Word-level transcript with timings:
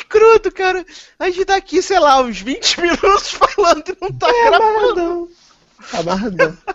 escroto, 0.00 0.50
cara. 0.52 0.84
A 1.18 1.26
gente 1.30 1.44
tá 1.44 1.56
aqui, 1.56 1.80
sei 1.82 1.98
lá, 1.98 2.20
uns 2.22 2.40
20 2.40 2.80
minutos 2.82 3.30
falando 3.32 3.84
e 3.88 3.96
não 4.00 4.12
tá 4.12 4.28
É, 4.28 4.50
gravando. 4.50 5.28
amarradão. 5.92 6.56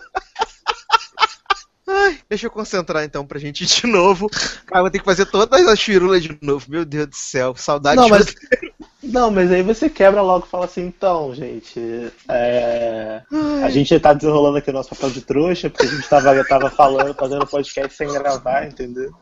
Ai, 1.87 2.17
deixa 2.27 2.47
eu 2.47 2.51
concentrar 2.51 3.03
então 3.03 3.27
pra 3.27 3.37
gente 3.37 3.63
ir 3.63 3.67
de 3.67 3.85
novo. 3.85 4.27
Cara, 4.65 4.81
vou 4.81 4.89
ter 4.89 4.97
que 4.97 5.05
fazer 5.05 5.27
todas 5.27 5.67
as 5.67 5.79
firulas 5.79 6.23
de 6.23 6.35
novo. 6.41 6.65
Meu 6.67 6.83
Deus 6.83 7.07
do 7.07 7.15
céu, 7.15 7.53
saudade 7.55 7.97
Não, 7.97 8.05
de 8.05 8.09
mas, 8.09 8.35
não, 9.03 9.29
mas 9.29 9.51
aí 9.51 9.61
você 9.61 9.87
quebra 9.87 10.19
logo 10.23 10.47
e 10.47 10.49
fala 10.49 10.65
assim, 10.65 10.81
então, 10.87 11.33
gente, 11.35 11.79
é, 12.27 13.21
a 13.63 13.69
gente 13.69 13.99
tá 13.99 14.13
desenrolando 14.13 14.57
aqui 14.57 14.71
o 14.71 14.73
nosso 14.73 14.89
papel 14.89 15.11
de 15.11 15.21
trouxa, 15.21 15.69
porque 15.69 15.85
a 15.85 15.89
gente 15.89 16.09
tava, 16.09 16.43
tava 16.45 16.71
falando, 16.71 17.13
fazendo 17.13 17.45
podcast 17.45 17.95
sem 17.95 18.11
gravar, 18.11 18.65
entendeu? 18.65 19.13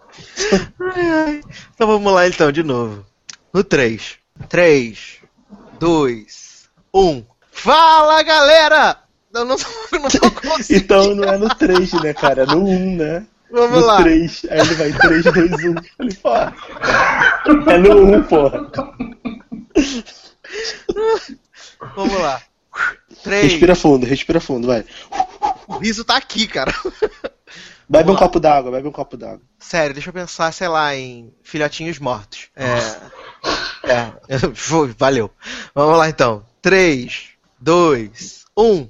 Ai, 0.80 1.10
ai. 1.10 1.42
Então 1.76 1.86
vamos 1.86 2.14
lá 2.14 2.26
então, 2.30 2.50
de 2.50 2.64
novo. 2.64 3.06
No 3.54 3.64
3. 3.64 4.18
3, 4.50 5.18
2, 5.80 6.70
1. 6.92 7.26
Fala 7.52 8.24
galera! 8.24 8.98
Eu 9.32 9.46
não, 9.46 9.56
eu 9.92 10.00
não 10.02 10.10
tô 10.10 10.32
conseguindo. 10.32 10.84
Então 10.84 11.16
não 11.16 11.24
é 11.24 11.38
no 11.38 11.50
3, 11.54 11.94
né, 12.02 12.14
cara? 12.14 12.44
É 12.44 12.46
no 12.48 12.66
1, 12.66 12.96
né? 12.96 13.26
Vamos 13.52 13.80
no 13.80 13.86
lá. 13.86 14.02
3. 14.02 14.46
Aí 14.50 14.60
ele 14.60 14.74
vai 14.74 14.92
3, 14.92 15.24
2, 15.24 15.52
1. 15.52 15.76
Falei, 15.98 16.16
pô. 16.16 16.36
É 17.70 17.78
no 17.78 18.18
1, 18.18 18.24
porra. 18.24 18.72
Vamos 21.96 22.20
lá. 22.22 22.42
3. 23.24 23.52
Respira 23.52 23.76
fundo, 23.76 24.06
respira 24.08 24.40
fundo, 24.40 24.66
vai. 24.66 24.84
O 25.68 25.78
riso 25.78 26.04
tá 26.04 26.18
aqui, 26.18 26.48
cara. 26.48 26.74
Bebe 27.88 28.10
um 28.10 28.14
lá. 28.14 28.20
copo 28.20 28.40
d'água, 28.40 28.72
bebe 28.72 28.88
um 28.88 28.92
copo 28.92 29.18
d'água. 29.18 29.42
Sério, 29.60 29.94
deixa 29.94 30.10
eu 30.10 30.14
pensar, 30.14 30.52
sei 30.52 30.68
lá, 30.68 30.96
em 30.96 31.34
filhotinhos 31.44 32.00
mortos. 32.00 32.50
É. 32.56 32.78
É, 33.86 34.14
valeu. 34.98 35.30
Vamos 35.76 35.98
lá 35.98 36.08
então. 36.08 36.46
3, 36.62 37.32
2, 37.60 38.46
1. 38.58 38.88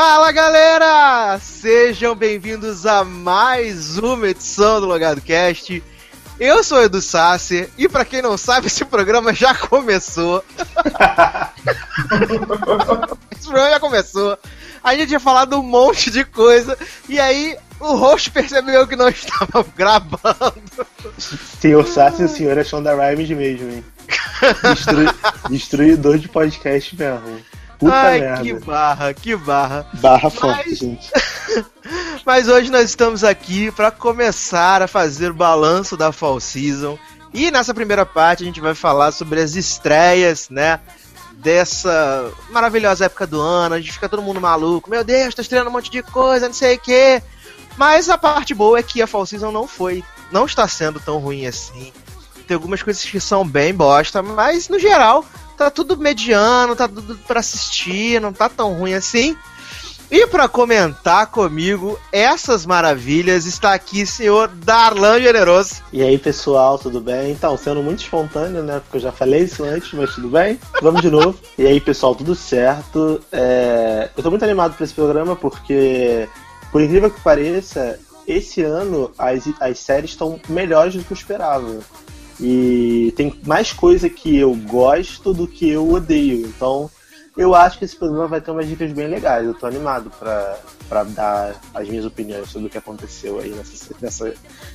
Fala 0.00 0.30
galera! 0.30 1.40
Sejam 1.40 2.14
bem-vindos 2.14 2.86
a 2.86 3.02
mais 3.02 3.98
uma 3.98 4.28
edição 4.28 4.80
do 4.80 4.86
Logado 4.86 5.20
Cast. 5.20 5.82
Eu 6.38 6.62
sou 6.62 6.78
o 6.78 6.82
Edu 6.82 7.02
Sasser 7.02 7.68
e 7.76 7.88
pra 7.88 8.04
quem 8.04 8.22
não 8.22 8.38
sabe, 8.38 8.68
esse 8.68 8.84
programa 8.84 9.34
já 9.34 9.56
começou. 9.56 10.44
esse 13.32 13.48
programa 13.48 13.70
já 13.70 13.80
começou. 13.80 14.38
A 14.84 14.94
gente 14.94 15.08
tinha 15.08 15.18
falado 15.18 15.58
um 15.58 15.64
monte 15.64 16.12
de 16.12 16.24
coisa 16.24 16.78
e 17.08 17.18
aí 17.18 17.56
o 17.80 17.96
host 17.96 18.30
percebeu 18.30 18.86
que 18.86 18.94
não 18.94 19.08
estava 19.08 19.66
gravando. 19.76 20.86
Senhor 21.60 21.84
Sassi 21.88 22.22
e 22.22 22.24
o 22.26 22.28
senhor 22.28 22.56
é 22.56 22.62
Shonda 22.62 22.94
Rhimes 22.94 23.30
mesmo, 23.30 23.68
hein? 23.68 23.84
Destrui- 24.62 25.12
destruidor 25.50 26.18
de 26.18 26.28
podcast 26.28 26.94
mesmo. 26.94 27.40
Puta 27.78 27.94
Ai, 27.94 28.20
merda. 28.20 28.42
que 28.42 28.52
barra, 28.54 29.14
que 29.14 29.36
barra. 29.36 29.86
Barra 29.94 30.30
forte, 30.30 30.68
Mas- 30.70 30.78
gente. 30.78 31.10
Mas 32.26 32.48
hoje 32.48 32.70
nós 32.70 32.84
estamos 32.90 33.22
aqui 33.24 33.70
para 33.70 33.90
começar 33.90 34.82
a 34.82 34.88
fazer 34.88 35.30
o 35.30 35.34
balanço 35.34 35.96
da 35.96 36.12
Fall 36.12 36.40
Season. 36.40 36.98
E 37.32 37.50
nessa 37.50 37.72
primeira 37.72 38.04
parte 38.04 38.42
a 38.42 38.46
gente 38.46 38.60
vai 38.60 38.74
falar 38.74 39.12
sobre 39.12 39.40
as 39.40 39.54
estreias, 39.54 40.48
né? 40.50 40.80
Dessa 41.34 42.30
maravilhosa 42.50 43.04
época 43.06 43.26
do 43.26 43.40
ano. 43.40 43.74
A 43.76 43.78
gente 43.80 43.92
fica 43.92 44.08
todo 44.08 44.22
mundo 44.22 44.40
maluco. 44.40 44.90
Meu 44.90 45.04
Deus, 45.04 45.34
tá 45.34 45.40
estreando 45.42 45.70
um 45.70 45.72
monte 45.72 45.90
de 45.90 46.02
coisa, 46.02 46.46
não 46.48 46.54
sei 46.54 46.74
o 46.76 46.80
quê. 46.80 47.22
Mas 47.76 48.08
a 48.08 48.18
parte 48.18 48.52
boa 48.54 48.78
é 48.78 48.82
que 48.82 49.00
a 49.00 49.06
Fall 49.06 49.24
Season 49.24 49.52
não 49.52 49.68
foi. 49.68 50.02
Não 50.32 50.44
está 50.46 50.66
sendo 50.66 50.98
tão 50.98 51.18
ruim 51.18 51.46
assim. 51.46 51.92
Tem 52.46 52.54
algumas 52.56 52.82
coisas 52.82 53.04
que 53.04 53.20
são 53.20 53.46
bem 53.46 53.72
bosta, 53.72 54.20
mas 54.22 54.68
no 54.68 54.78
geral 54.78 55.24
tá 55.58 55.70
tudo 55.70 55.96
mediano, 55.96 56.76
tá 56.76 56.86
tudo 56.86 57.18
pra 57.26 57.40
assistir, 57.40 58.20
não 58.20 58.32
tá 58.32 58.48
tão 58.48 58.72
ruim 58.74 58.94
assim. 58.94 59.36
E 60.10 60.26
pra 60.26 60.48
comentar 60.48 61.26
comigo 61.26 62.00
essas 62.10 62.64
maravilhas 62.64 63.44
está 63.44 63.74
aqui 63.74 64.06
senhor 64.06 64.48
Darlan 64.48 65.20
Generoso. 65.20 65.82
E 65.92 66.02
aí, 66.02 66.16
pessoal, 66.16 66.78
tudo 66.78 66.98
bem? 66.98 67.32
Então, 67.32 67.58
sendo 67.58 67.82
muito 67.82 67.98
espontâneo, 67.98 68.62
né? 68.62 68.80
Porque 68.80 68.96
eu 68.96 69.02
já 69.02 69.12
falei 69.12 69.42
isso 69.42 69.64
antes, 69.64 69.92
mas 69.92 70.14
tudo 70.14 70.28
bem? 70.28 70.58
Vamos 70.80 71.02
de 71.02 71.10
novo. 71.10 71.38
E 71.58 71.66
aí, 71.66 71.78
pessoal, 71.78 72.14
tudo 72.14 72.34
certo? 72.34 73.20
É, 73.30 74.08
Eu 74.16 74.22
tô 74.22 74.30
muito 74.30 74.44
animado 74.44 74.74
pra 74.74 74.84
esse 74.84 74.94
programa 74.94 75.36
porque, 75.36 76.26
por 76.72 76.80
incrível 76.80 77.10
que 77.10 77.20
pareça, 77.20 77.98
esse 78.26 78.62
ano 78.62 79.10
as, 79.18 79.44
as 79.60 79.78
séries 79.78 80.10
estão 80.12 80.40
melhores 80.48 80.94
do 80.94 81.04
que 81.04 81.12
eu 81.12 81.16
esperava. 81.16 81.80
E 82.40 83.12
tem 83.16 83.34
mais 83.44 83.72
coisa 83.72 84.08
que 84.08 84.36
eu 84.36 84.54
gosto 84.54 85.34
do 85.34 85.46
que 85.46 85.68
eu 85.68 85.90
odeio. 85.90 86.46
Então, 86.46 86.90
eu 87.38 87.54
acho 87.54 87.78
que 87.78 87.84
esse 87.84 87.94
programa 87.94 88.26
vai 88.26 88.40
ter 88.40 88.50
umas 88.50 88.66
dicas 88.66 88.92
bem 88.92 89.06
legais. 89.06 89.46
Eu 89.46 89.54
tô 89.54 89.64
animado 89.64 90.10
pra, 90.18 90.58
pra 90.88 91.04
dar 91.04 91.54
as 91.72 91.88
minhas 91.88 92.04
opiniões 92.04 92.50
sobre 92.50 92.66
o 92.66 92.70
que 92.70 92.76
aconteceu 92.76 93.38
aí 93.38 93.50
nessa, 93.50 93.94
nessa 94.00 94.34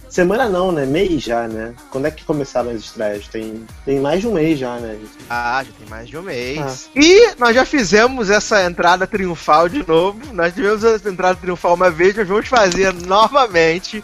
semana, 0.09 0.47
não, 0.47 0.71
né? 0.71 0.85
Mês 0.85 1.21
já, 1.21 1.45
né? 1.45 1.75
Quando 1.89 2.07
é 2.07 2.11
que 2.11 2.23
começaram 2.23 2.71
as 2.71 2.77
estreias? 2.77 3.27
Tem, 3.27 3.65
tem 3.83 3.99
mais 3.99 4.21
de 4.21 4.27
um 4.29 4.33
mês 4.33 4.57
já, 4.57 4.77
né? 4.77 4.97
Ah, 5.29 5.61
já 5.61 5.71
tem 5.77 5.87
mais 5.89 6.07
de 6.07 6.17
um 6.17 6.21
mês. 6.21 6.89
E 6.95 7.35
nós 7.37 7.53
já 7.53 7.65
fizemos 7.65 8.29
essa 8.29 8.63
entrada 8.63 9.05
triunfal 9.05 9.67
de 9.67 9.85
novo. 9.85 10.33
Nós 10.33 10.53
tivemos 10.53 10.85
essa 10.85 11.09
entrada 11.09 11.35
triunfal 11.35 11.73
uma 11.73 11.91
vez, 11.91 12.15
nós 12.15 12.27
vamos 12.27 12.47
fazer 12.47 12.93
novamente. 12.93 14.01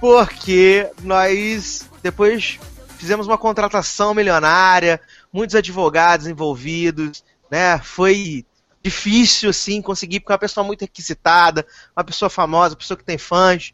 Porque 0.00 0.88
nós 1.02 1.84
depois 2.02 2.58
fizemos 3.02 3.26
uma 3.26 3.36
contratação 3.36 4.14
milionária, 4.14 5.00
muitos 5.32 5.56
advogados 5.56 6.28
envolvidos, 6.28 7.24
né? 7.50 7.80
Foi 7.80 8.46
difícil, 8.80 9.50
assim, 9.50 9.82
conseguir, 9.82 10.20
porque 10.20 10.30
é 10.32 10.34
uma 10.34 10.38
pessoa 10.38 10.64
muito 10.64 10.82
requisitada, 10.82 11.66
uma 11.96 12.04
pessoa 12.04 12.30
famosa, 12.30 12.74
uma 12.74 12.78
pessoa 12.78 12.96
que 12.96 13.04
tem 13.04 13.18
fãs, 13.18 13.72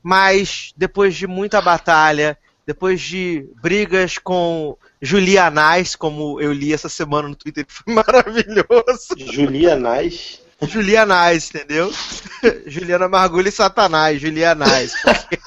mas 0.00 0.72
depois 0.76 1.16
de 1.16 1.26
muita 1.26 1.60
batalha, 1.60 2.38
depois 2.64 3.00
de 3.00 3.48
brigas 3.60 4.16
com 4.16 4.76
Julianais, 5.02 5.96
como 5.96 6.40
eu 6.40 6.52
li 6.52 6.72
essa 6.72 6.88
semana 6.88 7.26
no 7.28 7.34
Twitter, 7.34 7.66
que 7.66 7.72
foi 7.72 7.92
maravilhoso. 7.94 9.08
Julianais. 9.16 10.40
Julianais, 10.62 11.50
entendeu? 11.50 11.92
Juliana 12.66 13.08
Margulho 13.08 13.48
e 13.48 13.52
Satanás, 13.52 14.20
Julianais. 14.20 14.92
porque- 15.02 15.38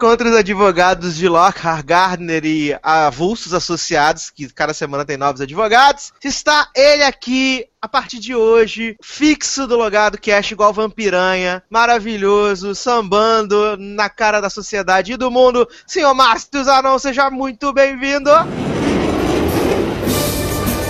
Contra 0.00 0.28
os 0.28 0.36
advogados 0.36 1.16
de 1.16 1.28
Lockhart, 1.28 1.84
Gardner 1.84 2.44
e 2.44 2.78
avulsos 2.84 3.52
associados, 3.52 4.30
que 4.30 4.48
cada 4.48 4.72
semana 4.72 5.04
tem 5.04 5.16
novos 5.16 5.40
advogados, 5.40 6.12
está 6.22 6.68
ele 6.72 7.02
aqui, 7.02 7.66
a 7.82 7.88
partir 7.88 8.20
de 8.20 8.32
hoje, 8.32 8.96
fixo 9.02 9.66
do 9.66 9.76
Logado 9.76 10.16
Cash, 10.16 10.52
igual 10.52 10.72
Vampiranha, 10.72 11.64
maravilhoso, 11.68 12.76
sambando 12.76 13.76
na 13.76 14.08
cara 14.08 14.40
da 14.40 14.48
sociedade 14.48 15.14
e 15.14 15.16
do 15.16 15.32
mundo. 15.32 15.68
Senhor 15.84 16.14
Márcio 16.14 16.62
Zanon, 16.62 16.96
seja 17.00 17.28
muito 17.28 17.72
bem-vindo! 17.72 18.30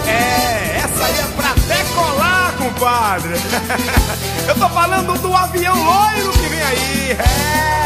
É, 0.07 0.81
essa 0.85 1.05
aí 1.07 1.19
é 1.19 1.25
pra 1.35 1.55
decolar, 1.55 2.55
compadre. 2.59 3.33
Eu 4.47 4.55
tô 4.55 4.69
falando 4.69 5.19
do 5.19 5.35
avião 5.35 5.83
loiro 5.83 6.31
que 6.33 6.47
vem 6.47 6.63
aí. 6.63 7.13
É. 7.13 7.78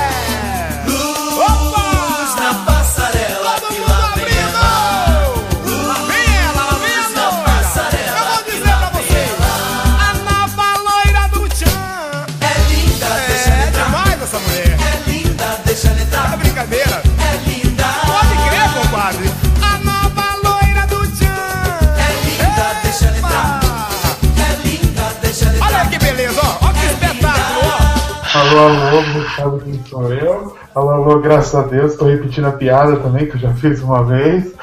Alô, 28.35 28.61
alô, 28.61 29.03
não 29.03 29.29
sabe 29.37 29.63
quem 29.65 29.85
sou 29.85 30.11
eu. 30.11 30.57
Alô, 30.75 30.91
alô, 30.91 31.21
graças 31.21 31.55
a 31.55 31.65
Deus, 31.65 31.97
tô 31.97 32.07
repetindo 32.07 32.47
a 32.47 32.53
piada 32.53 32.97
também, 32.97 33.27
que 33.27 33.37
eu 33.37 33.41
já 33.41 33.53
fiz 33.53 33.83
uma 33.83 34.03
vez. 34.05 34.53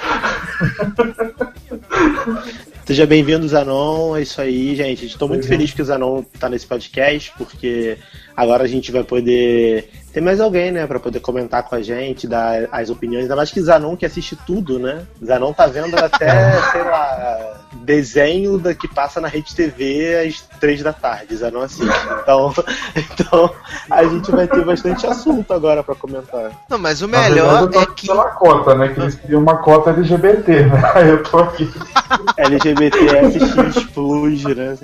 Seja 2.83 3.06
bem-vindo, 3.06 3.48
Zanon. 3.48 4.18
É 4.18 4.24
isso 4.24 4.42
aí, 4.42 4.75
gente. 4.75 5.06
Estou 5.06 5.27
muito 5.27 5.48
feliz 5.48 5.71
que 5.71 5.83
o 5.83 5.86
Zanon 5.86 6.24
tá 6.39 6.50
nesse 6.50 6.66
podcast, 6.66 7.31
porque 7.38 8.00
agora 8.36 8.63
a 8.63 8.68
gente 8.68 8.92
vai 8.92 9.04
poder 9.04 9.88
ter 10.12 10.21
mais 10.21 10.42
alguém, 10.42 10.71
né, 10.71 10.88
para 10.88 11.00
poder 11.00 11.19
comentar 11.19 11.62
com 11.62 11.75
a 11.75 11.81
gente, 11.83 12.27
dar 12.27 12.68
as 12.71 12.89
opiniões. 12.89 13.25
Ainda 13.25 13.36
mais 13.36 13.51
que 13.51 13.62
Zanon 13.62 13.95
que 13.95 14.07
assiste 14.07 14.36
tudo, 14.48 14.80
né? 14.80 15.06
Zanon 15.24 15.54
tá 15.54 15.68
vendo 15.68 15.95
até, 15.95 16.54
sei 16.71 16.81
lá, 16.81 17.69
desenho 17.89 18.59
da 18.59 18.75
que 18.75 18.88
passa 18.88 19.19
na 19.19 19.27
Rede 19.27 19.56
TV 19.56 20.15
às 20.27 20.41
três 20.59 20.83
da 20.83 20.94
tarde. 20.94 21.36
Zanon 21.36 21.63
assiste. 21.63 21.89
Então, 22.21 22.53
então 22.95 23.56
a 23.89 24.03
gente 24.03 24.30
vai 24.30 24.47
ter 24.47 24.63
bastante 24.63 25.07
assunto 25.07 25.51
agora 25.51 25.81
para 25.81 25.95
comentar. 25.95 26.51
Não, 26.69 26.77
mas 26.77 27.01
o 27.01 27.07
melhor 27.07 27.50
verdade, 27.50 27.63
eu 27.63 27.71
tô 27.71 27.80
é 27.80 27.83
aqui 27.83 27.95
que. 27.95 28.07
pela 28.07 28.30
cota, 28.30 28.75
né? 28.75 28.89
Que 28.89 29.00
eles 29.00 29.15
queriam 29.15 29.41
uma 29.41 29.57
cota 29.57 29.89
LGBT, 29.89 30.65
né? 30.68 30.91
Aí 30.94 31.09
eu 31.09 31.24
tô 31.24 31.39
aqui. 31.39 31.68
LGBTSX 32.38 33.83
Plus, 33.92 34.44
né? 34.44 34.77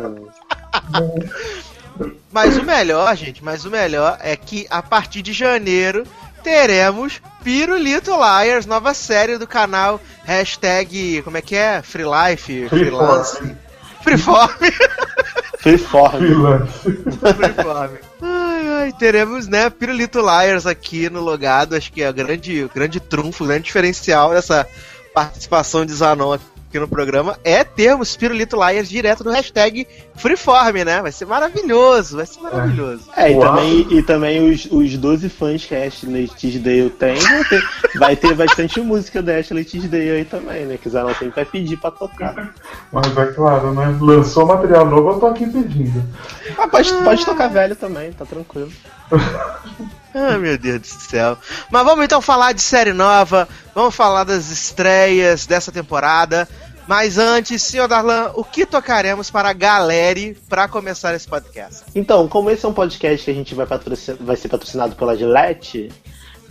Mas 2.32 2.58
o 2.58 2.64
melhor, 2.64 3.16
gente, 3.16 3.44
mas 3.44 3.66
o 3.66 3.70
melhor 3.70 4.18
é 4.20 4.36
que 4.36 4.66
a 4.70 4.82
partir 4.82 5.22
de 5.22 5.32
janeiro 5.32 6.06
teremos 6.46 7.20
Pirulito 7.44 8.12
Liars, 8.12 8.68
nova 8.68 8.94
série 8.94 9.36
do 9.40 9.48
canal 9.48 10.00
hashtag, 10.24 11.24
como 11.24 11.38
é 11.38 11.42
que 11.42 11.56
é? 11.56 11.82
Free 11.82 12.04
Life, 12.04 12.70
Freelance, 12.70 13.56
Freeform, 14.04 14.52
Freeform. 15.58 16.20
Freeform. 17.36 17.94
Ai, 18.22 18.68
ai, 18.68 18.94
teremos, 18.94 19.48
né, 19.48 19.72
Pirulito 19.72 20.20
Liars 20.20 20.68
aqui 20.68 21.10
no 21.10 21.20
logado, 21.20 21.76
acho 21.76 21.92
que 21.92 22.04
é 22.04 22.10
o 22.12 22.14
grande, 22.14 22.64
o 22.64 22.70
grande 22.70 23.00
trunfo, 23.00 23.44
o 23.44 23.48
grande 23.48 23.64
diferencial 23.64 24.30
dessa 24.30 24.68
participação 25.16 25.84
de 25.84 25.94
Zanon 25.94 26.34
aqui 26.34 26.55
no 26.80 26.88
programa 26.88 27.38
é 27.44 27.64
termos 27.64 28.16
Pirulito 28.16 28.56
Liars 28.56 28.90
direto 28.90 29.24
no 29.24 29.32
hashtag 29.32 29.88
Freeform, 30.16 30.84
né? 30.86 31.02
Vai 31.02 31.12
ser 31.12 31.26
maravilhoso, 31.26 32.18
vai 32.18 32.26
ser 32.26 32.40
maravilhoso. 32.40 33.04
É, 33.16 33.32
e 33.32 33.36
Uau. 33.36 33.56
também, 33.56 33.88
e 33.92 34.02
também 34.02 34.52
os, 34.52 34.66
os 34.72 34.98
12 34.98 35.30
fãs 35.30 35.66
que 35.66 35.76
a 35.76 35.86
Ashley 35.86 36.28
Tisdale 36.28 36.90
tem, 36.90 37.16
vai 37.18 37.44
ter, 37.46 37.64
vai 37.96 38.16
ter 38.16 38.34
bastante 38.36 38.82
música 38.82 39.22
da 39.22 39.38
Ashley 39.38 39.66
Tisdale 39.66 40.12
aí 40.12 40.26
também, 40.26 40.66
né? 40.66 40.78
Que 40.78 40.88
o 40.88 40.92
Zanon 40.92 41.14
sempre 41.14 41.36
vai 41.36 41.46
pedir 41.46 41.78
pra 41.78 41.92
tocar. 41.92 42.54
Mas 42.92 43.18
é 43.18 43.26
claro, 43.28 43.74
né? 43.74 43.98
Lançou 44.00 44.46
material 44.46 44.86
novo, 44.86 45.12
eu 45.12 45.20
tô 45.20 45.28
aqui 45.28 45.46
pedindo. 45.46 46.04
Ah, 46.58 46.68
pode, 46.68 46.94
pode 46.94 47.26
tocar 47.26 47.48
velho 47.50 47.76
também, 47.76 48.12
tá 48.12 48.26
tranquilo. 48.26 48.72
Ah, 50.18 50.38
meu 50.38 50.58
Deus 50.58 50.80
do 50.80 50.88
céu. 50.88 51.38
Mas 51.70 51.84
vamos 51.84 52.06
então 52.06 52.22
falar 52.22 52.54
de 52.54 52.62
série 52.62 52.94
nova, 52.94 53.50
vamos 53.74 53.94
falar 53.94 54.24
das 54.24 54.50
estreias 54.50 55.46
dessa 55.46 55.74
temporada. 55.74 56.48
Mas 56.88 57.18
antes, 57.18 57.64
senhor 57.64 57.88
Darlan, 57.88 58.32
o 58.36 58.44
que 58.44 58.66
tocaremos 58.66 59.32
para 59.32 59.50
a 59.50 59.54
galera 59.54 60.36
para 60.48 60.68
começar 60.68 61.16
esse 61.16 61.28
podcast? 61.28 61.84
Então, 61.96 62.28
como 62.28 62.50
esse 62.52 62.66
é 62.66 62.70
um 62.70 62.74
podcast 62.74 63.26
que 63.26 63.32
a 63.32 63.34
gente 63.34 63.56
vai, 63.56 63.66
patrocin- 63.66 64.18
vai 64.20 64.36
ser 64.36 64.50
patrocinado 64.50 64.96
pela 64.96 65.18
Gillette, 65.18 65.92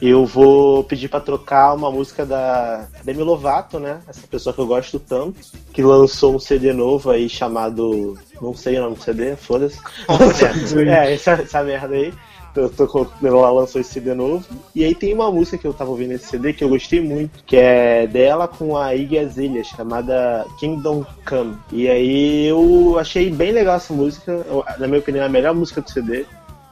eu 0.03 0.27
vou 0.27 0.83
pedir 0.85 1.09
pra 1.09 1.21
trocar 1.21 1.73
uma 1.75 1.91
música 1.91 2.27
da 2.27 2.89
Demi 3.05 3.23
Lovato, 3.23 3.79
né? 3.79 4.01
Essa 4.09 4.27
pessoa 4.27 4.53
que 4.53 4.61
eu 4.61 4.67
gosto 4.67 4.99
tanto, 4.99 5.37
que 5.73 5.83
lançou 5.83 6.35
um 6.35 6.39
CD 6.41 6.73
novo 6.73 7.11
aí 7.11 7.29
chamado. 7.29 8.19
Não 8.43 8.55
sei 8.55 8.77
o 8.79 8.83
nome 8.83 8.97
do 8.97 9.03
CD, 9.03 9.37
foda-se. 9.37 9.79
é, 10.91 11.15
essa, 11.15 11.33
essa 11.33 11.63
merda 11.63 11.95
aí. 11.95 12.13
Eu 12.57 12.69
tô 12.71 12.87
com- 12.87 13.07
ela 13.23 13.51
lançou 13.51 13.81
esse 13.81 13.93
CD 13.95 14.15
novo. 14.15 14.45
E 14.75 14.85
aí 14.85 14.95
tem 14.95 15.13
uma 15.13 15.31
música 15.31 15.59
que 15.59 15.67
eu 15.67 15.75
tava 15.75 15.91
ouvindo 15.91 16.11
nesse 16.11 16.27
CD 16.29 16.53
que 16.53 16.63
eu 16.63 16.69
gostei 16.69 17.01
muito, 17.01 17.43
que 17.45 17.57
é 17.57 18.07
dela 18.07 18.47
com 18.47 18.77
a 18.77 18.95
Iggy 18.95 19.19
Azalea, 19.19 19.65
chamada 19.65 20.47
Kingdom 20.61 21.05
Come. 21.29 21.57
E 21.73 21.89
aí 21.89 22.47
eu 22.47 22.97
achei 22.99 23.31
bem 23.31 23.51
legal 23.53 23.77
essa 23.77 23.93
música. 23.93 24.31
Eu- 24.33 24.65
Na 24.79 24.87
minha 24.87 25.01
opinião, 25.01 25.23
é 25.23 25.27
a 25.27 25.31
melhor 25.31 25.55
música 25.55 25.81
do 25.81 25.91
CD. 25.91 26.25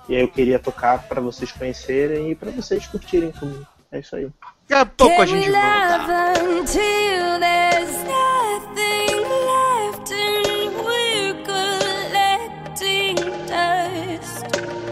E 0.08 0.14
aí 0.17 0.23
eu 0.23 0.29
queria 0.29 0.58
tocar 0.58 1.02
pra 1.08 1.20
vocês 1.20 1.50
conhecerem 1.52 2.31
e 2.31 2.35
pra 2.35 2.50
vocês 2.50 2.87
curtirem 2.87 3.31
comigo. 3.32 3.67
É 3.90 3.99
isso 4.00 4.17
aí. 4.17 4.28
Daqui 4.69 4.82
a 4.82 4.87
pouco 4.87 5.20
a 5.23 5.26
gente 5.26 5.50
volta. 5.50 5.99
love 5.99 6.61
until 6.61 7.40
there's 7.40 7.93
nothing 8.05 9.17
left 9.46 10.12
and 10.12 10.73
we're 10.85 11.35
collecting 11.44 13.14
dust? 13.46 14.91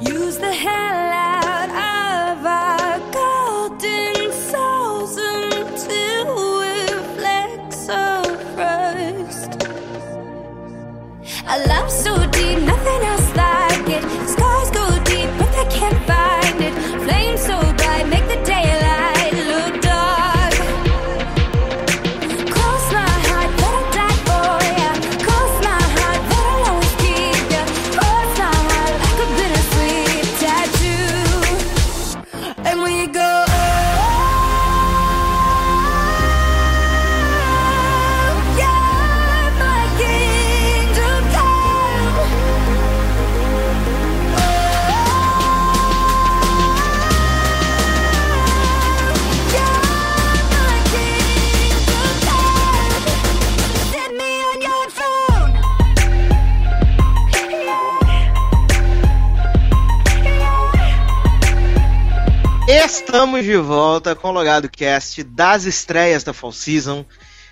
Use 0.00 0.38
the 0.38 0.52
hell 0.52 1.10
out 1.12 1.70
of 1.70 2.46
our 2.46 2.98
golden 3.10 4.32
souls 4.32 5.16
until 5.16 6.26
we're 6.36 7.02
flecks 7.16 7.88
of 7.88 8.56
rust. 8.56 9.50
A 11.48 11.66
love 11.66 11.90
so 11.90 12.14
deep, 12.30 12.60
nothing 12.62 13.02
else 13.10 13.34
like 13.34 13.88
it. 13.88 14.04
Scars 14.28 14.70
go 14.70 14.86
deep, 15.04 15.30
but 15.36 15.50
they 15.56 15.66
can't 15.76 16.00
find 16.06 16.60
it. 16.62 16.74
Flames 17.02 17.40
so 17.40 17.58
bright, 17.78 18.06
make 18.08 18.26
the 18.28 18.40
daylight 18.44 18.67
Estamos 63.08 63.42
de 63.42 63.56
volta 63.56 64.14
com 64.14 64.28
o 64.28 64.32
Logado 64.32 64.68
Cast 64.68 65.24
das 65.24 65.64
estreias 65.64 66.22
da 66.22 66.34
Fall 66.34 66.52
Season. 66.52 67.06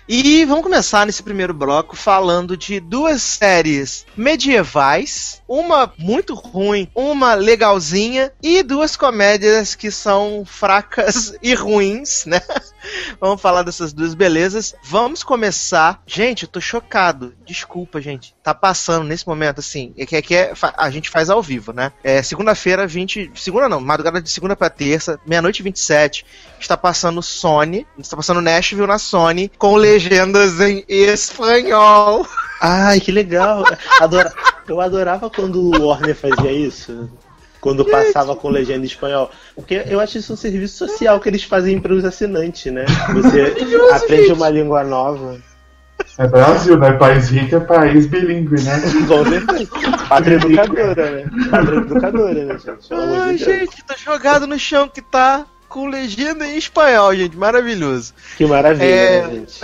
E 0.09 0.45
vamos 0.45 0.63
começar 0.63 1.05
nesse 1.05 1.21
primeiro 1.21 1.53
bloco 1.53 1.93
falando 1.95 2.55
de 2.55 2.79
duas 2.79 3.21
séries 3.21 4.05
medievais, 4.15 5.41
uma 5.47 5.91
muito 5.97 6.33
ruim, 6.33 6.89
uma 6.95 7.33
legalzinha, 7.33 8.31
e 8.41 8.63
duas 8.63 8.95
comédias 8.95 9.75
que 9.75 9.91
são 9.91 10.43
fracas 10.45 11.35
e 11.43 11.53
ruins, 11.53 12.25
né? 12.25 12.41
Vamos 13.19 13.41
falar 13.41 13.63
dessas 13.63 13.91
duas 13.91 14.13
belezas. 14.13 14.73
Vamos 14.81 15.21
começar. 15.23 16.01
Gente, 16.07 16.43
eu 16.43 16.49
tô 16.49 16.61
chocado. 16.61 17.33
Desculpa, 17.45 17.99
gente. 17.99 18.33
Tá 18.41 18.53
passando 18.53 19.03
nesse 19.05 19.27
momento, 19.27 19.59
assim. 19.59 19.93
É 19.97 20.05
que 20.05 20.15
aqui 20.15 20.33
é, 20.33 20.55
fa- 20.55 20.73
a 20.77 20.89
gente 20.89 21.09
faz 21.09 21.29
ao 21.29 21.41
vivo, 21.43 21.73
né? 21.73 21.91
É 22.01 22.23
segunda-feira, 22.23 22.87
20. 22.87 23.31
Segunda 23.35 23.67
não, 23.67 23.81
madrugada 23.81 24.21
de 24.21 24.29
segunda 24.29 24.55
pra 24.55 24.69
terça, 24.69 25.19
meia-noite 25.27 25.59
e 25.59 25.63
27. 25.63 26.25
Está 26.59 26.75
passando 26.75 27.21
Sony. 27.21 27.85
Está 27.97 28.15
passando 28.15 28.41
Nashville 28.41 28.87
na 28.87 28.97
Sony 28.97 29.51
com 29.57 29.75
legendas 29.75 30.59
em 30.59 30.83
espanhol. 30.87 32.25
Ai, 32.61 32.99
que 32.99 33.11
legal! 33.11 33.63
Adora... 33.99 34.33
Eu 34.67 34.81
adorava 34.81 35.29
quando 35.29 35.61
o 35.61 35.87
Warner 35.87 36.15
fazia 36.15 36.51
isso. 36.51 37.09
Quando 37.61 37.85
passava 37.85 38.35
com 38.35 38.49
legenda 38.49 38.83
em 38.83 38.87
espanhol. 38.87 39.31
Porque 39.55 39.83
eu 39.87 39.99
acho 39.99 40.17
isso 40.17 40.33
um 40.33 40.37
serviço 40.37 40.77
social 40.77 41.19
que 41.19 41.29
eles 41.29 41.43
fazem 41.43 41.79
para 41.79 41.93
os 41.93 42.03
assinantes, 42.03 42.71
né? 42.71 42.85
Você 43.13 43.55
aprende 43.95 44.27
gente. 44.27 44.33
uma 44.33 44.49
língua 44.49 44.83
nova. 44.83 45.39
É 46.17 46.27
Brasil, 46.27 46.77
né? 46.77 46.91
País 46.93 47.29
rico 47.29 47.55
é 47.55 47.59
país 47.59 48.05
bilíngue, 48.05 48.61
né? 48.61 48.81
Com 49.07 49.25
certeza. 49.25 50.07
Pátria 50.07 50.35
educadora, 50.35 51.11
né? 51.11 51.25
Pátria 51.49 51.77
educadora, 51.77 52.45
né, 52.45 52.57
gente? 52.57 53.43
Gente, 53.43 53.83
tá 53.85 53.95
jogado 53.97 54.45
no 54.45 54.59
chão 54.59 54.87
que 54.87 55.01
tá 55.01 55.45
com 55.67 55.87
legenda 55.87 56.47
em 56.47 56.57
espanhol, 56.57 57.15
gente. 57.15 57.35
Maravilhoso. 57.37 58.13
Que 58.37 58.45
maravilha, 58.45 58.85
É. 58.85 59.21
né, 59.27 59.33
gente? 59.35 59.59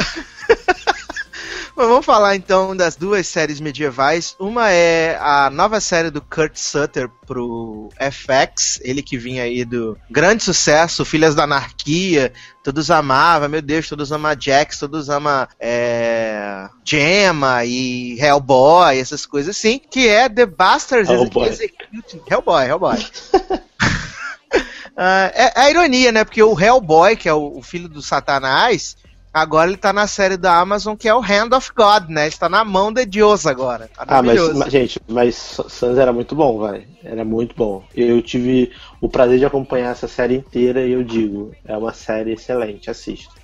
Mas 1.76 1.88
vamos 1.88 2.06
falar 2.06 2.36
então 2.36 2.76
das 2.78 2.96
duas 2.96 3.26
séries 3.26 3.60
medievais. 3.60 4.36
Uma 4.40 4.70
é 4.70 5.18
a 5.20 5.50
nova 5.50 5.80
série 5.82 6.12
do 6.12 6.22
Kurt 6.22 6.56
Sutter 6.56 7.10
pro 7.26 7.90
FX, 8.00 8.80
ele 8.84 9.02
que 9.02 9.18
vinha 9.18 9.42
aí 9.42 9.66
do 9.66 9.98
grande 10.08 10.44
sucesso, 10.44 11.04
Filhas 11.04 11.34
da 11.34 11.46
Anarquia, 11.46 12.32
todos 12.64 12.92
amavam, 12.92 13.50
meu 13.50 13.62
Deus, 13.62 13.90
todos 13.90 14.12
amam 14.12 14.36
Jax, 14.40 14.78
todos 14.78 15.10
amam 15.10 15.48
é, 15.60 16.70
Gemma 16.86 17.66
e 17.66 18.20
Hellboy, 18.20 19.00
essas 19.00 19.26
coisas 19.26 19.58
assim, 19.58 19.80
que 19.80 20.08
é 20.08 20.30
The 20.30 20.46
Bastards 20.46 21.10
Hellboy. 21.10 21.50
Executing... 21.50 22.22
Hellboy, 22.30 22.68
Hellboy. 22.68 22.98
Ah, 24.96 25.32
é, 25.34 25.60
a 25.60 25.70
ironia, 25.70 26.12
né? 26.12 26.24
Porque 26.24 26.44
o 26.44 26.60
Hellboy, 26.60 27.16
que 27.16 27.28
é 27.28 27.34
o, 27.34 27.58
o 27.58 27.62
filho 27.64 27.90
do 27.90 28.02
Satanás, 28.02 28.96
agora 29.34 29.70
ele 29.70 29.78
tá 29.78 29.92
na 29.92 30.06
série 30.06 30.38
da 30.38 30.60
Amazon 30.60 30.96
que 30.96 31.10
é 31.10 31.16
o 31.16 31.20
Hand 31.20 31.56
of 31.56 31.72
God, 31.76 32.10
né? 32.10 32.28
Está 32.28 32.48
na 32.48 32.64
mão 32.64 32.94
de 32.94 33.06
Deus 33.06 33.48
agora. 33.48 33.90
Ah, 33.98 34.22
mas, 34.22 34.54
mas, 34.54 34.72
gente, 34.72 35.00
mas 35.08 35.60
Sans 35.68 35.98
era 35.98 36.14
muito 36.14 36.36
bom, 36.36 36.60
vai. 36.60 36.88
Era 37.04 37.26
muito 37.26 37.56
bom. 37.56 37.84
Eu 37.96 38.22
tive 38.22 38.72
o 39.02 39.10
prazer 39.10 39.40
de 39.40 39.46
acompanhar 39.46 39.92
essa 39.92 40.08
série 40.08 40.36
inteira 40.36 40.86
e 40.86 40.92
eu 40.92 41.04
digo, 41.04 41.52
é 41.66 41.76
uma 41.76 41.94
série 41.94 42.34
excelente, 42.34 42.90
assista. 42.90 43.43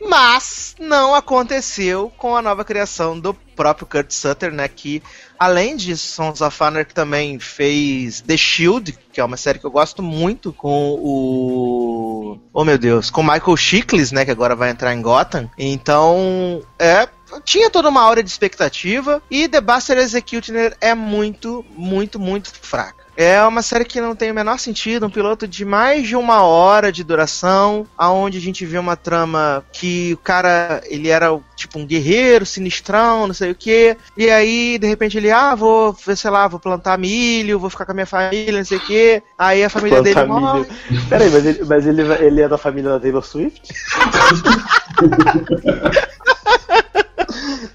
Mas 0.00 0.76
não 0.78 1.14
aconteceu 1.14 2.12
com 2.16 2.36
a 2.36 2.42
nova 2.42 2.64
criação 2.64 3.18
do 3.18 3.34
próprio 3.34 3.86
Kurt 3.86 4.12
Sutter, 4.12 4.52
né? 4.52 4.68
Que 4.68 5.02
além 5.38 5.76
de 5.76 5.96
Sons 5.96 6.40
of 6.40 6.62
Anarchy 6.62 6.94
também 6.94 7.38
fez 7.40 8.20
The 8.20 8.36
Shield, 8.36 8.96
que 9.12 9.20
é 9.20 9.24
uma 9.24 9.36
série 9.36 9.58
que 9.58 9.66
eu 9.66 9.70
gosto 9.70 10.02
muito, 10.02 10.52
com 10.52 10.94
o. 11.00 12.38
Oh 12.52 12.64
meu 12.64 12.78
Deus, 12.78 13.10
com 13.10 13.22
Michael 13.22 13.56
Chiklis, 13.56 14.12
né? 14.12 14.24
Que 14.24 14.30
agora 14.30 14.54
vai 14.54 14.70
entrar 14.70 14.94
em 14.94 15.02
Gotham. 15.02 15.50
Então, 15.58 16.62
é. 16.78 17.08
Tinha 17.44 17.68
toda 17.68 17.90
uma 17.90 18.00
aura 18.00 18.22
de 18.22 18.30
expectativa. 18.30 19.22
E 19.30 19.48
The 19.48 19.60
Bastard 19.60 20.00
Executioner 20.00 20.76
é 20.80 20.94
muito, 20.94 21.64
muito, 21.76 22.18
muito 22.18 22.50
fraca. 22.50 23.07
É 23.20 23.42
uma 23.42 23.62
série 23.62 23.84
que 23.84 24.00
não 24.00 24.14
tem 24.14 24.30
o 24.30 24.34
menor 24.34 24.60
sentido, 24.60 25.06
um 25.06 25.10
piloto 25.10 25.48
de 25.48 25.64
mais 25.64 26.06
de 26.06 26.14
uma 26.14 26.42
hora 26.42 26.92
de 26.92 27.02
duração, 27.02 27.84
aonde 27.98 28.38
a 28.38 28.40
gente 28.40 28.64
vê 28.64 28.78
uma 28.78 28.94
trama 28.94 29.64
que 29.72 30.12
o 30.12 30.18
cara, 30.18 30.80
ele 30.84 31.08
era 31.08 31.36
tipo 31.56 31.80
um 31.80 31.84
guerreiro, 31.84 32.46
sinistrão, 32.46 33.26
não 33.26 33.34
sei 33.34 33.50
o 33.50 33.56
que, 33.56 33.96
e 34.16 34.30
aí 34.30 34.78
de 34.78 34.86
repente 34.86 35.16
ele, 35.18 35.32
ah, 35.32 35.56
vou, 35.56 35.96
sei 36.14 36.30
lá, 36.30 36.46
vou 36.46 36.60
plantar 36.60 36.96
milho, 36.96 37.58
vou 37.58 37.68
ficar 37.68 37.84
com 37.84 37.90
a 37.90 37.94
minha 37.94 38.06
família, 38.06 38.58
não 38.58 38.64
sei 38.64 38.78
o 38.78 38.82
que, 38.82 39.20
aí 39.36 39.64
a 39.64 39.68
família 39.68 40.00
dele 40.00 40.14
Plantar 40.14 40.40
morre. 40.40 40.66
milho. 40.88 41.02
Peraí, 41.08 41.28
mas, 41.28 41.44
ele, 41.44 41.64
mas 41.64 41.86
ele, 41.88 42.02
ele 42.24 42.40
é 42.42 42.48
da 42.48 42.56
família 42.56 42.90
da 42.92 43.00
Taylor 43.00 43.24
Swift? 43.24 43.62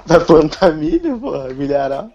Vai 0.05 0.19
plantar 0.21 0.71
milho, 0.71 1.19
porra, 1.19 1.50
milharal. 1.50 2.09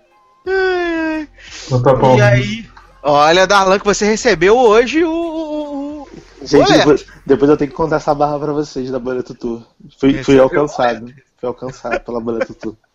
Tá 1.83 1.95
bom. 1.95 2.17
E 2.17 2.23
aí, 2.23 2.65
olha, 3.03 3.47
Darlan, 3.47 3.79
que 3.79 3.85
você 3.85 4.05
recebeu 4.07 4.57
hoje 4.57 5.05
o- 5.05 6.09
Gente, 6.43 6.73
depois, 6.79 7.07
depois 7.27 7.51
eu 7.51 7.57
tenho 7.57 7.71
que 7.71 7.77
contar 7.77 7.97
essa 7.97 8.15
barra 8.15 8.39
pra 8.39 8.53
vocês 8.53 8.91
da 8.91 8.99
Bolha 8.99 9.23
Tutu. 9.23 9.65
Fui, 9.99 10.23
fui 10.25 10.35
alcançado. 10.39 11.07
Fui 11.39 11.49
alcançado 11.49 12.01
pela 12.01 12.21
Bolha 12.21 12.45
Tutu. 12.47 12.77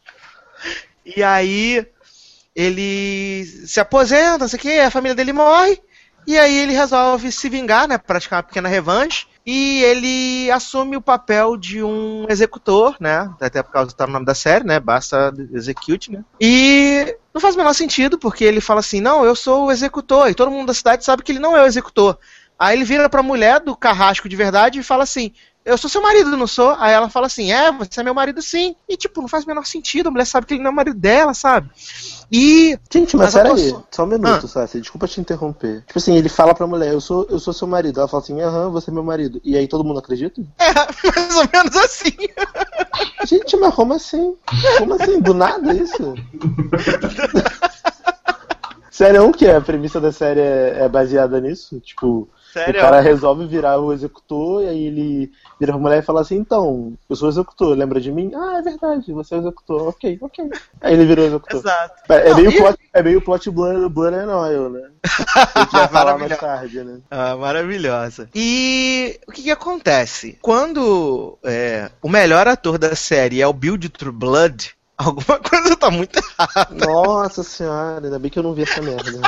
E 1.05 1.22
aí 1.22 1.86
ele 2.55 3.43
se 3.65 3.77
aposenta, 3.81 4.38
não 4.38 4.48
sei 4.48 4.57
o 4.57 4.62
que, 4.62 4.79
a 4.79 4.89
família 4.89 5.13
dele 5.13 5.33
morre. 5.33 5.77
E 6.25 6.38
aí 6.38 6.55
ele 6.60 6.72
resolve 6.72 7.29
se 7.29 7.50
vingar, 7.50 7.89
né? 7.89 7.98
Praticar 7.98 8.38
uma 8.38 8.43
pequena 8.43 8.69
revanche. 8.69 9.27
E 9.45 9.83
ele 9.83 10.50
assume 10.51 10.95
o 10.95 11.01
papel 11.01 11.57
de 11.57 11.83
um 11.83 12.25
executor, 12.29 12.95
né? 13.00 13.29
Até 13.41 13.62
por 13.62 13.71
causa 13.71 13.89
do 13.89 13.93
tá 13.93 14.07
no 14.07 14.13
nome 14.13 14.25
da 14.25 14.33
série, 14.33 14.63
né? 14.63 14.79
Basta 14.79 15.33
execute, 15.51 16.12
né? 16.12 16.23
E 16.39 17.17
não 17.33 17.41
faz 17.41 17.55
o 17.55 17.57
menor 17.57 17.73
sentido, 17.73 18.17
porque 18.17 18.45
ele 18.45 18.62
fala 18.62 18.79
assim: 18.79 19.01
não, 19.01 19.25
eu 19.25 19.35
sou 19.35 19.65
o 19.65 19.71
executor. 19.71 20.29
E 20.29 20.33
todo 20.33 20.50
mundo 20.50 20.67
da 20.67 20.73
cidade 20.73 21.03
sabe 21.03 21.23
que 21.23 21.31
ele 21.33 21.39
não 21.39 21.57
é 21.57 21.62
o 21.62 21.65
executor. 21.65 22.17
Aí 22.57 22.77
ele 22.77 22.85
vira 22.85 23.09
pra 23.09 23.21
mulher 23.21 23.59
do 23.59 23.75
carrasco 23.75 24.29
de 24.29 24.35
verdade 24.38 24.79
e 24.79 24.83
fala 24.83 25.03
assim: 25.03 25.33
Eu 25.65 25.77
sou 25.77 25.89
seu 25.89 26.01
marido, 26.01 26.38
não 26.38 26.47
sou? 26.47 26.75
Aí 26.79 26.93
ela 26.93 27.09
fala 27.09 27.25
assim: 27.25 27.51
É, 27.51 27.69
você 27.69 28.00
é 28.00 28.03
meu 28.03 28.13
marido 28.13 28.41
sim. 28.41 28.77
E 28.88 28.95
tipo, 28.95 29.19
não 29.19 29.27
faz 29.27 29.43
o 29.43 29.47
menor 29.47 29.65
sentido, 29.65 30.07
a 30.07 30.12
mulher 30.12 30.25
sabe 30.25 30.47
que 30.47 30.53
ele 30.53 30.63
não 30.63 30.69
é 30.69 30.73
o 30.73 30.75
marido 30.75 30.97
dela, 30.97 31.33
sabe? 31.33 31.69
E. 32.35 32.79
Gente, 32.91 33.15
mas 33.15 33.35
Mas 33.35 33.43
peraí, 33.43 33.69
só- 33.69 33.83
só 33.91 34.03
um 34.05 34.07
minuto, 34.07 34.47
Sassi, 34.47 34.81
desculpa 34.81 35.07
te 35.07 35.21
interromper. 35.21 35.83
Tipo 35.85 35.99
assim, 35.99 36.15
ele 36.17 36.27
fala 36.29 36.55
pra 36.55 36.65
mulher, 36.65 36.91
eu 36.91 36.99
sou, 36.99 37.27
eu 37.29 37.37
sou 37.37 37.53
seu 37.53 37.67
marido. 37.67 37.99
Ela 37.99 38.07
fala 38.07 38.23
assim, 38.23 38.41
aham, 38.41 38.71
você 38.71 38.89
é 38.89 38.93
meu 38.93 39.03
marido. 39.03 39.39
E 39.43 39.55
aí 39.55 39.67
todo 39.67 39.83
mundo 39.83 39.99
acredita? 39.99 40.41
É, 40.57 40.73
mais 41.15 41.35
ou 41.35 41.47
menos 41.53 41.75
assim. 41.75 42.09
Gente, 43.27 43.55
mas 43.57 43.75
como 43.75 43.93
assim? 43.93 44.35
Como 44.79 44.95
assim? 44.95 45.19
Do 45.19 45.35
nada 45.35 45.75
isso? 45.75 46.15
Sério 48.89 49.31
que 49.31 49.47
a 49.47 49.59
premissa 49.61 49.99
da 50.01 50.11
série 50.11 50.39
é, 50.39 50.77
é 50.83 50.89
baseada 50.89 51.39
nisso? 51.41 51.79
Tipo, 51.79 52.27
Sério? 52.53 52.79
o 52.79 52.83
cara 52.83 53.00
resolve 53.01 53.48
virar 53.48 53.79
o 53.79 53.91
executor 53.91 54.63
e 54.63 54.67
aí 54.69 54.86
ele 54.86 55.31
vira 55.60 55.74
pra 55.74 55.81
mulher 55.81 56.00
e 56.00 56.05
fala 56.05 56.22
assim, 56.22 56.36
então, 56.38 56.93
eu 57.10 57.15
sou 57.15 57.27
o 57.27 57.31
executor, 57.31 57.75
lembra 57.75 58.00
de 58.00 58.12
mim? 58.12 58.31
Ah, 58.36 58.57
é 58.60 58.62
verdade, 58.62 59.12
você 59.12 59.33
é 59.33 59.38
o 59.38 59.41
executor, 59.41 59.88
ok, 59.89 60.17
ok. 60.22 60.50
Aí 60.81 60.93
ele 60.93 61.05
virou 61.05 61.25
o 61.25 61.27
executor. 61.29 61.60
Exato. 61.60 61.93
É, 62.10 62.29
Não, 62.29 62.36
meio 62.38 62.51
e- 62.51 62.57
plot, 62.57 62.79
é 62.93 63.03
meio 63.03 63.22
plot 63.22 63.50
Blood, 63.50 63.89
Blood 63.89 64.15
and 64.15 64.38
Oil, 64.38 64.69
né? 64.69 64.89
A 65.03 65.60
gente 65.62 65.72
vai 65.72 65.88
falar 65.88 66.17
mais 66.17 66.38
tarde, 66.38 66.83
né? 66.83 67.00
Ah, 67.10 67.36
maravilhosa. 67.36 68.29
E 68.36 69.19
o 69.27 69.31
que, 69.31 69.43
que 69.43 69.51
acontece? 69.51 70.38
Quando 70.41 71.38
é, 71.43 71.89
o 72.01 72.10
melhor 72.10 72.48
ator 72.48 72.77
da 72.77 72.95
série 72.95 73.41
é 73.41 73.48
o 73.48 73.53
Bill 73.53 73.77
de 73.77 73.89
True 73.89 74.12
Blood, 74.12 74.72
alguma 74.98 75.39
coisa 75.39 75.75
tá 75.75 75.89
muito 75.89 76.17
errada. 76.19 76.86
Nossa 76.86 77.43
senhora, 77.43 78.05
ainda 78.05 78.19
bem 78.19 78.29
que 78.29 78.38
eu 78.39 78.43
não 78.43 78.53
vi 78.53 78.63
essa 78.63 78.81
merda. 78.81 79.22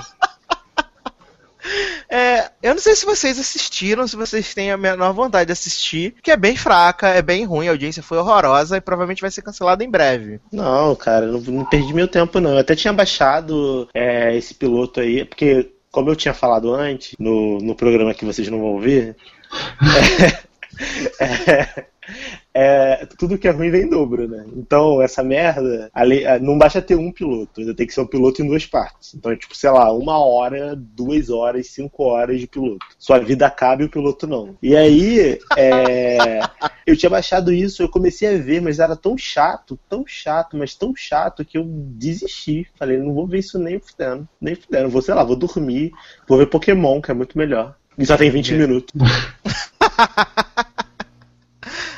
É, 2.09 2.49
eu 2.61 2.73
não 2.73 2.81
sei 2.81 2.95
se 2.95 3.05
vocês 3.05 3.39
assistiram, 3.39 4.07
se 4.07 4.15
vocês 4.15 4.53
têm 4.53 4.71
a 4.71 4.77
menor 4.77 5.13
vontade 5.13 5.47
de 5.47 5.53
assistir, 5.53 6.15
que 6.21 6.31
é 6.31 6.37
bem 6.37 6.55
fraca, 6.55 7.09
é 7.09 7.21
bem 7.21 7.45
ruim, 7.45 7.67
a 7.67 7.71
audiência 7.71 8.03
foi 8.03 8.17
horrorosa 8.17 8.77
e 8.77 8.81
provavelmente 8.81 9.21
vai 9.21 9.31
ser 9.31 9.41
cancelada 9.41 9.83
em 9.83 9.89
breve. 9.89 10.39
Não, 10.51 10.95
cara, 10.95 11.25
não, 11.25 11.39
não 11.39 11.65
perdi 11.65 11.93
meu 11.93 12.07
tempo, 12.07 12.39
não. 12.39 12.51
Eu 12.51 12.59
até 12.59 12.75
tinha 12.75 12.93
baixado 12.93 13.89
é, 13.93 14.35
esse 14.35 14.53
piloto 14.53 14.99
aí, 14.99 15.25
porque, 15.25 15.71
como 15.91 16.09
eu 16.09 16.15
tinha 16.15 16.33
falado 16.33 16.73
antes, 16.73 17.15
no, 17.19 17.59
no 17.59 17.75
programa 17.75 18.13
que 18.13 18.25
vocês 18.25 18.47
não 18.49 18.59
vão 18.59 18.67
ouvir, 18.67 19.15
é, 21.19 21.25
é, 21.51 21.85
é, 22.53 23.05
tudo 23.17 23.37
que 23.37 23.47
é 23.47 23.51
ruim 23.51 23.69
vem 23.69 23.83
em 23.83 23.89
dobro, 23.89 24.27
né? 24.27 24.45
Então, 24.55 25.01
essa 25.01 25.23
merda, 25.23 25.89
ali, 25.93 26.23
é, 26.23 26.39
não 26.39 26.57
basta 26.57 26.81
ter 26.81 26.95
um 26.95 27.11
piloto, 27.11 27.59
ainda 27.59 27.73
tem 27.73 27.85
que 27.85 27.93
ser 27.93 28.01
um 28.01 28.07
piloto 28.07 28.41
em 28.41 28.47
duas 28.47 28.65
partes. 28.65 29.13
Então, 29.13 29.31
é 29.31 29.35
tipo, 29.35 29.55
sei 29.55 29.69
lá, 29.69 29.91
uma 29.91 30.17
hora, 30.17 30.75
duas 30.75 31.29
horas, 31.29 31.67
cinco 31.67 32.03
horas 32.03 32.39
de 32.39 32.47
piloto. 32.47 32.85
Sua 32.97 33.19
vida 33.19 33.45
acaba 33.45 33.81
e 33.81 33.85
o 33.85 33.89
piloto 33.89 34.25
não. 34.25 34.55
E 34.61 34.75
aí, 34.75 35.39
é, 35.57 36.39
eu 36.87 36.95
tinha 36.95 37.09
baixado 37.09 37.51
isso, 37.51 37.81
eu 37.81 37.89
comecei 37.89 38.35
a 38.35 38.37
ver, 38.37 38.61
mas 38.61 38.79
era 38.79 38.95
tão 38.95 39.17
chato, 39.17 39.77
tão 39.89 40.05
chato, 40.07 40.55
mas 40.55 40.75
tão 40.75 40.95
chato 40.95 41.43
que 41.43 41.57
eu 41.57 41.65
desisti. 41.65 42.67
Falei, 42.75 42.97
não 42.97 43.13
vou 43.13 43.27
ver 43.27 43.39
isso 43.39 43.59
nem 43.59 43.79
fudendo, 43.79 44.27
nem 44.39 44.55
fudendo. 44.55 44.89
Vou, 44.89 45.01
sei 45.01 45.13
lá, 45.13 45.23
vou 45.23 45.35
dormir, 45.35 45.91
vou 46.27 46.37
ver 46.37 46.47
Pokémon, 46.47 47.01
que 47.01 47.11
é 47.11 47.13
muito 47.13 47.37
melhor. 47.37 47.75
E 47.97 48.05
só 48.05 48.17
tem 48.17 48.29
20 48.29 48.53
minutos. 48.53 48.93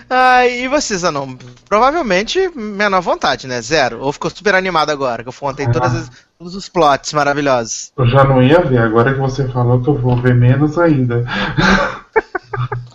Ah, 0.10 0.48
e 0.48 0.68
vocês, 0.68 1.04
Anon? 1.04 1.36
Provavelmente 1.68 2.50
menor 2.56 3.02
vontade, 3.02 3.46
né? 3.48 3.62
Zero. 3.62 4.00
Ou 4.02 4.14
ficou 4.14 4.32
super 4.32 4.56
animado 4.56 4.90
agora, 4.90 5.22
que 5.24 5.30
eu 5.30 5.34
contei 5.34 5.68
todas 5.68 5.94
as- 5.96 6.12
todos 6.40 6.56
os 6.56 6.70
plots 6.70 7.12
maravilhosos. 7.14 7.92
Eu 7.98 8.08
já 8.08 8.24
não 8.24 8.42
ia 8.42 8.62
ver, 8.62 8.78
agora 8.80 9.14
que 9.14 9.20
você 9.20 9.48
falou 9.50 9.82
que 9.82 9.90
eu 9.90 9.96
vou 9.98 10.16
ver 10.22 10.34
menos 10.36 10.78
ainda. 10.78 11.26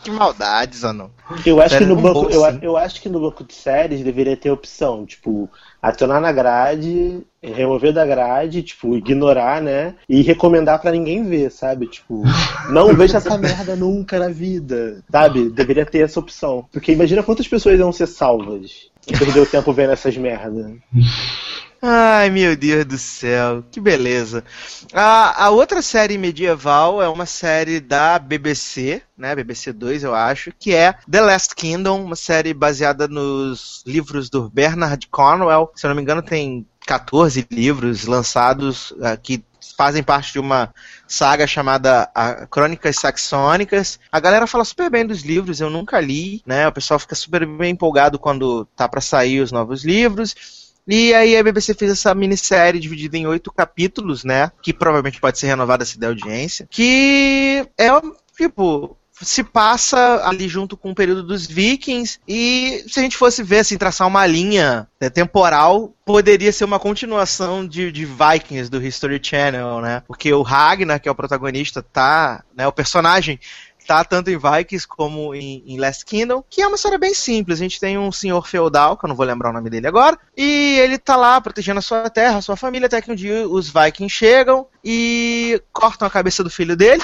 Que 0.02 0.10
maldade, 0.10 0.76
Zanon. 0.76 1.08
Eu 1.46 1.60
acho, 1.60 1.78
que 1.78 1.86
no 1.86 1.96
banco, 1.96 2.28
eu, 2.30 2.42
eu 2.60 2.76
acho 2.76 3.00
que 3.00 3.08
no 3.08 3.20
banco 3.20 3.44
de 3.44 3.54
séries 3.54 4.02
deveria 4.02 4.36
ter 4.36 4.50
opção, 4.50 5.06
tipo, 5.06 5.48
adicionar 5.80 6.20
na 6.20 6.32
grade, 6.32 7.20
remover 7.42 7.92
da 7.92 8.04
grade, 8.04 8.62
tipo, 8.62 8.96
ignorar, 8.96 9.62
né? 9.62 9.94
E 10.08 10.22
recomendar 10.22 10.80
pra 10.80 10.90
ninguém 10.90 11.24
ver, 11.24 11.50
sabe? 11.50 11.86
Tipo, 11.86 12.22
não 12.70 12.94
veja 12.94 13.18
essa 13.18 13.38
merda 13.38 13.76
nunca 13.76 14.18
na 14.18 14.28
vida, 14.28 15.02
sabe? 15.10 15.48
Deveria 15.48 15.86
ter 15.86 16.00
essa 16.00 16.20
opção. 16.20 16.66
Porque 16.72 16.92
imagina 16.92 17.22
quantas 17.22 17.48
pessoas 17.48 17.78
iam 17.78 17.92
ser 17.92 18.06
salvas 18.06 18.90
e 19.06 19.16
perder 19.16 19.40
o 19.40 19.46
tempo 19.46 19.72
vendo 19.72 19.92
essas 19.92 20.16
merdas. 20.16 20.72
Ai, 21.84 22.30
meu 22.30 22.56
Deus 22.56 22.84
do 22.84 22.96
céu, 22.96 23.64
que 23.68 23.80
beleza. 23.80 24.44
A, 24.92 25.46
a 25.46 25.50
outra 25.50 25.82
série 25.82 26.16
medieval 26.16 27.02
é 27.02 27.08
uma 27.08 27.26
série 27.26 27.80
da 27.80 28.20
BBC, 28.20 29.02
né, 29.18 29.34
BBC 29.34 29.72
2, 29.72 30.04
eu 30.04 30.14
acho, 30.14 30.52
que 30.60 30.72
é 30.72 30.94
The 31.10 31.20
Last 31.20 31.56
Kingdom, 31.56 32.04
uma 32.04 32.14
série 32.14 32.54
baseada 32.54 33.08
nos 33.08 33.82
livros 33.84 34.30
do 34.30 34.48
Bernard 34.48 35.08
Cornwell. 35.08 35.72
Se 35.74 35.84
eu 35.84 35.88
não 35.88 35.96
me 35.96 36.02
engano, 36.02 36.22
tem 36.22 36.64
14 36.86 37.48
livros 37.50 38.06
lançados 38.06 38.92
uh, 38.92 39.18
que 39.20 39.42
fazem 39.76 40.04
parte 40.04 40.32
de 40.34 40.38
uma 40.38 40.72
saga 41.08 41.48
chamada 41.48 42.08
Crônicas 42.48 42.94
Saxônicas. 42.96 43.98
A 44.12 44.20
galera 44.20 44.46
fala 44.46 44.64
super 44.64 44.88
bem 44.88 45.04
dos 45.04 45.22
livros, 45.22 45.60
eu 45.60 45.68
nunca 45.68 46.00
li, 46.00 46.42
né? 46.46 46.68
O 46.68 46.72
pessoal 46.72 47.00
fica 47.00 47.16
super 47.16 47.44
bem 47.44 47.72
empolgado 47.72 48.20
quando 48.20 48.66
tá 48.76 48.88
para 48.88 49.00
sair 49.00 49.40
os 49.40 49.50
novos 49.50 49.84
livros. 49.84 50.61
E 50.86 51.14
aí 51.14 51.36
a 51.36 51.42
BBC 51.42 51.74
fez 51.74 51.92
essa 51.92 52.14
minissérie 52.14 52.80
dividida 52.80 53.16
em 53.16 53.26
oito 53.26 53.52
capítulos, 53.52 54.24
né? 54.24 54.50
Que 54.62 54.72
provavelmente 54.72 55.20
pode 55.20 55.38
ser 55.38 55.46
renovada 55.46 55.84
se 55.84 55.98
der 55.98 56.08
audiência. 56.08 56.66
Que 56.70 57.66
é, 57.78 57.88
tipo, 58.36 58.96
se 59.20 59.44
passa 59.44 60.26
ali 60.26 60.48
junto 60.48 60.76
com 60.76 60.90
o 60.90 60.94
período 60.94 61.22
dos 61.22 61.46
vikings 61.46 62.18
e 62.26 62.84
se 62.88 62.98
a 62.98 63.02
gente 63.02 63.16
fosse 63.16 63.42
ver 63.42 63.60
assim 63.60 63.78
traçar 63.78 64.06
uma 64.06 64.26
linha 64.26 64.88
né, 65.00 65.08
temporal 65.08 65.94
poderia 66.04 66.52
ser 66.52 66.64
uma 66.64 66.78
continuação 66.78 67.66
de, 67.66 67.92
de, 67.92 68.04
Vikings 68.04 68.70
do 68.70 68.82
History 68.82 69.20
Channel 69.22 69.80
né 69.80 70.02
porque 70.06 70.32
o 70.32 70.42
Ragnar 70.42 71.00
que 71.00 71.08
é 71.08 71.12
o 71.12 71.14
protagonista 71.14 71.82
tá 71.82 72.42
né 72.56 72.66
o 72.66 72.72
personagem 72.72 73.38
tá 73.86 74.04
tanto 74.04 74.30
em 74.30 74.38
Vikings 74.38 74.86
como 74.86 75.34
em, 75.34 75.62
em, 75.66 75.78
Last 75.78 76.04
Kingdom, 76.04 76.42
que 76.48 76.62
é 76.62 76.66
uma 76.66 76.76
história 76.76 76.98
bem 76.98 77.14
simples. 77.14 77.58
A 77.58 77.62
gente 77.62 77.80
tem 77.80 77.98
um 77.98 78.12
senhor 78.12 78.46
feudal, 78.46 78.96
que 78.96 79.04
eu 79.04 79.08
não 79.08 79.16
vou 79.16 79.26
lembrar 79.26 79.50
o 79.50 79.52
nome 79.52 79.70
dele 79.70 79.86
agora, 79.86 80.18
e 80.36 80.78
ele 80.80 80.98
tá 80.98 81.16
lá 81.16 81.40
protegendo 81.40 81.78
a 81.78 81.82
sua 81.82 82.08
terra, 82.08 82.38
a 82.38 82.42
sua 82.42 82.56
família, 82.56 82.86
até 82.86 83.00
que 83.00 83.10
um 83.10 83.14
dia 83.14 83.48
os 83.48 83.68
Vikings 83.68 84.14
chegam 84.14 84.66
e 84.84 85.60
cortam 85.72 86.06
a 86.06 86.10
cabeça 86.10 86.42
do 86.42 86.50
filho 86.50 86.76
dele. 86.76 87.02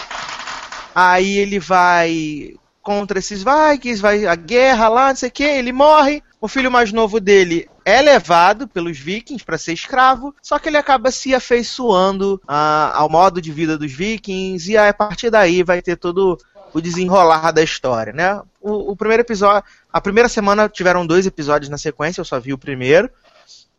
Aí 0.94 1.38
ele 1.38 1.58
vai 1.58 2.54
contra 2.82 3.18
esses 3.18 3.44
Vikings, 3.44 4.00
vai 4.00 4.26
a 4.26 4.34
guerra 4.34 4.88
lá, 4.88 5.08
não 5.08 5.16
sei 5.16 5.28
o 5.28 5.32
que, 5.32 5.44
ele 5.44 5.72
morre. 5.72 6.22
O 6.40 6.46
filho 6.46 6.70
mais 6.70 6.92
novo 6.92 7.18
dele 7.20 7.68
é 7.84 8.00
levado 8.00 8.68
pelos 8.68 8.98
vikings 8.98 9.44
para 9.44 9.58
ser 9.58 9.72
escravo, 9.72 10.34
só 10.40 10.58
que 10.58 10.68
ele 10.68 10.76
acaba 10.76 11.10
se 11.10 11.34
afeiçoando 11.34 12.40
uh, 12.44 12.92
ao 12.94 13.08
modo 13.08 13.42
de 13.42 13.50
vida 13.50 13.76
dos 13.76 13.90
vikings, 13.90 14.70
e 14.70 14.76
a 14.76 14.92
partir 14.92 15.30
daí 15.30 15.62
vai 15.62 15.82
ter 15.82 15.96
todo 15.96 16.38
o 16.72 16.80
desenrolar 16.80 17.50
da 17.52 17.62
história, 17.62 18.12
né? 18.12 18.40
O, 18.60 18.92
o, 18.92 18.96
primeiro 18.96 19.22
episódio, 19.22 19.62
a 19.92 20.00
primeira 20.00 20.28
semana 20.28 20.68
tiveram 20.68 21.06
dois 21.06 21.26
episódios 21.26 21.68
na 21.68 21.78
sequência, 21.78 22.20
eu 22.20 22.24
só 22.24 22.38
vi 22.38 22.52
o 22.52 22.58
primeiro. 22.58 23.10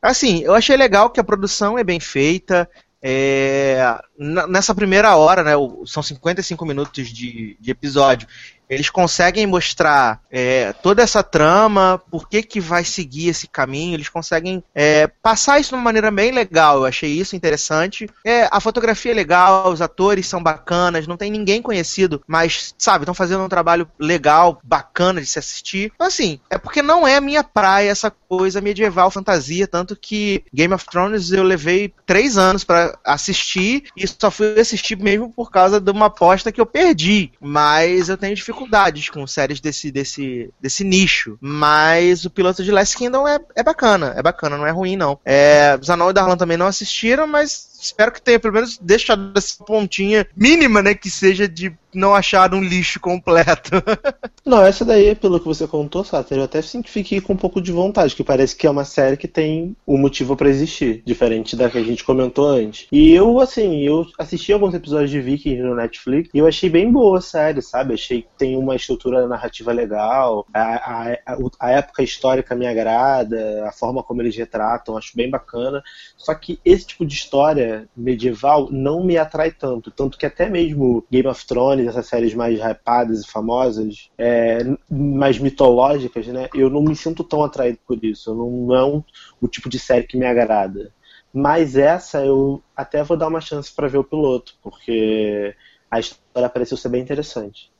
Assim, 0.02 0.42
eu 0.44 0.54
achei 0.54 0.78
legal 0.78 1.10
que 1.10 1.20
a 1.20 1.24
produção 1.24 1.78
é 1.78 1.84
bem 1.84 2.00
feita. 2.00 2.70
É, 3.02 3.98
nessa 4.18 4.76
primeira 4.76 5.16
hora, 5.16 5.44
né? 5.44 5.54
São 5.86 6.04
55 6.04 6.66
minutos 6.66 7.08
de, 7.08 7.58
de 7.60 7.72
episódio 7.72 8.28
eles 8.70 8.90
conseguem 8.90 9.48
mostrar 9.48 10.22
é, 10.32 10.74
toda 10.74 11.02
essa 11.02 11.24
trama, 11.24 12.00
por 12.12 12.30
que, 12.30 12.44
que 12.44 12.62
vai 12.62 12.84
seguir 12.84 13.30
esse 13.30 13.48
caminho, 13.48 13.96
eles 13.96 14.10
conseguem 14.10 14.64
é, 14.76 15.08
passar 15.08 15.60
isso 15.60 15.70
de 15.70 15.76
uma 15.76 15.82
maneira 15.82 16.12
bem 16.12 16.32
legal, 16.32 16.78
eu 16.78 16.86
achei 16.86 17.10
isso 17.10 17.36
interessante. 17.36 18.08
É, 18.24 18.48
a 18.52 18.60
fotografia 18.60 19.12
é 19.12 19.16
legal, 19.16 19.72
os 19.72 19.82
atores 19.82 20.28
são 20.28 20.44
bacanas, 20.44 21.08
não 21.08 21.18
tem 21.18 21.32
ninguém 21.32 21.62
conhecido, 21.62 22.22
mas, 22.28 22.76
sabe, 22.78 23.04
estão 23.04 23.16
fazendo 23.16 23.44
um 23.44 23.50
trabalho 23.50 23.90
legal, 23.98 24.60
bacana 24.64 25.20
de 25.20 25.26
se 25.26 25.40
assistir. 25.40 25.92
Então, 25.96 26.06
assim, 26.06 26.40
é 26.50 26.58
porque 26.58 26.84
não 26.84 27.08
é 27.08 27.16
a 27.16 27.22
minha 27.22 27.44
praia 27.44 27.90
essa 27.90 28.12
coisa 28.12 28.62
medieval, 28.62 29.10
fantasia, 29.10 29.68
tanto 29.68 29.96
que 29.96 30.44
Game 30.54 30.74
of 30.74 30.86
Thrones 30.86 31.32
eu 31.32 31.42
levei 31.44 31.92
três 32.06 32.38
anos 32.38 32.64
para 32.64 32.98
assistir 33.04 33.86
e 33.98 34.06
só 34.08 34.30
fui 34.30 34.60
assistir 34.60 34.96
mesmo 34.96 35.32
por 35.32 35.50
causa 35.50 35.80
de 35.80 35.90
uma 35.90 36.06
aposta 36.06 36.52
que 36.52 36.62
eu 36.62 36.66
perdi, 36.66 37.32
mas 37.42 38.10
eu 38.10 38.18
tenho 38.18 38.36
dificuldade 38.36 38.59
dificuldades 38.60 39.10
com 39.10 39.26
séries 39.26 39.60
desse, 39.60 39.92
desse, 39.92 40.50
desse 40.60 40.84
nicho. 40.84 41.38
Mas 41.40 42.26
o 42.26 42.30
piloto 42.30 42.64
de 42.64 42.72
Last 42.72 42.98
Kingdom 42.98 43.28
é, 43.28 43.40
é 43.56 43.64
bacana, 43.64 44.14
é 44.16 44.22
bacana, 44.22 44.58
não 44.58 44.68
é 44.68 44.72
ruim 44.72 44.96
não. 44.96 45.20
É, 45.24 45.78
Zanon 45.84 46.10
e 46.10 46.14
Darlan 46.14 46.38
também 46.38 46.58
não 46.58 46.68
assistiram, 46.68 47.26
mas 47.26 47.69
espero 47.82 48.12
que 48.12 48.22
tenha 48.22 48.40
pelo 48.40 48.54
menos 48.54 48.78
deixado 48.78 49.32
essa 49.36 49.64
pontinha 49.64 50.28
mínima, 50.36 50.82
né, 50.82 50.94
que 50.94 51.10
seja 51.10 51.48
de 51.48 51.74
não 51.94 52.14
achar 52.14 52.54
um 52.54 52.62
lixo 52.62 53.00
completo. 53.00 53.72
não, 54.46 54.66
essa 54.66 54.86
daí, 54.86 55.16
pelo 55.16 55.40
que 55.40 55.46
você 55.46 55.68
contou, 55.68 56.04
Sater, 56.04 56.38
eu 56.38 56.44
até 56.44 56.62
fiquei 56.62 57.20
com 57.20 57.34
um 57.34 57.38
pouco 57.38 57.62
de 57.62 57.72
vontade, 57.72 58.16
que 58.16 58.24
parece 58.24 58.56
que 58.56 58.68
é 58.68 58.70
uma 58.70 58.86
série 58.86 59.18
que 59.18 59.28
tem 59.28 59.76
um 59.88 59.98
motivo 59.98 60.36
para 60.36 60.50
existir, 60.50 61.02
diferente 61.06 61.56
da 61.56 61.70
que 61.70 61.78
a 61.78 61.84
gente 61.84 62.04
comentou 62.04 62.48
antes. 62.48 62.88
E 62.92 63.14
eu, 63.14 63.40
assim, 63.40 63.82
eu 63.82 64.06
assisti 64.18 64.54
alguns 64.54 64.74
episódios 64.74 65.10
de 65.10 65.22
Vikings 65.22 65.62
no 65.62 65.76
Netflix 65.76 66.30
e 66.34 66.38
eu 66.38 66.48
achei 66.48 66.70
bem 66.70 66.92
boa 66.92 67.20
a 67.20 67.22
série, 67.22 67.62
sabe? 67.62 67.94
Achei 67.94 68.22
que 68.22 68.30
tem 68.38 68.56
uma 68.56 68.76
estrutura 68.76 69.28
narrativa 69.28 69.72
legal, 69.72 70.46
a, 70.54 71.12
a, 71.16 71.38
a, 71.60 71.72
época 71.72 72.04
histórica 72.04 72.56
me 72.56 72.68
agrada, 72.68 73.68
a 73.68 73.72
forma 73.72 74.04
como 74.04 74.22
eles 74.22 74.36
retratam, 74.36 74.98
acho 74.98 75.16
bem 75.16 75.30
bacana. 75.30 75.82
Só 76.18 76.34
que 76.34 76.60
esse 76.64 76.88
tipo 76.88 77.06
de 77.06 77.14
história 77.14 77.69
medieval 77.96 78.70
não 78.72 79.04
me 79.04 79.18
atrai 79.18 79.52
tanto, 79.52 79.92
tanto 79.92 80.18
que 80.18 80.26
até 80.26 80.50
mesmo 80.50 81.06
Game 81.12 81.28
of 81.28 81.46
Thrones 81.46 81.88
essas 81.88 82.08
séries 82.08 82.34
mais 82.34 82.60
hypadas 82.60 83.22
e 83.22 83.28
famosas, 83.28 84.10
é, 84.18 84.60
mais 84.90 85.40
mitológicas, 85.40 86.28
né? 86.28 86.50
Eu 86.54 86.70
não 86.70 86.82
me 86.82 86.96
sinto 86.96 87.24
tão 87.24 87.44
atraído 87.44 87.80
por 87.88 88.04
isso. 88.04 88.34
Não, 88.34 88.50
não 88.50 88.76
é 88.76 89.04
o 89.42 89.48
tipo 89.48 89.70
de 89.70 89.80
série 89.80 90.08
que 90.08 90.18
me 90.18 90.26
agrada. 90.26 90.94
Mas 91.34 91.76
essa 91.76 92.26
eu 92.26 92.62
até 92.76 93.04
vou 93.04 93.18
dar 93.18 93.28
uma 93.28 93.42
chance 93.42 93.74
para 93.74 93.88
ver 93.88 94.00
o 94.00 94.04
piloto, 94.04 94.56
porque 94.62 95.56
a 95.90 96.00
história 96.00 96.50
pareceu 96.50 96.78
ser 96.78 96.90
bem 96.90 97.02
interessante. 97.02 97.72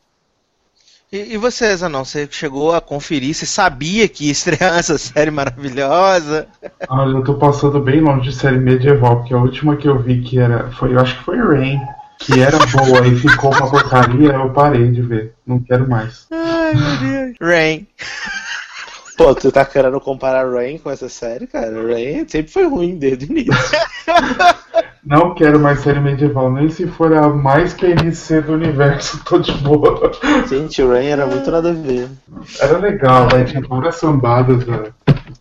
E, 1.12 1.34
e 1.34 1.38
você, 1.38 1.76
Zanon, 1.76 2.06
você 2.06 2.28
chegou 2.30 2.74
a 2.74 2.80
conferir, 2.80 3.34
você 3.34 3.46
sabia 3.46 4.08
que 4.08 4.26
ia 4.26 4.32
estrear 4.32 4.78
essa 4.80 4.98
série 4.98 5.32
maravilhosa? 5.32 6.48
Olha, 6.88 7.18
eu 7.18 7.24
tô 7.24 7.34
passando 7.36 7.80
bem 7.80 8.00
longe 8.00 8.30
de 8.30 8.36
série 8.36 8.60
medieval, 8.60 9.18
porque 9.18 9.34
a 9.34 9.38
última 9.38 9.76
que 9.76 9.88
eu 9.88 9.98
vi 9.98 10.22
que 10.22 10.38
era. 10.38 10.72
Foi, 10.72 10.94
eu 10.94 11.00
acho 11.00 11.18
que 11.18 11.24
foi 11.24 11.38
Rain 11.38 11.80
que 12.20 12.42
era 12.42 12.58
boa 12.66 13.08
e 13.08 13.16
ficou 13.16 13.50
uma 13.52 13.72
porcaria, 13.72 14.34
eu 14.34 14.52
parei 14.52 14.92
de 14.92 15.02
ver. 15.02 15.34
Não 15.48 15.60
quero 15.60 15.90
mais. 15.90 16.28
Ai, 16.30 16.74
meu 16.76 16.98
Deus. 16.98 17.36
Rain. 17.42 17.88
Pô, 19.18 19.34
tu 19.34 19.52
tá 19.52 19.66
querendo 19.66 20.00
comparar 20.00 20.50
Rain 20.50 20.78
com 20.78 20.92
essa 20.92 21.10
série, 21.10 21.48
cara? 21.48 21.82
Rain 21.88 22.28
sempre 22.28 22.52
foi 22.52 22.68
ruim 22.68 22.98
desde 22.98 23.26
o 23.26 23.32
início. 23.32 23.54
Não 25.10 25.34
quero 25.34 25.60
mais 25.60 25.80
série 25.80 26.00
medieval, 26.00 26.54
nem 26.54 26.70
se 26.70 26.86
for 26.86 27.12
a 27.12 27.28
mais 27.28 27.74
PNC 27.74 28.42
do 28.42 28.54
universo, 28.54 29.20
tô 29.26 29.40
de 29.40 29.52
boa. 29.54 30.12
Gente, 30.48 30.84
o 30.84 30.92
Rain 30.92 31.08
era 31.08 31.26
muito 31.26 31.50
nada 31.50 31.72
a 31.72 31.74
ver. 31.74 32.08
Era 32.60 32.78
legal, 32.78 33.28
né? 33.34 33.44
Tinha 33.44 33.68
várias 33.68 33.96
sambadas 33.96 34.64
da, 34.64 34.84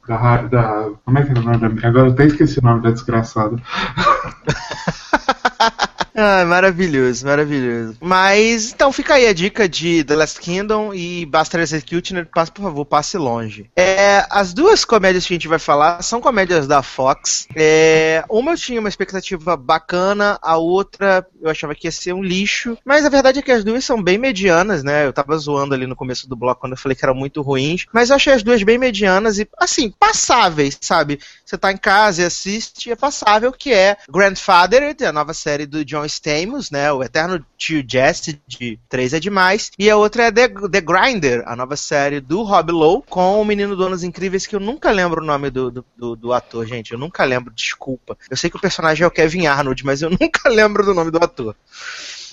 da, 0.08 0.42
da. 0.44 0.90
Como 1.04 1.18
é 1.18 1.22
que 1.22 1.32
era 1.32 1.40
o 1.40 1.42
nome 1.42 1.58
da. 1.58 1.66
Agora 1.86 2.06
eu 2.06 2.12
até 2.12 2.24
esqueci 2.24 2.60
o 2.60 2.62
nome 2.62 2.80
da 2.80 2.92
desgraçada. 2.92 3.56
Ah, 6.20 6.44
maravilhoso, 6.44 7.24
maravilhoso. 7.24 7.96
Mas, 8.00 8.72
então 8.72 8.92
fica 8.92 9.14
aí 9.14 9.28
a 9.28 9.32
dica 9.32 9.68
de 9.68 10.02
The 10.02 10.16
Last 10.16 10.40
Kingdom 10.40 10.92
e 10.92 11.24
Bastard 11.24 11.62
Executioner, 11.62 12.26
por 12.26 12.44
favor, 12.60 12.84
passe 12.84 13.16
longe. 13.16 13.70
É, 13.76 14.26
as 14.28 14.52
duas 14.52 14.84
comédias 14.84 15.24
que 15.24 15.32
a 15.32 15.36
gente 15.36 15.46
vai 15.46 15.60
falar 15.60 16.02
são 16.02 16.20
comédias 16.20 16.66
da 16.66 16.82
Fox. 16.82 17.46
É, 17.54 18.24
uma 18.28 18.50
eu 18.50 18.56
tinha 18.56 18.80
uma 18.80 18.88
expectativa 18.88 19.56
bacana, 19.56 20.40
a 20.42 20.56
outra 20.56 21.24
eu 21.40 21.48
achava 21.48 21.72
que 21.72 21.86
ia 21.86 21.92
ser 21.92 22.12
um 22.12 22.22
lixo, 22.22 22.76
mas 22.84 23.06
a 23.06 23.08
verdade 23.08 23.38
é 23.38 23.42
que 23.42 23.52
as 23.52 23.62
duas 23.62 23.84
são 23.84 24.02
bem 24.02 24.18
medianas, 24.18 24.82
né? 24.82 25.06
Eu 25.06 25.12
tava 25.12 25.38
zoando 25.38 25.72
ali 25.72 25.86
no 25.86 25.94
começo 25.94 26.28
do 26.28 26.34
bloco 26.34 26.62
quando 26.62 26.72
eu 26.72 26.78
falei 26.78 26.96
que 26.96 27.04
eram 27.04 27.14
muito 27.14 27.42
ruins, 27.42 27.86
mas 27.92 28.10
eu 28.10 28.16
achei 28.16 28.32
as 28.32 28.42
duas 28.42 28.64
bem 28.64 28.76
medianas 28.76 29.38
e, 29.38 29.48
assim, 29.56 29.88
passáveis, 29.96 30.76
sabe? 30.80 31.20
Você 31.44 31.56
tá 31.56 31.70
em 31.70 31.76
casa 31.76 32.22
e 32.22 32.24
assiste, 32.24 32.90
é 32.90 32.96
passável, 32.96 33.52
que 33.52 33.72
é 33.72 33.96
Grandfather, 34.10 34.96
a 35.06 35.12
nova 35.12 35.32
série 35.32 35.64
do 35.64 35.84
John 35.84 36.07
Stamos, 36.08 36.70
né? 36.70 36.92
O 36.92 37.02
eterno 37.02 37.44
tio 37.56 37.84
Jesse 37.86 38.40
de 38.46 38.78
3 38.88 39.14
é 39.14 39.20
demais. 39.20 39.70
E 39.78 39.88
a 39.88 39.96
outra 39.96 40.24
é 40.24 40.32
The, 40.32 40.48
The 40.48 40.80
Grinder, 40.80 41.42
a 41.46 41.54
nova 41.54 41.76
série 41.76 42.20
do 42.20 42.42
Rob 42.42 42.72
Lowe, 42.72 43.02
com 43.08 43.40
o 43.40 43.44
menino 43.44 43.76
Donos 43.76 44.02
Incríveis, 44.02 44.46
que 44.46 44.56
eu 44.56 44.60
nunca 44.60 44.90
lembro 44.90 45.22
o 45.22 45.26
nome 45.26 45.50
do, 45.50 45.70
do, 45.70 45.84
do, 45.96 46.16
do 46.16 46.32
ator, 46.32 46.66
gente. 46.66 46.92
Eu 46.92 46.98
nunca 46.98 47.24
lembro, 47.24 47.52
desculpa. 47.54 48.18
Eu 48.28 48.36
sei 48.36 48.50
que 48.50 48.56
o 48.56 48.60
personagem 48.60 49.04
é 49.04 49.06
o 49.06 49.10
Kevin 49.10 49.46
Arnold, 49.46 49.84
mas 49.84 50.02
eu 50.02 50.10
nunca 50.20 50.48
lembro 50.48 50.84
do 50.84 50.94
nome 50.94 51.10
do 51.10 51.18
ator. 51.18 51.54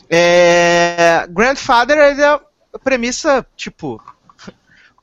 É... 0.09 1.27
Grandfather 1.29 1.97
é 1.97 2.23
a 2.23 2.41
premissa, 2.83 3.45
tipo, 3.55 4.01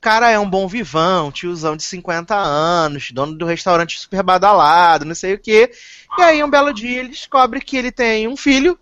cara 0.03 0.29
é 0.33 0.39
um 0.39 0.51
bom 0.51 0.67
vivão, 0.67 1.31
tiozão 1.31 1.77
de 1.77 1.85
50 1.85 2.35
anos, 2.35 3.13
dono 3.13 3.39
do 3.39 3.47
restaurante 3.47 4.01
super 4.01 4.21
badalado, 4.21 5.05
não 5.05 5.15
sei 5.15 5.35
o 5.35 5.39
quê. 5.39 5.71
E 6.19 6.23
aí, 6.23 6.43
um 6.43 6.51
belo 6.51 6.75
dia, 6.75 6.99
ele 6.99 7.11
descobre 7.11 7.61
que 7.61 7.77
ele 7.77 7.93
tem 7.93 8.27
um 8.27 8.37
filho, 8.37 8.77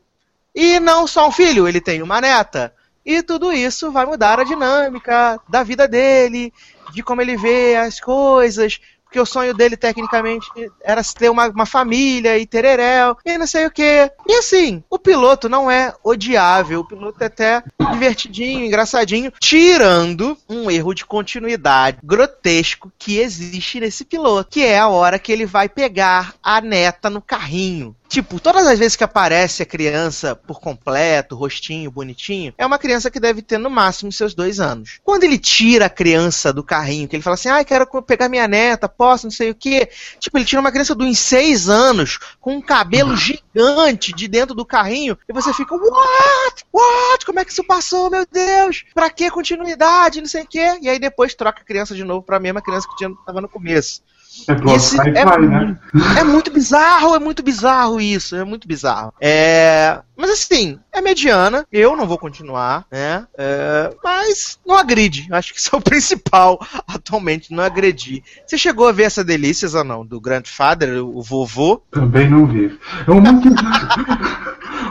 e 0.54 0.80
não 0.80 1.06
só 1.06 1.28
um 1.28 1.30
filho, 1.32 1.68
ele 1.68 1.80
tem 1.80 2.02
uma 2.02 2.22
neta. 2.22 2.74
E 3.04 3.22
tudo 3.22 3.52
isso 3.52 3.92
vai 3.92 4.06
mudar 4.06 4.40
a 4.40 4.44
dinâmica 4.44 5.38
da 5.46 5.62
vida 5.62 5.86
dele, 5.86 6.52
de 6.90 7.02
como 7.02 7.20
ele 7.20 7.36
vê 7.36 7.76
as 7.76 8.00
coisas, 8.00 8.80
porque 9.10 9.18
o 9.18 9.26
sonho 9.26 9.52
dele, 9.52 9.76
tecnicamente, 9.76 10.46
era 10.80 11.02
ter 11.02 11.28
uma, 11.28 11.48
uma 11.48 11.66
família 11.66 12.38
e 12.38 12.46
tereréu, 12.46 13.16
e 13.26 13.36
não 13.36 13.46
sei 13.46 13.66
o 13.66 13.70
quê. 13.70 14.08
E 14.24 14.34
assim, 14.34 14.84
o 14.88 15.00
piloto 15.00 15.48
não 15.48 15.68
é 15.68 15.92
odiável, 16.04 16.80
o 16.80 16.84
piloto 16.86 17.20
é 17.20 17.26
até 17.26 17.64
divertidinho, 17.90 18.64
engraçadinho, 18.64 19.32
tirando 19.40 20.38
um 20.48 20.70
erro 20.70 20.94
de 20.94 21.04
continuidade 21.04 21.98
grotesco 22.04 22.92
que 22.96 23.18
existe 23.18 23.80
nesse 23.80 24.04
piloto, 24.04 24.48
que 24.48 24.64
é 24.64 24.78
a 24.78 24.86
hora 24.86 25.18
que 25.18 25.32
ele 25.32 25.44
vai 25.44 25.68
pegar 25.68 26.34
a 26.40 26.60
neta 26.60 27.10
no 27.10 27.20
carrinho. 27.20 27.96
Tipo, 28.10 28.40
todas 28.40 28.66
as 28.66 28.76
vezes 28.76 28.96
que 28.96 29.04
aparece 29.04 29.62
a 29.62 29.66
criança 29.66 30.34
por 30.34 30.58
completo, 30.58 31.36
rostinho, 31.36 31.92
bonitinho, 31.92 32.52
é 32.58 32.66
uma 32.66 32.76
criança 32.76 33.08
que 33.08 33.20
deve 33.20 33.40
ter 33.40 33.56
no 33.56 33.70
máximo 33.70 34.10
seus 34.10 34.34
dois 34.34 34.58
anos. 34.58 34.98
Quando 35.04 35.22
ele 35.22 35.38
tira 35.38 35.86
a 35.86 35.88
criança 35.88 36.52
do 36.52 36.64
carrinho, 36.64 37.06
que 37.06 37.14
ele 37.14 37.22
fala 37.22 37.34
assim, 37.34 37.48
ah, 37.48 37.62
quero 37.62 37.86
pegar 38.02 38.28
minha 38.28 38.48
neta, 38.48 38.88
posso, 38.88 39.26
não 39.26 39.30
sei 39.30 39.50
o 39.50 39.54
quê. 39.54 39.88
Tipo, 40.18 40.38
ele 40.38 40.44
tira 40.44 40.60
uma 40.60 40.72
criança 40.72 40.92
uns 40.98 41.20
seis 41.20 41.68
anos, 41.68 42.18
com 42.40 42.56
um 42.56 42.60
cabelo 42.60 43.16
gigante 43.16 44.12
de 44.12 44.26
dentro 44.26 44.56
do 44.56 44.66
carrinho, 44.66 45.16
e 45.28 45.32
você 45.32 45.54
fica, 45.54 45.72
what? 45.76 46.64
What? 46.72 47.24
Como 47.24 47.38
é 47.38 47.44
que 47.44 47.52
isso 47.52 47.62
passou, 47.62 48.10
meu 48.10 48.26
Deus? 48.26 48.84
Pra 48.92 49.08
que 49.08 49.30
continuidade, 49.30 50.20
não 50.20 50.26
sei 50.26 50.42
o 50.42 50.48
quê? 50.48 50.80
E 50.82 50.88
aí 50.88 50.98
depois 50.98 51.32
troca 51.36 51.60
a 51.60 51.64
criança 51.64 51.94
de 51.94 52.02
novo 52.02 52.24
pra 52.24 52.40
mesma 52.40 52.60
criança 52.60 52.88
que 52.88 52.96
tinha, 52.96 53.14
tava 53.24 53.40
no 53.40 53.48
começo. 53.48 54.02
É 54.48 54.74
Esse 54.74 55.00
é, 55.00 55.38
né? 55.38 55.78
é 56.18 56.24
muito 56.24 56.52
bizarro, 56.52 57.14
é 57.14 57.18
muito 57.18 57.42
bizarro 57.42 58.00
isso, 58.00 58.36
é 58.36 58.44
muito 58.44 58.66
bizarro. 58.66 59.12
É, 59.20 60.00
mas 60.16 60.30
assim, 60.30 60.78
é 60.92 61.00
mediana, 61.00 61.66
eu 61.72 61.96
não 61.96 62.06
vou 62.06 62.18
continuar, 62.18 62.84
né? 62.90 63.26
É, 63.36 63.94
mas 64.02 64.58
não 64.66 64.76
agride, 64.76 65.26
acho 65.32 65.52
que 65.52 65.58
isso 65.58 65.74
é 65.74 65.78
o 65.78 65.82
principal 65.82 66.60
atualmente, 66.86 67.52
não 67.52 67.64
agredir. 67.64 68.22
Você 68.46 68.56
chegou 68.56 68.86
a 68.86 68.92
ver 68.92 69.04
essa 69.04 69.24
delícias 69.24 69.74
ou 69.74 69.82
não? 69.82 70.06
Do 70.06 70.20
Grandfather, 70.20 71.04
o 71.04 71.22
vovô? 71.22 71.82
Também 71.90 72.28
não 72.28 72.46
vi. 72.46 72.78
É 73.06 73.10
uma 73.10 73.40
que. 73.40 73.48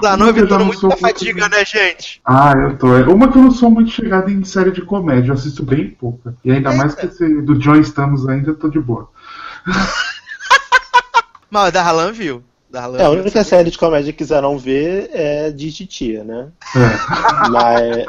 Lá 0.02 0.16
não 0.18 0.26
Uma 0.26 0.34
que 0.34 0.40
eu 0.40 0.44
evitando 0.44 0.66
muito 0.66 0.88
da 0.88 0.98
fadiga, 0.98 1.48
né, 1.48 1.64
gente? 1.66 2.22
Ah, 2.26 2.54
eu 2.56 2.78
tô. 2.78 2.96
É 2.96 3.08
uma 3.08 3.32
que 3.32 3.38
eu 3.38 3.44
não 3.44 3.52
sou 3.52 3.70
muito 3.70 3.92
chegada 3.92 4.30
em 4.32 4.44
série 4.44 4.72
de 4.72 4.82
comédia, 4.82 5.30
eu 5.30 5.36
assisto 5.36 5.64
bem 5.64 5.90
pouca. 5.92 6.36
E 6.44 6.52
ainda 6.52 6.74
mais 6.74 6.96
que 6.96 7.06
esse 7.06 7.42
do 7.42 7.58
John 7.58 7.76
Estamos 7.76 8.28
ainda, 8.28 8.52
eu 8.52 8.56
tô 8.56 8.68
de 8.68 8.80
boa. 8.80 9.10
Mas 11.50 11.70
o 11.70 11.72
Darlan 11.72 12.12
viu. 12.12 12.44
Darlan 12.70 13.00
É, 13.00 13.06
a 13.06 13.10
viu. 13.10 13.22
única 13.22 13.44
série 13.44 13.72
de 13.72 13.78
comédia 13.78 14.12
que 14.14 14.20
quiseram 14.20 14.58
ver 14.58 15.10
é 15.14 15.52
de 15.52 15.72
titia, 15.72 16.24
né? 16.24 16.50
É. 16.76 17.50
Mas. 17.50 18.06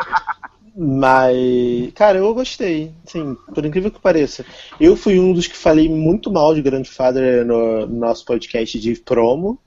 Mas. 0.77 1.93
Cara, 1.95 2.19
eu 2.19 2.35
gostei. 2.35 2.93
Assim, 3.07 3.37
por 3.55 3.65
incrível 3.65 3.91
que 3.91 4.01
pareça. 4.01 4.45
Eu 4.79 4.97
fui 4.97 5.19
um 5.19 5.33
dos 5.33 5.47
que 5.47 5.57
falei 5.57 5.89
muito 5.89 6.31
mal 6.31 6.55
de 6.55 6.63
Grandfather 6.63 7.45
no, 7.45 7.87
no 7.87 7.99
nosso 7.99 8.25
podcast 8.25 8.79
de 8.79 8.95
promo. 8.97 9.59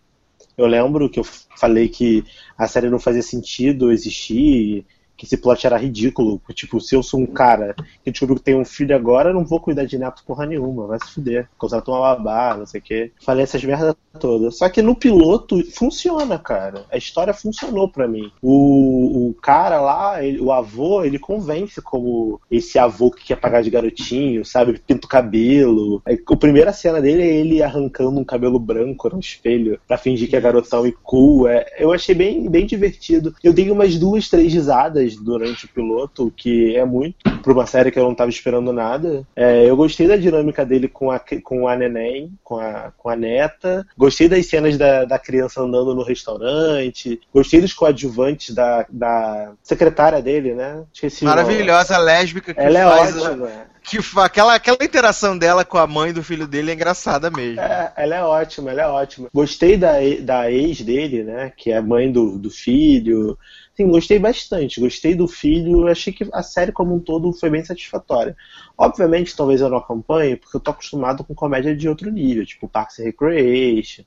Eu 0.56 0.68
lembro 0.68 1.10
que 1.10 1.20
eu 1.20 1.24
falei 1.58 1.90
que 1.90 2.24
a 2.58 2.68
série 2.68 2.90
não 2.90 3.00
fazia 3.00 3.24
sentido 3.24 3.92
existir, 3.92 4.86
que 5.24 5.28
esse 5.28 5.38
plot 5.38 5.66
era 5.66 5.78
ridículo. 5.78 6.42
Tipo, 6.54 6.80
se 6.82 6.96
eu 6.96 7.02
sou 7.02 7.20
um 7.20 7.26
cara 7.26 7.74
que 8.04 8.12
descobriu 8.12 8.38
que 8.38 8.44
tem 8.44 8.56
um 8.60 8.66
filho 8.66 8.96
agora, 8.96 9.34
não 9.34 9.46
vou 9.46 9.60
cuidar 9.60 9.86
de 9.86 9.98
neto 9.98 10.24
porra 10.26 10.46
nenhuma, 10.46 10.86
vai 10.88 11.00
se 11.00 11.14
fuder. 11.14 11.48
Contratou 11.58 11.96
uma 11.96 12.16
babá, 12.16 12.58
não 12.58 12.66
sei 12.66 12.80
o 12.80 12.84
quê. 12.84 13.12
Falei 13.24 13.44
essas 13.44 13.64
merdas 13.64 13.96
todas. 14.20 14.58
Só 14.58 14.70
que 14.70 14.82
no 14.82 14.96
piloto 14.96 15.64
funciona, 15.72 16.38
cara. 16.38 16.86
A 16.92 16.98
história 16.98 17.34
funcionou 17.34 17.88
pra 17.90 18.08
mim. 18.08 18.32
O, 18.42 19.30
o 19.30 19.34
cara 19.36 19.80
lá, 19.80 20.24
ele- 20.24 20.40
o 20.42 20.52
avô, 20.52 21.04
ele 21.04 21.18
convence 21.18 21.82
como 21.82 22.40
esse 22.52 22.78
avô 22.78 23.10
que 23.10 23.24
quer 23.26 23.38
pagar 23.38 23.64
de 23.64 23.70
garotinho, 23.70 24.46
sabe? 24.46 24.80
Pinta 24.86 25.06
o 25.06 25.10
cabelo. 25.10 26.02
A 26.06 26.36
primeira 26.36 26.74
cena 26.74 27.02
dele 27.02 27.22
é 27.24 27.34
ele 27.34 27.64
arrancando 27.64 28.20
um 28.20 28.24
cabelo 28.24 28.60
branco 28.60 29.10
no 29.10 29.20
espelho 29.20 29.80
pra 29.88 29.98
fingir 29.98 30.30
que 30.30 30.36
é 30.36 30.42
garotão 30.42 30.86
e 30.86 30.92
cool. 30.92 31.48
É, 31.48 31.66
eu 31.80 31.92
achei 31.92 32.14
bem, 32.14 32.50
bem 32.50 32.66
divertido. 32.66 33.34
Eu 33.44 33.54
dei 33.54 33.72
umas 33.72 33.98
duas, 33.98 34.30
três 34.30 34.54
risadas 34.54 35.13
durante 35.22 35.66
o 35.66 35.70
piloto, 35.70 36.28
o 36.28 36.32
que 36.32 36.76
é 36.76 36.86
muito 36.86 37.16
pra 37.42 37.54
uma 37.54 37.66
série 37.66 37.92
que 37.92 38.00
eu 38.00 38.04
não 38.04 38.16
tava 38.16 38.30
esperando 38.30 38.72
nada. 38.72 39.26
É, 39.36 39.70
eu 39.70 39.76
gostei 39.76 40.08
da 40.08 40.16
dinâmica 40.16 40.66
dele 40.66 40.88
com 40.88 41.12
a, 41.12 41.20
com 41.44 41.68
a 41.68 41.76
neném, 41.76 42.32
com 42.44 42.58
a, 42.58 42.92
com 42.98 43.10
a 43.10 43.16
neta. 43.16 43.86
Gostei 43.98 44.28
das 44.28 44.46
cenas 44.46 44.78
da, 44.78 45.06
da 45.06 45.20
criança 45.20 45.62
andando 45.62 45.94
no 45.94 46.04
restaurante. 46.04 47.20
Gostei 47.34 47.62
dos 47.62 47.74
coadjuvantes 47.74 48.56
da, 48.56 48.86
da 48.90 49.52
secretária 49.62 50.22
dele, 50.22 50.54
né? 50.54 50.84
Esqueci 50.94 51.26
nome. 51.26 51.36
Maravilhosa, 51.36 51.98
lésbica 51.98 52.54
que 52.54 52.60
Ela 52.60 52.80
é 52.80 52.84
faz. 52.84 53.22
ótima. 53.22 53.74
Que 53.84 54.00
aquela, 54.18 54.56
aquela 54.56 54.78
interação 54.82 55.38
dela 55.38 55.66
com 55.66 55.78
a 55.78 55.86
mãe 55.86 56.14
do 56.14 56.24
filho 56.24 56.48
dele 56.48 56.72
é 56.72 56.74
engraçada 56.74 57.30
mesmo. 57.30 57.60
É, 57.60 57.92
ela 57.98 58.16
é 58.16 58.24
ótima, 58.24 58.72
ela 58.72 58.82
é 58.82 58.88
ótima. 58.88 59.28
Gostei 59.34 59.76
da, 59.76 59.96
da 60.22 60.50
ex 60.50 60.82
dele, 60.82 61.24
né? 61.24 61.52
Que 61.56 61.72
é 61.72 61.78
a 61.78 61.82
mãe 61.82 62.10
do, 62.10 62.40
do 62.40 62.50
filho. 62.50 63.38
Sim, 63.76 63.88
gostei 63.88 64.20
bastante. 64.20 64.80
Gostei 64.80 65.16
do 65.16 65.28
filho. 65.28 65.88
Achei 65.88 66.14
que 66.14 66.28
a 66.32 66.44
série 66.44 66.72
como 66.72 66.96
um 66.96 67.00
todo 67.00 67.34
foi 67.34 67.50
bem 67.50 67.66
satisfatória. 67.66 68.36
Obviamente, 68.78 69.36
talvez 69.36 69.62
eu 69.62 69.70
não 69.70 69.78
acompanhe, 69.78 70.36
porque 70.36 70.56
eu 70.58 70.62
tô 70.62 70.72
acostumado 70.72 71.24
com 71.24 71.34
comédia 71.34 71.76
de 71.76 71.90
outro 71.90 72.12
nível, 72.12 72.46
tipo 72.46 72.68
Parks 72.68 73.00
and 73.00 73.06
Recreation. 73.06 74.04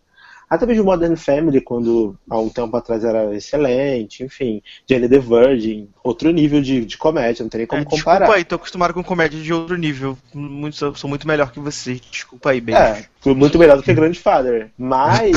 Até 0.48 0.64
mesmo 0.64 0.85
Modern 0.85 1.16
Family, 1.16 1.61
quando 1.61 2.16
há 2.31 2.38
um 2.38 2.48
tempo 2.48 2.76
atrás 2.76 3.02
era 3.02 3.35
excelente, 3.35 4.22
enfim. 4.22 4.62
Jane 4.88 5.09
the 5.09 5.18
Virgin, 5.18 5.88
outro 6.05 6.31
nível 6.31 6.62
de, 6.62 6.85
de 6.85 6.96
comédia, 6.96 7.42
não 7.42 7.50
tem 7.50 7.59
nem 7.59 7.66
como 7.66 7.83
É, 7.83 7.85
comparar. 7.85 8.18
Desculpa 8.18 8.37
aí, 8.37 8.44
tô 8.44 8.55
acostumado 8.55 8.94
com 8.94 9.02
comédia 9.02 9.40
de 9.40 9.52
outro 9.52 9.76
nível. 9.76 10.16
Muito, 10.33 10.76
sou, 10.96 11.11
muito 11.11 11.26
melhor 11.26 11.50
que 11.50 11.59
você. 11.59 12.00
Desculpa 12.12 12.50
aí, 12.50 12.61
beijo. 12.61 12.81
É, 12.81 13.05
foi 13.20 13.35
muito 13.35 13.59
melhor 13.59 13.76
do 13.76 13.83
que 13.83 13.92
Grandfather. 13.92 14.70
Mas. 14.79 15.33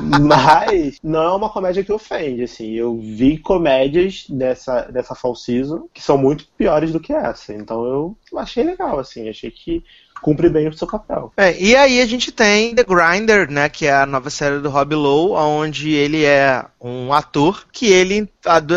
Mas 0.00 0.98
não 1.02 1.22
é 1.22 1.32
uma 1.34 1.50
comédia 1.50 1.84
que 1.84 1.92
ofende, 1.92 2.44
assim. 2.44 2.72
Eu 2.72 2.96
vi 2.98 3.38
comédias 3.38 4.26
dessa, 4.28 4.82
dessa 4.82 5.14
Fall 5.14 5.34
Season 5.34 5.88
que 5.92 6.02
são 6.02 6.16
muito 6.16 6.46
piores 6.56 6.92
do 6.92 7.00
que 7.00 7.12
essa. 7.12 7.52
Então 7.52 7.84
eu 7.84 8.16
achei 8.38 8.62
legal, 8.62 8.98
assim. 8.98 9.28
Achei 9.28 9.50
que 9.50 9.82
cumpre 10.20 10.48
bem 10.48 10.68
o 10.68 10.72
seu 10.72 10.86
papel. 10.86 11.32
É, 11.36 11.56
e 11.60 11.74
aí 11.74 12.00
a 12.00 12.06
gente 12.06 12.30
tem 12.32 12.74
The 12.74 12.84
Grinder, 12.84 13.50
né, 13.50 13.68
que 13.68 13.86
é 13.86 13.92
a 13.92 14.06
nova 14.06 14.30
série 14.30 14.58
do 14.58 14.70
Rob 14.70 14.94
Lowe, 14.94 15.32
onde 15.32 15.90
ele 15.90 16.24
é 16.24 16.64
um 16.80 17.12
ator 17.12 17.64
que 17.72 17.86
ele 17.86 18.28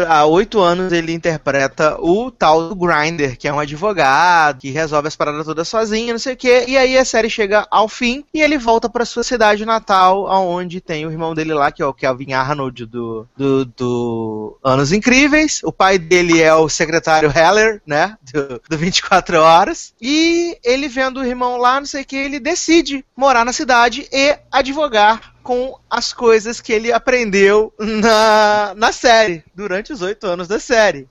há 0.07 0.25
oito 0.25 0.59
anos 0.59 0.91
ele 0.91 1.13
interpreta 1.13 1.97
o 1.99 2.29
tal 2.29 2.69
do 2.69 2.75
Grinder, 2.75 3.37
que 3.37 3.47
é 3.47 3.53
um 3.53 3.59
advogado 3.59 4.59
que 4.59 4.71
resolve 4.71 5.07
as 5.07 5.15
paradas 5.15 5.45
todas 5.45 5.67
sozinho, 5.67 6.13
não 6.13 6.19
sei 6.19 6.33
o 6.33 6.37
quê. 6.37 6.65
E 6.67 6.77
aí 6.77 6.97
a 6.97 7.05
série 7.05 7.29
chega 7.29 7.65
ao 7.71 7.87
fim 7.87 8.25
e 8.33 8.41
ele 8.41 8.57
volta 8.57 8.89
para 8.89 9.05
sua 9.05 9.23
cidade 9.23 9.65
natal, 9.65 10.27
aonde 10.27 10.81
tem 10.81 11.05
o 11.05 11.11
irmão 11.11 11.33
dele 11.33 11.53
lá, 11.53 11.71
que 11.71 11.81
é 11.81 11.85
o 11.85 11.93
Kelvin 11.93 12.33
Arnold 12.33 12.85
do, 12.85 13.27
do, 13.37 13.65
do 13.65 14.59
Anos 14.63 14.91
Incríveis. 14.91 15.61
O 15.63 15.71
pai 15.71 15.97
dele 15.97 16.41
é 16.41 16.53
o 16.53 16.67
secretário 16.67 17.31
Heller, 17.33 17.81
né, 17.85 18.17
do, 18.33 18.61
do 18.69 18.77
24 18.77 19.37
Horas. 19.39 19.93
E 20.01 20.57
ele 20.63 20.87
vendo 20.87 21.21
o 21.21 21.23
irmão 21.33 21.57
lá, 21.57 21.79
não 21.79 21.85
sei 21.85 22.01
o 22.03 22.05
que, 22.05 22.15
ele 22.15 22.39
decide 22.39 23.05
morar 23.15 23.43
na 23.43 23.53
cidade 23.53 24.07
e 24.11 24.37
advogar 24.51 25.33
com 25.43 25.77
as 25.89 26.13
coisas 26.13 26.61
que 26.61 26.71
ele 26.71 26.91
aprendeu 26.91 27.73
na, 27.77 28.73
na 28.75 28.91
série, 28.91 29.43
durante 29.53 29.91
os 29.91 30.01
oito 30.01 30.25
anos 30.25 30.47
da 30.47 30.59
série. 30.59 31.07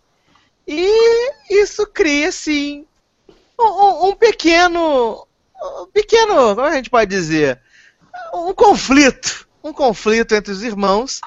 E 0.67 1.33
isso 1.51 1.87
cria, 1.87 2.29
assim, 2.29 2.87
um, 3.59 4.09
um- 4.09 4.15
pequeno. 4.17 5.27
Um 5.61 5.87
pequeno. 5.93 6.55
Como 6.55 6.67
a 6.67 6.73
gente 6.73 6.89
pode 6.91 7.11
dizer? 7.11 7.61
Um 8.33 8.55
conflito. 8.55 9.47
Um 9.63 9.73
conflito 9.73 10.35
entre 10.35 10.53
os 10.53 10.63
irmãos. 10.63 11.21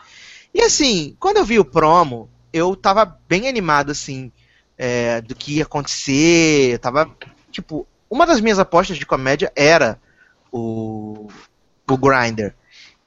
E 0.54 0.62
assim, 0.62 1.16
quando 1.20 1.38
eu 1.38 1.46
vi 1.46 1.60
o 1.60 1.66
promo, 1.66 2.30
eu 2.52 2.76
tava 2.76 3.20
bem 3.28 3.48
animado, 3.48 3.92
assim, 3.92 4.32
é, 4.78 5.22
do 5.22 5.36
que 5.36 5.58
ia 5.58 5.64
acontecer. 5.64 6.74
Eu 6.74 6.80
tava, 6.80 7.10
tipo, 7.52 7.88
uma 8.10 8.26
das 8.26 8.40
minhas 8.42 8.60
apostas 8.60 8.98
de 8.98 9.06
comédia 9.06 9.52
era 9.56 10.00
o, 10.52 11.28
o 11.90 11.98
Grinder. 11.98 12.54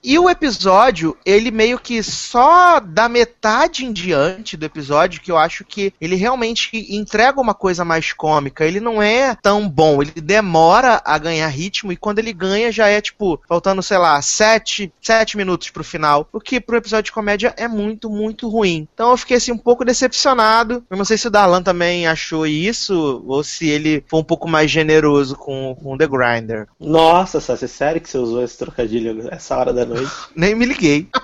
E 0.09 0.18
o 0.18 0.31
episódio, 0.31 1.14
ele 1.23 1.51
meio 1.51 1.79
que 1.79 2.03
só 2.03 2.81
da 2.81 3.11
metade 3.11 3.85
em 3.85 3.92
diante 3.92 4.57
do 4.57 4.64
episódio, 4.64 5.21
que 5.21 5.31
eu 5.31 5.37
acho 5.37 5.66
que 5.66 5.92
ele 6.01 6.16
realmente 6.16 6.71
entrega 6.97 7.38
uma 7.38 7.53
coisa 7.53 7.85
mais 7.85 8.11
cômica. 8.14 8.64
Ele 8.64 8.81
não 8.81 9.03
é 9.03 9.37
tão 9.42 9.68
bom, 9.68 10.01
ele 10.01 10.12
demora 10.12 11.03
a 11.05 11.18
ganhar 11.18 11.49
ritmo, 11.49 11.92
e 11.92 11.97
quando 11.97 12.21
ele 12.21 12.33
ganha 12.33 12.73
já 12.73 12.88
é 12.88 13.03
tipo, 13.03 13.38
faltando, 13.47 13.83
sei 13.83 13.99
lá, 13.99 14.23
sete, 14.23 14.90
sete 15.03 15.37
minutos 15.37 15.68
pro 15.68 15.85
final. 15.85 16.27
O 16.33 16.40
que 16.40 16.59
pro 16.59 16.79
episódio 16.79 17.05
de 17.05 17.12
comédia 17.12 17.53
é 17.59 17.68
muito, 17.68 18.09
muito 18.09 18.49
ruim. 18.49 18.88
Então 18.94 19.11
eu 19.11 19.16
fiquei 19.18 19.37
assim 19.37 19.53
um 19.53 19.59
pouco 19.59 19.85
decepcionado. 19.85 20.83
Eu 20.88 20.97
não 20.97 21.05
sei 21.05 21.18
se 21.18 21.27
o 21.27 21.31
Darlan 21.31 21.62
também 21.62 22.07
achou 22.07 22.47
isso, 22.47 23.23
ou 23.27 23.44
se 23.44 23.68
ele 23.68 24.03
foi 24.09 24.21
um 24.21 24.25
pouco 24.25 24.49
mais 24.49 24.71
generoso 24.71 25.37
com, 25.37 25.77
com 25.79 25.99
The 25.99 26.07
Grinder. 26.07 26.66
Nossa, 26.81 27.42
Sassi, 27.42 27.68
sério 27.68 28.01
que 28.01 28.09
você 28.09 28.16
usou 28.16 28.42
esse 28.42 28.57
trocadilho 28.57 29.29
essa 29.31 29.55
hora 29.55 29.71
da 29.71 29.85
noite? 29.85 29.98
Nem 30.35 30.55
me 30.55 30.67
liguei. 30.67 31.09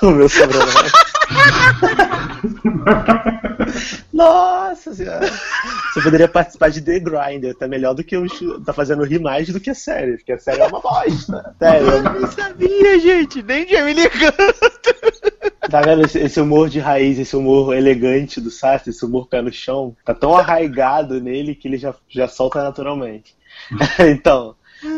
O 0.00 0.10
meu 0.10 0.28
sobrenome. 0.28 0.72
Nossa 4.12 4.94
senhora. 4.94 5.30
Você 5.92 6.02
poderia 6.02 6.28
participar 6.28 6.70
de 6.70 6.80
The 6.80 6.98
Grinder, 6.98 7.54
tá 7.54 7.68
melhor 7.68 7.94
do 7.94 8.02
que 8.02 8.16
o 8.16 8.26
tá 8.64 8.72
fazendo 8.72 9.04
rir 9.04 9.20
mais 9.20 9.48
do 9.48 9.60
que 9.60 9.70
a 9.70 9.74
série, 9.74 10.16
porque 10.16 10.32
a 10.32 10.38
série 10.38 10.60
é 10.60 10.66
uma 10.66 10.80
bosta. 10.80 11.54
Sério. 11.58 11.88
Eu 11.88 12.02
não 12.02 12.32
sabia, 12.32 12.98
gente, 12.98 13.42
nem 13.42 13.66
me 13.66 13.92
ligado. 13.92 14.36
Tá 15.70 15.82
vendo 15.82 16.04
esse, 16.04 16.18
esse 16.18 16.40
humor 16.40 16.68
de 16.68 16.80
raiz, 16.80 17.18
esse 17.18 17.36
humor 17.36 17.76
elegante 17.76 18.40
do 18.40 18.50
Sassi, 18.50 18.90
esse 18.90 19.04
humor 19.04 19.28
pé 19.28 19.40
no 19.40 19.52
chão, 19.52 19.96
tá 20.04 20.12
tão 20.12 20.36
arraigado 20.36 21.20
nele 21.20 21.54
que 21.54 21.68
ele 21.68 21.78
já, 21.78 21.94
já 22.08 22.26
solta 22.26 22.62
naturalmente. 22.62 23.36
então, 24.10 24.56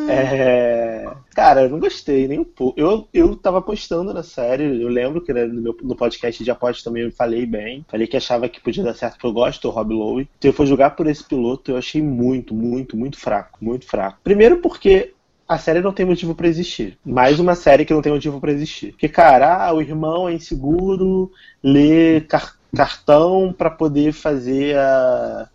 é... 0.08 1.10
Cara, 1.34 1.62
eu 1.62 1.68
não 1.68 1.78
gostei 1.78 2.28
nem 2.28 2.38
um 2.38 2.44
pouco. 2.44 2.78
Eu, 2.78 3.08
eu 3.12 3.36
tava 3.36 3.58
apostando 3.58 4.14
na 4.14 4.22
série, 4.22 4.82
eu 4.82 4.88
lembro 4.88 5.20
que 5.20 5.32
né, 5.32 5.44
no, 5.44 5.60
meu, 5.60 5.76
no 5.82 5.96
podcast 5.96 6.42
de 6.42 6.50
aposta 6.50 6.84
também 6.84 7.02
eu 7.02 7.12
falei 7.12 7.44
bem. 7.44 7.84
Falei 7.88 8.06
que 8.06 8.16
achava 8.16 8.48
que 8.48 8.60
podia 8.60 8.84
dar 8.84 8.94
certo, 8.94 9.14
porque 9.14 9.26
eu 9.26 9.32
gosto 9.32 9.62
do 9.62 9.70
Rob 9.70 9.92
Lowe. 9.92 10.28
Então 10.38 10.50
eu 10.50 10.54
fui 10.54 10.66
jogar 10.66 10.90
por 10.90 11.06
esse 11.06 11.24
piloto, 11.24 11.70
eu 11.70 11.76
achei 11.76 12.02
muito, 12.02 12.54
muito, 12.54 12.96
muito 12.96 13.18
fraco. 13.18 13.58
Muito 13.60 13.86
fraco. 13.86 14.18
Primeiro 14.22 14.58
porque 14.58 15.12
a 15.48 15.58
série 15.58 15.80
não 15.80 15.92
tem 15.92 16.06
motivo 16.06 16.34
para 16.34 16.48
existir. 16.48 16.98
Mais 17.04 17.38
uma 17.38 17.54
série 17.54 17.84
que 17.84 17.92
não 17.92 18.02
tem 18.02 18.12
motivo 18.12 18.40
para 18.40 18.52
existir. 18.52 18.92
Porque, 18.92 19.08
cara, 19.08 19.66
ah, 19.66 19.74
o 19.74 19.80
irmão 19.80 20.28
é 20.28 20.34
inseguro, 20.34 21.30
lê 21.62 22.20
car 22.22 22.56
cartão 22.74 23.54
para 23.56 23.70
poder 23.70 24.12
fazer 24.12 24.76
a 24.76 25.48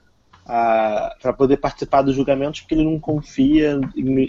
para 0.50 1.32
poder 1.34 1.58
participar 1.58 2.02
dos 2.02 2.16
julgamentos 2.16 2.62
porque 2.62 2.74
ele 2.74 2.84
não 2.84 3.00
confia 3.00 3.80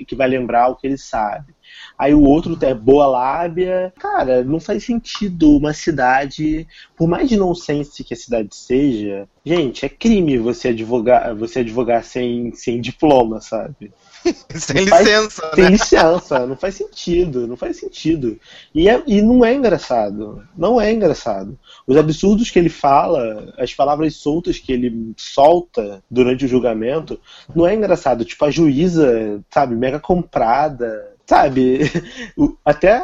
que 0.07 0.15
vai 0.15 0.29
lembrar 0.29 0.69
o 0.69 0.77
que 0.77 0.87
ele 0.87 0.99
sabe. 0.99 1.55
Aí 1.99 2.13
o 2.13 2.23
outro 2.23 2.59
é 2.61 2.75
boa 2.75 3.07
lábia. 3.07 3.93
Cara, 3.99 4.45
não 4.45 4.61
faz 4.61 4.85
sentido 4.85 5.57
uma 5.57 5.73
cidade, 5.73 6.67
por 6.95 7.09
mais 7.09 7.31
nonsense 7.31 8.05
que 8.05 8.13
a 8.13 8.17
cidade 8.17 8.55
seja, 8.55 9.27
gente, 9.45 9.87
é 9.87 9.89
crime 9.89 10.37
você 10.37 10.69
advogar, 10.69 11.35
você 11.35 11.61
advogar 11.61 12.05
sem, 12.05 12.53
sem 12.55 12.81
diploma, 12.81 13.41
sabe? 13.41 13.91
sem 14.55 14.87
faz- 14.87 15.07
licença, 15.07 15.43
né? 15.47 15.53
Sem 15.55 15.69
licença, 15.69 16.47
não 16.47 16.57
faz 16.57 16.75
sentido, 16.75 17.47
não 17.47 17.57
faz 17.57 17.77
sentido. 17.79 18.39
E, 18.75 18.89
é- 18.89 19.03
e 19.07 19.23
não 19.23 19.45
é 19.45 19.55
engraçado, 19.55 20.43
não 20.57 20.81
é 20.81 20.93
engraçado. 20.93 21.59
Os 21.87 21.97
absurdos 21.97 22.51
que 22.51 22.59
ele 22.59 22.69
fala, 22.69 23.53
as 23.59 23.75
palavras 23.75 24.17
soltas 24.17 24.59
que 24.59 24.73
ele 24.73 25.13
solta 25.17 26.03
durante 26.11 26.45
o 26.45 26.49
julgamento, 26.49 27.19
não 27.55 27.67
é 27.67 27.75
engraçado. 27.75 28.25
Tipo, 28.25 28.45
a 28.45 28.51
juíza, 28.51 29.43
sabe, 29.51 29.75
mega 29.75 29.99
comprada, 29.99 31.11
sabe? 31.27 31.81
Até 32.65 33.01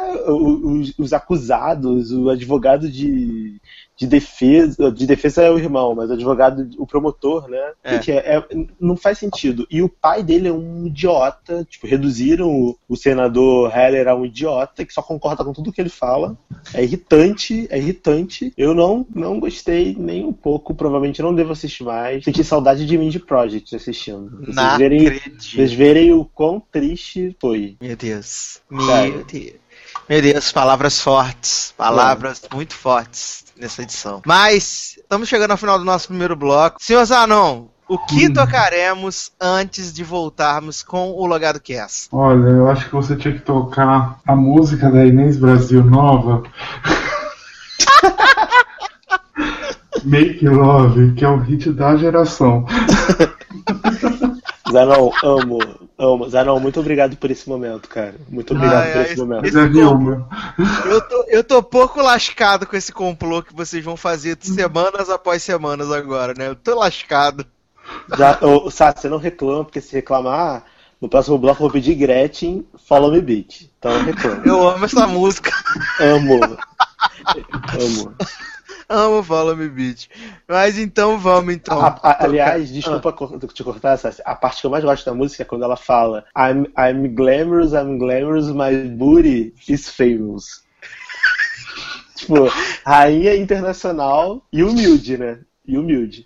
os 0.97 1.13
acusados, 1.13 2.11
o 2.11 2.29
advogado 2.29 2.89
de, 2.89 3.59
de 3.97 4.05
defesa, 4.05 4.91
de 4.91 5.07
defesa 5.07 5.41
é 5.41 5.49
o 5.49 5.57
irmão, 5.57 5.95
mas 5.95 6.09
o 6.09 6.13
advogado, 6.13 6.69
o 6.77 6.85
promotor, 6.85 7.49
né? 7.49 7.71
É. 7.83 7.93
Gente, 7.95 8.11
é- 8.11 8.37
é- 8.37 8.47
não 8.79 8.95
faz 8.95 9.17
sentido. 9.17 9.65
E 9.71 9.81
o 9.81 9.89
pai 9.89 10.21
dele 10.21 10.47
é 10.47 10.53
um 10.53 10.85
idiota, 10.85 11.65
tipo, 11.67 11.87
reduziram 11.87 12.47
o, 12.47 12.77
o 12.87 12.95
senador 12.95 13.75
Heller 13.75 14.07
a 14.07 14.15
um 14.15 14.23
idiota 14.25 14.85
que 14.85 14.93
só 14.93 15.01
concorda 15.01 15.43
com 15.43 15.51
tudo 15.51 15.71
que 15.71 15.81
ele 15.81 15.89
fala. 15.89 16.37
É 16.73 16.83
irritante, 16.83 17.67
é 17.71 17.79
irritante. 17.79 18.53
Eu 18.55 18.75
não, 18.75 19.05
não 19.13 19.39
gostei 19.39 19.95
nem 19.97 20.23
um 20.23 20.33
pouco, 20.33 20.75
provavelmente 20.75 21.21
não 21.21 21.33
devo 21.33 21.53
assistir 21.53 21.83
mais. 21.83 22.23
Senti 22.23 22.43
saudade 22.43 22.85
de 22.85 22.97
Mindy 22.97 23.19
Project 23.19 23.75
assistindo. 23.75 24.45
Vocês 24.45 24.77
verem, 24.77 25.21
vocês 25.39 25.73
verem 25.73 26.13
o 26.13 26.23
quão 26.23 26.61
triste 26.71 27.35
foi. 27.41 27.75
Meu 27.81 27.95
Deus. 27.95 28.61
Meu. 28.69 29.25
Deus. 29.25 29.66
Meu 30.09 30.21
Deus, 30.21 30.51
palavras 30.51 31.01
fortes. 31.01 31.73
Palavras 31.77 32.41
muito 32.53 32.73
fortes 32.73 33.45
nessa 33.57 33.81
edição. 33.81 34.21
Mas, 34.25 34.95
estamos 34.97 35.27
chegando 35.27 35.51
ao 35.51 35.57
final 35.57 35.77
do 35.77 35.85
nosso 35.85 36.07
primeiro 36.07 36.35
bloco. 36.35 36.77
Senhor 36.79 37.03
Zanon, 37.03 37.65
o 37.89 37.97
que 37.97 38.27
Hum. 38.27 38.33
tocaremos 38.33 39.31
antes 39.39 39.93
de 39.93 40.03
voltarmos 40.03 40.81
com 40.81 41.11
o 41.11 41.25
Logado 41.25 41.59
Cast? 41.59 42.07
Olha, 42.11 42.47
eu 42.49 42.69
acho 42.69 42.85
que 42.85 42.95
você 42.95 43.15
tinha 43.17 43.33
que 43.33 43.41
tocar 43.41 44.19
a 44.25 44.35
música 44.35 44.89
da 44.89 45.05
Inês 45.05 45.37
Brasil 45.37 45.83
Nova. 45.83 46.43
Make 50.05 50.47
Love, 50.47 51.13
que 51.15 51.25
é 51.25 51.27
o 51.27 51.37
hit 51.37 51.69
da 51.73 51.97
geração. 51.97 52.65
Zanon, 54.71 55.11
amo, 55.23 55.86
amo. 55.97 56.29
Zanon, 56.29 56.59
muito 56.59 56.79
obrigado 56.79 57.17
por 57.17 57.31
esse 57.31 57.47
momento, 57.49 57.89
cara. 57.89 58.15
Muito 58.29 58.53
obrigado 58.53 58.83
Ai, 58.83 58.91
por 58.91 58.97
ai, 58.97 59.05
esse 59.05 59.17
momento. 59.17 59.41
Mas 59.41 59.55
é. 59.55 60.91
Eu 60.91 61.01
tô, 61.01 61.25
eu 61.27 61.43
tô 61.43 61.63
pouco 61.63 62.01
lascado 62.01 62.65
com 62.65 62.75
esse 62.75 62.91
complô 62.91 63.41
que 63.41 63.53
vocês 63.53 63.83
vão 63.83 63.97
fazer 63.97 64.37
semanas 64.41 65.09
após 65.09 65.41
semanas 65.43 65.91
agora, 65.91 66.33
né? 66.37 66.47
Eu 66.47 66.55
tô 66.55 66.75
lascado. 66.75 67.45
Já, 68.17 68.37
ô, 68.41 68.69
Sá, 68.69 68.93
você 68.95 69.09
não 69.09 69.17
reclama, 69.17 69.63
porque 69.63 69.81
se 69.81 69.93
reclamar, 69.93 70.65
no 71.01 71.09
próximo 71.09 71.37
bloco 71.37 71.57
eu 71.57 71.67
vou 71.67 71.71
pedir 71.71 71.95
Gretchen, 71.95 72.65
Follow 72.87 73.11
Me 73.11 73.21
Beat. 73.21 73.69
Então 73.77 73.91
eu 73.91 74.03
reclamo. 74.03 74.41
Eu 74.45 74.69
amo 74.69 74.85
essa 74.85 75.07
música. 75.07 75.51
Amo. 75.99 76.39
Amo. 77.79 78.15
Amo 78.89 79.21
Follow 79.21 79.55
Me 79.55 79.67
Beat. 79.69 80.07
Mas 80.47 80.77
então 80.77 81.19
vamos 81.19 81.53
então. 81.53 81.79
A- 81.81 81.99
a- 82.01 82.23
aliás, 82.25 82.69
desculpa 82.69 83.11
cor- 83.11 83.37
te 83.53 83.63
cortar, 83.63 83.97
Sassi. 83.97 84.21
A 84.25 84.33
parte 84.35 84.61
que 84.61 84.67
eu 84.67 84.71
mais 84.71 84.83
gosto 84.83 85.05
da 85.05 85.13
música 85.13 85.43
é 85.43 85.45
quando 85.45 85.63
ela 85.63 85.75
fala 85.75 86.23
I'm, 86.37 86.65
I'm 86.77 87.07
glamorous, 87.13 87.73
I'm 87.73 87.97
glamorous, 87.97 88.47
my 88.47 88.87
booty 88.95 89.53
is 89.67 89.89
famous. 89.89 90.63
tipo, 92.15 92.35
rainha 92.85 93.35
internacional 93.35 94.41
e 94.51 94.63
humilde, 94.63 95.17
né? 95.17 95.39
E 95.65 95.77
humilde. 95.77 96.23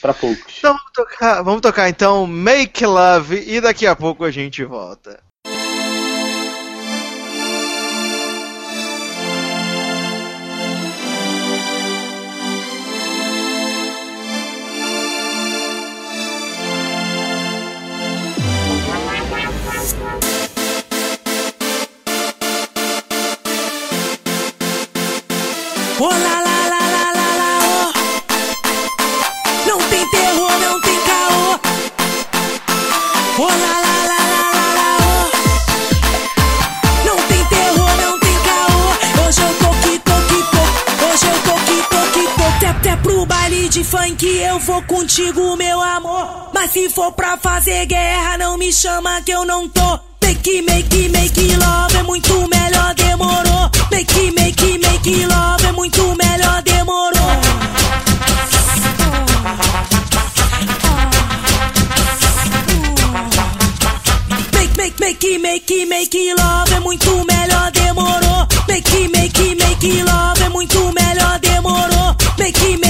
Pra 0.00 0.14
poucos. 0.14 0.58
Então 0.58 0.72
vamos 0.74 0.92
tocar, 0.94 1.42
vamos 1.42 1.60
tocar 1.60 1.88
então 1.88 2.26
Make 2.28 2.86
Love 2.86 3.42
e 3.44 3.60
daqui 3.60 3.86
a 3.86 3.96
pouco 3.96 4.22
a 4.24 4.30
gente 4.30 4.64
volta. 4.64 5.20
Oh 25.98 26.08
lá 26.08 26.14
lá 26.14 26.68
lá 26.68 26.84
lá 26.92 27.28
lá 27.40 27.58
oh. 27.64 27.92
Não 29.66 29.78
tem 29.88 30.06
terror, 30.10 30.52
não 30.60 30.78
tem 30.82 31.00
caô. 31.00 31.58
Oh 33.38 33.44
lá 33.44 33.80
lá 33.84 33.96
lá 34.10 34.20
lá 34.52 34.66
lá 34.74 34.88
oh. 35.00 35.28
Não 37.06 37.16
tem 37.28 37.42
terror, 37.46 37.90
não 38.02 38.18
tem 38.20 38.36
caô. 38.44 38.80
Hoje 39.26 39.40
eu 39.40 39.52
tô 39.54 39.70
que 39.80 39.98
tô 40.00 40.16
que. 40.28 40.38
Hoje 41.04 41.26
eu 41.26 41.38
tô 41.44 41.54
que 41.64 41.76
tô 41.88 42.00
que 42.12 42.24
tô. 42.36 42.46
Até 42.66 42.96
pro 42.96 43.24
baile 43.24 43.68
de 43.70 43.82
funk 43.82 44.26
eu 44.26 44.58
vou 44.58 44.82
contigo, 44.82 45.56
meu 45.56 45.80
amor. 45.80 46.50
Mas 46.52 46.72
se 46.72 46.90
for 46.90 47.12
pra 47.12 47.38
fazer 47.38 47.86
guerra, 47.86 48.36
não 48.36 48.58
me 48.58 48.70
chama 48.70 49.22
que 49.22 49.30
eu 49.30 49.46
não 49.46 49.66
tô. 49.66 49.98
Make, 50.22 50.60
make, 50.62 51.08
make 51.08 51.56
love 51.56 51.96
é 51.96 52.02
muito 52.02 52.48
melhor, 52.48 52.94
demorou. 52.94 53.70
Make, 53.90 54.15
make 55.06 55.24
love 55.26 55.64
é 55.64 55.72
muito 55.72 56.02
melhor, 56.16 56.62
demorou. 56.62 57.12
Make, 64.52 64.76
make, 64.76 65.00
make, 65.00 65.38
make, 65.38 65.86
make 65.86 66.34
love 66.34 66.74
é 66.74 66.80
muito 66.80 67.24
melhor, 67.24 67.70
demorou. 67.70 68.48
Make, 68.66 69.08
make, 69.08 69.54
make 69.54 70.02
love 70.02 70.42
é 70.42 70.48
muito 70.48 70.92
melhor, 70.92 71.38
demorou. 71.38 72.16
Make, 72.36 72.76
make 72.78 72.85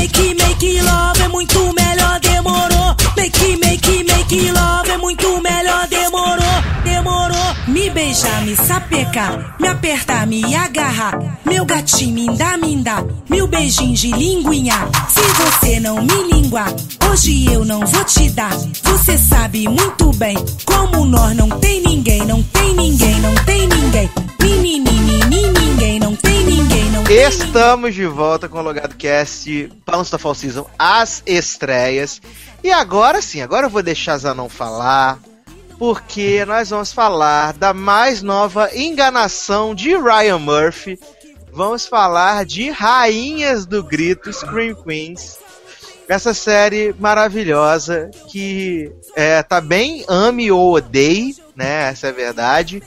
beijar, 8.17 8.43
me 8.43 8.57
sapecar, 8.57 9.57
me 9.61 9.69
apertar, 9.69 10.27
me 10.27 10.55
agarrar. 10.55 11.39
Meu 11.45 11.67
gatinho 11.67 12.15
me 12.15 12.37
dá, 12.37 12.57
me 12.57 12.77
dá, 12.83 13.05
mil 13.29 13.47
beijinhos 13.47 14.01
de 14.01 14.11
linguinha. 14.11 14.75
Se 15.09 15.21
você 15.21 15.81
não 15.81 16.03
me 16.03 16.33
linguar, 16.33 16.73
hoje 17.11 17.53
eu 17.53 17.65
não 17.65 17.85
vou 17.85 18.05
te 18.05 18.31
dar. 18.31 18.57
Você 18.83 19.19
sabe 19.19 19.69
muito 19.69 20.13
bem, 20.15 20.37
como 20.65 21.05
nós 21.05 21.37
não 21.37 21.49
tem 21.61 21.83
ninguém, 21.83 22.25
não 22.25 22.43
tem 22.43 22.75
ninguém, 22.75 23.21
não 23.21 23.35
tem 23.45 23.69
ninguém. 23.69 24.11
Ninguém, 24.41 26.01
não 26.01 26.17
tem 26.17 26.45
ninguém, 26.45 26.91
não. 26.91 27.05
Estamos 27.05 27.95
de 27.95 28.07
volta 28.07 28.49
com 28.49 28.59
o 28.59 28.63
Logado 28.63 28.95
Cast, 28.97 29.71
Balanço 29.85 30.13
da 30.13 30.19
Fall 30.19 30.35
Season, 30.35 30.67
as 30.79 31.23
estreias. 31.27 32.21
E 32.65 32.71
agora 32.71 33.21
sim, 33.21 33.43
agora 33.43 33.67
eu 33.67 33.71
vou 33.71 33.83
deixar 33.83 34.17
Zanon 34.17 34.49
falar, 34.49 35.19
porque 35.79 36.45
nós 36.45 36.71
vamos 36.71 36.93
falar 36.93 37.53
da 37.53 37.73
mais 37.75 38.23
nova 38.23 38.71
enganação 38.75 39.75
de 39.75 39.97
Ryan 39.97 40.39
Murphy 40.39 40.99
vamos 41.57 41.87
falar 41.87 42.45
de 42.45 42.69
Rainhas 42.69 43.65
do 43.65 43.83
Grito, 43.83 44.31
Scream 44.31 44.75
Queens. 44.75 45.39
Essa 46.07 46.35
série 46.35 46.95
maravilhosa 47.01 48.11
que 48.29 48.93
é, 49.17 49.43
tá 49.43 49.59
bem 49.59 50.05
ame 50.07 50.53
ou 50.53 50.75
odeie, 50.75 51.35
né? 51.57 51.89
Essa 51.89 52.09
é 52.09 52.11
a 52.11 52.13
verdade. 52.13 52.83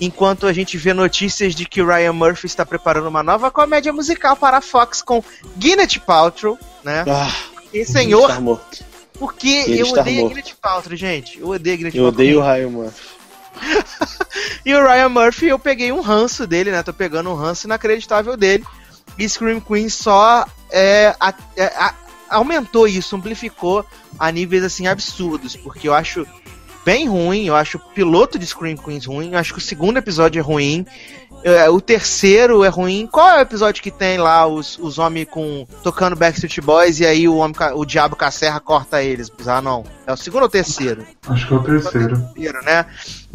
Enquanto 0.00 0.46
a 0.46 0.52
gente 0.54 0.78
vê 0.78 0.94
notícias 0.94 1.54
de 1.54 1.66
que 1.66 1.82
Ryan 1.82 2.14
Murphy 2.14 2.46
está 2.46 2.64
preparando 2.64 3.08
uma 3.08 3.22
nova 3.22 3.50
comédia 3.50 3.92
musical 3.92 4.34
para 4.36 4.56
a 4.56 4.62
Fox 4.62 5.02
com 5.02 5.22
Gwyneth 5.56 6.00
Paltrow, 6.04 6.58
né? 6.82 7.04
Ah, 7.06 7.30
E 7.74 7.84
senhor. 7.84 8.30
Porque 9.26 9.48
Ele 9.66 9.80
eu 9.82 9.88
odeio 9.88 10.18
a 10.18 10.20
morto. 10.22 10.34
Gwyneth 10.34 10.54
Paltrow, 10.60 10.96
gente. 10.96 11.38
Eu 11.40 11.48
odeio 11.48 11.74
a 11.74 11.78
Gwyneth 11.78 11.94
Eu 11.96 12.02
Paltrow. 12.04 12.08
odeio 12.08 12.40
o 12.40 12.42
Ryan 12.42 12.68
Murphy. 12.70 13.00
E 14.66 14.74
o 14.74 14.82
Ryan 14.82 15.08
Murphy, 15.10 15.46
eu 15.46 15.58
peguei 15.58 15.92
um 15.92 16.00
ranço 16.00 16.46
dele, 16.46 16.70
né? 16.70 16.82
Tô 16.82 16.92
pegando 16.92 17.30
um 17.30 17.34
ranço 17.34 17.66
inacreditável 17.66 18.36
dele. 18.36 18.64
E 19.18 19.28
Scream 19.28 19.60
Queen 19.60 19.88
só 19.88 20.46
é, 20.70 21.14
a- 21.20 21.34
é, 21.56 21.64
a- 21.66 21.94
aumentou 22.30 22.88
isso, 22.88 23.14
amplificou 23.14 23.84
a 24.18 24.30
níveis 24.32 24.64
assim 24.64 24.86
absurdos, 24.86 25.54
porque 25.54 25.86
eu 25.86 25.94
acho 25.94 26.26
bem 26.84 27.06
ruim, 27.08 27.44
eu 27.46 27.54
acho 27.54 27.76
o 27.78 27.80
piloto 27.80 28.38
de 28.38 28.46
Scream 28.46 28.76
Queens 28.76 29.04
ruim, 29.06 29.32
eu 29.32 29.38
acho 29.38 29.52
que 29.52 29.58
o 29.58 29.62
segundo 29.62 29.98
episódio 29.98 30.40
é 30.40 30.42
ruim. 30.42 30.84
É, 31.44 31.68
o 31.68 31.78
terceiro 31.78 32.64
é 32.64 32.68
ruim. 32.68 33.06
Qual 33.06 33.28
é 33.28 33.38
o 33.38 33.42
episódio 33.42 33.82
que 33.82 33.90
tem 33.90 34.16
lá 34.16 34.46
os, 34.46 34.78
os 34.78 34.98
homens 34.98 35.28
com 35.30 35.66
tocando 35.82 36.16
Backstreet 36.16 36.62
Boys 36.62 37.00
e 37.00 37.06
aí 37.06 37.28
o, 37.28 37.36
homem, 37.36 37.54
o 37.74 37.84
diabo 37.84 38.16
com 38.16 38.24
a 38.24 38.30
serra 38.30 38.58
corta 38.60 39.02
eles? 39.02 39.30
Ah, 39.46 39.60
não. 39.60 39.84
É 40.06 40.12
o 40.12 40.16
segundo 40.16 40.42
ou 40.42 40.48
o 40.48 40.50
terceiro? 40.50 41.06
Acho 41.28 41.46
que 41.46 41.52
é 41.52 41.56
o 41.56 41.62
terceiro. 41.62 42.16
inteiro, 42.16 42.64
né? 42.64 42.86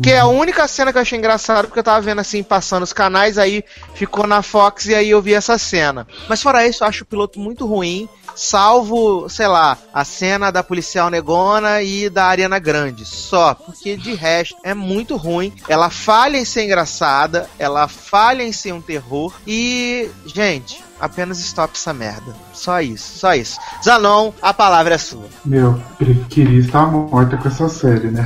Que 0.02 0.12
é 0.12 0.19
a 0.19 0.26
única 0.26 0.67
cena 0.67 0.91
que 0.91 0.98
eu 0.98 1.02
achei 1.04 1.19
engraçado, 1.19 1.65
porque 1.67 1.80
eu 1.80 1.84
tava 1.84 2.02
vendo 2.02 2.19
assim, 2.19 2.41
passando 2.41 2.82
os 2.82 2.93
canais, 2.93 3.38
aí 3.38 3.63
ficou 3.93 4.26
na 4.26 4.41
Fox 4.41 4.88
e 4.88 4.95
aí 4.95 5.12
eu 5.12 5.22
vi 5.22 5.36
essa 5.36 5.58
cena. 5.60 6.08
Mas 6.28 6.41
fora 6.41 6.67
isso, 6.67 6.84
eu 6.84 6.88
acho 6.88 7.04
o 7.04 7.08
piloto 7.08 7.39
muito 7.39 7.67
ruim, 7.67 8.10
salvo, 8.36 9.28
sei 9.30 9.48
lá, 9.48 9.78
a 9.94 10.04
cena 10.06 10.52
da 10.52 10.63
policial 10.63 11.10
negona 11.10 11.82
e 11.82 12.10
da 12.10 12.26
Ariana 12.26 12.60
Grande. 12.60 13.06
Só, 13.06 13.54
porque 13.54 13.96
de 13.96 14.13
resto 14.13 14.56
é 14.63 14.74
muito 14.74 15.15
ruim. 15.15 15.54
Ela 15.68 15.89
falha 15.89 16.38
em 16.38 16.46
ser 16.46 16.65
engraçada, 16.65 17.50
ela 17.58 17.88
falha 17.88 18.44
em 18.44 18.52
ser 18.52 18.74
um 18.74 18.82
terror 18.82 19.34
e, 19.46 20.10
gente. 20.26 20.84
Apenas 21.00 21.39
stop 21.39 21.76
essa 21.76 21.94
merda. 21.94 22.36
Só 22.52 22.82
isso, 22.82 23.20
só 23.20 23.34
isso. 23.34 23.58
Zanon, 23.82 24.34
a 24.42 24.54
palavra 24.54 24.96
é 24.96 24.98
sua. 24.98 25.28
Meu, 25.46 25.82
queria 26.30 26.60
estar 26.60 26.86
morta 26.88 27.38
com 27.38 27.48
essa 27.48 27.70
série, 27.70 28.12
né? 28.12 28.26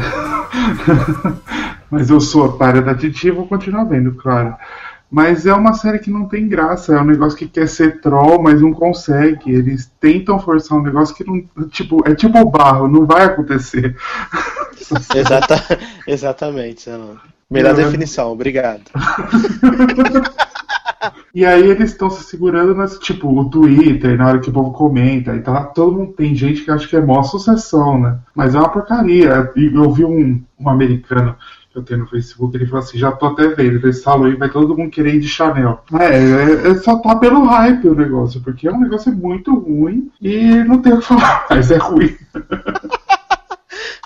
Mas 1.91 2.09
eu 2.09 2.19
sou 2.19 2.45
otária 2.45 2.81
da 2.81 2.95
Titi 2.95 3.27
e 3.27 3.31
vou 3.31 3.45
continuar 3.45 3.83
vendo, 3.83 4.15
claro. 4.15 4.55
Mas 5.13 5.45
é 5.45 5.53
uma 5.53 5.73
série 5.75 5.99
que 5.99 6.09
não 6.09 6.25
tem 6.27 6.47
graça, 6.47 6.95
é 6.95 6.99
um 6.99 7.05
negócio 7.05 7.37
que 7.37 7.47
quer 7.47 7.67
ser 7.67 8.01
troll, 8.01 8.41
mas 8.41 8.59
não 8.59 8.73
consegue. 8.73 9.51
Eles 9.51 9.85
tentam 9.99 10.39
forçar 10.39 10.75
um 10.75 10.81
negócio 10.81 11.13
que 11.15 11.23
não. 11.23 11.39
Tipo, 11.67 12.01
é 12.09 12.15
tipo 12.15 12.39
o 12.39 12.49
barro, 12.49 12.87
não 12.87 13.05
vai 13.05 13.25
acontecer. 13.25 13.95
Exata, 15.15 15.79
exatamente, 16.07 16.89
Zanon. 16.89 17.13
Melhor 17.47 17.77
Eu- 17.77 17.85
definição, 17.85 18.31
obrigado. 18.31 18.81
E 21.35 21.45
aí 21.45 21.67
eles 21.67 21.91
estão 21.91 22.09
se 22.09 22.23
segurando 22.23 22.75
nas, 22.75 22.97
tipo, 22.99 23.27
o 23.27 23.49
Twitter, 23.49 24.17
na 24.17 24.27
hora 24.27 24.39
que 24.39 24.49
o 24.49 24.53
povo 24.53 24.71
comenta, 24.71 25.35
e 25.35 25.41
tá 25.41 25.51
lá, 25.51 25.63
todo 25.65 25.97
mundo 25.97 26.13
tem 26.13 26.33
gente 26.35 26.61
que 26.61 26.71
acha 26.71 26.87
que 26.87 26.95
é 26.95 27.01
mó 27.01 27.23
sucessão, 27.23 27.99
né? 27.99 28.19
Mas 28.35 28.53
é 28.53 28.59
uma 28.59 28.69
porcaria. 28.69 29.51
E 29.55 29.65
eu 29.75 29.91
vi 29.91 30.05
um, 30.05 30.41
um 30.59 30.69
americano 30.69 31.35
que 31.73 31.79
eu 31.79 31.83
tenho 31.83 32.01
no 32.01 32.07
Facebook, 32.07 32.55
ele 32.55 32.67
falou 32.67 32.83
assim, 32.83 32.99
já 32.99 33.11
tô 33.11 33.25
até 33.25 33.47
vendo, 33.47 33.89
esse 33.89 34.05
Halloween 34.05 34.37
vai 34.37 34.49
todo 34.49 34.77
mundo 34.77 34.91
querer 34.91 35.15
ir 35.15 35.19
de 35.19 35.27
Chanel. 35.27 35.83
É, 35.99 36.05
é, 36.05 36.71
é 36.71 36.75
só 36.75 36.99
tá 36.99 37.15
pelo 37.15 37.43
hype 37.45 37.89
o 37.89 37.95
negócio, 37.95 38.39
porque 38.41 38.67
é 38.67 38.71
um 38.71 38.79
negócio 38.79 39.11
muito 39.11 39.53
ruim 39.55 40.11
e 40.21 40.63
não 40.63 40.79
tem 40.79 40.93
o 40.93 40.99
que 40.99 41.05
falar, 41.05 41.47
mas 41.49 41.71
é 41.71 41.77
ruim. 41.77 42.15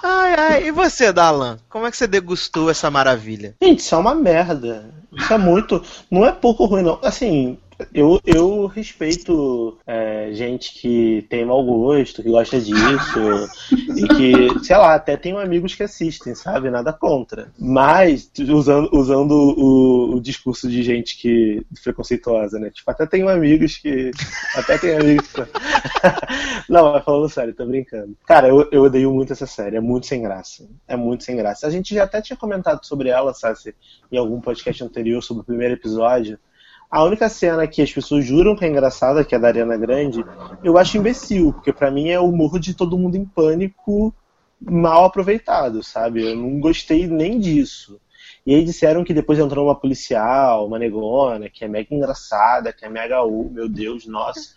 Ai, 0.04 0.36
ai, 0.38 0.68
e 0.68 0.72
você, 0.72 1.12
Dalan? 1.12 1.58
Como 1.68 1.86
é 1.86 1.92
que 1.92 1.98
você 1.98 2.08
degustou 2.08 2.70
essa 2.70 2.90
maravilha? 2.90 3.56
Gente, 3.62 3.80
isso 3.80 3.96
é 3.96 3.98
uma 3.98 4.16
merda. 4.16 4.90
Isso 5.12 5.34
é 5.34 5.38
muito. 5.38 5.82
Não 6.10 6.26
é 6.26 6.32
pouco 6.32 6.66
ruim, 6.66 6.84
não. 6.84 7.00
Assim, 7.04 7.58
eu, 7.94 8.20
eu 8.26 8.66
respeito 8.66 9.78
é, 9.86 10.30
gente 10.34 10.74
que 10.74 11.26
tem 11.30 11.46
mau 11.46 11.64
gosto, 11.64 12.24
que 12.24 12.30
gosta 12.30 12.60
disso, 12.60 13.50
e 13.96 14.08
que, 14.08 14.66
sei 14.66 14.78
lá, 14.78 14.96
até 14.96 15.16
tenho 15.16 15.38
amigos 15.38 15.76
que 15.76 15.84
assistem, 15.84 16.34
sabe? 16.34 16.70
Nada 16.70 16.92
contra. 16.92 17.52
Mas, 17.60 18.32
usando, 18.40 18.90
usando 18.92 19.32
o, 19.32 20.16
o 20.16 20.22
discurso 20.22 20.68
de 20.68 20.82
gente 20.82 21.18
que 21.18 21.66
preconceituosa, 21.84 22.60
né? 22.60 22.72
Tipo, 22.72 22.90
até 22.90 23.06
tenho 23.06 23.30
amigos 23.30 23.78
que. 23.78 24.12
Até 24.56 24.78
tenho 24.78 25.00
amigos 25.00 25.28
que. 25.28 25.42
Não, 26.68 26.94
mas 26.94 27.04
falando 27.04 27.30
sério, 27.30 27.54
tô 27.54 27.66
brincando. 27.66 28.18
Cara, 28.26 28.48
eu, 28.48 28.68
eu 28.72 28.84
odeio 28.84 29.14
muito 29.14 29.34
essa 29.34 29.46
série, 29.46 29.78
é 29.78 29.82
muito 29.82 30.08
sem 30.08 30.22
graça. 30.22 30.68
É 30.88 30.96
muito 30.96 31.24
sem 31.24 31.36
graça. 31.36 31.68
A 31.68 31.70
gente 31.70 31.94
já 31.94 32.04
até 32.04 32.22
tinha 32.22 32.38
comentado 32.38 32.84
sobre 32.86 33.10
ela, 33.10 33.34
Sassi, 33.34 33.76
em 34.12 34.18
algum 34.18 34.42
podcast 34.42 34.84
anterior, 34.84 35.22
sobre 35.22 35.42
o 35.42 35.46
primeiro 35.46 35.76
episódio. 35.76 36.40
A 36.90 37.04
única 37.04 37.28
cena 37.28 37.68
que 37.68 37.82
as 37.82 37.92
pessoas 37.92 38.26
juram 38.26 38.56
que 38.56 38.64
é 38.64 38.68
engraçada, 38.68 39.24
que 39.24 39.36
é 39.36 39.40
da 39.40 39.50
Ariana 39.50 39.78
Grande, 39.78 40.24
eu 40.64 40.78
acho 40.78 40.98
imbecil, 40.98 41.52
porque 41.52 41.74
pra 41.74 41.92
mim 41.92 42.10
é 42.10 42.20
o 42.20 42.30
humor 42.30 42.60
de 42.60 42.74
todo 42.74 42.98
mundo 42.98 43.16
em 43.16 43.26
pânico 43.26 44.16
mal 44.60 45.06
aproveitado, 45.06 45.84
sabe? 45.84 46.24
Eu 46.24 46.36
não 46.36 46.60
gostei 46.60 47.06
nem 47.08 47.40
disso. 47.40 48.00
E 48.46 48.56
aí 48.56 48.64
disseram 48.64 49.04
que 49.04 49.14
depois 49.14 49.38
entrou 49.38 49.68
uma 49.68 49.76
policial, 49.76 50.66
uma 50.66 50.80
negona, 50.80 51.50
que 51.50 51.66
é 51.66 51.68
mega 51.68 51.94
engraçada, 51.94 52.72
que 52.72 52.86
é 52.86 52.90
mega 52.90 53.22
U, 53.22 53.50
meu 53.52 53.68
Deus, 53.68 54.06
nossa. 54.08 54.56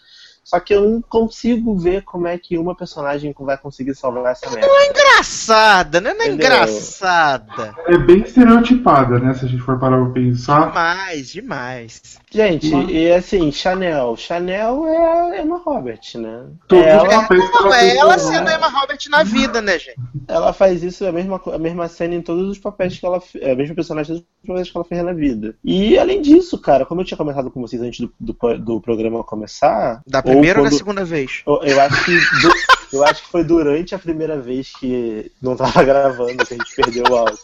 Só 0.50 0.58
que 0.58 0.74
eu 0.74 0.82
não 0.82 1.00
consigo 1.00 1.78
ver 1.78 2.02
como 2.02 2.26
é 2.26 2.36
que 2.36 2.58
uma 2.58 2.74
personagem 2.74 3.32
vai 3.38 3.56
conseguir 3.56 3.94
salvar 3.94 4.32
essa 4.32 4.50
merda. 4.50 4.66
Engraçada, 4.90 6.00
né? 6.00 6.12
Não 6.12 6.22
é 6.22 6.26
Entendeu? 6.26 6.46
engraçada. 6.46 7.72
É 7.86 7.96
bem 7.96 8.22
estereotipada, 8.22 9.20
né? 9.20 9.32
Se 9.32 9.44
a 9.44 9.48
gente 9.48 9.62
for 9.62 9.78
parar 9.78 9.98
pra 9.98 10.12
pensar. 10.12 10.66
Demais, 10.66 11.30
demais. 11.30 12.18
Gente, 12.28 12.74
e 12.74 13.12
assim, 13.12 13.52
Chanel. 13.52 14.16
Chanel 14.16 14.88
é 14.88 15.38
a 15.38 15.40
Emma 15.40 15.58
Robert, 15.58 16.00
né? 16.16 16.46
Todos 16.66 16.84
Ela, 16.84 17.28
Não, 17.28 17.66
ela 17.66 17.80
é 17.80 17.96
ela 17.96 18.18
sendo 18.18 18.48
a 18.48 18.54
Emma 18.54 18.68
Robert 18.68 18.98
na 19.08 19.22
vida, 19.22 19.62
né, 19.62 19.78
gente? 19.78 20.00
ela 20.26 20.52
faz 20.52 20.82
isso, 20.82 21.06
a 21.06 21.12
mesma, 21.12 21.40
a 21.44 21.58
mesma 21.58 21.86
cena 21.86 22.14
em 22.14 22.22
todos 22.22 22.48
os 22.48 22.58
papéis 22.58 22.98
que 22.98 23.06
ela 23.06 23.22
é 23.40 23.52
a 23.52 23.56
mesma 23.56 23.74
personagem 23.74 24.16
em 24.16 24.18
todos 24.18 24.30
os 24.42 24.46
papéis 24.46 24.70
que 24.70 24.76
ela 24.76 24.84
fez 24.84 25.04
na 25.04 25.12
vida. 25.12 25.54
E 25.64 25.96
além 25.96 26.20
disso, 26.20 26.58
cara, 26.58 26.84
como 26.84 27.00
eu 27.00 27.04
tinha 27.04 27.18
comentado 27.18 27.50
com 27.52 27.60
vocês 27.60 27.80
antes 27.80 28.00
do, 28.00 28.12
do, 28.18 28.58
do 28.58 28.80
programa 28.80 29.22
começar. 29.22 30.02
Da 30.06 30.22
primeira 30.22 30.39
ou, 30.48 30.54
quando- 30.54 30.70
da 30.72 30.76
segunda 30.78 31.04
vez? 31.04 31.42
Eu, 31.46 31.60
eu 31.62 31.80
acho 31.80 32.04
que 32.04 32.18
eu 32.96 33.04
acho 33.04 33.22
que 33.22 33.28
foi 33.28 33.44
durante 33.44 33.94
a 33.94 33.98
primeira 33.98 34.38
vez 34.40 34.72
que 34.78 35.30
não 35.40 35.56
tava 35.56 35.82
gravando 35.84 36.44
que 36.44 36.54
a 36.54 36.56
gente 36.56 36.74
perdeu 36.74 37.04
o 37.10 37.16
áudio. 37.16 37.38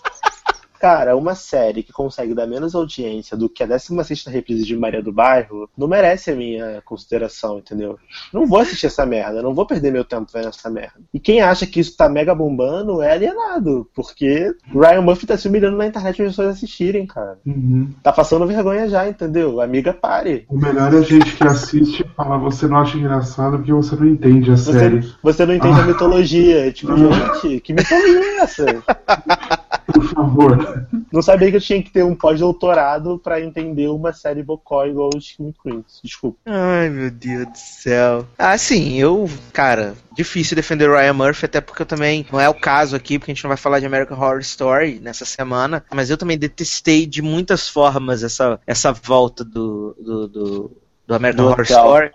Cara, 0.81 1.17
uma 1.17 1.35
série 1.35 1.83
que 1.83 1.93
consegue 1.93 2.35
dar 2.35 2.47
menos 2.47 2.75
audiência 2.75 3.37
do 3.37 3.49
que 3.49 3.63
a 3.63 3.69
16ª 3.69 4.31
reprise 4.31 4.65
de 4.65 4.77
Maria 4.77 5.03
do 5.03 5.13
Bairro 5.13 5.69
não 5.77 5.89
merece 5.89 6.31
a 6.31 6.37
minha 6.37 6.83
consideração, 6.85 7.59
entendeu? 7.59 7.99
Não 8.33 8.47
vou 8.47 8.59
assistir 8.61 8.87
essa 8.87 9.07
merda, 9.07 9.43
não 9.43 9.55
vou 9.55 9.67
perder 9.67 9.91
meu 9.93 10.05
tempo 10.05 10.31
vendo 10.33 10.49
essa 10.49 10.71
merda. 10.71 11.01
E 11.13 11.19
quem 11.21 11.41
acha 11.41 11.67
que 11.67 11.81
isso 11.81 11.97
tá 11.97 12.09
mega 12.09 12.35
bombando 12.35 13.03
é 13.03 13.13
alienado, 13.13 13.89
porque 13.95 14.55
Ryan 14.73 15.03
Murphy 15.03 15.27
tá 15.27 15.37
se 15.37 15.49
humilhando 15.49 15.77
na 15.77 15.87
internet 15.87 16.17
para 16.17 16.27
as 16.27 16.31
pessoas 16.33 16.57
assistirem, 16.57 17.07
cara. 17.07 17.39
Uhum. 17.47 17.91
Tá 18.03 18.13
passando 18.13 18.47
vergonha 18.47 18.89
já, 18.89 19.09
entendeu? 19.09 19.61
Amiga, 19.61 19.93
pare. 19.93 20.45
O 20.49 20.59
melhor 20.59 20.93
é 20.95 20.99
a 20.99 21.03
gente 21.03 21.37
que 21.37 21.45
assiste 21.45 22.03
e 22.03 22.09
fala, 22.15 22.39
você 22.39 22.67
não 22.67 22.79
acha 22.79 22.97
engraçado 22.99 23.57
porque 23.57 23.73
você 23.73 23.97
não 23.97 24.07
entende 24.07 24.51
a 24.51 24.57
Você, 24.57 24.73
série. 24.73 25.13
você 25.23 25.47
não 25.47 25.55
entende 25.55 25.81
a 25.81 25.85
mitologia. 25.87 26.73
Tipo, 26.73 26.97
gente, 26.97 27.61
que 27.61 27.73
mitologia 27.73 28.21
é 28.21 28.37
essa? 28.39 28.67
Por 29.87 30.05
favor. 30.09 30.87
Não 31.13 31.23
sabia 31.23 31.51
que 31.51 31.57
eu 31.57 31.61
tinha 31.61 31.83
que 31.83 31.91
ter 31.91 32.05
um 32.05 32.15
pós-doutorado 32.15 33.19
pra 33.19 33.41
entender 33.41 33.89
uma 33.89 34.13
série 34.13 34.43
bocó 34.43 34.85
igual 34.87 35.11
os 35.15 35.27
Scream 35.27 35.55
Queens. 35.63 36.01
Desculpa. 36.03 36.39
Ai, 36.47 36.89
meu 36.89 37.11
Deus 37.11 37.47
do 37.47 37.59
céu. 37.59 38.27
Ah, 38.39 38.57
sim, 38.59 38.99
eu, 38.99 39.29
cara, 39.53 39.95
difícil 40.15 40.57
defender 40.57 40.89
o 40.89 40.95
Ryan 40.95 41.13
Murphy, 41.13 41.47
até 41.47 41.61
porque 41.61 41.83
eu 41.83 41.87
também, 41.87 42.27
não 42.33 42.41
é 42.41 42.49
o 42.49 42.55
caso 42.55 42.97
aqui, 42.97 43.19
porque 43.19 43.31
a 43.31 43.35
gente 43.35 43.45
não 43.45 43.49
vai 43.49 43.57
falar 43.57 43.81
de 43.81 43.87
American 43.87 44.19
Horror 44.19 44.41
Story 44.41 45.01
nessa 45.01 45.25
semana, 45.25 45.85
mas 45.93 46.11
eu 46.11 46.17
também 46.17 46.39
detestei 46.39 47.07
de 47.07 47.23
muitas 47.23 47.69
formas 47.69 48.23
essa, 48.23 48.61
essa 48.67 48.93
volta 48.93 49.45
do, 49.45 49.97
do, 49.99 50.29
do, 50.29 50.77
do 51.07 51.15
American 51.15 51.45
Do 51.45 51.51
Horror. 51.51 51.65
Story. 51.65 52.11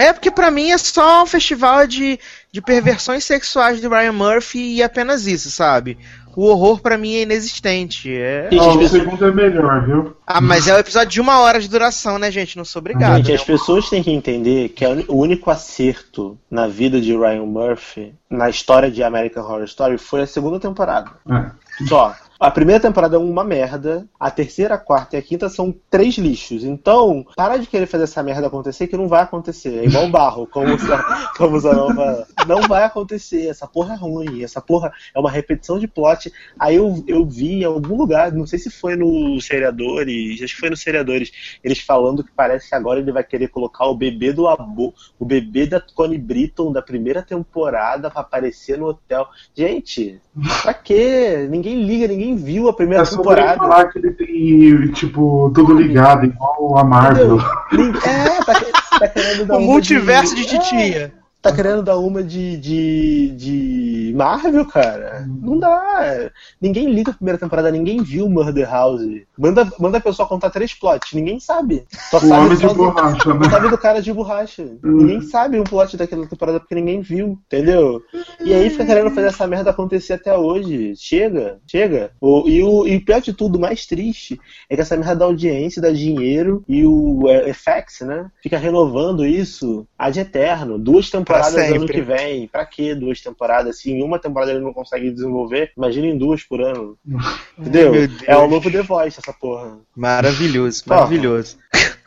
É 0.00 0.12
porque 0.12 0.30
pra 0.30 0.48
mim 0.48 0.70
é 0.70 0.78
só 0.78 1.24
um 1.24 1.26
festival 1.26 1.84
de, 1.84 2.20
de 2.52 2.62
perversões 2.62 3.24
sexuais 3.24 3.80
do 3.80 3.88
Ryan 3.88 4.12
Murphy 4.12 4.76
e 4.76 4.80
apenas 4.80 5.26
isso, 5.26 5.50
sabe? 5.50 5.98
O 6.38 6.44
horror 6.44 6.80
pra 6.80 6.96
mim 6.96 7.14
é 7.14 7.22
inexistente. 7.22 8.08
É... 8.16 8.48
Gente, 8.48 8.62
as 8.64 8.76
o 8.76 8.88
segundo 8.88 9.26
é 9.26 9.32
melhor, 9.32 9.84
viu? 9.84 10.16
Ah, 10.24 10.40
mas 10.40 10.68
é 10.68 10.74
um 10.76 10.78
episódio 10.78 11.08
de 11.08 11.20
uma 11.20 11.40
hora 11.40 11.58
de 11.58 11.68
duração, 11.68 12.16
né, 12.16 12.30
gente? 12.30 12.56
Não 12.56 12.64
sou 12.64 12.78
obrigado. 12.78 13.16
Gente, 13.16 13.30
né? 13.30 13.34
as 13.34 13.42
pessoas 13.42 13.90
têm 13.90 14.04
que 14.04 14.12
entender 14.12 14.68
que 14.68 14.84
o 14.86 15.16
único 15.16 15.50
acerto 15.50 16.38
na 16.48 16.68
vida 16.68 17.00
de 17.00 17.12
Ryan 17.12 17.44
Murphy, 17.44 18.14
na 18.30 18.48
história 18.48 18.88
de 18.88 19.02
American 19.02 19.42
Horror 19.42 19.64
Story, 19.64 19.98
foi 19.98 20.20
a 20.20 20.28
segunda 20.28 20.60
temporada. 20.60 21.10
É. 21.28 21.50
Só. 21.88 22.14
A 22.40 22.52
primeira 22.52 22.80
temporada 22.80 23.16
é 23.16 23.18
uma 23.18 23.42
merda, 23.42 24.08
a 24.18 24.30
terceira, 24.30 24.74
a 24.74 24.78
quarta 24.78 25.16
e 25.16 25.18
a 25.18 25.22
quinta 25.22 25.48
são 25.48 25.74
três 25.90 26.14
lixos. 26.16 26.62
Então, 26.62 27.26
para 27.34 27.56
de 27.56 27.66
querer 27.66 27.86
fazer 27.86 28.04
essa 28.04 28.22
merda 28.22 28.46
acontecer, 28.46 28.86
que 28.86 28.96
não 28.96 29.08
vai 29.08 29.22
acontecer. 29.22 29.76
É 29.80 29.84
igual 29.86 30.04
o 30.04 30.08
barro, 30.10 30.46
como, 30.46 30.72
o- 30.72 30.78
como 31.36 31.56
o 31.56 31.60
fala. 31.60 32.28
Não 32.46 32.62
vai 32.68 32.84
acontecer, 32.84 33.48
essa 33.48 33.66
porra 33.66 33.94
é 33.94 33.96
ruim, 33.96 34.44
essa 34.44 34.60
porra 34.60 34.92
é 35.12 35.18
uma 35.18 35.32
repetição 35.32 35.80
de 35.80 35.88
plot. 35.88 36.32
Aí 36.56 36.76
eu, 36.76 37.02
eu 37.08 37.26
vi 37.26 37.54
em 37.62 37.64
algum 37.64 37.96
lugar, 37.96 38.30
não 38.30 38.46
sei 38.46 38.60
se 38.60 38.70
foi 38.70 38.94
no 38.94 39.40
Seriadores, 39.40 40.40
acho 40.40 40.54
que 40.54 40.60
foi 40.60 40.70
no 40.70 40.76
Seriadores, 40.76 41.58
eles 41.64 41.80
falando 41.80 42.22
que 42.22 42.30
parece 42.30 42.68
que 42.68 42.74
agora 42.76 43.00
ele 43.00 43.10
vai 43.10 43.24
querer 43.24 43.48
colocar 43.48 43.86
o 43.86 43.96
bebê 43.96 44.32
do 44.32 44.46
Abo, 44.46 44.94
o 45.18 45.24
bebê 45.24 45.66
da 45.66 45.80
Connie 45.80 46.16
Britton 46.18 46.70
da 46.70 46.82
primeira 46.82 47.20
temporada 47.20 48.08
pra 48.12 48.20
aparecer 48.20 48.78
no 48.78 48.86
hotel. 48.86 49.26
Gente, 49.56 50.20
pra 50.62 50.74
quê? 50.74 51.46
Ninguém 51.50 51.82
liga, 51.84 52.06
ninguém 52.08 52.36
viu 52.36 52.68
a 52.68 52.72
primeira 52.72 53.02
É 53.02 53.06
só 53.06 53.16
temporada. 53.16 53.58
falar 53.58 53.86
que 53.88 53.98
ele 53.98 54.10
tem, 54.12 54.92
tipo, 54.92 55.50
tudo 55.54 55.74
ligado, 55.74 56.26
igual 56.26 56.78
a 56.78 56.84
Marvel. 56.84 57.38
Entendeu? 57.72 58.00
É, 58.04 58.44
tá, 58.44 58.54
tá 58.98 59.08
querendo 59.08 59.46
dar 59.46 59.54
O 59.54 59.58
uma 59.58 59.66
multiverso 59.66 60.34
de 60.34 60.46
titia. 60.46 61.12
Tá 61.40 61.52
querendo 61.54 61.84
dar 61.84 61.96
uma 61.98 62.20
de, 62.20 62.56
de, 62.56 63.30
de 63.36 64.12
Marvel, 64.16 64.66
cara? 64.66 65.24
Não 65.40 65.56
dá. 65.56 66.30
Ninguém 66.60 66.90
liga 66.92 67.12
a 67.12 67.14
primeira 67.14 67.38
temporada, 67.38 67.70
ninguém 67.70 68.02
viu 68.02 68.28
Murder 68.28 68.68
House. 68.68 69.02
Manda, 69.38 69.70
manda 69.78 69.98
a 69.98 70.00
pessoa 70.00 70.26
contar 70.28 70.50
três 70.50 70.74
plots, 70.74 71.12
ninguém 71.12 71.38
sabe. 71.38 71.84
Só 72.10 72.16
O 72.16 72.20
sabe 72.20 72.46
homem 72.46 72.58
de 72.58 72.66
do- 72.66 72.74
borracha, 72.74 73.32
né? 73.34 73.50
sabe 73.50 73.68
do 73.68 73.78
cara 73.78 74.02
de 74.02 74.12
borracha. 74.12 74.68
Ninguém 74.82 75.20
sabe 75.22 75.60
um 75.60 75.64
plot 75.64 75.96
daquela 75.96 76.26
temporada 76.26 76.58
porque 76.58 76.74
ninguém 76.74 77.00
viu, 77.00 77.38
entendeu? 77.46 78.02
E 78.44 78.52
aí 78.52 78.68
fica 78.68 78.84
querendo 78.84 79.10
fazer 79.12 79.28
essa 79.28 79.46
merda 79.46 79.70
acontecer 79.70 80.14
até 80.14 80.36
hoje. 80.36 80.94
Chega, 80.96 81.60
chega. 81.68 82.10
O, 82.20 82.48
e, 82.48 82.64
o, 82.64 82.84
e 82.84 82.96
o 82.96 83.04
pior 83.04 83.20
de 83.20 83.32
tudo, 83.32 83.58
o 83.58 83.60
mais 83.60 83.86
triste, 83.86 84.40
é 84.68 84.74
que 84.74 84.82
essa 84.82 84.96
merda 84.96 85.14
da 85.14 85.24
audiência, 85.26 85.80
dá 85.80 85.92
dinheiro 85.92 86.64
e 86.68 86.84
o 86.84 87.28
é, 87.28 87.52
FX, 87.54 88.00
né? 88.00 88.28
Fica 88.42 88.58
renovando 88.58 89.24
isso 89.24 89.86
ad 89.96 90.18
eterno. 90.18 90.76
Duas 90.76 91.08
temporadas 91.08 91.27
sempre. 91.42 91.76
ano 91.76 91.86
que 91.86 92.00
vem. 92.00 92.48
Pra 92.48 92.64
que 92.64 92.94
duas 92.94 93.20
temporadas? 93.20 93.78
Se 93.78 93.90
em 93.90 94.02
uma 94.02 94.18
temporada 94.18 94.52
ele 94.52 94.60
não 94.60 94.72
consegue 94.72 95.10
desenvolver, 95.10 95.72
imagina 95.76 96.06
em 96.06 96.18
duas 96.18 96.42
por 96.42 96.60
ano. 96.60 96.96
Entendeu? 97.58 97.92
meu 97.92 98.08
Deus. 98.08 98.22
É 98.26 98.36
o 98.36 98.48
novo 98.48 98.70
The 98.70 98.82
Voice, 98.82 99.18
essa 99.20 99.32
porra. 99.32 99.78
Maravilhoso, 99.96 100.82
maravilhoso. 100.86 101.56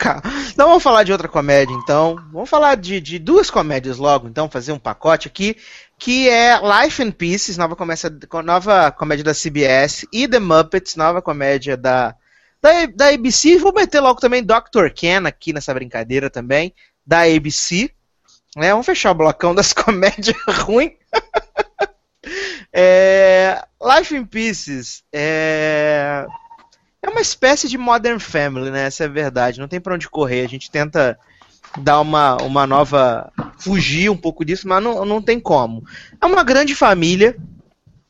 Então 0.52 0.68
vamos 0.68 0.82
falar 0.82 1.04
de 1.04 1.12
outra 1.12 1.28
comédia, 1.28 1.76
então. 1.76 2.16
Vamos 2.32 2.50
falar 2.50 2.76
de, 2.76 3.00
de 3.00 3.20
duas 3.20 3.52
comédias 3.52 3.98
logo, 3.98 4.28
então, 4.28 4.50
fazer 4.50 4.72
um 4.72 4.80
pacote 4.80 5.28
aqui, 5.28 5.56
que 5.98 6.28
é 6.28 6.60
Life 6.60 7.04
in 7.04 7.12
Pieces, 7.12 7.58
nova 7.58 7.76
comédia, 7.76 8.12
nova 8.44 8.92
comédia 8.92 9.24
da 9.24 9.34
CBS, 9.34 10.08
e 10.12 10.28
The 10.28 10.40
Muppets, 10.40 10.96
nova 10.96 11.22
comédia 11.22 11.78
da, 11.78 12.16
da, 12.62 12.86
da 12.88 13.10
ABC. 13.10 13.58
Vou 13.58 13.74
meter 13.74 14.00
logo 14.00 14.20
também 14.20 14.44
Dr. 14.44 14.90
Ken 14.94 15.28
aqui 15.28 15.54
nessa 15.54 15.74
brincadeira 15.74 16.30
também, 16.30 16.74
da 17.06 17.22
ABC. 17.22 17.92
Né? 18.56 18.72
Vamos 18.72 18.86
fechar 18.86 19.12
o 19.12 19.16
blocão 19.16 19.56
das 19.56 19.72
comédias 19.74 20.38
ruins. 20.48 20.94
É, 22.74 23.62
Life 23.82 24.16
in 24.16 24.24
Pieces 24.24 25.04
é, 25.12 26.26
é 27.02 27.10
uma 27.10 27.20
espécie 27.20 27.68
de 27.68 27.78
Modern 27.78 28.20
Family, 28.20 28.72
né? 28.72 28.86
Essa 28.86 29.04
é 29.04 29.08
a 29.08 29.10
verdade. 29.10 29.60
Não 29.60 29.68
tem 29.68 29.82
pra 29.82 29.96
onde 29.96 30.10
correr. 30.10 30.46
A 30.46 30.48
gente 30.48 30.72
tenta 30.72 31.20
dar 31.80 32.00
uma, 32.00 32.38
uma 32.38 32.68
nova. 32.68 33.32
fugir 33.58 34.10
um 34.10 34.18
pouco 34.18 34.46
disso, 34.46 34.68
mas 34.68 34.84
não, 34.84 35.04
não 35.06 35.22
tem 35.22 35.40
como. 35.40 35.84
É 36.22 36.26
uma 36.26 36.44
grande 36.44 36.76
família, 36.76 37.36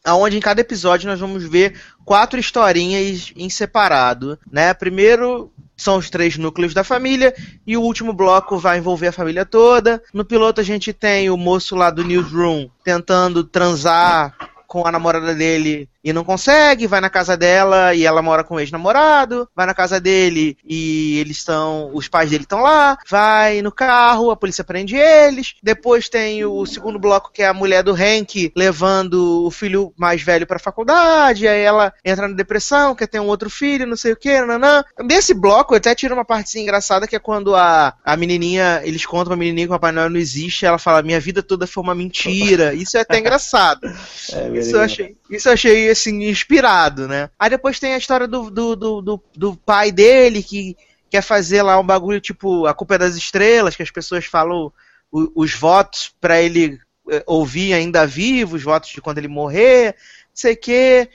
onde 0.07 0.37
em 0.37 0.41
cada 0.41 0.61
episódio 0.61 1.09
nós 1.09 1.19
vamos 1.19 1.43
ver 1.43 1.79
quatro 2.05 2.39
historinhas 2.39 3.31
em 3.35 3.49
separado, 3.49 4.37
né? 4.51 4.73
Primeiro 4.73 5.51
são 5.81 5.97
os 5.97 6.09
três 6.09 6.37
núcleos 6.37 6.73
da 6.73 6.83
família 6.83 7.33
e 7.65 7.75
o 7.75 7.81
último 7.81 8.13
bloco 8.13 8.57
vai 8.57 8.77
envolver 8.77 9.07
a 9.07 9.11
família 9.11 9.45
toda. 9.45 10.01
No 10.13 10.23
piloto 10.23 10.61
a 10.61 10.63
gente 10.63 10.93
tem 10.93 11.29
o 11.29 11.37
moço 11.37 11.75
lá 11.75 11.89
do 11.89 12.03
newsroom 12.03 12.69
tentando 12.83 13.43
transar 13.43 14.35
com 14.67 14.85
a 14.85 14.91
namorada 14.91 15.33
dele 15.33 15.89
e 16.03 16.11
não 16.11 16.23
consegue, 16.23 16.87
vai 16.87 17.01
na 17.01 17.09
casa 17.09 17.37
dela 17.37 17.93
e 17.93 18.05
ela 18.05 18.21
mora 18.21 18.43
com 18.43 18.55
o 18.55 18.59
ex-namorado, 18.59 19.47
vai 19.55 19.65
na 19.65 19.73
casa 19.73 19.99
dele 19.99 20.57
e 20.65 21.19
eles 21.19 21.37
estão, 21.37 21.91
os 21.93 22.07
pais 22.07 22.29
dele 22.29 22.43
estão 22.43 22.61
lá, 22.61 22.97
vai 23.09 23.61
no 23.61 23.71
carro, 23.71 24.31
a 24.31 24.35
polícia 24.35 24.63
prende 24.63 24.95
eles. 24.95 25.55
Depois 25.61 26.09
tem 26.09 26.43
o 26.45 26.65
segundo 26.65 26.99
bloco 26.99 27.31
que 27.31 27.43
é 27.43 27.47
a 27.47 27.53
mulher 27.53 27.83
do 27.83 27.93
Hank 27.93 28.51
levando 28.55 29.45
o 29.45 29.51
filho 29.51 29.93
mais 29.97 30.21
velho 30.21 30.47
pra 30.47 30.59
faculdade, 30.59 31.47
aí 31.47 31.61
ela 31.61 31.93
entra 32.03 32.27
na 32.27 32.35
depressão, 32.35 32.95
quer 32.95 33.07
ter 33.07 33.19
um 33.19 33.27
outro 33.27 33.49
filho, 33.49 33.87
não 33.87 33.97
sei 33.97 34.13
o 34.13 34.17
que, 34.17 34.41
nanã. 34.41 34.83
Nesse 34.99 35.33
bloco 35.33 35.73
eu 35.73 35.77
até 35.77 35.93
tiro 35.93 36.13
uma 36.13 36.25
partezinha 36.25 36.63
engraçada 36.63 37.07
que 37.07 37.15
é 37.15 37.19
quando 37.19 37.55
a, 37.55 37.93
a 38.03 38.17
menininha, 38.17 38.81
eles 38.83 39.05
contam 39.05 39.27
pra 39.27 39.35
menininha 39.35 39.67
que 39.67 39.73
o 39.73 39.75
Papai 39.75 39.91
Noel 39.91 40.09
não 40.09 40.19
existe, 40.19 40.65
ela 40.65 40.77
fala, 40.77 41.01
minha 41.01 41.19
vida 41.19 41.43
toda 41.43 41.67
foi 41.67 41.83
uma 41.83 41.95
mentira. 41.95 42.73
Isso 42.73 42.97
é 42.97 43.01
até 43.01 43.19
engraçado. 43.19 43.81
É, 44.33 44.47
Isso 44.59 44.75
eu 44.75 44.81
achei, 44.81 45.17
isso 45.29 45.49
eu 45.49 45.53
achei 45.53 45.90
assim, 45.91 46.23
inspirado, 46.29 47.07
né? 47.07 47.29
Aí 47.39 47.49
depois 47.49 47.79
tem 47.79 47.93
a 47.93 47.97
história 47.97 48.27
do, 48.27 48.49
do, 48.49 48.75
do, 48.75 49.01
do, 49.01 49.23
do 49.35 49.55
pai 49.57 49.91
dele 49.91 50.41
que 50.43 50.75
quer 51.09 51.21
fazer 51.21 51.61
lá 51.61 51.79
um 51.79 51.85
bagulho 51.85 52.21
tipo 52.21 52.65
a 52.65 52.73
culpa 52.73 52.95
é 52.95 52.97
das 52.97 53.15
estrelas, 53.15 53.75
que 53.75 53.83
as 53.83 53.91
pessoas 53.91 54.25
falam 54.25 54.71
o- 55.11 55.31
os 55.35 55.53
votos 55.53 56.13
pra 56.21 56.41
ele 56.41 56.79
eh, 57.11 57.23
ouvir 57.27 57.73
ainda 57.73 58.05
vivo, 58.07 58.55
os 58.55 58.63
votos 58.63 58.89
de 58.91 59.01
quando 59.01 59.17
ele 59.17 59.27
morrer, 59.27 59.95
não 60.29 60.35
sei 60.35 60.53
o 60.53 60.57
quê. 60.57 61.09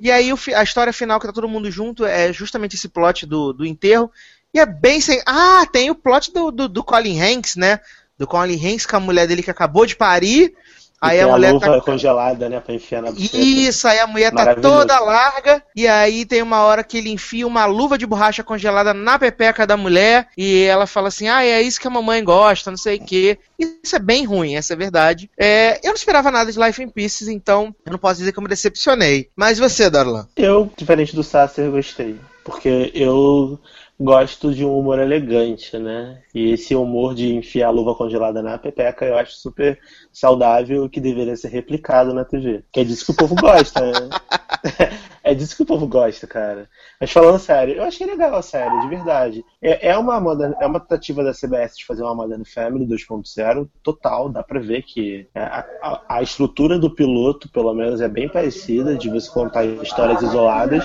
E 0.00 0.10
aí 0.10 0.30
a 0.54 0.62
história 0.62 0.92
final 0.92 1.18
que 1.18 1.26
tá 1.26 1.32
todo 1.32 1.48
mundo 1.48 1.70
junto 1.70 2.04
é 2.04 2.32
justamente 2.32 2.76
esse 2.76 2.88
plot 2.88 3.24
do, 3.24 3.52
do 3.52 3.64
enterro. 3.64 4.10
E 4.52 4.58
é 4.58 4.66
bem 4.66 5.00
sem. 5.00 5.22
Ah, 5.26 5.66
tem 5.70 5.90
o 5.90 5.94
plot 5.94 6.32
do, 6.32 6.50
do, 6.50 6.68
do 6.68 6.84
Colin 6.84 7.20
Hanks, 7.20 7.56
né? 7.56 7.80
Do 8.18 8.26
Colin 8.26 8.56
Hanks 8.64 8.86
com 8.86 8.96
a 8.96 9.00
mulher 9.00 9.26
dele 9.26 9.42
que 9.42 9.50
acabou 9.50 9.86
de 9.86 9.96
parir. 9.96 10.54
Aí 11.00 11.20
a 11.20 11.24
tem 11.24 11.32
mulher 11.32 11.52
luva 11.52 11.66
tá. 11.66 11.80
congelada, 11.80 12.48
né, 12.48 12.58
pra 12.58 12.74
enfiar 12.74 13.02
na 13.02 13.10
buceta. 13.10 13.36
Isso, 13.36 13.86
aí 13.86 13.98
a 13.98 14.06
mulher 14.06 14.32
tá 14.32 14.54
toda 14.54 14.98
larga, 14.98 15.62
e 15.74 15.86
aí 15.86 16.24
tem 16.24 16.40
uma 16.42 16.62
hora 16.62 16.82
que 16.82 16.98
ele 16.98 17.10
enfia 17.10 17.46
uma 17.46 17.66
luva 17.66 17.98
de 17.98 18.06
borracha 18.06 18.42
congelada 18.42 18.94
na 18.94 19.18
pepeca 19.18 19.66
da 19.66 19.76
mulher, 19.76 20.28
e 20.36 20.64
ela 20.64 20.86
fala 20.86 21.08
assim: 21.08 21.28
ah, 21.28 21.44
é 21.44 21.60
isso 21.60 21.80
que 21.80 21.86
a 21.86 21.90
mamãe 21.90 22.24
gosta, 22.24 22.70
não 22.70 22.78
sei 22.78 22.96
o 22.96 23.04
quê. 23.04 23.38
Isso 23.58 23.94
é 23.94 23.98
bem 23.98 24.24
ruim, 24.24 24.56
essa 24.56 24.72
é 24.72 24.76
a 24.76 24.78
verdade. 24.78 25.30
É, 25.38 25.78
eu 25.82 25.88
não 25.88 25.94
esperava 25.94 26.30
nada 26.30 26.50
de 26.50 26.58
Life 26.58 26.82
in 26.82 26.88
Pieces, 26.88 27.28
então 27.28 27.74
eu 27.84 27.92
não 27.92 27.98
posso 27.98 28.18
dizer 28.18 28.32
que 28.32 28.38
eu 28.38 28.42
me 28.42 28.48
decepcionei. 28.48 29.28
Mas 29.36 29.58
você, 29.58 29.90
Darlan? 29.90 30.26
Eu, 30.36 30.70
diferente 30.76 31.14
do 31.14 31.22
Sasser, 31.22 31.70
gostei. 31.70 32.18
Porque 32.44 32.92
eu 32.94 33.58
gosto 33.98 34.52
de 34.54 34.64
um 34.64 34.78
humor 34.78 34.98
elegante, 34.98 35.78
né? 35.78 36.22
E 36.34 36.50
esse 36.52 36.74
humor 36.74 37.14
de 37.14 37.34
enfiar 37.34 37.68
a 37.68 37.70
luva 37.70 37.94
congelada 37.94 38.42
na 38.42 38.58
pepeca 38.58 39.04
eu 39.06 39.16
acho 39.16 39.32
super 39.36 39.78
saudável 40.12 40.88
que 40.88 41.00
deveria 41.00 41.36
ser 41.36 41.48
replicado 41.48 42.12
na 42.12 42.24
TV. 42.24 42.64
Que 42.72 42.80
é 42.80 42.84
disso 42.84 43.06
que 43.06 43.12
o 43.12 43.16
povo 43.16 43.34
gosta, 43.34 43.80
né? 43.80 44.08
É 45.22 45.34
disso 45.34 45.56
que 45.56 45.62
o 45.64 45.66
povo 45.66 45.88
gosta, 45.88 46.24
cara. 46.24 46.68
Mas 47.00 47.10
falando 47.10 47.38
sério, 47.40 47.74
eu 47.74 47.82
achei 47.82 48.06
legal 48.06 48.32
a 48.36 48.42
série, 48.42 48.78
de 48.78 48.86
verdade. 48.86 49.44
É, 49.60 49.88
é 49.88 49.98
uma 49.98 50.14
é 50.60 50.66
uma 50.66 50.78
tentativa 50.78 51.24
da 51.24 51.34
CBS 51.34 51.76
de 51.76 51.84
fazer 51.84 52.04
uma 52.04 52.14
Modern 52.14 52.44
Family 52.44 52.86
2.0 52.86 53.68
total, 53.82 54.28
dá 54.28 54.44
pra 54.44 54.60
ver 54.60 54.82
que 54.82 55.26
a, 55.34 55.64
a- 55.82 56.02
a 56.08 56.22
estrutura 56.22 56.78
do 56.78 56.94
piloto, 56.94 57.50
pelo 57.50 57.74
menos, 57.74 58.00
é 58.00 58.08
bem 58.08 58.28
parecida, 58.28 58.96
de 58.96 59.10
você 59.10 59.28
contar 59.28 59.64
histórias 59.64 60.22
isoladas. 60.22 60.84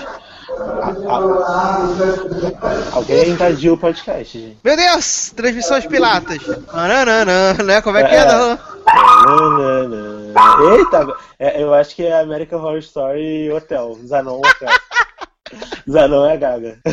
Alguém 2.91 3.29
invadiu 3.29 3.73
o 3.73 3.77
podcast, 3.77 4.39
gente. 4.39 4.57
Meu 4.63 4.75
Deus! 4.75 5.31
Transmissões 5.31 5.85
piratas! 5.85 6.39
Nananana, 6.73 7.53
né? 7.63 7.81
Como 7.81 7.97
é 7.97 8.03
que 8.03 8.15
é, 8.15 8.19
É. 8.19 8.25
Nananana. 8.25 10.33
Eita, 10.75 11.07
é, 11.39 11.63
eu 11.63 11.73
acho 11.73 11.95
que 11.95 12.05
é 12.05 12.19
American 12.19 12.59
Horror 12.59 12.79
Story 12.79 13.49
Hotel. 13.51 13.97
Zanon 14.05 14.39
Hotel. 14.39 14.69
Zanon 15.89 16.25
é 16.25 16.33
a 16.33 16.37
Gaga. 16.37 16.79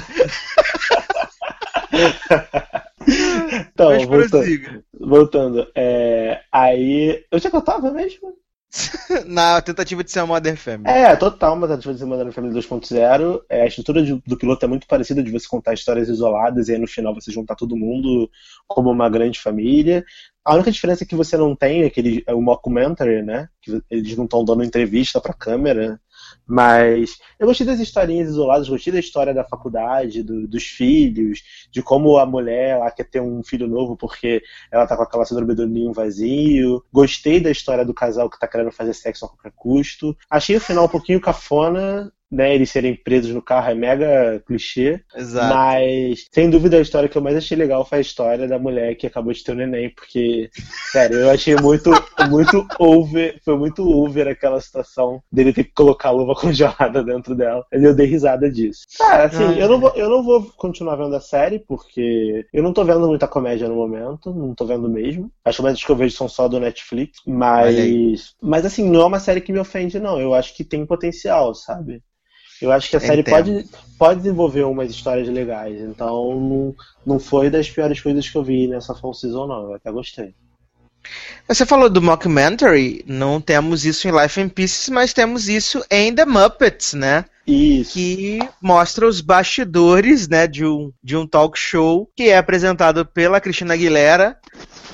então, 3.73 3.91
Mas 3.91 4.05
voltando. 4.05 4.85
voltando 5.01 5.67
é, 5.75 6.41
aí. 6.53 7.25
Eu 7.31 7.39
já 7.39 7.51
que 7.51 7.57
eu 7.57 7.63
tava 7.63 7.91
mesmo? 7.91 8.35
Na 9.27 9.61
tentativa 9.63 10.05
de 10.05 10.11
ser 10.11 10.21
uma 10.21 10.35
Modern 10.35 10.57
Family. 10.57 10.89
É, 10.91 11.17
total, 11.17 11.57
mas 11.57 11.71
a 11.71 11.77
diferença 11.77 12.05
de 12.05 12.11
Modern 12.11 12.31
Family 12.31 12.55
2.0, 12.55 13.43
é, 13.49 13.63
a 13.63 13.67
estrutura 13.67 14.03
de- 14.03 14.23
do 14.27 14.37
piloto 14.37 14.65
é 14.65 14.69
muito 14.69 14.87
parecida 14.87 15.23
de 15.23 15.31
você 15.31 15.49
contar 15.49 15.73
histórias 15.75 16.09
isoladas 16.09 16.69
e 16.69 16.73
aí 16.73 16.79
no 16.79 16.87
final 16.87 17.15
você 17.15 17.33
juntar 17.33 17.55
todo 17.57 17.77
mundo 17.77 18.31
como 18.67 18.91
uma 18.91 19.09
grande 19.09 19.41
família. 19.41 20.05
A 20.45 20.55
única 20.55 20.71
diferença 20.71 21.05
é 21.05 21.07
que 21.07 21.17
você 21.17 21.37
não 21.37 21.57
tem 21.57 21.85
aquele 21.85 22.23
é 22.27 22.35
o 22.35 22.41
mockumentary, 22.43 23.23
né? 23.23 23.49
Que 23.63 23.83
eles 23.91 24.17
não 24.17 24.25
estão 24.25 24.45
dando 24.45 24.65
entrevista 24.65 25.21
pra 25.21 25.33
câmera. 25.35 26.01
Mas 26.47 27.19
eu 27.39 27.47
gostei 27.47 27.67
das 27.67 27.81
historinhas 27.81 28.29
isoladas, 28.29 28.69
gostei 28.69 28.93
da 28.93 28.99
história 28.99 29.35
da 29.35 29.45
faculdade, 29.45 30.23
do- 30.23 30.47
dos 30.49 30.65
filhos, 30.65 31.43
de 31.71 31.83
como 31.83 32.17
a 32.19 32.27
mulher 32.27 32.79
lá 32.79 32.91
quer 32.91 33.05
ter 33.05 33.21
um 33.21 33.43
filho 33.43 33.67
novo 33.67 33.97
porque 33.97 34.43
ela 34.71 34.87
tá 34.87 34.97
com 34.97 35.03
aquela 35.03 35.25
síndrome 35.25 35.55
do 35.55 35.67
ninho 35.67 35.93
vazio. 35.93 36.85
Gostei 36.93 37.41
da 37.41 37.51
história 37.51 37.85
do 37.85 37.95
casal 37.95 38.31
que 38.31 38.39
tá 38.39 38.49
querendo 38.49 38.73
fazer 38.73 38.95
sexo 38.95 39.25
a 39.25 39.29
qualquer 39.29 39.53
custo. 39.55 40.17
Achei 40.31 40.57
o 40.57 40.61
final 40.61 40.87
um 40.87 40.89
pouquinho 40.89 41.21
cafona, 41.21 42.13
né, 42.31 42.55
eles 42.55 42.71
serem 42.71 42.95
presos 42.95 43.35
no 43.35 43.43
carro 43.43 43.71
é 43.71 43.75
mega 43.75 44.43
clichê. 44.47 45.01
Exato. 45.17 45.55
Mas, 45.55 46.27
sem 46.31 46.51
dúvida, 46.51 46.77
a 46.77 46.81
história 46.81 47.09
que 47.09 47.17
eu 47.17 47.23
mais 47.23 47.37
achei 47.37 47.57
legal 47.57 47.85
foi 47.85 47.99
a 47.99 48.03
história 48.03 48.47
da 48.47 48.59
mulher 48.59 48.95
que 48.97 49.07
acabou 49.07 49.33
de 49.33 49.43
ter 49.43 49.53
o 49.53 49.55
neném, 49.55 49.91
porque, 49.91 50.51
sério, 50.93 51.17
eu 51.19 51.31
achei 51.31 51.57
muito, 51.57 51.91
muito 52.29 52.67
over, 52.79 53.41
foi 53.45 53.57
muito 53.57 53.89
over 53.89 54.29
aquela 54.29 54.61
situação 54.61 55.23
dele 55.33 55.53
ter 55.53 55.65
que 55.65 55.73
colocar 55.73 56.09
a 56.11 56.13
luva 56.13 56.35
congelada 56.39 57.03
dentro 57.03 57.35
dela. 57.35 57.65
Eu 57.73 57.95
dei 57.95 58.07
risada 58.07 58.51
disso. 58.51 58.83
Cara, 58.99 59.25
assim, 59.25 59.45
Ah. 59.45 59.59
eu, 59.59 59.69
não 59.69 59.81
vou, 59.81 59.93
eu 59.95 60.09
não 60.09 60.23
vou 60.23 60.43
continuar 60.57 60.97
vendo 60.97 61.15
a 61.17 61.21
série, 61.21 61.59
porque 61.61 62.47
eu 62.53 62.63
não 62.63 62.73
tô 62.73 62.85
vendo 62.85 63.07
muita 63.07 63.27
comédia 63.29 63.69
no 63.69 63.75
momento, 63.75 64.33
não 64.35 64.55
tô 64.55 64.67
vendo 64.67 64.89
mesmo. 64.89 65.31
As 65.45 65.57
comédias 65.57 65.83
que 65.85 65.91
eu 65.91 65.97
vejo 65.97 66.15
são 66.15 66.29
só 66.29 66.49
do 66.49 66.61
Netflix, 66.61 67.21
mas, 67.27 68.35
mas 68.43 68.65
assim, 68.67 68.89
não 68.89 69.01
é 69.01 69.07
uma 69.07 69.21
série 69.21 69.41
que 69.41 69.53
me 69.53 69.59
ofende, 69.59 69.99
não. 69.99 70.21
Eu 70.21 70.35
acho 70.35 70.55
que 70.55 70.65
tem 70.65 70.85
potencial, 70.87 71.55
sabe? 71.55 72.03
Eu 72.61 72.73
acho 72.73 72.91
que 72.91 72.97
a 72.97 73.01
série 73.01 73.21
Entendo. 73.21 73.35
pode, 73.35 73.69
pode 73.99 74.21
desenvolver 74.21 74.65
umas 74.65 74.91
histórias 74.91 75.29
legais. 75.29 75.81
Então, 75.81 76.35
não, 76.35 76.75
não 77.07 77.19
foi 77.19 77.51
das 77.51 77.71
piores 77.71 78.01
coisas 78.01 78.29
que 78.29 78.37
eu 78.37 78.43
vi 78.43 78.67
nessa 78.67 78.95
Fall 78.95 79.15
Season, 79.15 79.47
não. 79.47 79.63
Eu 79.63 79.75
até 79.75 79.91
gostei. 79.91 80.35
Você 81.47 81.65
falou 81.65 81.89
do 81.89 82.03
mockumentary, 82.03 83.03
não 83.07 83.41
temos 83.41 83.87
isso 83.87 84.07
em 84.07 84.13
Life 84.13 84.41
in 84.41 84.49
Pieces, 84.49 84.89
mas 84.91 85.15
temos 85.15 85.49
isso 85.49 85.83
em 85.91 86.15
The 86.15 86.27
Muppets, 86.27 86.93
né? 86.93 87.25
Isso. 87.47 87.95
Que 87.95 88.39
mostra 88.61 89.07
os 89.07 89.23
bastidores, 89.23 90.29
né, 90.29 90.47
de 90.47 90.67
um, 90.67 90.93
de 91.03 91.17
um 91.17 91.27
talk 91.27 91.59
show 91.59 92.11
que 92.15 92.29
é 92.29 92.37
apresentado 92.37 93.07
pela 93.07 93.41
Cristina 93.41 93.73
Aguilera 93.73 94.37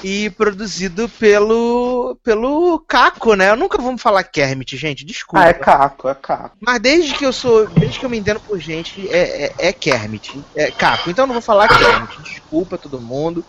e 0.05 0.29
produzido 0.29 1.09
pelo 1.09 2.17
pelo 2.23 2.79
Caco, 2.81 3.35
né? 3.35 3.51
Eu 3.51 3.57
nunca 3.57 3.81
vou 3.81 3.97
falar 3.97 4.23
Kermit, 4.23 4.77
gente, 4.77 5.03
desculpa. 5.03 5.43
Ah, 5.43 5.49
é 5.49 5.55
caco, 5.55 6.09
é 6.11 6.15
caco. 6.15 6.57
Mas 6.61 6.79
desde 6.79 7.15
que 7.15 7.25
eu 7.25 7.33
sou, 7.33 7.67
desde 7.69 7.99
que 7.99 8.05
eu 8.05 8.11
me 8.11 8.19
entendo 8.19 8.39
por 8.41 8.61
gente, 8.61 9.09
é, 9.09 9.47
é, 9.47 9.55
é 9.69 9.73
Kermit, 9.73 10.39
é 10.55 10.71
Caco. 10.71 11.09
Então 11.09 11.23
eu 11.23 11.27
não 11.29 11.33
vou 11.33 11.43
falar 11.43 11.69
Kermit. 11.69 12.21
Desculpa 12.23 12.77
todo 12.77 13.01
mundo. 13.01 13.43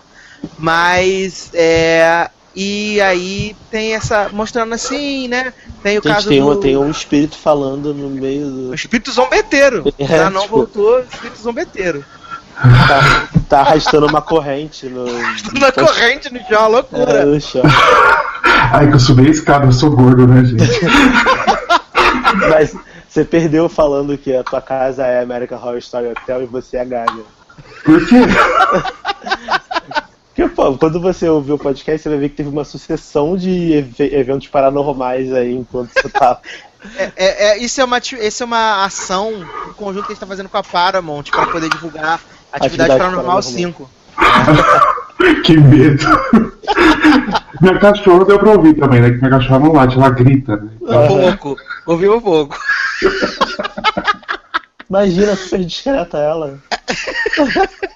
Mas 0.58 1.50
é. 1.54 2.30
E 2.56 3.02
aí 3.02 3.54
tem 3.70 3.94
essa. 3.94 4.30
Mostrando 4.30 4.74
assim, 4.74 5.28
né? 5.28 5.54
Tem 5.84 5.98
o 5.98 6.02
Gente, 6.02 6.14
caso 6.14 6.30
tem, 6.30 6.40
do. 6.40 6.52
um, 6.52 6.60
tem 6.60 6.78
um 6.78 6.90
espírito 6.90 7.38
falando 7.38 7.94
no 7.94 8.10
meio 8.10 8.50
do. 8.50 8.70
O 8.70 8.74
espírito 8.74 9.12
zombeteiro. 9.12 9.84
É, 10.00 10.08
Já 10.08 10.30
não 10.30 10.44
tipo- 10.44 10.56
voltou, 10.56 11.00
o 11.00 11.02
espírito 11.02 11.42
zombeteiro. 11.42 12.06
Tá, 12.56 13.28
tá 13.50 13.60
arrastando 13.62 14.08
uma 14.08 14.22
corrente 14.22 14.86
no. 14.88 15.06
Na 15.60 15.72
corrente 15.72 16.34
no 16.34 16.40
chão, 16.40 16.60
uma 16.60 16.68
loucura. 16.68 17.12
É, 17.12 17.26
no 17.26 17.40
chão. 17.42 17.62
Ai, 18.72 18.88
que 18.88 18.96
eu 18.96 19.00
subi 19.00 19.28
a 19.28 19.32
escada, 19.32 19.66
eu 19.66 19.72
sou 19.74 19.92
gordo, 19.92 20.26
né, 20.28 20.44
gente? 20.46 20.64
Mas 22.50 22.76
você 23.10 23.24
perdeu 23.26 23.68
falando 23.70 24.18
que 24.18 24.36
a 24.36 24.44
tua 24.44 24.62
casa 24.62 25.06
é 25.06 25.22
American 25.22 25.58
Horror 25.58 25.78
Story 25.78 26.08
Hotel 26.08 26.44
e 26.44 26.46
você 26.46 26.78
é 26.78 26.86
Gaga. 26.86 27.24
Por 27.84 28.06
quê? 28.08 28.16
Porque, 30.28 30.50
pô, 30.50 30.78
quando 30.78 31.00
você 31.00 31.30
ouviu 31.30 31.56
o 31.56 31.60
podcast, 31.60 32.02
você 32.04 32.10
vai 32.10 32.18
ver 32.18 32.30
que 32.30 32.36
teve 32.36 32.50
uma 32.50 32.66
sucessão 32.66 33.38
de 33.38 33.74
ev- 33.74 34.00
eventos 34.14 34.48
paranormais 34.48 35.32
aí 35.34 35.54
enquanto 35.56 35.92
você 35.94 36.10
tá. 36.10 36.40
É, 36.98 37.12
é- 37.16 37.48
é- 37.48 37.58
isso, 37.58 37.82
é 37.82 37.84
uma, 37.84 37.98
isso 37.98 38.44
é 38.44 38.46
uma 38.46 38.86
ação 38.86 39.32
em 39.68 39.74
conjunto 39.74 40.06
que 40.06 40.12
a 40.12 40.14
gente 40.14 40.20
tá 40.20 40.28
fazendo 40.28 40.48
com 40.50 40.58
a 40.58 40.62
Paramount 40.62 41.24
para 41.32 41.48
poder 41.48 41.68
divulgar 41.68 42.20
Atividade, 42.56 42.92
Atividade 42.94 43.00
Paranormal 43.00 43.42
Paranormal. 43.42 43.42
5. 43.42 43.90
Que 45.44 45.58
medo. 45.58 46.04
minha 47.62 47.80
cachorra 47.80 48.26
deu 48.26 48.38
pra 48.38 48.52
ouvir 48.52 48.74
também, 48.76 49.02
né? 49.02 49.12
Que 49.12 49.18
minha 49.18 49.30
cachorra 49.30 49.60
não 49.60 49.74
late, 49.74 49.96
ela 49.96 50.10
grita, 50.10 50.58
né? 50.58 50.70
Um 50.82 51.08
pouco. 51.38 51.56
Ouviu 51.88 52.18
um 52.18 52.22
pouco. 52.22 52.58
Imagina, 54.90 55.36
super 55.36 55.64
discreta 55.66 56.18
ela. 56.18 56.60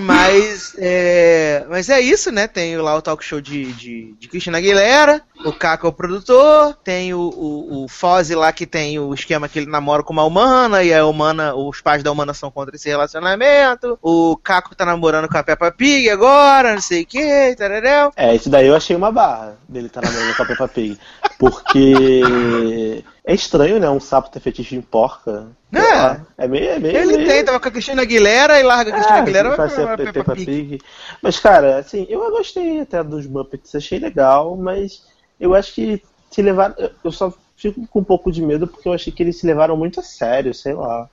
Mas 0.00 0.74
é, 0.78 1.64
mas 1.68 1.88
é 1.88 2.00
isso, 2.00 2.30
né? 2.30 2.46
Tem 2.46 2.76
lá 2.76 2.96
o 2.96 3.02
talk 3.02 3.24
show 3.24 3.40
de, 3.40 3.72
de, 3.72 4.14
de 4.18 4.28
Cristina 4.28 4.58
Aguilera, 4.58 5.22
o 5.44 5.52
Caco 5.52 5.86
é 5.86 5.90
o 5.90 5.92
produtor, 5.92 6.76
tem 6.82 7.14
o, 7.14 7.20
o, 7.20 7.84
o 7.84 7.88
Foz 7.88 8.30
lá 8.30 8.52
que 8.52 8.66
tem 8.66 8.98
o 8.98 9.12
esquema 9.14 9.48
que 9.48 9.58
ele 9.58 9.70
namora 9.70 10.02
com 10.02 10.12
uma 10.12 10.24
humana 10.24 10.82
e 10.82 10.92
a 10.92 11.04
humana, 11.06 11.54
os 11.54 11.80
pais 11.80 12.02
da 12.02 12.10
humana 12.10 12.34
são 12.34 12.50
contra 12.50 12.74
esse 12.74 12.88
relacionamento. 12.88 13.98
O 14.02 14.36
Caco 14.36 14.74
tá 14.74 14.84
namorando 14.84 15.28
com 15.28 15.38
a 15.38 15.42
Peppa 15.42 15.70
Pig 15.70 16.08
agora, 16.10 16.74
não 16.74 16.80
sei 16.80 17.02
o 17.02 17.06
que, 17.06 17.54
tararel. 17.56 18.12
É, 18.16 18.34
isso 18.34 18.50
daí 18.50 18.66
eu 18.66 18.76
achei 18.76 18.96
uma 18.96 19.12
barra 19.12 19.56
dele 19.68 19.86
estar 19.86 20.02
namorando 20.02 20.36
com 20.36 20.42
a 20.42 20.46
Peppa 20.46 20.68
Pig. 20.68 20.98
Porque 21.38 23.02
é 23.26 23.34
estranho, 23.34 23.80
né? 23.80 23.90
Um 23.90 23.98
sapo 23.98 24.30
ter 24.30 24.38
fetiche 24.38 24.76
em 24.76 24.80
porca. 24.80 25.48
É. 25.74 26.20
É 26.44 26.46
meio. 26.48 26.70
É 26.70 26.78
meio 26.78 26.96
Ele 26.96 27.16
meio... 27.16 27.28
tem, 27.28 27.44
tava 27.44 27.58
com 27.58 27.68
a 27.68 27.70
Cristina 27.72 28.02
Aguilera 28.02 28.60
e 28.60 28.62
larga 28.62 28.90
a 28.92 28.94
Cristina 28.94 29.18
É, 29.18 29.20
Aguilera 29.20 29.48
vai 29.48 29.56
pra 29.56 29.66
pra, 29.66 29.76
ser 29.76 29.82
pra 29.84 29.96
Pe- 29.96 30.12
Peppa 30.12 30.34
Pig. 30.36 30.78
Mas, 31.20 31.38
cara, 31.40 31.78
assim, 31.78 32.06
eu 32.08 32.20
gostei 32.30 32.80
até 32.80 33.02
dos 33.02 33.26
Muppets, 33.26 33.74
achei 33.74 33.98
legal, 33.98 34.56
mas 34.56 35.02
eu 35.40 35.54
acho 35.54 35.74
que 35.74 36.00
se 36.30 36.40
levaram. 36.40 36.74
Eu 37.02 37.10
só 37.10 37.32
fico 37.56 37.84
com 37.88 37.98
um 38.00 38.04
pouco 38.04 38.30
de 38.30 38.40
medo 38.40 38.66
porque 38.68 38.88
eu 38.88 38.92
achei 38.92 39.12
que 39.12 39.22
eles 39.22 39.36
se 39.38 39.46
levaram 39.46 39.76
muito 39.76 39.98
a 39.98 40.02
sério, 40.04 40.54
sei 40.54 40.74
lá. 40.74 41.08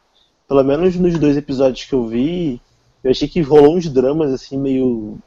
Pelo 0.47 0.63
menos 0.63 0.95
nos 0.95 1.17
dois 1.17 1.35
episódios 1.35 1.85
que 1.85 1.93
eu 1.93 2.05
vi, 2.05 2.61
eu 3.03 3.09
achei 3.09 3.27
que 3.27 3.41
rolou 3.41 3.75
uns 3.75 3.89
dramas 3.89 4.31
assim 4.31 4.57
meio. 4.57 5.17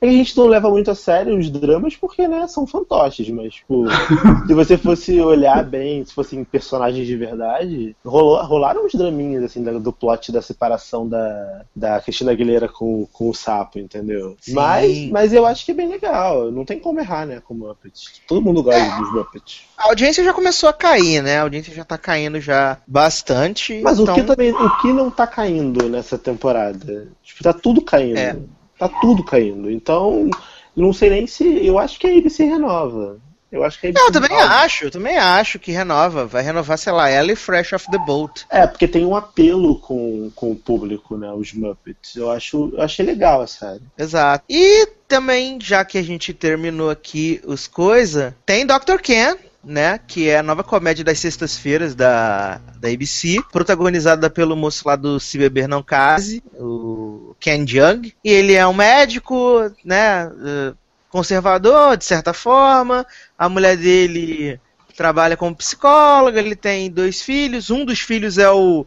É 0.00 0.06
que 0.06 0.14
a 0.14 0.18
gente 0.18 0.36
não 0.36 0.46
leva 0.46 0.70
muito 0.70 0.90
a 0.90 0.94
sério 0.94 1.36
os 1.36 1.50
dramas 1.50 1.96
porque, 1.96 2.28
né, 2.28 2.46
são 2.48 2.66
fantoches, 2.66 3.28
mas, 3.30 3.54
tipo, 3.54 3.84
se 4.46 4.54
você 4.54 4.76
fosse 4.76 5.20
olhar 5.20 5.64
bem, 5.64 6.04
se 6.04 6.12
fossem 6.12 6.44
personagens 6.44 7.06
de 7.06 7.16
verdade, 7.16 7.96
rolou, 8.04 8.42
rolaram 8.44 8.84
uns 8.84 8.94
draminhas, 8.94 9.44
assim, 9.44 9.62
do 9.62 9.92
plot 9.92 10.30
da 10.32 10.42
separação 10.42 11.08
da, 11.08 11.62
da 11.74 12.00
Cristina 12.00 12.32
Aguilera 12.32 12.68
com, 12.68 13.06
com 13.12 13.30
o 13.30 13.34
sapo, 13.34 13.78
entendeu? 13.78 14.36
Sim. 14.40 14.54
Mas, 14.54 15.10
mas 15.10 15.32
eu 15.32 15.46
acho 15.46 15.64
que 15.64 15.72
é 15.72 15.74
bem 15.74 15.88
legal, 15.88 16.50
não 16.50 16.64
tem 16.64 16.78
como 16.78 17.00
errar, 17.00 17.26
né, 17.26 17.40
com 17.44 17.54
Muppets. 17.54 18.20
Todo 18.26 18.42
mundo 18.42 18.62
gosta 18.62 19.00
dos 19.00 19.12
Muppets. 19.12 19.62
A 19.76 19.88
audiência 19.88 20.24
já 20.24 20.32
começou 20.32 20.68
a 20.68 20.72
cair, 20.72 21.22
né? 21.22 21.38
A 21.38 21.42
audiência 21.42 21.74
já 21.74 21.84
tá 21.84 21.98
caindo 21.98 22.40
já 22.40 22.78
bastante. 22.86 23.80
Mas 23.82 23.98
então... 23.98 24.14
o 24.14 24.16
que 24.16 24.24
também, 24.24 24.52
o 24.52 24.76
que 24.78 24.92
não 24.92 25.10
tá 25.10 25.26
caindo 25.26 25.88
nessa 25.88 26.16
temporada? 26.16 27.08
Tipo, 27.22 27.42
tá 27.42 27.52
tudo 27.52 27.82
caindo. 27.82 28.18
É. 28.18 28.36
Tá 28.78 28.88
tudo 28.88 29.24
caindo. 29.24 29.70
Então, 29.70 30.30
não 30.76 30.92
sei 30.92 31.10
nem 31.10 31.26
se. 31.26 31.66
Eu 31.66 31.78
acho 31.78 31.98
que 31.98 32.06
a 32.06 32.10
ABC 32.10 32.44
renova. 32.44 33.18
Eu 33.50 33.62
acho 33.64 33.80
que 33.80 33.86
a 33.86 33.90
ABC 33.90 34.00
Não, 34.00 34.08
eu 34.08 34.12
também 34.12 34.30
renova. 34.36 34.54
acho, 34.56 34.84
eu 34.84 34.90
também 34.90 35.16
acho 35.16 35.58
que 35.58 35.72
renova. 35.72 36.26
Vai 36.26 36.42
renovar, 36.42 36.76
sei 36.76 36.92
lá, 36.92 37.08
ela 37.08 37.32
e 37.32 37.36
Fresh 37.36 37.72
Off 37.72 37.90
the 37.90 37.98
Boat. 37.98 38.44
É, 38.50 38.66
porque 38.66 38.86
tem 38.88 39.04
um 39.06 39.16
apelo 39.16 39.78
com, 39.78 40.30
com 40.34 40.50
o 40.52 40.56
público, 40.56 41.16
né? 41.16 41.32
Os 41.32 41.52
Muppets. 41.52 42.16
Eu 42.16 42.30
acho, 42.30 42.72
eu 42.74 42.82
achei 42.82 43.06
legal 43.06 43.40
a 43.42 43.46
série. 43.46 43.82
Exato. 43.96 44.44
E 44.50 44.86
também, 45.08 45.58
já 45.60 45.84
que 45.84 45.96
a 45.96 46.02
gente 46.02 46.34
terminou 46.34 46.90
aqui 46.90 47.40
os 47.44 47.66
coisa, 47.66 48.36
tem 48.44 48.66
Dr. 48.66 48.98
Ken, 49.02 49.36
né? 49.66 49.98
Que 49.98 50.28
é 50.28 50.38
a 50.38 50.42
nova 50.42 50.62
comédia 50.62 51.04
das 51.04 51.18
sextas-feiras 51.18 51.94
da, 51.94 52.60
da 52.78 52.88
ABC, 52.88 53.42
protagonizada 53.52 54.30
pelo 54.30 54.56
moço 54.56 54.86
lá 54.86 54.94
do 54.94 55.18
Se 55.18 55.36
Beber 55.36 55.66
Não 55.68 55.82
Case, 55.82 56.42
o 56.54 57.34
Ken 57.40 57.66
Jeong. 57.66 58.14
E 58.24 58.30
ele 58.30 58.54
é 58.54 58.66
um 58.66 58.72
médico, 58.72 59.70
né? 59.84 60.30
eh, 60.44 60.74
Conservador, 61.08 61.96
de 61.96 62.04
certa 62.04 62.32
forma. 62.32 63.06
A 63.38 63.48
mulher 63.48 63.76
dele 63.76 64.60
trabalha 64.96 65.36
como 65.36 65.56
psicóloga, 65.56 66.38
ele 66.38 66.56
tem 66.56 66.90
dois 66.90 67.22
filhos. 67.22 67.70
Um 67.70 67.84
dos 67.84 68.00
filhos 68.00 68.38
é 68.38 68.50
o 68.50 68.86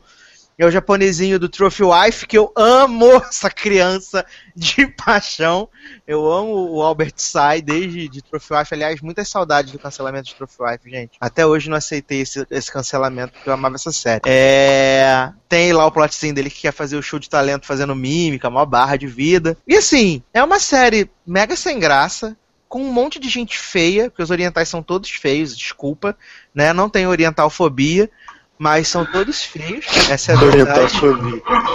é 0.60 0.66
o 0.66 0.72
japonesinho 0.72 1.40
do 1.40 1.48
Trophy 1.48 1.84
Wife, 1.84 2.28
que 2.28 2.38
eu 2.38 2.52
amo 2.54 3.16
essa 3.30 3.50
criança 3.50 4.26
de 4.54 4.88
paixão. 4.88 5.70
Eu 6.06 6.30
amo 6.30 6.70
o 6.70 6.84
Albert 6.84 7.14
Sai 7.16 7.62
desde 7.62 8.10
de 8.10 8.22
Trophy 8.22 8.54
Wife. 8.54 8.74
Aliás, 8.74 9.02
muitas 9.02 9.30
saudades 9.30 9.72
do 9.72 9.80
cancelamento 9.80 10.28
de 10.28 10.36
Trophy 10.36 10.58
Wife, 10.60 10.90
gente. 10.90 11.12
Até 11.22 11.46
hoje 11.46 11.70
não 11.70 11.78
aceitei 11.78 12.20
esse, 12.20 12.46
esse 12.52 12.70
cancelamento, 12.70 13.32
porque 13.32 13.48
eu 13.48 13.54
amava 13.54 13.76
essa 13.76 13.92
série. 13.94 14.22
É... 14.28 15.32
Tem 15.48 15.72
lá 15.72 15.86
o 15.86 15.92
plotzinho 15.92 16.36
dele 16.36 16.50
que 16.50 16.62
quer 16.62 16.74
fazer 16.74 16.98
o 16.98 17.02
show 17.02 17.20
de 17.20 17.30
talento 17.30 17.66
fazendo 17.66 17.96
mímica, 17.96 18.50
uma 18.50 18.66
barra 18.66 18.98
de 18.98 19.08
vida. 19.08 19.58
E 19.66 19.78
assim, 19.78 20.22
é 20.34 20.44
uma 20.44 20.60
série 20.60 21.10
mega 21.26 21.56
sem 21.56 21.80
graça. 21.80 22.36
Com 22.68 22.84
um 22.84 22.94
monte 22.94 23.18
de 23.18 23.28
gente 23.30 23.58
feia, 23.58 24.12
porque 24.12 24.22
os 24.22 24.30
orientais 24.30 24.70
são 24.70 24.84
todos 24.84 25.10
feios, 25.10 25.58
desculpa, 25.58 26.16
né? 26.54 26.72
Não 26.72 26.88
tem 26.88 27.08
orientalfobia, 27.08 28.12
mas 28.60 28.88
são 28.90 29.06
todos 29.06 29.42
feios. 29.42 29.86
Essa 30.10 30.34
é 30.34 30.36
a 30.36 30.38
verdade. 30.38 30.94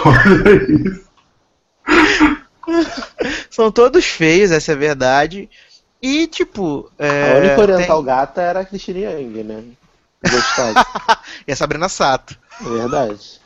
Olha 0.05 0.63
isso. 0.69 1.05
São 3.49 3.71
todos 3.71 4.05
feios, 4.05 4.51
essa 4.51 4.71
é 4.71 4.75
a 4.75 4.77
verdade. 4.77 5.49
E, 6.01 6.27
tipo. 6.27 6.91
É, 6.97 7.33
a 7.33 7.37
única 7.39 7.61
oriental 7.61 7.97
tem- 7.97 8.05
gata 8.05 8.41
era 8.41 8.59
a 8.61 8.65
Cristina 8.65 8.99
Yang, 8.99 9.43
né? 9.43 9.63
Gostado. 10.29 10.85
E 11.47 11.51
a 11.51 11.55
Sabrina 11.55 11.87
Sato. 11.87 12.35
é 12.61 12.69
verdade. 12.69 13.39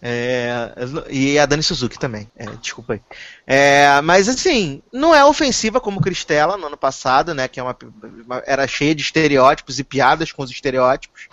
É, 0.00 0.72
e 1.10 1.36
a 1.38 1.44
Dani 1.46 1.62
Suzuki 1.64 1.98
também. 1.98 2.30
É, 2.36 2.46
desculpa 2.62 2.92
aí. 2.94 3.00
É, 3.46 4.00
mas 4.02 4.28
assim, 4.28 4.80
não 4.92 5.12
é 5.14 5.24
ofensiva 5.24 5.80
como 5.80 6.00
Cristela 6.00 6.56
no 6.56 6.66
ano 6.68 6.76
passado, 6.76 7.34
né? 7.34 7.48
Que 7.48 7.58
é 7.58 7.62
uma, 7.62 7.76
uma- 8.24 8.42
era 8.46 8.66
cheia 8.68 8.94
de 8.94 9.02
estereótipos 9.02 9.78
e 9.80 9.84
piadas 9.84 10.30
com 10.30 10.42
os 10.44 10.50
estereótipos. 10.50 11.28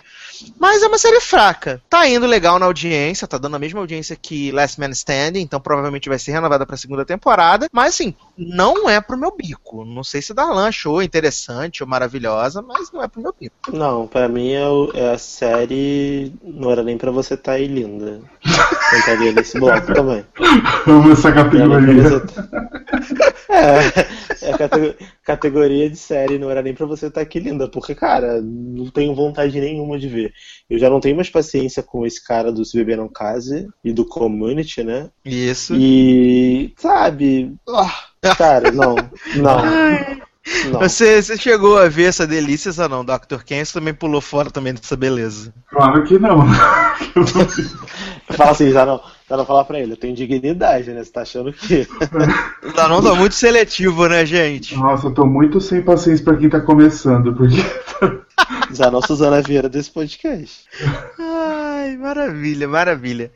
Mas 0.58 0.82
é 0.82 0.86
uma 0.86 0.98
série 0.98 1.20
fraca. 1.20 1.80
Tá 1.88 2.06
indo 2.08 2.26
legal 2.26 2.58
na 2.58 2.66
audiência, 2.66 3.26
tá 3.26 3.38
dando 3.38 3.56
a 3.56 3.58
mesma 3.58 3.80
audiência 3.80 4.16
que 4.16 4.50
Last 4.52 4.78
Man 4.80 4.90
Standing, 4.90 5.40
então 5.40 5.60
provavelmente 5.60 6.08
vai 6.08 6.18
ser 6.18 6.32
renovada 6.32 6.66
pra 6.66 6.76
segunda 6.76 7.04
temporada. 7.04 7.68
Mas 7.72 7.94
assim, 7.94 8.14
não 8.36 8.88
é 8.88 9.00
pro 9.00 9.16
meu 9.18 9.34
bico. 9.36 9.84
Não 9.84 10.02
sei 10.04 10.20
se 10.22 10.34
Darlan 10.34 10.68
achou 10.68 11.02
interessante 11.02 11.82
ou 11.82 11.88
maravilhosa, 11.88 12.62
mas 12.62 12.90
não 12.92 13.02
é 13.02 13.08
pro 13.08 13.20
meu 13.22 13.34
bico. 13.38 13.54
Não, 13.72 14.06
pra 14.06 14.28
mim 14.28 14.52
é, 14.52 14.66
o- 14.68 14.90
é 14.94 15.12
a 15.12 15.18
série. 15.18 16.32
Não 16.42 16.70
era 16.70 16.82
nem 16.82 16.96
pra 16.98 17.10
você 17.10 17.34
estar 17.34 17.52
aí 17.52 17.66
linda. 17.66 18.20
Entraria 18.98 19.32
nesse 19.32 19.58
bloco 19.58 19.86
também. 19.94 20.24
Amo 20.86 21.12
essa 21.12 21.32
categoria. 21.32 22.20
tá- 22.20 22.46
É, 23.48 24.48
é 24.48 24.52
a 24.52 24.58
catego- 24.58 24.94
categoria 25.24 25.88
de 25.88 25.96
série, 25.96 26.38
não 26.38 26.50
era 26.50 26.60
nem 26.62 26.74
pra 26.74 26.84
você 26.86 27.06
estar 27.06 27.20
aqui 27.20 27.38
linda, 27.38 27.68
porque, 27.68 27.94
cara, 27.94 28.40
não 28.42 28.90
tenho 28.90 29.14
vontade 29.14 29.58
nenhuma 29.60 29.98
de 29.98 30.08
ver. 30.08 30.25
Eu 30.68 30.78
já 30.78 30.90
não 30.90 31.00
tenho 31.00 31.16
mais 31.16 31.30
paciência 31.30 31.82
com 31.82 32.06
esse 32.06 32.24
cara 32.24 32.52
do 32.52 32.64
Se 32.64 32.76
Beber 32.76 32.96
Não 32.96 33.08
Case 33.08 33.68
e 33.84 33.92
do 33.92 34.04
Community, 34.04 34.82
né? 34.82 35.10
Isso. 35.24 35.74
E, 35.74 36.72
sabe, 36.76 37.54
ah, 37.68 38.36
cara, 38.36 38.70
não, 38.70 38.96
não, 39.36 39.62
não. 40.72 40.80
Você, 40.80 41.22
você 41.22 41.36
chegou 41.36 41.78
a 41.78 41.88
ver 41.88 42.04
essa 42.04 42.26
delícia 42.26 42.72
ou 42.82 42.88
não? 42.88 43.04
Dr. 43.04 43.42
Ken 43.44 43.64
você 43.64 43.72
também 43.72 43.94
pulou 43.94 44.20
fora 44.20 44.50
também 44.50 44.74
dessa 44.74 44.96
beleza. 44.96 45.52
Claro 45.68 46.04
que 46.04 46.18
não. 46.18 46.46
Fala 48.36 48.50
assim, 48.50 48.70
já 48.70 48.84
não, 48.84 49.00
já 49.28 49.36
não 49.36 49.44
falar 49.44 49.64
pra 49.64 49.80
ele, 49.80 49.92
eu 49.92 49.96
tenho 49.96 50.14
dignidade, 50.14 50.90
né? 50.92 51.02
Você 51.02 51.10
tá 51.10 51.22
achando 51.22 51.52
que. 51.52 51.86
O 52.62 52.72
Danon 52.72 53.00
tá 53.00 53.14
muito 53.14 53.34
seletivo, 53.34 54.08
né, 54.08 54.26
gente? 54.26 54.76
Nossa, 54.76 55.06
eu 55.06 55.14
tô 55.14 55.24
muito 55.24 55.60
sem 55.60 55.82
paciência 55.82 56.24
pra 56.24 56.36
quem 56.36 56.48
tá 56.48 56.60
começando, 56.60 57.34
porque 57.34 57.56
Já 58.72 58.90
não 58.90 59.00
Suzana 59.00 59.40
Vieira 59.42 59.68
desse 59.68 59.90
podcast. 59.90 60.64
Ai, 61.18 61.96
maravilha, 61.96 62.68
maravilha. 62.68 63.30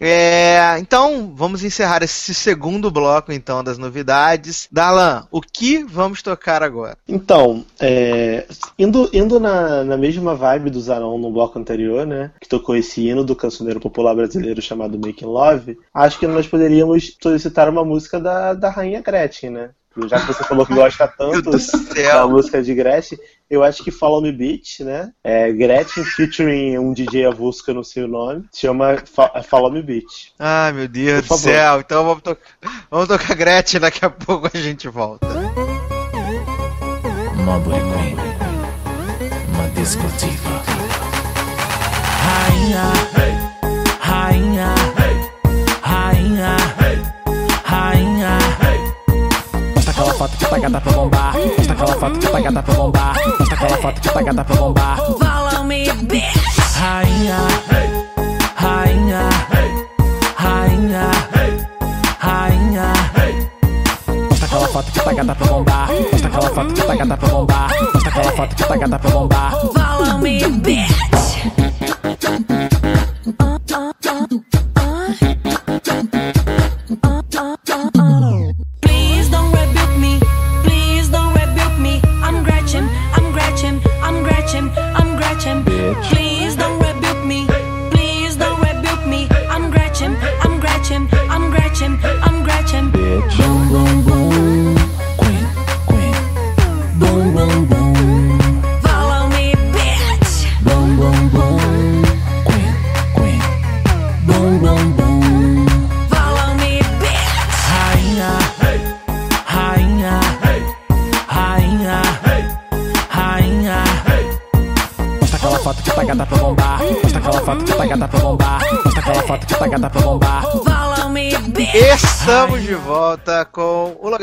É, 0.00 0.78
então, 0.78 1.32
vamos 1.34 1.62
encerrar 1.62 2.02
esse 2.02 2.34
segundo 2.34 2.90
bloco, 2.90 3.32
então, 3.32 3.62
das 3.62 3.78
novidades. 3.78 4.68
Darlan, 4.70 5.26
o 5.30 5.40
que 5.40 5.82
vamos 5.84 6.22
tocar 6.22 6.62
agora? 6.62 6.96
Então, 7.08 7.64
é, 7.80 8.46
indo, 8.78 9.08
indo 9.12 9.38
na, 9.38 9.84
na 9.84 9.96
mesma 9.96 10.34
vibe 10.34 10.70
do 10.70 10.80
Zanon 10.80 11.18
no 11.18 11.30
bloco 11.30 11.58
anterior, 11.58 12.06
né? 12.06 12.30
Que 12.40 12.48
tocou 12.48 12.76
esse 12.76 13.06
hino 13.06 13.24
do 13.24 13.36
cancioneiro 13.36 13.80
popular 13.80 14.14
brasileiro 14.14 14.60
chamado 14.60 14.98
Making 14.98 15.26
Love, 15.26 15.78
acho 15.92 16.18
que 16.18 16.26
nós 16.26 16.46
poderíamos 16.46 17.16
solicitar 17.22 17.68
uma 17.68 17.84
música 17.84 18.20
da, 18.20 18.54
da 18.54 18.70
Rainha 18.70 19.00
Gretchen, 19.00 19.50
né? 19.50 19.70
Já 20.08 20.20
que 20.20 20.26
você 20.26 20.44
falou 20.44 20.66
que 20.66 20.74
gosta 20.74 21.06
tanto 21.16 21.50
da 21.50 22.26
música 22.26 22.62
de 22.62 22.74
Gretchen, 22.74 23.18
eu 23.48 23.62
acho 23.62 23.82
que 23.84 23.90
Follow 23.90 24.20
Me 24.20 24.32
Beach, 24.32 24.82
né? 24.82 25.10
É, 25.22 25.52
Gretchen 25.52 26.04
featuring 26.04 26.78
um 26.78 26.92
DJ 26.92 27.26
avulso 27.26 27.64
que 27.64 27.70
eu 27.70 27.74
não 27.74 27.84
sei 27.84 28.02
o 28.04 28.08
nome, 28.08 28.44
se 28.50 28.62
chama 28.62 28.96
Fa- 29.12 29.42
Follow 29.48 29.70
Me 29.70 29.82
Beach. 29.82 30.32
Ai, 30.38 30.72
meu 30.72 30.88
Deus 30.88 31.26
do 31.28 31.36
céu. 31.36 31.80
Então 31.80 32.04
vamos, 32.04 32.22
to 32.22 32.36
vamos 32.90 33.08
tocar 33.08 33.34
Gretchen, 33.36 33.80
daqui 33.80 34.04
a 34.04 34.10
pouco 34.10 34.48
a 34.52 34.58
gente 34.58 34.88
volta. 34.88 35.26
Uma 39.48 39.68
discotiva. 39.74 40.62
Rainha, 42.24 42.92
rainha, 43.12 43.54
rainha, 44.00 44.74
foto 50.24 50.38
que 50.38 50.46
tá 50.46 50.58
gata 50.58 50.80
pra 50.80 50.92
bombar. 50.92 51.34
Mostra 51.34 51.72
aquela 51.74 51.94
foto 51.94 52.18
que 52.18 52.26
tá 52.26 52.40
gata 52.40 52.62
pra 52.62 52.74
bombar. 52.74 53.14
Mostra 53.38 53.54
aquela 53.54 53.76
foto 53.76 54.00
que 54.00 54.08
tá 54.08 54.22
gata 54.22 54.44
pra 54.44 54.56
bombar. 54.56 54.96
Follow 54.96 55.64
me, 55.64 55.92
bitch. 55.92 56.24
Rainha, 56.76 57.36
rainha, 58.56 59.28
rainha, 60.36 61.10
rainha. 62.18 62.92
Mostra 64.30 64.46
aquela 64.46 64.68
foto 64.68 64.92
que 64.92 65.00
tá 65.00 65.12
gata 65.12 65.34
pra 65.34 65.46
bombar. 65.46 65.88
Mostra 65.92 66.28
aquela 66.28 66.50
foto 66.50 66.74
que 66.74 66.82
tá 66.82 66.94
gata 66.94 67.16
pra 67.16 67.28
bombar. 67.28 67.70
Mostra 67.92 68.08
aquela 68.08 68.32
foto 68.32 68.56
que 68.56 68.64
tá 68.64 68.76
gata 68.76 68.98
pra 68.98 69.10
bombar. 69.10 69.52
Follow 69.60 70.18
me, 70.20 70.48
bitch. 70.48 71.04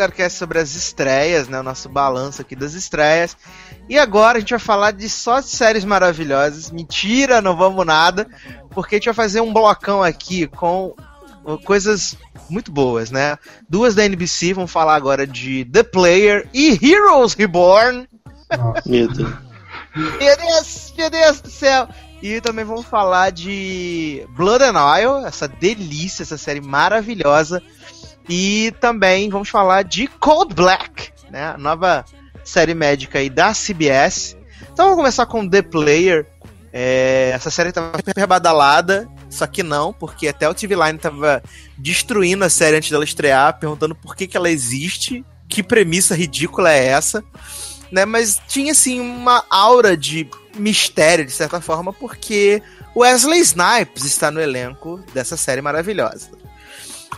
Lugarcast 0.02 0.38
sobre 0.38 0.60
as 0.60 0.76
estreias, 0.76 1.48
né? 1.48 1.60
O 1.60 1.64
nosso 1.64 1.88
balanço 1.88 2.42
aqui 2.42 2.56
das 2.56 2.74
estreias. 2.74 3.38
E 3.88 4.00
agora 4.00 4.38
a 4.38 4.40
gente 4.42 4.50
vai 4.50 4.60
falar 4.60 4.92
de 4.92 5.08
só 5.08 5.42
séries 5.42 5.86
maravilhosas. 5.86 6.72
Mentira, 6.72 7.42
não 7.42 7.56
vamos 7.56 7.86
nada. 7.86 8.28
Porque 8.72 8.96
a 8.96 8.98
gente 8.98 9.06
vai 9.06 9.14
fazer 9.14 9.42
um 9.42 9.54
blocão 9.54 10.02
aqui 10.02 10.48
com 10.48 10.96
coisas 11.64 12.18
muito 12.50 12.72
boas, 12.72 13.12
né? 13.12 13.38
Duas 13.70 13.94
da 13.94 14.06
NBC 14.06 14.54
vão 14.54 14.68
falar 14.68 14.96
agora 14.96 15.28
de 15.28 15.66
The 15.66 15.84
Player 15.84 16.50
e 16.54 16.80
Heroes 16.82 17.34
Reborn. 17.34 18.08
Medo. 18.86 19.38
Meu 19.96 20.38
Deus, 20.38 20.94
meu 20.98 21.10
Deus 21.10 21.42
do 21.42 21.50
céu! 21.50 21.88
E 22.22 22.40
também 22.40 22.64
vamos 22.64 22.86
falar 22.86 23.32
de 23.32 24.26
Blood 24.30 24.64
and 24.64 24.80
Oil, 24.80 25.26
essa 25.26 25.48
delícia, 25.48 26.22
essa 26.24 26.38
série 26.38 26.62
maravilhosa. 26.62 27.62
E 28.30 28.74
também 28.80 29.30
vamos 29.30 29.50
falar 29.50 29.84
de 29.84 30.08
Cold 30.08 30.54
Black, 30.54 31.12
né? 31.30 31.54
A 31.56 31.58
nova 31.58 32.06
série 32.44 32.74
médica 32.74 33.20
aí 33.20 33.30
da 33.30 33.54
CBS. 33.54 34.38
Então 34.72 34.86
vamos 34.86 34.98
começar 34.98 35.26
com 35.26 35.48
The 35.48 35.62
Player. 35.62 36.26
É, 36.74 37.32
essa 37.34 37.52
série 37.52 37.72
tava 37.72 37.98
super 37.98 38.26
badalada, 38.26 39.10
só 39.30 39.46
que 39.46 39.62
não, 39.62 39.92
porque 39.92 40.30
até 40.30 40.48
o 40.48 40.54
TV 40.54 40.74
Line 40.76 40.98
tava 40.98 41.44
destruindo 41.78 42.46
a 42.46 42.50
série 42.50 42.78
antes 42.78 42.90
dela 42.90 43.04
estrear, 43.04 43.60
perguntando 43.60 43.94
por 43.94 44.16
que, 44.16 44.26
que 44.26 44.38
ela 44.38 44.50
existe, 44.50 45.26
que 45.50 45.62
premissa 45.62 46.16
ridícula 46.16 46.72
é 46.72 46.86
essa 46.86 47.22
né? 47.92 48.06
Mas 48.06 48.42
tinha 48.48 48.72
assim 48.72 49.00
uma 49.00 49.44
aura 49.50 49.98
de 49.98 50.28
mistério 50.56 51.26
de 51.26 51.32
certa 51.32 51.60
forma, 51.60 51.92
porque 51.92 52.64
Wesley 52.96 53.40
Snipes 53.40 54.06
está 54.06 54.32
no 54.32 54.40
elenco 54.40 55.04
dessa 55.14 55.36
série 55.36 55.62
maravilhosa. 55.62 56.32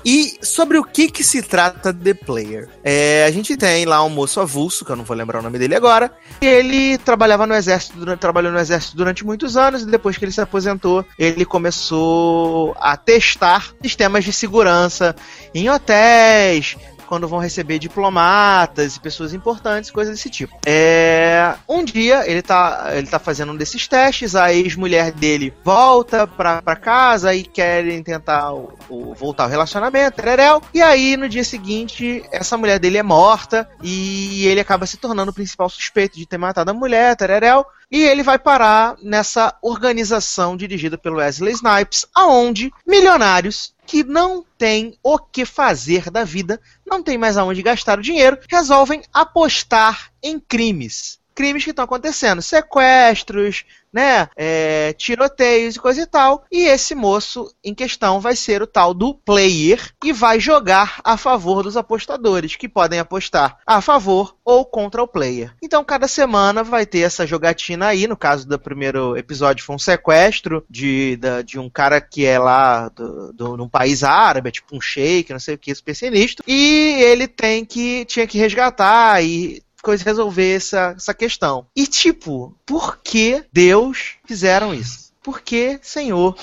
E 0.05 0.37
sobre 0.41 0.77
o 0.77 0.83
que 0.83 1.09
que 1.09 1.23
se 1.23 1.41
trata 1.41 1.93
The 1.93 2.13
Player? 2.13 2.69
É, 2.83 3.25
a 3.25 3.31
gente 3.31 3.55
tem 3.55 3.85
lá 3.85 4.03
um 4.03 4.09
moço 4.09 4.39
avulso, 4.39 4.83
que 4.83 4.91
eu 4.91 4.95
não 4.95 5.05
vou 5.05 5.15
lembrar 5.15 5.39
o 5.39 5.41
nome 5.41 5.57
dele 5.57 5.75
agora, 5.75 6.11
e 6.41 6.45
ele 6.45 6.97
trabalhava 6.97 7.47
no 7.47 7.53
exército, 7.53 8.17
trabalhou 8.17 8.51
no 8.51 8.59
exército 8.59 8.97
durante 8.97 9.25
muitos 9.25 9.55
anos, 9.55 9.83
e 9.83 9.85
depois 9.85 10.17
que 10.17 10.25
ele 10.25 10.31
se 10.31 10.41
aposentou, 10.41 11.05
ele 11.17 11.45
começou 11.45 12.75
a 12.79 12.97
testar 12.97 13.73
sistemas 13.81 14.25
de 14.25 14.33
segurança 14.33 15.15
em 15.53 15.69
hotéis, 15.69 16.75
quando 17.14 17.28
vão 17.28 17.38
receber 17.38 17.78
diplomatas 17.78 18.95
e 18.95 18.99
pessoas 18.99 19.36
importantes, 19.36 19.91
coisas 19.91 20.16
desse 20.16 20.32
tipo. 20.32 20.57
É, 20.66 21.53
um 21.70 21.84
dia 21.84 22.28
ele 22.28 22.41
tá, 22.41 22.89
ele 22.93 23.05
tá 23.05 23.20
fazendo 23.20 23.51
um 23.51 23.55
desses 23.55 23.88
testes, 23.88 24.36
a 24.36 24.51
ex-mulher 24.51 25.11
dele 25.11 25.53
volta 25.64 26.26
pra, 26.26 26.59
pra 26.59 26.76
casa 26.76 27.36
e 27.36 27.43
querem 27.43 28.01
tentar 28.01 28.51
o, 28.51 28.74
o- 28.89 29.14
voltar 29.14 29.43
ao 29.43 29.49
relacionamento, 29.49 30.16
tereréu. 30.16 30.59
E 30.74 30.82
aí 30.82 31.16
no 31.16 31.30
dia 31.30 31.43
seguinte, 31.43 32.24
essa 32.32 32.57
mulher 32.57 32.80
dele 32.80 32.97
é 32.97 33.03
morta 33.03 33.70
e 33.84 34.47
ele 34.47 34.59
acaba 34.59 34.88
se 34.88 34.97
tornando 34.97 35.30
o 35.30 35.34
principal 35.36 35.70
suspeito 35.70 36.18
de 36.18 36.26
ter 36.26 36.39
matado 36.39 36.72
a 36.72 36.74
mulher, 36.74 37.16
tereréu. 37.16 37.64
E 37.91 38.03
ele 38.03 38.24
vai 38.24 38.39
parar 38.39 38.95
nessa 39.03 39.53
organização 39.61 40.57
dirigida 40.57 40.97
pelo 40.97 41.18
Wesley 41.18 41.53
Snipes, 41.53 42.07
aonde 42.16 42.72
milionários 42.88 43.72
que 43.86 44.03
não 44.03 44.45
têm 44.57 44.97
o 45.03 45.17
que 45.17 45.45
fazer 45.45 46.09
da 46.09 46.23
vida, 46.23 46.59
não 46.86 47.03
tem 47.03 47.17
mais 47.17 47.38
aonde 47.38 47.61
gastar 47.61 47.99
o 47.99 48.03
dinheiro, 48.03 48.38
resolvem 48.49 49.03
apostar 49.13 50.11
em 50.21 50.39
crimes. 50.39 51.19
crimes 51.36 51.63
que 51.63 51.71
estão 51.71 51.86
acontecendo, 51.86 52.41
sequestros, 52.41 53.65
né, 53.93 54.27
é, 54.35 54.93
tiroteios 54.93 55.75
e 55.75 55.79
coisa 55.79 56.01
e 56.01 56.05
tal. 56.05 56.43
E 56.51 56.65
esse 56.65 56.93
moço 56.95 57.53
em 57.63 57.73
questão 57.73 58.19
vai 58.19 58.35
ser 58.35 58.61
o 58.61 58.67
tal 58.67 58.93
do 58.93 59.13
player 59.13 59.79
e 60.03 60.11
vai 60.11 60.39
jogar 60.39 60.99
a 61.03 61.15
favor 61.15 61.63
dos 61.63 61.77
apostadores, 61.77 62.55
que 62.55 62.67
podem 62.67 62.99
apostar 62.99 63.57
a 63.65 63.79
favor 63.81 64.35
ou 64.43 64.65
contra 64.65 65.01
o 65.01 65.07
player. 65.07 65.53
Então, 65.61 65.83
cada 65.83 66.07
semana 66.07 66.63
vai 66.63 66.85
ter 66.85 66.99
essa 66.99 67.25
jogatina 67.25 67.87
aí. 67.87 68.07
No 68.07 68.17
caso 68.17 68.47
do 68.47 68.59
primeiro 68.59 69.15
episódio, 69.15 69.63
foi 69.63 69.75
um 69.75 69.79
sequestro 69.79 70.65
de, 70.69 71.15
da- 71.17 71.41
de 71.41 71.57
um 71.59 71.69
cara 71.69 72.01
que 72.01 72.25
é 72.25 72.37
lá 72.37 72.89
do, 72.89 73.31
do, 73.33 73.57
num 73.57 73.69
país 73.69 74.03
árabe, 74.03 74.49
é 74.49 74.51
tipo 74.51 74.75
um 74.75 74.81
sheik, 74.81 75.31
não 75.31 75.39
sei 75.39 75.55
o 75.55 75.57
que, 75.57 75.73
sinistro. 75.93 76.43
E 76.47 76.95
ele 76.99 77.27
tem 77.27 77.63
que 77.63 78.05
tinha 78.05 78.27
que 78.27 78.37
resgatar 78.37 79.23
e 79.23 79.62
coisa 79.84 80.03
resolver 80.03 80.55
essa, 80.55 80.95
essa 80.97 81.13
questão. 81.13 81.67
E 81.75 81.86
tipo, 81.86 82.57
por 82.65 82.97
que 82.97 83.43
Deus 83.51 84.15
fizeram 84.25 84.73
isso? 84.73 85.13
Por 85.21 85.41
que, 85.41 85.79
Senhor? 85.84 86.36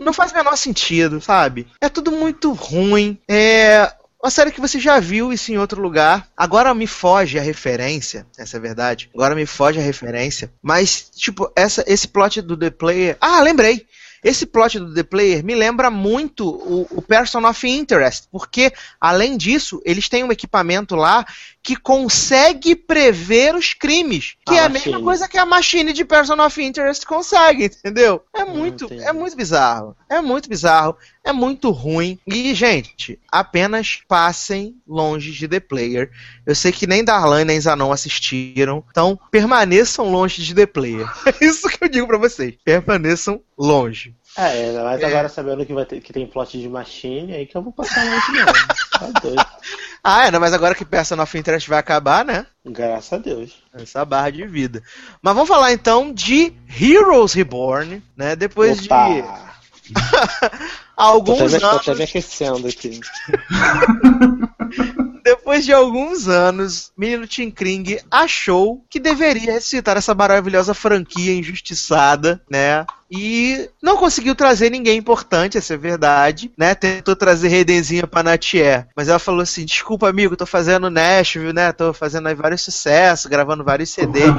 Não 0.00 0.12
faz 0.12 0.32
o 0.32 0.34
menor 0.34 0.56
sentido, 0.56 1.20
sabe? 1.20 1.66
É 1.80 1.88
tudo 1.88 2.12
muito 2.12 2.52
ruim. 2.52 3.18
É 3.28 3.92
uma 4.22 4.30
série 4.30 4.50
que 4.50 4.60
você 4.60 4.78
já 4.78 4.98
viu 4.98 5.32
isso 5.32 5.52
em 5.52 5.58
outro 5.58 5.82
lugar. 5.82 6.26
Agora 6.34 6.74
me 6.74 6.86
foge 6.86 7.38
a 7.38 7.42
referência, 7.42 8.26
essa 8.38 8.56
é 8.56 8.58
a 8.58 8.62
verdade. 8.62 9.10
Agora 9.14 9.34
me 9.34 9.44
foge 9.44 9.78
a 9.78 9.82
referência. 9.82 10.50
Mas, 10.62 11.10
tipo, 11.14 11.52
essa, 11.54 11.84
esse 11.86 12.08
plot 12.08 12.40
do 12.40 12.56
The 12.56 12.70
Player. 12.70 13.16
Ah, 13.20 13.40
lembrei! 13.40 13.86
Esse 14.24 14.46
plot 14.46 14.78
do 14.78 14.94
The 14.94 15.02
Player 15.02 15.44
me 15.44 15.54
lembra 15.54 15.90
muito 15.90 16.48
o, 16.48 16.86
o 16.90 17.02
Person 17.02 17.46
of 17.46 17.68
Interest, 17.68 18.26
porque, 18.32 18.72
além 18.98 19.36
disso, 19.36 19.82
eles 19.84 20.08
têm 20.08 20.24
um 20.24 20.32
equipamento 20.32 20.96
lá 20.96 21.26
que 21.64 21.74
consegue 21.76 22.76
prever 22.76 23.54
os 23.54 23.72
crimes. 23.72 24.34
Que 24.46 24.52
A 24.52 24.56
é 24.56 24.58
a 24.66 24.68
Machine. 24.68 24.92
mesma 24.92 25.04
coisa 25.04 25.26
que 25.28 25.38
a 25.38 25.46
Machine 25.46 25.92
de 25.94 26.04
Person 26.04 26.38
of 26.44 26.62
Interest 26.62 27.06
consegue, 27.06 27.64
entendeu? 27.64 28.22
É 28.34 28.44
muito, 28.44 28.86
é 28.92 29.12
muito 29.14 29.34
bizarro. 29.34 29.96
É 30.10 30.20
muito 30.20 30.46
bizarro. 30.48 30.94
É 31.24 31.32
muito 31.32 31.70
ruim. 31.70 32.18
E, 32.26 32.54
gente, 32.54 33.18
apenas 33.32 33.98
passem 34.06 34.76
longe 34.86 35.32
de 35.32 35.48
The 35.48 35.58
Player. 35.58 36.10
Eu 36.44 36.54
sei 36.54 36.70
que 36.70 36.86
nem 36.86 37.02
Darlan 37.02 37.46
nem 37.46 37.58
Zanon 37.58 37.90
assistiram. 37.90 38.84
Então, 38.90 39.18
permaneçam 39.30 40.10
longe 40.10 40.42
de 40.42 40.54
The 40.54 40.66
Player. 40.66 41.08
É 41.26 41.44
isso 41.46 41.66
que 41.68 41.82
eu 41.82 41.88
digo 41.88 42.06
pra 42.06 42.18
vocês. 42.18 42.54
Permaneçam 42.62 43.40
longe. 43.56 44.14
É, 44.36 44.72
mais 44.82 45.00
É. 45.00 45.06
agora 45.06 45.28
sabendo 45.28 45.64
que, 45.64 45.72
vai 45.72 45.86
ter, 45.86 46.00
que 46.00 46.12
tem 46.12 46.26
plot 46.26 46.60
de 46.60 46.68
machine, 46.68 47.32
aí 47.32 47.46
que 47.46 47.56
eu 47.56 47.62
vou 47.62 47.72
passar 47.72 48.04
longe 48.04 48.32
mesmo. 48.32 48.52
Tá 48.98 49.20
doido. 49.20 49.46
Ah, 50.06 50.26
é, 50.26 50.38
mas 50.38 50.52
agora 50.52 50.74
que 50.74 50.84
Person 50.84 51.18
of 51.18 51.38
Interest 51.38 51.66
vai 51.66 51.78
acabar, 51.78 52.26
né? 52.26 52.44
Graças 52.62 53.10
a 53.10 53.16
Deus. 53.16 53.62
Essa 53.72 54.04
barra 54.04 54.28
de 54.28 54.46
vida. 54.46 54.82
Mas 55.22 55.32
vamos 55.32 55.48
falar 55.48 55.72
então 55.72 56.12
de 56.12 56.52
Heroes 56.78 57.32
Reborn, 57.32 58.02
né? 58.14 58.36
Depois 58.36 58.82
de 58.82 58.84
Opa! 58.84 59.54
alguns 60.96 61.38
Tô 61.38 61.44
até, 61.44 61.54
me- 61.54 61.60
tô 61.60 61.66
anos. 61.66 61.80
até 61.88 61.94
me 61.94 62.02
aquecendo 62.04 62.68
aqui. 62.68 63.00
Depois 65.24 65.64
de 65.64 65.72
alguns 65.72 66.28
anos, 66.28 66.92
menino 66.96 67.26
Tim 67.26 67.50
Kring 67.50 67.98
achou 68.10 68.84
que 68.90 69.00
deveria 69.00 69.52
ressuscitar 69.52 69.96
essa 69.96 70.14
maravilhosa 70.14 70.74
franquia 70.74 71.34
injustiçada, 71.34 72.42
né? 72.50 72.84
E 73.10 73.68
não 73.82 73.96
conseguiu 73.96 74.34
trazer 74.34 74.70
ninguém 74.70 74.98
importante, 74.98 75.56
essa 75.56 75.74
é 75.74 75.76
a 75.76 75.80
verdade, 75.80 76.50
né? 76.58 76.74
Tentou 76.74 77.14
trazer 77.14 77.48
Redenzinha 77.48 78.06
pra 78.06 78.22
Natier, 78.22 78.88
mas 78.96 79.08
ela 79.08 79.18
falou 79.18 79.40
assim: 79.42 79.64
desculpa, 79.64 80.08
amigo, 80.08 80.36
tô 80.36 80.44
fazendo 80.46 80.90
Nashville, 80.90 81.52
né? 81.52 81.72
Tô 81.72 81.92
fazendo 81.94 82.26
aí 82.28 82.34
vários 82.34 82.62
sucessos, 82.62 83.26
gravando 83.26 83.62
vários 83.64 83.90
CDs. 83.90 84.28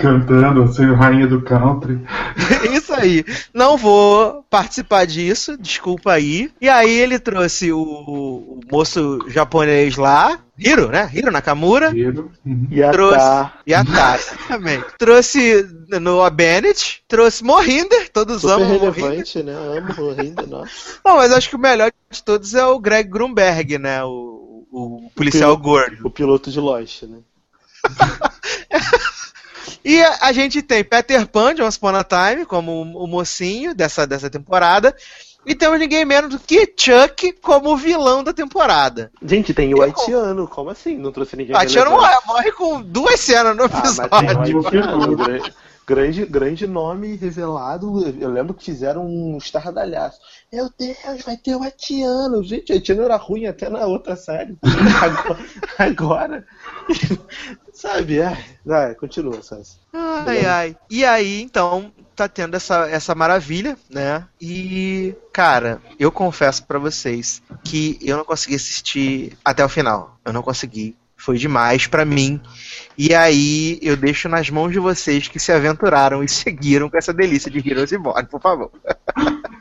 Cantando, 0.00 0.72
sendo 0.72 0.94
rainha 0.94 1.26
do 1.26 1.40
country. 1.42 1.98
Isso 2.72 2.87
aí. 2.98 3.24
Não 3.54 3.76
vou 3.76 4.44
participar 4.50 5.06
disso, 5.06 5.56
desculpa 5.58 6.12
aí. 6.12 6.50
E 6.60 6.68
aí 6.68 6.90
ele 6.98 7.18
trouxe 7.18 7.72
o, 7.72 7.80
o 7.80 8.60
moço 8.70 9.18
japonês 9.28 9.96
lá, 9.96 10.38
Hiro, 10.58 10.88
né? 10.88 11.08
Hiro 11.14 11.30
Nakamura. 11.30 11.90
Uhum. 11.90 12.66
E 12.70 12.82
a 12.82 12.90
Trouxe. 12.90 13.16
a 13.18 13.84
Tassi 13.84 14.36
também. 14.48 14.82
Trouxe 14.98 15.64
Noah 16.00 16.30
Bennett, 16.30 17.02
trouxe 17.06 17.44
Mohinder, 17.44 18.10
todos 18.10 18.40
Super 18.40 18.54
amam 18.54 18.68
Mohinder. 18.68 18.92
relevante, 18.94 19.42
né? 19.42 19.52
Amo 19.52 19.94
Mohinder, 19.96 20.46
nossa. 20.48 20.98
Não, 21.04 21.16
mas 21.16 21.32
acho 21.32 21.48
que 21.48 21.56
o 21.56 21.60
melhor 21.60 21.92
de 22.10 22.22
todos 22.22 22.54
é 22.54 22.64
o 22.66 22.78
Greg 22.80 23.08
Grunberg, 23.08 23.78
né? 23.78 24.02
O, 24.04 24.66
o 24.72 25.10
policial 25.14 25.56
piloto. 25.56 25.62
gordo. 25.62 26.06
O 26.06 26.10
piloto 26.10 26.50
de 26.50 26.58
Lost, 26.58 27.02
né? 27.04 27.18
E 29.84 30.00
a, 30.02 30.32
gente 30.32 30.62
tem 30.62 30.82
Peter 30.84 31.26
Pan 31.26 31.54
de 31.54 31.62
Once 31.62 31.76
Upon 31.78 31.94
a 31.96 32.04
Time 32.04 32.44
como 32.46 32.72
o, 32.72 33.04
o 33.04 33.06
mocinho 33.06 33.74
dessa, 33.74 34.06
dessa 34.06 34.28
temporada. 34.30 34.94
E 35.46 35.54
temos 35.54 35.78
ninguém 35.78 36.04
menos 36.04 36.30
do 36.30 36.38
que 36.38 36.70
Chuck 36.76 37.32
como 37.40 37.70
o 37.72 37.76
vilão 37.76 38.22
da 38.22 38.34
temporada. 38.34 39.10
Gente, 39.22 39.54
tem 39.54 39.72
o 39.74 39.80
haitiano, 39.80 40.46
como 40.46 40.68
assim? 40.68 40.98
Não 40.98 41.10
trouxe 41.10 41.36
ninguém 41.36 41.54
não 41.54 41.60
relevante? 41.60 41.90
morre, 41.90 42.16
morre 42.26 42.52
com 42.52 42.82
duas 42.82 43.18
cenas 43.20 43.56
no 43.56 43.64
Ah, 43.64 43.78
episódio. 43.78 44.60
o 44.60 44.66
haitiano, 44.66 45.16
grande, 45.16 45.54
grande, 45.86 46.26
grande 46.26 46.66
nome 46.66 47.16
revelado. 47.16 48.14
Eu 48.20 48.30
lembro 48.30 48.52
que 48.52 48.64
fizeram 48.64 49.06
um 49.06 49.38
estardalhaço. 49.38 50.18
Meu 50.52 50.68
Deus, 50.78 51.22
vai 51.24 51.36
ter 51.38 51.54
o 51.56 51.62
haitiano. 51.62 52.44
Gente, 52.44 52.70
o 52.70 52.74
haitiano 52.74 53.02
era 53.04 53.16
ruim 53.16 53.46
até 53.46 53.70
na 53.70 53.86
outra 53.86 54.16
série. 54.16 54.54
Agora, 55.00 55.38
agora 55.78 56.46
sabe, 57.72 58.22
ai, 58.22 58.44
vai, 58.64 58.94
continua, 58.94 59.42
Sassi. 59.42 59.78
Ai, 59.92 60.44
ai. 60.44 60.76
E 60.90 61.04
aí, 61.04 61.42
então, 61.42 61.92
tá 62.14 62.28
tendo 62.28 62.56
essa, 62.56 62.88
essa 62.88 63.14
maravilha, 63.14 63.76
né? 63.88 64.26
E, 64.40 65.14
cara, 65.32 65.80
eu 65.98 66.10
confesso 66.10 66.64
pra 66.66 66.78
vocês 66.78 67.42
que 67.62 67.98
eu 68.02 68.16
não 68.16 68.24
consegui 68.24 68.56
assistir 68.56 69.38
até 69.44 69.64
o 69.64 69.68
final. 69.68 70.18
Eu 70.24 70.32
não 70.32 70.42
consegui. 70.42 70.96
Foi 71.16 71.36
demais 71.36 71.86
pra 71.86 72.04
mim. 72.04 72.40
E 72.96 73.12
aí, 73.14 73.78
eu 73.82 73.96
deixo 73.96 74.28
nas 74.28 74.48
mãos 74.50 74.70
de 74.72 74.78
vocês 74.78 75.26
que 75.26 75.38
se 75.38 75.50
aventuraram 75.52 76.22
e 76.22 76.28
seguiram 76.28 76.88
com 76.88 76.96
essa 76.96 77.12
delícia 77.12 77.50
de 77.50 77.58
Heroes 77.58 77.90
Reborn, 77.90 78.26
por 78.28 78.40
favor. 78.40 78.70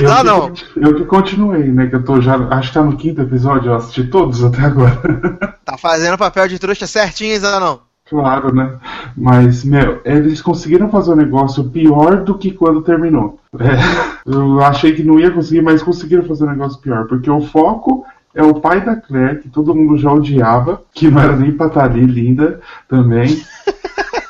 Eu 0.00 0.10
Ah, 0.12 0.18
que- 0.18 0.24
não. 0.24 0.52
Eu 0.76 0.94
que 0.96 1.04
continuei, 1.04 1.64
né? 1.70 1.86
Que 1.86 1.96
eu 1.96 2.04
tô 2.04 2.20
já. 2.20 2.36
Acho 2.48 2.68
que 2.68 2.74
tá 2.74 2.82
no 2.82 2.96
quinto 2.96 3.20
episódio, 3.22 3.70
eu 3.70 3.76
assisti 3.76 4.04
todos 4.04 4.42
até 4.44 4.60
agora. 4.62 5.00
Tá 5.64 5.78
fazendo 5.78 6.18
papel 6.18 6.46
de 6.46 6.58
trouxa 6.58 6.86
certinho, 6.86 7.40
Zé, 7.40 7.58
não? 7.58 7.80
Claro, 8.10 8.54
né? 8.54 8.74
Mas, 9.16 9.64
meu, 9.64 10.00
eles 10.04 10.42
conseguiram 10.42 10.90
fazer 10.90 11.12
um 11.12 11.16
negócio 11.16 11.64
pior 11.70 12.22
do 12.22 12.36
que 12.36 12.50
quando 12.50 12.82
terminou. 12.82 13.40
É, 13.58 13.64
eu 14.30 14.60
achei 14.62 14.92
que 14.94 15.02
não 15.02 15.18
ia 15.18 15.30
conseguir, 15.30 15.62
mas 15.62 15.82
conseguiram 15.82 16.22
fazer 16.24 16.44
um 16.44 16.50
negócio 16.50 16.78
pior. 16.82 17.06
Porque 17.06 17.30
o 17.30 17.40
foco 17.40 18.04
é 18.34 18.42
o 18.42 18.54
pai 18.60 18.84
da 18.84 18.94
Claire, 18.96 19.38
que 19.40 19.48
todo 19.48 19.74
mundo 19.74 19.96
já 19.96 20.12
odiava, 20.12 20.82
que 20.92 21.10
não 21.10 21.20
era 21.22 21.34
nem 21.34 21.50
pra 21.52 21.68
estar 21.68 21.84
ali, 21.84 22.04
linda 22.04 22.60
também. 22.86 23.42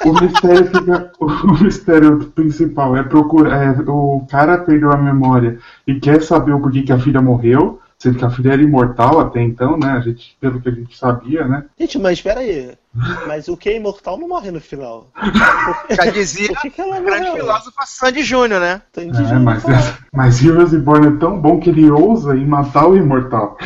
O 0.04 0.12
mistério 0.20 0.66
fica. 0.66 1.12
O 1.20 1.64
mistério 1.64 2.18
principal 2.34 2.96
é 2.96 3.02
procurar. 3.02 3.62
é, 3.62 3.70
o 3.86 4.26
cara 4.30 4.58
perdeu 4.58 4.92
a 4.92 4.96
memória 4.96 5.58
e 5.86 5.94
quer 5.98 6.22
saber 6.22 6.52
o 6.52 6.60
porquê 6.60 6.82
que 6.82 6.92
a 6.92 6.98
filha 6.98 7.20
morreu. 7.22 7.80
Sendo 7.96 8.18
que 8.18 8.24
a 8.24 8.30
filha 8.30 8.52
era 8.52 8.62
imortal 8.62 9.18
até 9.20 9.40
então, 9.40 9.78
né? 9.78 9.92
A 9.92 10.00
gente, 10.00 10.36
pelo 10.40 10.60
que 10.60 10.68
a 10.68 10.72
gente 10.72 10.98
sabia, 10.98 11.46
né? 11.46 11.64
Gente, 11.78 11.98
mas 11.98 12.18
espera 12.18 12.40
aí. 12.40 12.72
Mas 13.26 13.48
o 13.48 13.56
que 13.56 13.68
é 13.70 13.76
imortal 13.76 14.18
não 14.18 14.28
morre 14.28 14.50
no 14.50 14.60
final. 14.60 15.08
Já 15.90 16.10
dizia 16.10 16.54
que, 16.56 16.68
o 16.82 17.02
grande 17.02 17.30
filósofo 17.32 17.76
Sandy 17.86 18.22
Júnior, 18.22 18.60
né? 18.60 18.82
Entendi, 18.90 19.22
É, 19.22 19.38
mas, 19.38 19.62
falar. 19.62 19.98
mas 20.12 20.44
Heroes 20.44 20.72
Reborn 20.72 21.06
é 21.08 21.18
tão 21.18 21.40
bom 21.40 21.58
que 21.58 21.70
ele 21.70 21.90
ousa 21.90 22.36
em 22.36 22.44
matar 22.46 22.86
o 22.88 22.96
imortal. 22.96 23.56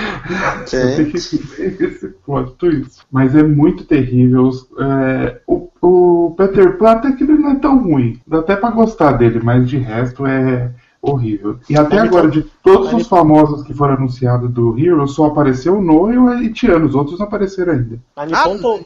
Você 0.65 0.97
tem 0.97 1.11
que 1.11 1.19
ver 1.19 1.83
esse 1.83 2.09
plot 2.25 2.53
twist. 2.59 3.01
Mas 3.11 3.35
é 3.35 3.43
muito 3.43 3.85
terrível. 3.85 4.51
É, 4.79 5.41
o, 5.47 5.69
o 5.83 6.08
Peter 6.37 6.77
Pan 6.79 6.91
até 6.93 7.13
que 7.13 7.23
ele 7.25 7.35
não 7.39 7.51
é 7.53 7.55
tão 7.57 7.79
ruim. 7.83 8.21
Dá 8.27 8.39
até 8.39 8.57
pra 8.57 8.71
gostar 8.71 9.13
dele, 9.13 9.41
mas 9.43 9.69
de 9.69 9.79
resto 9.79 10.27
é 10.27 10.71
horrível. 11.01 11.61
E 11.71 11.77
até 11.79 12.01
agora, 12.01 12.27
então- 12.27 12.31
de 12.43 12.43
todos 12.63 12.93
os 12.93 13.07
famosos 13.07 13.63
que 13.63 13.73
foram 13.73 13.95
anunciados 13.95 14.51
do 14.51 14.77
Hero, 14.77 15.07
só 15.07 15.27
apareceu 15.27 15.79
o 15.79 15.83
Noah 15.83 16.13
e 16.13 16.19
o 16.19 16.27
Haitiano. 16.29 16.87
Os 16.87 16.95
outros 16.97 17.21
não 17.21 17.27
apareceram 17.27 17.73
ainda. 17.73 18.01
Ah, 18.17 18.27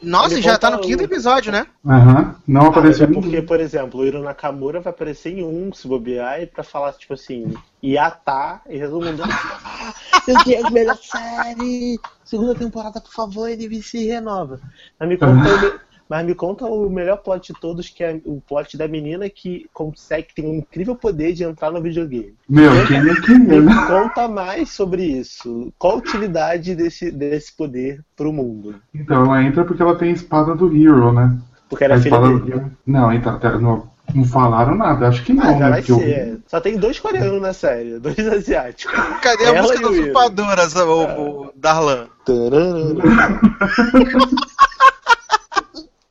nossa, 0.03 0.39
já 0.39 0.55
tá 0.59 0.69
no 0.69 0.79
quinto 0.79 1.01
o- 1.01 1.05
episódio, 1.05 1.51
né? 1.51 1.65
Aham, 1.85 2.35
não 2.47 2.61
Ah, 2.61 2.67
apareceu 2.67 3.05
é 3.05 3.07
porque, 3.07 3.21
ninguém. 3.25 3.45
por 3.45 3.59
exemplo, 3.59 3.99
o 3.99 4.05
Hiro 4.05 4.21
Nakamura 4.21 4.79
vai 4.79 4.93
aparecer 4.93 5.31
em 5.39 5.43
um, 5.43 5.73
se 5.73 5.87
bobear, 5.87 6.39
e 6.39 6.45
pra 6.45 6.63
falar, 6.63 6.93
tipo 6.93 7.15
assim, 7.15 7.51
Iatá, 7.83 8.61
e 8.69 8.79
todo 8.79 9.03
mundo. 9.03 9.23
Ah, 9.23 9.93
meu 10.27 10.37
Deus, 10.45 10.69
melhor 10.71 10.97
série! 10.97 11.99
Segunda 12.23 12.53
temporada, 12.55 13.01
por 13.01 13.11
favor, 13.11 13.49
ele 13.49 13.81
se 13.81 14.07
renova. 14.07 14.59
Mas 14.99 15.09
me 15.09 15.17
conta, 15.17 15.33
o, 15.33 15.79
mas 16.15 16.25
me 16.27 16.35
conta 16.35 16.65
o 16.65 16.87
melhor 16.91 17.17
plot 17.17 17.51
de 17.51 17.59
todos, 17.59 17.89
que 17.89 18.03
é 18.03 18.21
o 18.23 18.39
plot 18.47 18.77
da 18.77 18.87
menina 18.87 19.27
que 19.31 19.65
consegue, 19.73 20.27
que 20.27 20.35
tem 20.35 20.45
um 20.45 20.57
incrível 20.57 20.95
poder 20.95 21.33
de 21.33 21.43
entrar 21.43 21.71
no 21.71 21.81
videogame. 21.81 22.35
Meu, 22.47 22.71
quem 22.85 22.97
é 22.97 23.21
quem 23.21 23.35
é, 23.35 23.39
Me 23.39 23.59
né? 23.65 23.73
conta 23.87 24.27
mais 24.27 24.69
sobre 24.69 25.03
isso. 25.03 25.73
Qual 25.79 25.93
a 25.93 25.97
utilidade 25.97 26.75
desse, 26.75 27.09
desse 27.09 27.57
poder 27.57 28.01
pro 28.15 28.31
mundo? 28.31 28.75
Então 28.93 29.23
ela 29.25 29.41
entra 29.43 29.65
porque 29.65 29.81
ela 29.81 29.95
tem 29.95 30.11
a 30.11 30.13
espada 30.13 30.53
do 30.53 30.67
Hero, 30.75 31.11
né? 31.11 31.35
Porque 31.67 31.83
era 31.83 31.95
Aí 31.95 32.01
filha 32.01 32.15
fala- 32.15 32.39
dele. 32.39 32.61
Não, 32.85 33.11
então, 33.11 33.33
até 33.35 33.57
não, 33.57 33.89
não 34.13 34.23
falaram 34.25 34.75
nada. 34.75 35.07
Acho 35.07 35.23
que 35.23 35.33
não, 35.33 35.43
Mas 35.45 35.59
né? 35.59 35.69
vai 35.71 35.81
Porque 35.81 35.91
eu- 35.93 35.97
ser. 35.99 36.39
Só 36.45 36.61
tem 36.61 36.77
dois 36.77 36.99
coreanos 36.99 37.41
na 37.41 37.53
série, 37.53 37.97
dois 37.97 38.19
asiáticos. 38.19 38.93
Cadê 39.19 39.45
a 39.45 39.47
Ela 39.49 39.61
música 39.63 39.79
o 39.79 39.81
das 39.81 39.91
Will. 39.91 40.01
usurpadoras, 40.03 40.75
o, 40.75 41.01
o 41.47 41.51
Darlan? 41.55 42.07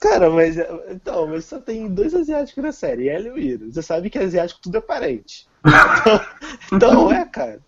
Cara, 0.03 0.29
mas 0.29 0.57
então, 0.91 1.29
mas 1.29 1.45
só 1.45 1.61
tem 1.61 1.87
dois 1.87 2.13
asiáticos 2.13 2.65
na 2.65 2.73
série, 2.73 3.09
ela 3.09 3.29
e 3.29 3.31
o 3.31 3.39
Iro. 3.39 3.73
Você 3.73 3.81
sabe 3.81 4.11
que 4.11 4.19
asiático 4.19 4.61
tudo 4.61 4.79
é 4.79 4.81
parente. 4.81 5.47
Então, 6.73 6.91
então 6.91 7.13
é, 7.13 7.25
cara. 7.25 7.61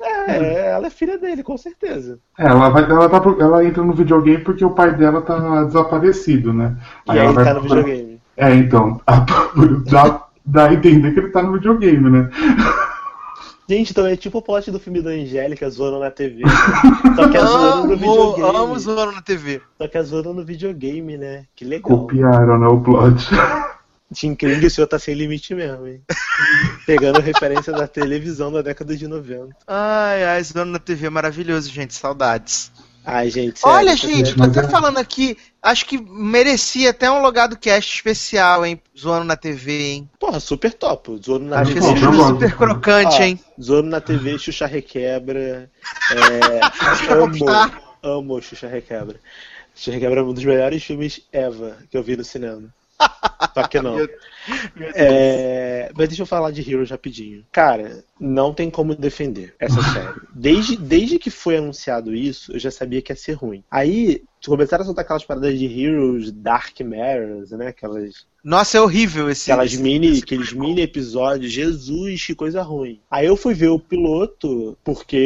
É, 0.00 0.70
ela 0.70 0.86
é 0.86 0.90
filha 0.90 1.18
dele, 1.18 1.42
com 1.42 1.56
certeza. 1.56 2.20
É, 2.38 2.46
ela, 2.46 2.68
vai, 2.68 2.84
ela, 2.84 3.08
tá, 3.08 3.20
ela 3.40 3.64
entra 3.64 3.82
no 3.82 3.92
videogame 3.92 4.44
porque 4.44 4.64
o 4.64 4.70
pai 4.70 4.94
dela 4.94 5.20
tá 5.22 5.64
desaparecido, 5.64 6.52
né? 6.52 6.76
E 7.08 7.10
aí 7.10 7.18
ela 7.18 7.26
ele 7.26 7.34
vai 7.34 7.44
tá 7.44 7.54
no 7.54 7.62
videogame. 7.62 8.20
É, 8.36 8.54
então, 8.54 9.00
dá, 9.90 10.28
dá 10.46 10.68
a 10.68 10.74
entender 10.74 11.12
que 11.12 11.20
ele 11.20 11.30
tá 11.30 11.42
no 11.42 11.54
videogame, 11.54 12.08
né? 12.08 12.30
Gente, 13.68 13.90
então 13.90 14.06
é 14.06 14.16
tipo 14.16 14.38
o 14.38 14.42
plot 14.42 14.70
do 14.70 14.80
filme 14.80 15.02
da 15.02 15.10
Angélica 15.10 15.68
zoando 15.68 15.98
na 15.98 16.10
TV. 16.10 16.42
né? 16.42 16.50
Só 17.14 17.28
que 17.28 17.36
é 17.36 17.40
zoando 17.40 17.88
no 17.88 17.96
videogame. 17.98 18.56
amo 18.56 18.78
zoando 18.78 19.12
na 19.12 19.20
TV. 19.20 19.60
Só 19.76 19.86
que 19.86 19.98
é 19.98 20.02
zoando 20.02 20.32
no 20.32 20.42
videogame, 20.42 21.18
né? 21.18 21.44
Que 21.54 21.66
legal. 21.66 21.82
Copiaram, 21.82 22.58
né, 22.58 22.66
o 22.66 22.80
plot. 22.80 23.26
Tim 24.14 24.34
Kring, 24.34 24.64
o 24.64 24.70
senhor 24.70 24.86
tá 24.86 24.98
sem 24.98 25.14
limite 25.14 25.54
mesmo, 25.54 25.86
hein? 25.86 26.00
Pegando 26.86 27.20
referência 27.20 27.70
da 27.70 27.86
televisão 27.86 28.50
da 28.50 28.62
década 28.62 28.96
de 28.96 29.06
90. 29.06 29.54
Ai, 29.66 30.24
ai, 30.24 30.42
zoando 30.42 30.72
na 30.72 30.78
TV 30.78 31.08
é 31.08 31.10
maravilhoso, 31.10 31.70
gente. 31.70 31.92
Saudades. 31.92 32.72
Ai, 33.10 33.30
gente, 33.30 33.58
sério, 33.60 33.74
Olha, 33.74 33.96
gente, 33.96 34.34
tô 34.36 34.42
até 34.42 34.68
falando 34.68 34.98
aqui, 34.98 35.34
acho 35.62 35.86
que 35.86 35.96
merecia 35.96 36.90
até 36.90 37.10
um 37.10 37.22
logado 37.22 37.56
cast 37.56 37.94
especial, 37.94 38.66
hein? 38.66 38.78
Zoando 38.96 39.24
na 39.24 39.34
TV, 39.34 39.92
hein? 39.92 40.10
Porra, 40.20 40.38
super 40.38 40.74
top. 40.74 41.18
Zoando 41.24 41.46
na 41.46 41.60
Acho 41.60 41.72
que 41.72 41.80
TV. 41.80 41.86
esse 41.86 42.04
eu 42.04 42.10
filme 42.12 42.20
é 42.22 42.26
super 42.26 42.54
crocante, 42.54 43.16
Ó, 43.16 43.22
hein? 43.22 43.40
Zoando 43.58 43.88
na 43.88 44.02
TV, 44.02 44.38
Xuxa 44.38 44.66
Requebra. 44.66 45.70
É, 46.10 46.60
amo, 47.10 47.46
amo 48.02 48.42
Xuxa 48.42 48.68
Requebra. 48.68 49.18
Xuxa 49.74 49.92
Requebra 49.92 50.20
é 50.20 50.22
um 50.22 50.34
dos 50.34 50.44
melhores 50.44 50.84
filmes 50.84 51.22
ever 51.32 51.76
que 51.90 51.96
eu 51.96 52.02
vi 52.02 52.14
no 52.14 52.24
cinema. 52.24 52.68
Só 53.54 53.66
que 53.66 53.80
não. 53.80 53.96
É, 54.94 55.90
mas 55.96 56.08
deixa 56.08 56.22
eu 56.22 56.26
falar 56.26 56.50
de 56.50 56.68
Heroes 56.68 56.90
rapidinho. 56.90 57.44
Cara, 57.52 58.04
não 58.18 58.52
tem 58.54 58.70
como 58.70 58.94
defender 58.94 59.54
essa 59.58 59.80
série. 59.92 60.20
Desde, 60.34 60.76
desde 60.76 61.18
que 61.18 61.30
foi 61.30 61.56
anunciado 61.56 62.14
isso, 62.14 62.52
eu 62.52 62.58
já 62.58 62.70
sabia 62.70 63.02
que 63.02 63.12
ia 63.12 63.16
ser 63.16 63.32
ruim. 63.32 63.62
Aí, 63.70 64.22
começaram 64.46 64.82
a 64.82 64.84
soltar 64.86 65.04
aquelas 65.04 65.24
paradas 65.24 65.58
de 65.58 65.66
Heroes, 65.66 66.30
Dark 66.32 66.78
Matters, 66.80 67.50
né? 67.50 67.68
Aquelas 67.68 68.26
Nossa, 68.42 68.78
é 68.78 68.80
horrível 68.80 69.28
esse. 69.28 69.50
Aquelas 69.50 69.72
esse- 69.72 69.82
mini, 69.82 70.08
esse- 70.12 70.22
aqueles 70.22 70.52
mini 70.52 70.80
episódios, 70.82 71.52
Jesus, 71.52 72.24
que 72.24 72.34
coisa 72.34 72.62
ruim. 72.62 73.00
Aí 73.10 73.26
eu 73.26 73.36
fui 73.36 73.52
ver 73.52 73.68
o 73.68 73.78
piloto, 73.80 74.78
porque 74.84 75.16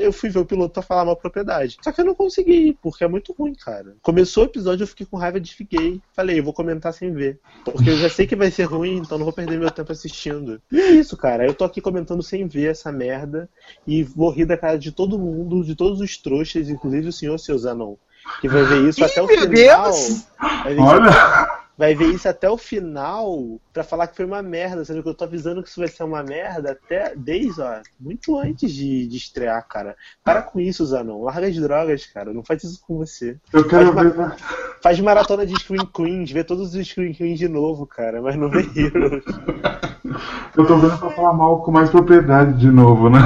eu 0.00 0.12
fui 0.12 0.28
ver 0.28 0.40
o 0.40 0.44
piloto 0.44 0.74
pra 0.74 0.82
falar 0.82 1.04
mal 1.04 1.16
propriedade. 1.16 1.76
Só 1.82 1.92
que 1.92 2.00
eu 2.00 2.04
não 2.04 2.14
consegui, 2.14 2.76
porque 2.82 3.04
é 3.04 3.08
muito 3.08 3.32
ruim, 3.32 3.54
cara. 3.54 3.94
Começou 4.02 4.42
o 4.44 4.46
episódio, 4.46 4.82
eu 4.82 4.88
fiquei 4.88 5.06
com 5.06 5.16
raiva, 5.16 5.38
desfiquei. 5.40 6.00
Falei, 6.12 6.38
eu 6.40 6.44
vou 6.44 6.52
comentar 6.52 6.92
sem 6.92 7.12
ver. 7.12 7.38
Porque 7.64 7.88
eu 7.90 7.96
já 7.96 8.09
sei 8.10 8.26
que 8.26 8.36
vai 8.36 8.50
ser 8.50 8.64
ruim, 8.64 8.98
então 8.98 9.16
não 9.16 9.24
vou 9.24 9.32
perder 9.32 9.58
meu 9.58 9.70
tempo 9.70 9.90
assistindo. 9.92 10.60
E 10.70 10.80
é 10.80 10.90
isso, 10.90 11.16
cara. 11.16 11.46
Eu 11.46 11.54
tô 11.54 11.64
aqui 11.64 11.80
comentando 11.80 12.22
sem 12.22 12.46
ver 12.46 12.70
essa 12.70 12.92
merda 12.92 13.48
e 13.86 14.02
vou 14.02 14.30
rir 14.30 14.44
da 14.44 14.56
cara 14.56 14.78
de 14.78 14.92
todo 14.92 15.18
mundo, 15.18 15.64
de 15.64 15.74
todos 15.74 16.00
os 16.00 16.16
trouxas, 16.16 16.68
inclusive 16.68 17.08
o 17.08 17.12
senhor, 17.12 17.38
seu 17.38 17.56
Zanon. 17.56 17.96
Que 18.40 18.48
vai 18.48 18.64
ver 18.64 18.88
isso 18.88 19.00
Ih, 19.00 19.04
até 19.04 19.22
o 19.22 19.26
meu 19.26 19.40
final. 19.40 19.84
Deus! 19.84 20.26
Olha, 20.64 21.59
vai 21.80 21.94
ver 21.94 22.08
isso 22.08 22.28
até 22.28 22.48
o 22.50 22.58
final 22.58 23.58
pra 23.72 23.82
falar 23.82 24.06
que 24.06 24.14
foi 24.14 24.26
uma 24.26 24.42
merda, 24.42 24.84
sendo 24.84 25.02
que 25.02 25.08
eu 25.08 25.14
tô 25.14 25.24
avisando 25.24 25.62
que 25.62 25.68
isso 25.70 25.80
vai 25.80 25.88
ser 25.88 26.02
uma 26.02 26.22
merda 26.22 26.72
até 26.72 27.14
desde, 27.16 27.58
ó, 27.58 27.80
muito 27.98 28.38
antes 28.38 28.70
de, 28.70 29.06
de 29.08 29.16
estrear, 29.16 29.66
cara. 29.66 29.96
Para 30.22 30.42
com 30.42 30.60
isso, 30.60 30.84
Zanon. 30.84 31.22
Larga 31.22 31.46
as 31.46 31.56
drogas, 31.56 32.04
cara. 32.04 32.34
Não 32.34 32.44
faz 32.44 32.62
isso 32.64 32.82
com 32.86 32.98
você. 32.98 33.38
eu 33.50 33.66
quero 33.66 33.94
Faz 33.94 34.14
ver. 34.14 34.34
Faz 34.82 35.00
maratona 35.00 35.46
de 35.46 35.58
Screen 35.58 35.86
Queens, 35.86 36.30
vê 36.30 36.44
todos 36.44 36.74
os 36.74 36.86
Screen 36.86 37.14
Queens 37.14 37.38
de 37.38 37.48
novo, 37.48 37.86
cara, 37.86 38.20
mas 38.20 38.36
não 38.36 38.50
vê 38.50 38.60
Heroes. 38.76 39.24
Eu 40.54 40.66
tô 40.66 40.76
vendo 40.76 40.98
pra 40.98 41.10
falar 41.10 41.32
mal 41.32 41.62
com 41.62 41.70
mais 41.70 41.88
propriedade 41.88 42.58
de 42.58 42.70
novo, 42.70 43.08
né? 43.08 43.20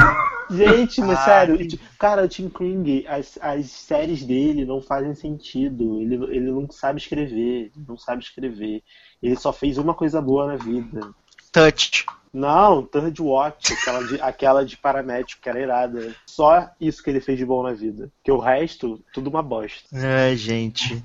Gente, 0.51 1.01
mas 1.01 1.18
Ah, 1.20 1.24
sério, 1.24 1.68
tipo, 1.68 1.84
cara, 1.99 2.24
o 2.24 2.28
Tim 2.28 2.49
Kring, 2.49 3.05
as, 3.07 3.38
as 3.40 3.70
séries 3.70 4.24
dele 4.24 4.64
não 4.64 4.80
fazem 4.80 5.14
sentido. 5.14 6.01
Ele, 6.01 6.14
ele 6.36 6.51
não 6.51 6.70
sabe 6.70 7.01
escrever, 7.01 7.70
não 7.76 7.97
sabe 7.97 8.22
escrever. 8.22 8.82
Ele 9.22 9.36
só 9.36 9.53
fez 9.53 9.78
uma 9.78 9.95
coisa 9.95 10.20
boa 10.20 10.47
na 10.47 10.57
vida. 10.57 11.14
Touch. 11.53 12.05
Não, 12.32 12.82
Third 12.82 13.22
Watch, 13.22 13.72
aquela 13.72 14.05
de, 14.05 14.20
aquela 14.20 14.64
de 14.64 14.76
paramédico, 14.76 15.40
que 15.40 15.49
era 15.49 15.61
irada. 15.61 16.14
Só 16.26 16.68
isso 16.80 17.01
que 17.01 17.09
ele 17.09 17.20
fez 17.20 17.38
de 17.38 17.47
bom 17.47 17.62
na 17.62 17.72
vida. 17.72 18.11
Porque 18.16 18.32
o 18.32 18.40
resto, 18.40 19.01
tudo 19.12 19.30
uma 19.30 19.40
bosta. 19.42 19.88
Ai, 19.92 20.36
gente. 20.36 21.03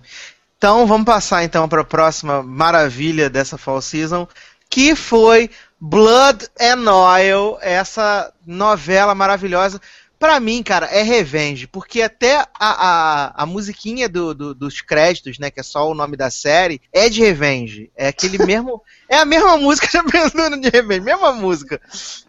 Então 0.58 0.88
vamos 0.88 1.06
passar 1.06 1.44
então 1.44 1.70
para 1.70 1.82
a 1.82 1.86
próxima 1.86 2.42
maravilha 2.42 3.30
dessa 3.30 3.60
fall 3.60 3.80
season, 3.80 4.28
que 4.70 4.96
foi 4.96 5.52
Blood 5.80 6.46
and 6.60 6.92
Oil, 6.92 7.58
essa 7.62 8.34
novela 8.46 9.16
maravilhosa. 9.16 9.80
Pra 10.18 10.38
mim, 10.38 10.62
cara, 10.62 10.86
é 10.88 11.02
revenge, 11.02 11.66
porque 11.66 12.02
até 12.02 12.40
a, 12.40 12.48
a, 12.60 13.44
a 13.44 13.46
musiquinha 13.46 14.10
do, 14.10 14.34
do- 14.36 14.54
dos 14.54 14.82
créditos, 14.82 15.40
né, 15.40 15.50
que 15.50 15.62
é 15.62 15.64
só 15.64 15.90
o 15.90 15.94
nome 15.96 16.18
da 16.18 16.30
série, 16.30 16.82
é 16.92 17.08
de 17.08 17.22
revenge. 17.22 17.90
É 17.96 18.10
aquele 18.10 18.38
mesmo. 18.46 18.82
É 19.08 19.16
a 19.16 19.24
mesma 19.24 19.56
música, 19.58 19.88
já 19.94 20.04
pensando 20.04 20.60
de 20.60 20.68
revenge, 20.68 21.00
mesma 21.00 21.32
música. 21.32 21.80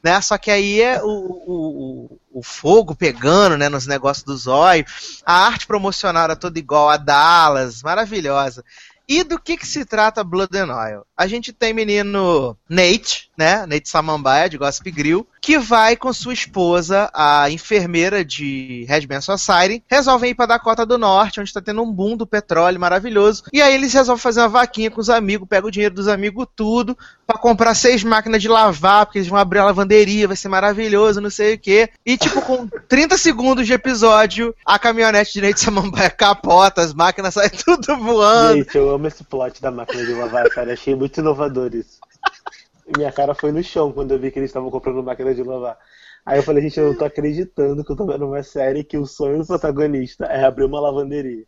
Né? 0.05 0.21
Só 0.21 0.39
que 0.39 0.53
aí 0.53 0.81
é 0.81 1.03
o, 1.03 1.09
o, 1.09 2.09
o, 2.33 2.39
o 2.39 2.43
fogo 2.45 2.95
pegando, 2.95 3.59
né, 3.59 3.69
nos 3.69 3.89
negócios 3.89 4.25
do 4.25 4.37
zóio. 4.37 4.85
A 5.27 5.47
arte 5.47 5.67
promocional 5.67 6.23
era 6.23 6.37
toda 6.37 6.61
igual 6.61 6.89
a 6.91 6.97
Dallas, 6.97 7.83
maravilhosa. 7.83 8.65
E 9.09 9.25
do 9.25 9.41
que, 9.41 9.57
que 9.57 9.67
se 9.67 9.85
trata 9.85 10.23
Blood 10.23 10.57
and 10.57 10.73
Oil? 10.73 11.03
A 11.17 11.27
gente 11.27 11.53
tem 11.53 11.75
menino 11.75 12.57
Nate, 12.69 13.29
né? 13.41 13.65
Nate 13.65 13.89
Samambaia, 13.89 14.51
de 14.51 14.59
Gossip 14.59 14.91
Grill, 14.91 15.27
que 15.41 15.59
vai 15.59 15.97
com 15.97 16.13
sua 16.13 16.35
esposa, 16.35 17.11
a 17.15 17.51
enfermeira 17.51 18.23
de 18.23 18.85
Redman 18.87 19.23
Society, 19.23 19.83
resolvem 19.89 20.33
ir 20.33 20.35
pra 20.35 20.45
Dakota 20.45 20.85
do 20.85 20.99
Norte, 20.99 21.41
onde 21.41 21.51
tá 21.51 21.63
tendo 21.63 21.83
um 21.83 21.91
boom 21.91 22.19
do 22.19 22.27
petróleo 22.27 22.79
maravilhoso. 22.79 23.45
E 23.51 23.63
aí 23.63 23.75
eles 23.75 23.95
resolvem 23.95 24.21
fazer 24.21 24.41
uma 24.41 24.49
vaquinha 24.51 24.91
com 24.91 25.01
os 25.01 25.09
amigos, 25.09 25.49
pegam 25.49 25.69
o 25.69 25.71
dinheiro 25.71 25.95
dos 25.95 26.07
amigos 26.07 26.47
tudo, 26.55 26.97
pra 27.27 27.39
comprar 27.39 27.75
seis 27.75 28.05
máquinas 28.05 28.43
de 28.43 28.49
lavar, 28.49 29.07
porque 29.07 29.19
eles 29.19 29.29
vão 29.29 29.39
abrir 29.39 29.61
a 29.61 29.65
lavanderia, 29.65 30.29
vai 30.29 30.37
ser 30.37 30.49
maravilhoso, 30.51 31.23
não 31.23 31.31
sei 31.31 31.55
o 31.55 31.59
quê. 31.59 31.89
E, 32.05 32.19
tipo, 32.19 32.43
com 32.43 32.69
30 32.89 33.17
segundos 33.17 33.67
de 33.67 33.73
episódio, 33.73 34.55
a 34.67 34.79
caminhonete 34.79 35.33
de 35.33 35.41
Nate 35.41 35.61
Samambaia 35.61 36.11
capota, 36.11 36.83
as 36.83 36.93
máquinas 36.93 37.33
saem 37.33 37.51
tudo 37.65 37.97
voando. 37.97 38.59
Gente, 38.59 38.77
eu 38.77 38.91
amo 38.91 39.07
esse 39.07 39.25
plot 39.25 39.63
da 39.63 39.71
máquina 39.71 40.05
de 40.05 40.13
lavar, 40.13 40.47
cara. 40.51 40.75
Achei 40.75 40.95
muito 40.95 41.21
inovador 41.21 41.75
isso. 41.75 41.99
Minha 42.97 43.13
cara 43.13 43.35
foi 43.35 43.53
no 43.53 43.63
chão 43.63 43.93
quando 43.93 44.13
eu 44.13 44.19
vi 44.19 44.31
que 44.31 44.39
eles 44.39 44.51
estavam 44.51 44.71
comprando 44.71 45.03
máquina 45.03 45.35
de 45.35 45.43
lavar. 45.43 45.79
Aí 46.25 46.39
eu 46.39 46.43
falei, 46.43 46.63
gente, 46.63 46.79
eu 46.79 46.89
não 46.89 46.95
tô 46.95 47.05
acreditando 47.05 47.85
que 47.85 47.93
eu 47.93 47.97
tô 47.97 48.07
vendo 48.07 48.27
uma 48.27 48.43
série 48.43 48.85
que 48.85 48.99
o 48.99 49.07
sonho 49.07 49.39
do 49.39 49.47
protagonista 49.47 50.27
é 50.27 50.45
abrir 50.45 50.65
uma 50.65 50.81
lavanderia. 50.81 51.47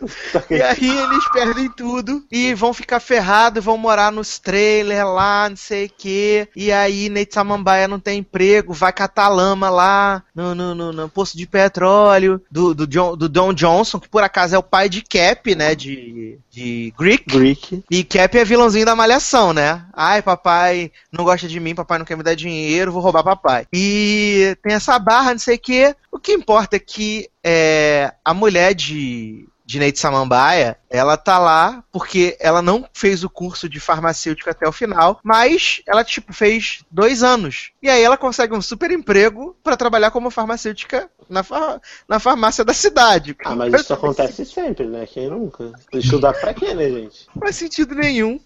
Tô 0.32 0.54
E 0.54 0.62
aí 0.62 0.88
eles 0.98 1.28
perdem 1.32 1.70
tudo 1.70 2.24
e 2.30 2.54
vão 2.54 2.72
ficar 2.72 3.00
ferrados, 3.00 3.64
vão 3.64 3.76
morar 3.76 4.10
nos 4.10 4.38
trailers 4.38 5.04
lá, 5.04 5.48
não 5.48 5.56
sei 5.56 5.86
o 5.86 5.90
quê. 5.96 6.48
E 6.56 6.72
aí 6.72 7.08
Nate 7.08 7.34
Samambaia 7.34 7.86
não 7.88 8.00
tem 8.00 8.18
emprego, 8.20 8.72
vai 8.72 8.92
catar 8.92 9.28
lama 9.28 9.68
lá 9.70 10.22
no, 10.34 10.54
no, 10.54 10.74
no- 10.74 10.92
no 10.92 11.08
posto 11.08 11.36
de 11.36 11.46
petróleo 11.46 12.40
do, 12.50 12.74
do, 12.74 12.86
John, 12.86 13.16
do 13.16 13.28
Don 13.28 13.52
Johnson, 13.52 14.00
que 14.00 14.08
por 14.08 14.22
acaso 14.22 14.54
é 14.54 14.58
o 14.58 14.62
pai 14.62 14.88
de 14.88 15.02
Cap, 15.02 15.54
né, 15.54 15.74
de, 15.74 16.38
de 16.50 16.92
Greek. 16.98 17.24
Greek. 17.26 17.84
E 17.90 18.02
Cap 18.04 18.36
é 18.38 18.44
vilãozinho 18.44 18.86
da 18.86 18.96
malhação, 18.96 19.52
né? 19.52 19.84
Ai, 19.92 20.22
papai 20.22 20.90
não 21.12 21.24
gosta 21.24 21.46
de 21.48 21.60
mim, 21.60 21.74
papai 21.74 21.98
não 21.98 22.04
quer 22.06 22.16
me 22.16 22.22
dar 22.22 22.34
dinheiro, 22.34 22.92
vou 22.92 23.02
roubar 23.02 23.22
papai. 23.22 23.66
E 23.72 24.56
tem 24.62 24.74
essa 24.74 24.98
barra, 24.98 25.32
não 25.32 25.38
sei 25.38 25.56
o 25.56 25.60
quê. 25.60 25.94
O 26.10 26.18
que 26.18 26.32
importa 26.32 26.76
é 26.76 26.78
que 26.80 27.28
é, 27.44 28.12
a 28.24 28.34
mulher 28.34 28.74
de, 28.74 29.46
de 29.70 29.78
Nate 29.78 30.00
Samambaia, 30.00 30.76
ela 30.90 31.16
tá 31.16 31.38
lá 31.38 31.84
porque 31.92 32.36
ela 32.40 32.60
não 32.60 32.84
fez 32.92 33.22
o 33.22 33.30
curso 33.30 33.68
de 33.68 33.78
farmacêutica 33.78 34.50
até 34.50 34.66
o 34.68 34.72
final, 34.72 35.20
mas 35.22 35.80
ela, 35.86 36.02
tipo, 36.02 36.32
fez 36.32 36.82
dois 36.90 37.22
anos. 37.22 37.70
E 37.80 37.88
aí 37.88 38.02
ela 38.02 38.16
consegue 38.16 38.52
um 38.52 38.60
super 38.60 38.90
emprego 38.90 39.56
pra 39.62 39.76
trabalhar 39.76 40.10
como 40.10 40.28
farmacêutica 40.28 41.08
na, 41.28 41.44
fa- 41.44 41.80
na 42.08 42.18
farmácia 42.18 42.64
da 42.64 42.74
cidade. 42.74 43.36
Ah, 43.44 43.54
mas 43.54 43.72
isso 43.72 43.94
acontece 43.94 44.44
sempre, 44.44 44.86
né? 44.86 45.06
Quem 45.06 45.30
nunca? 45.30 45.70
Estudar 45.92 46.32
pra 46.32 46.52
quê, 46.52 46.74
né, 46.74 46.88
gente? 46.90 47.28
Não 47.32 47.40
faz 47.40 47.54
sentido 47.54 47.94
nenhum. 47.94 48.40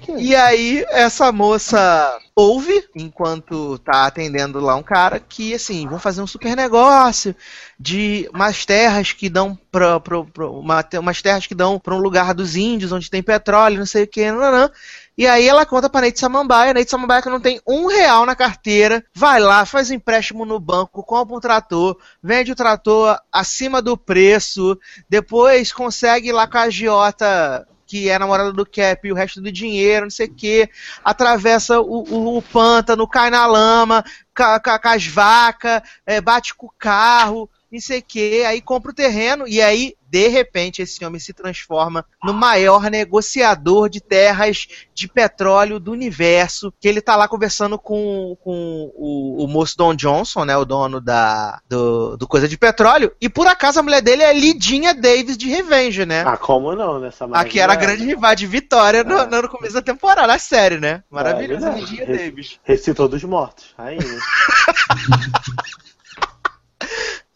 Quê? 0.00 0.12
E 0.18 0.34
aí, 0.34 0.84
essa 0.90 1.30
moça 1.30 2.18
ouve, 2.34 2.84
enquanto 2.94 3.78
tá 3.78 4.06
atendendo 4.06 4.60
lá 4.60 4.74
um 4.74 4.82
cara, 4.82 5.18
que 5.20 5.54
assim, 5.54 5.86
vão 5.88 5.98
fazer 5.98 6.20
um 6.20 6.26
super 6.26 6.56
negócio 6.56 7.34
de 7.78 8.28
umas 8.32 8.64
terras 8.66 9.12
que 9.12 9.28
dão 9.28 9.58
pra, 9.70 9.98
pra, 10.00 10.24
pra- 10.24 10.48
uma, 10.50 10.84
umas 10.98 11.22
terras 11.22 11.46
que 11.46 11.54
dão 11.54 11.78
pra 11.78 11.94
um 11.94 11.98
lugar 12.00 12.34
dos 12.34 12.56
índios, 12.56 12.92
onde 12.92 13.10
tem 13.10 13.22
petróleo, 13.22 13.78
não 13.78 13.86
sei 13.86 14.04
o 14.04 14.08
que, 14.08 14.30
nananã. 14.30 14.70
E 15.16 15.26
aí 15.26 15.48
ela 15.48 15.64
conta 15.64 15.88
pra 15.88 16.02
Neide 16.02 16.18
Samambaia, 16.20 16.74
Neide 16.74 16.90
Samambaia 16.90 17.22
que 17.22 17.30
não 17.30 17.40
tem 17.40 17.60
um 17.66 17.86
real 17.86 18.26
na 18.26 18.36
carteira, 18.36 19.02
vai 19.14 19.40
lá, 19.40 19.64
faz 19.64 19.90
empréstimo 19.90 20.44
no 20.44 20.60
banco, 20.60 21.02
compra 21.02 21.36
um 21.36 21.40
trator, 21.40 21.96
vende 22.22 22.52
o 22.52 22.56
trator 22.56 23.18
acima 23.32 23.80
do 23.80 23.96
preço, 23.96 24.78
depois 25.08 25.72
consegue 25.72 26.32
lá 26.32 26.46
com 26.46 26.58
a 26.58 26.62
agiota 26.62 27.66
que 27.86 28.10
é 28.10 28.18
namorada 28.18 28.52
do 28.52 28.66
Cap 28.66 29.06
e 29.06 29.12
o 29.12 29.14
resto 29.14 29.40
do 29.40 29.52
dinheiro, 29.52 30.06
não 30.06 30.10
sei 30.10 30.26
o 30.26 30.34
que, 30.34 30.68
atravessa 31.04 31.80
o, 31.80 32.02
o, 32.02 32.38
o 32.38 32.42
pântano, 32.42 33.08
cai 33.08 33.30
na 33.30 33.46
lama, 33.46 34.04
com 34.34 34.88
as 34.88 35.06
vacas, 35.06 35.82
é, 36.04 36.20
bate 36.20 36.54
com 36.54 36.66
o 36.66 36.72
carro, 36.78 37.48
não 37.70 37.80
sei 37.80 37.98
o 37.98 38.02
que, 38.02 38.44
aí 38.44 38.60
compra 38.60 38.90
o 38.90 38.94
terreno 38.94 39.46
e 39.46 39.60
aí, 39.60 39.94
de 40.08 40.28
repente, 40.28 40.82
esse 40.82 41.04
homem 41.04 41.20
se 41.20 41.32
transforma 41.32 42.04
no 42.22 42.32
maior 42.32 42.88
negociador 42.90 43.88
de 43.88 44.00
terras 44.00 44.66
de 44.94 45.08
petróleo 45.08 45.80
do 45.80 45.90
universo, 45.92 46.72
que 46.80 46.88
ele 46.88 47.00
tá 47.00 47.16
lá 47.16 47.26
conversando 47.28 47.78
com, 47.78 48.36
com 48.40 48.90
o, 48.94 49.44
o 49.44 49.48
moço 49.48 49.76
Don 49.76 49.94
Johnson, 49.94 50.44
né, 50.44 50.56
o 50.56 50.64
dono 50.64 51.00
da, 51.00 51.60
do, 51.68 52.16
do 52.16 52.26
Coisa 52.28 52.48
de 52.48 52.56
Petróleo, 52.56 53.12
e 53.20 53.28
por 53.28 53.46
acaso 53.46 53.80
a 53.80 53.82
mulher 53.82 54.00
dele 54.00 54.22
é 54.22 54.32
Lidinha 54.32 54.94
Davis 54.94 55.36
de 55.36 55.48
Revenge, 55.48 56.06
né? 56.06 56.22
Ah, 56.26 56.36
como 56.36 56.74
não, 56.74 57.00
nessa 57.00 57.26
A 57.32 57.44
que 57.44 57.58
era 57.58 57.72
a 57.72 57.76
grande 57.76 58.04
rival 58.04 58.34
de 58.34 58.46
Vitória 58.46 59.02
no, 59.02 59.18
É. 59.18 59.26
no 59.26 59.48
começo 59.48 59.74
da 59.74 59.82
temporada, 59.82 60.32
a 60.32 60.38
série, 60.38 60.78
né? 60.78 61.02
Maravilhosa, 61.10 61.68
É 61.68 61.70
verdade. 61.72 61.96
Lidinha 61.96 62.06
Davis. 62.06 62.60
Recitou 62.62 63.08
dos 63.08 63.24
mortos, 63.24 63.74
rainha. 63.76 64.00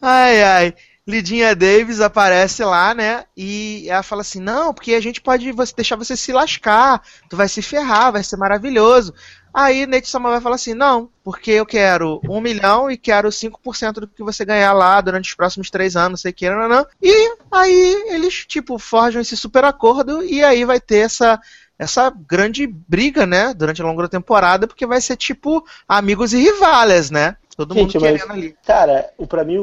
Ai, 0.01 0.41
ai. 0.43 0.73
Lidinha 1.07 1.55
Davis 1.55 1.99
aparece 1.99 2.63
lá, 2.63 2.93
né? 2.93 3.25
E 3.35 3.85
ela 3.89 4.03
fala 4.03 4.21
assim: 4.21 4.39
não, 4.39 4.73
porque 4.73 4.93
a 4.93 5.01
gente 5.01 5.19
pode 5.21 5.51
deixar 5.75 5.95
você 5.95 6.15
se 6.15 6.31
lascar, 6.31 7.01
tu 7.29 7.35
vai 7.35 7.47
se 7.47 7.61
ferrar, 7.61 8.11
vai 8.11 8.23
ser 8.23 8.37
maravilhoso. 8.37 9.13
Aí 9.53 9.85
Nate 9.85 10.07
Sama 10.07 10.29
vai 10.29 10.39
falar 10.41 10.55
assim: 10.55 10.73
não, 10.73 11.09
porque 11.23 11.51
eu 11.51 11.65
quero 11.65 12.21
um 12.29 12.39
milhão 12.39 12.89
e 12.89 12.97
quero 12.97 13.31
5% 13.31 13.93
do 14.01 14.07
que 14.07 14.23
você 14.23 14.45
ganhar 14.45 14.73
lá 14.73 15.01
durante 15.01 15.29
os 15.29 15.35
próximos 15.35 15.69
três 15.69 15.95
anos, 15.95 16.21
sei 16.21 16.31
que, 16.31 16.49
não, 16.49 16.69
não. 16.69 16.85
E 17.01 17.35
aí 17.51 18.05
eles, 18.09 18.45
tipo, 18.45 18.77
forjam 18.79 19.21
esse 19.21 19.35
super 19.35 19.63
acordo 19.65 20.23
e 20.23 20.43
aí 20.43 20.65
vai 20.65 20.79
ter 20.79 20.99
essa. 21.05 21.39
Essa 21.79 22.11
grande 22.11 22.67
briga, 22.67 23.25
né? 23.25 23.55
Durante 23.55 23.81
a 23.81 23.85
longa 23.85 24.07
temporada, 24.07 24.67
porque 24.67 24.85
vai 24.85 25.01
ser 25.01 25.17
tipo 25.17 25.65
amigos 25.87 26.31
e 26.31 26.37
rivales, 26.37 27.09
né? 27.09 27.37
Todo 27.65 27.73
Gente, 27.79 27.95
mundo 27.97 28.03
mas- 28.11 28.21
querendo 28.23 28.31
ali. 28.37 28.55
Cara, 28.65 29.09
o, 29.17 29.25
pra 29.27 29.43
mim, 29.43 29.57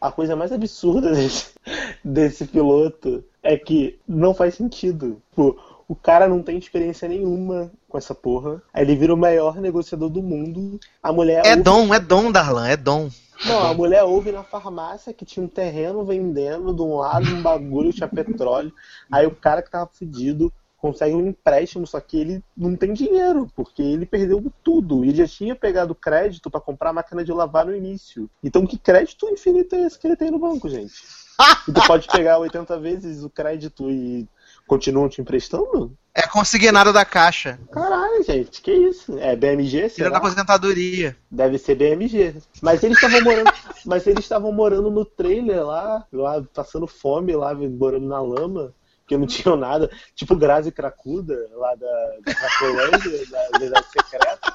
a 0.00 0.10
coisa 0.12 0.34
mais 0.36 0.52
absurda 0.52 1.10
desse, 1.14 1.50
desse 2.04 2.44
piloto 2.46 3.24
é 3.42 3.56
que 3.56 3.98
não 4.06 4.34
faz 4.34 4.54
sentido. 4.54 5.20
Tipo, 5.30 5.58
o 5.88 5.94
cara 5.94 6.28
não 6.28 6.42
tem 6.42 6.56
experiência 6.58 7.08
nenhuma 7.08 7.70
com 7.88 7.98
essa 7.98 8.14
porra. 8.14 8.62
Aí 8.72 8.84
ele 8.84 8.94
vira 8.96 9.14
o 9.14 9.16
maior 9.16 9.56
negociador 9.56 10.08
do 10.08 10.22
mundo. 10.22 10.78
A 11.02 11.12
mulher. 11.12 11.42
É 11.44 11.50
ouve- 11.50 11.62
dom, 11.62 11.94
é 11.94 11.98
dom, 12.00 12.30
Darlan, 12.32 12.68
é 12.68 12.76
dom. 12.76 13.08
Não, 13.46 13.58
a 13.70 13.72
mulher 13.72 14.04
ouve 14.04 14.30
na 14.30 14.42
farmácia 14.42 15.14
que 15.14 15.24
tinha 15.24 15.42
um 15.42 15.48
terreno 15.48 16.04
vendendo 16.04 16.74
de 16.74 16.82
um 16.82 16.96
lado 16.96 17.26
um 17.30 17.40
bagulho, 17.40 17.90
tinha 17.90 18.06
petróleo. 18.06 18.70
Aí 19.10 19.26
o 19.26 19.30
cara 19.34 19.62
que 19.62 19.70
tava 19.70 19.88
fudido 19.90 20.52
consegue 20.80 21.14
um 21.14 21.28
empréstimo, 21.28 21.86
só 21.86 22.00
que 22.00 22.18
ele 22.18 22.44
não 22.56 22.74
tem 22.74 22.92
dinheiro, 22.92 23.46
porque 23.54 23.82
ele 23.82 24.06
perdeu 24.06 24.42
tudo. 24.64 25.04
Ele 25.04 25.14
já 25.16 25.26
tinha 25.26 25.54
pegado 25.54 25.94
crédito 25.94 26.50
pra 26.50 26.60
comprar 26.60 26.90
a 26.90 26.94
máquina 26.94 27.22
de 27.22 27.32
lavar 27.32 27.66
no 27.66 27.76
início. 27.76 28.28
Então 28.42 28.66
que 28.66 28.78
crédito 28.78 29.28
infinito 29.28 29.74
é 29.74 29.82
esse 29.82 29.98
que 29.98 30.06
ele 30.06 30.16
tem 30.16 30.30
no 30.30 30.38
banco, 30.38 30.68
gente? 30.68 30.94
E 31.66 31.72
tu 31.72 31.80
pode 31.86 32.06
pegar 32.06 32.36
80 32.36 32.78
vezes 32.80 33.24
o 33.24 33.30
crédito 33.30 33.90
e 33.90 34.28
continuam 34.66 35.08
te 35.08 35.22
emprestando? 35.22 35.96
É 36.14 36.26
consignado 36.26 36.92
da 36.92 37.02
caixa. 37.02 37.58
Caralho, 37.72 38.22
gente, 38.24 38.60
que 38.60 38.72
isso? 38.72 39.18
É 39.18 39.34
BMG? 39.34 39.70
Tira 39.70 39.88
Será? 39.88 40.10
da 40.10 40.18
aposentadoria. 40.18 41.16
Deve 41.30 41.56
ser 41.56 41.76
BMG. 41.76 42.34
Mas 42.60 42.82
eles 42.82 42.96
estavam 42.98 43.22
morando, 43.22 43.52
mas 43.86 44.06
eles 44.06 44.24
estavam 44.24 44.52
morando 44.52 44.90
no 44.90 45.04
trailer 45.04 45.64
lá, 45.64 46.04
lá 46.12 46.42
passando 46.52 46.86
fome 46.86 47.34
lá, 47.34 47.54
morando 47.54 48.06
na 48.06 48.20
lama, 48.20 48.74
que 49.10 49.16
não 49.16 49.26
tinham 49.26 49.56
nada, 49.56 49.90
tipo 50.14 50.36
Grazi 50.36 50.70
Cracuda 50.70 51.36
lá 51.54 51.74
da, 51.74 52.16
da 52.24 52.32
Cracolândia, 52.32 53.26
da 53.28 53.58
Verdade 53.58 53.86
Secreta. 53.90 54.54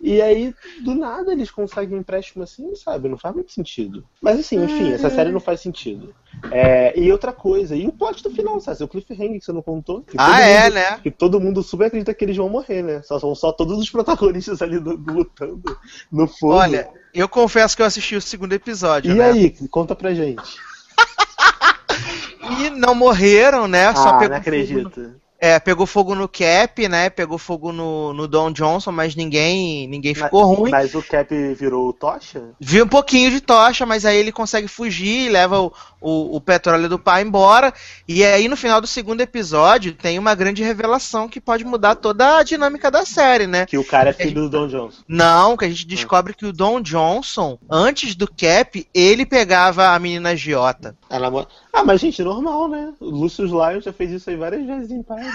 E 0.00 0.22
aí, 0.22 0.54
do 0.84 0.94
nada, 0.94 1.32
eles 1.32 1.50
conseguem 1.50 1.96
um 1.96 2.00
empréstimo 2.00 2.44
assim, 2.44 2.72
sabe? 2.76 3.08
Não 3.08 3.18
faz 3.18 3.34
muito 3.34 3.50
sentido. 3.50 4.04
Mas 4.22 4.38
assim, 4.38 4.62
enfim, 4.62 4.92
essa 4.92 5.10
série 5.10 5.32
não 5.32 5.40
faz 5.40 5.60
sentido. 5.60 6.14
É, 6.52 6.96
e 6.96 7.10
outra 7.10 7.32
coisa, 7.32 7.74
e 7.74 7.84
o 7.88 7.90
plot 7.92 8.22
do 8.22 8.30
final, 8.30 8.60
sabe? 8.60 8.84
O 8.84 8.86
cliffhanger 8.86 9.40
que 9.40 9.44
você 9.44 9.52
não 9.52 9.60
contou. 9.60 10.02
Que 10.02 10.14
Ah, 10.16 10.40
é, 10.40 10.62
mundo- 10.66 10.74
né? 10.74 11.00
Que 11.02 11.10
todo 11.10 11.40
mundo 11.40 11.60
super 11.64 11.86
acredita 11.86 12.14
que 12.14 12.24
eles 12.24 12.36
vão 12.36 12.48
morrer, 12.48 12.80
né? 12.82 13.02
Só, 13.02 13.18
são 13.18 13.34
só 13.34 13.50
todos 13.50 13.76
os 13.76 13.90
protagonistas 13.90 14.62
ali 14.62 14.78
do- 14.78 14.94
lutando 15.12 15.76
no 16.12 16.28
fogo. 16.28 16.54
Olha, 16.54 16.88
eu 17.12 17.28
confesso 17.28 17.74
que 17.74 17.82
eu 17.82 17.86
assisti 17.86 18.14
o 18.14 18.20
segundo 18.22 18.52
episódio, 18.52 19.10
E 19.10 19.14
né? 19.18 19.24
aí, 19.32 19.50
conta 19.68 19.96
pra 19.96 20.14
gente. 20.14 20.56
E 22.50 22.70
não 22.70 22.94
morreram, 22.94 23.66
né? 23.68 23.94
Só 23.94 24.08
ah, 24.08 24.18
pegou 24.18 24.18
não 24.18 24.18
fogo 24.18 24.28
no, 24.28 24.36
acredito. 24.36 25.14
é, 25.40 25.58
pegou 25.60 25.86
fogo 25.86 26.14
no 26.14 26.28
Cap, 26.28 26.88
né? 26.88 27.10
Pegou 27.10 27.38
fogo 27.38 27.72
no, 27.72 28.12
no 28.12 28.26
Don 28.26 28.50
Johnson, 28.50 28.90
mas 28.90 29.14
ninguém, 29.14 29.86
ninguém 29.86 30.14
Mas- 30.14 30.24
ficou 30.24 30.44
ruim. 30.44 30.70
Mas 30.70 30.94
o 30.94 31.02
Cap 31.02 31.32
virou 31.54 31.92
tocha? 31.92 32.50
Viu 32.60 32.84
um 32.84 32.88
pouquinho 32.88 33.30
de 33.30 33.40
tocha, 33.40 33.86
mas 33.86 34.04
aí 34.04 34.16
ele 34.16 34.32
consegue 34.32 34.66
fugir, 34.66 35.30
leva 35.30 35.60
o, 35.60 35.72
o, 36.00 36.36
o 36.36 36.40
petróleo 36.40 36.88
do 36.88 36.98
pai 36.98 37.22
embora. 37.22 37.72
E 38.06 38.24
aí 38.24 38.48
no 38.48 38.56
final 38.56 38.80
do 38.80 38.86
segundo 38.86 39.20
episódio 39.20 39.92
tem 39.92 40.18
uma 40.18 40.34
grande 40.34 40.62
revelação 40.62 41.28
que 41.28 41.40
pode 41.40 41.64
mudar 41.64 41.94
toda 41.94 42.38
a 42.38 42.42
dinâmica 42.42 42.90
da 42.90 43.04
série, 43.04 43.46
né? 43.46 43.66
Que 43.66 43.78
o 43.78 43.84
cara 43.84 44.10
é 44.10 44.12
filho 44.12 44.42
do 44.42 44.50
Don 44.50 44.68
Johnson. 44.68 45.02
Não, 45.06 45.56
que 45.56 45.64
a 45.64 45.68
gente 45.68 45.86
descobre 45.86 46.34
que 46.34 46.46
o 46.46 46.52
Don 46.52 46.80
Johnson, 46.80 47.58
antes 47.70 48.14
do 48.16 48.26
Cap, 48.26 48.86
ele 48.92 49.24
pegava 49.24 49.90
a 49.90 49.98
menina 49.98 50.34
Giota. 50.34 50.96
A 51.10 51.18
namo- 51.18 51.46
Ah, 51.72 51.84
mas 51.84 52.00
gente, 52.00 52.22
normal, 52.22 52.68
né? 52.68 52.92
O 53.00 53.06
Lucius 53.10 53.50
Lyon 53.50 53.80
já 53.80 53.92
fez 53.92 54.10
isso 54.10 54.28
aí 54.28 54.36
várias 54.36 54.66
vezes 54.66 54.90
em 54.90 55.02
Paris. 55.02 55.32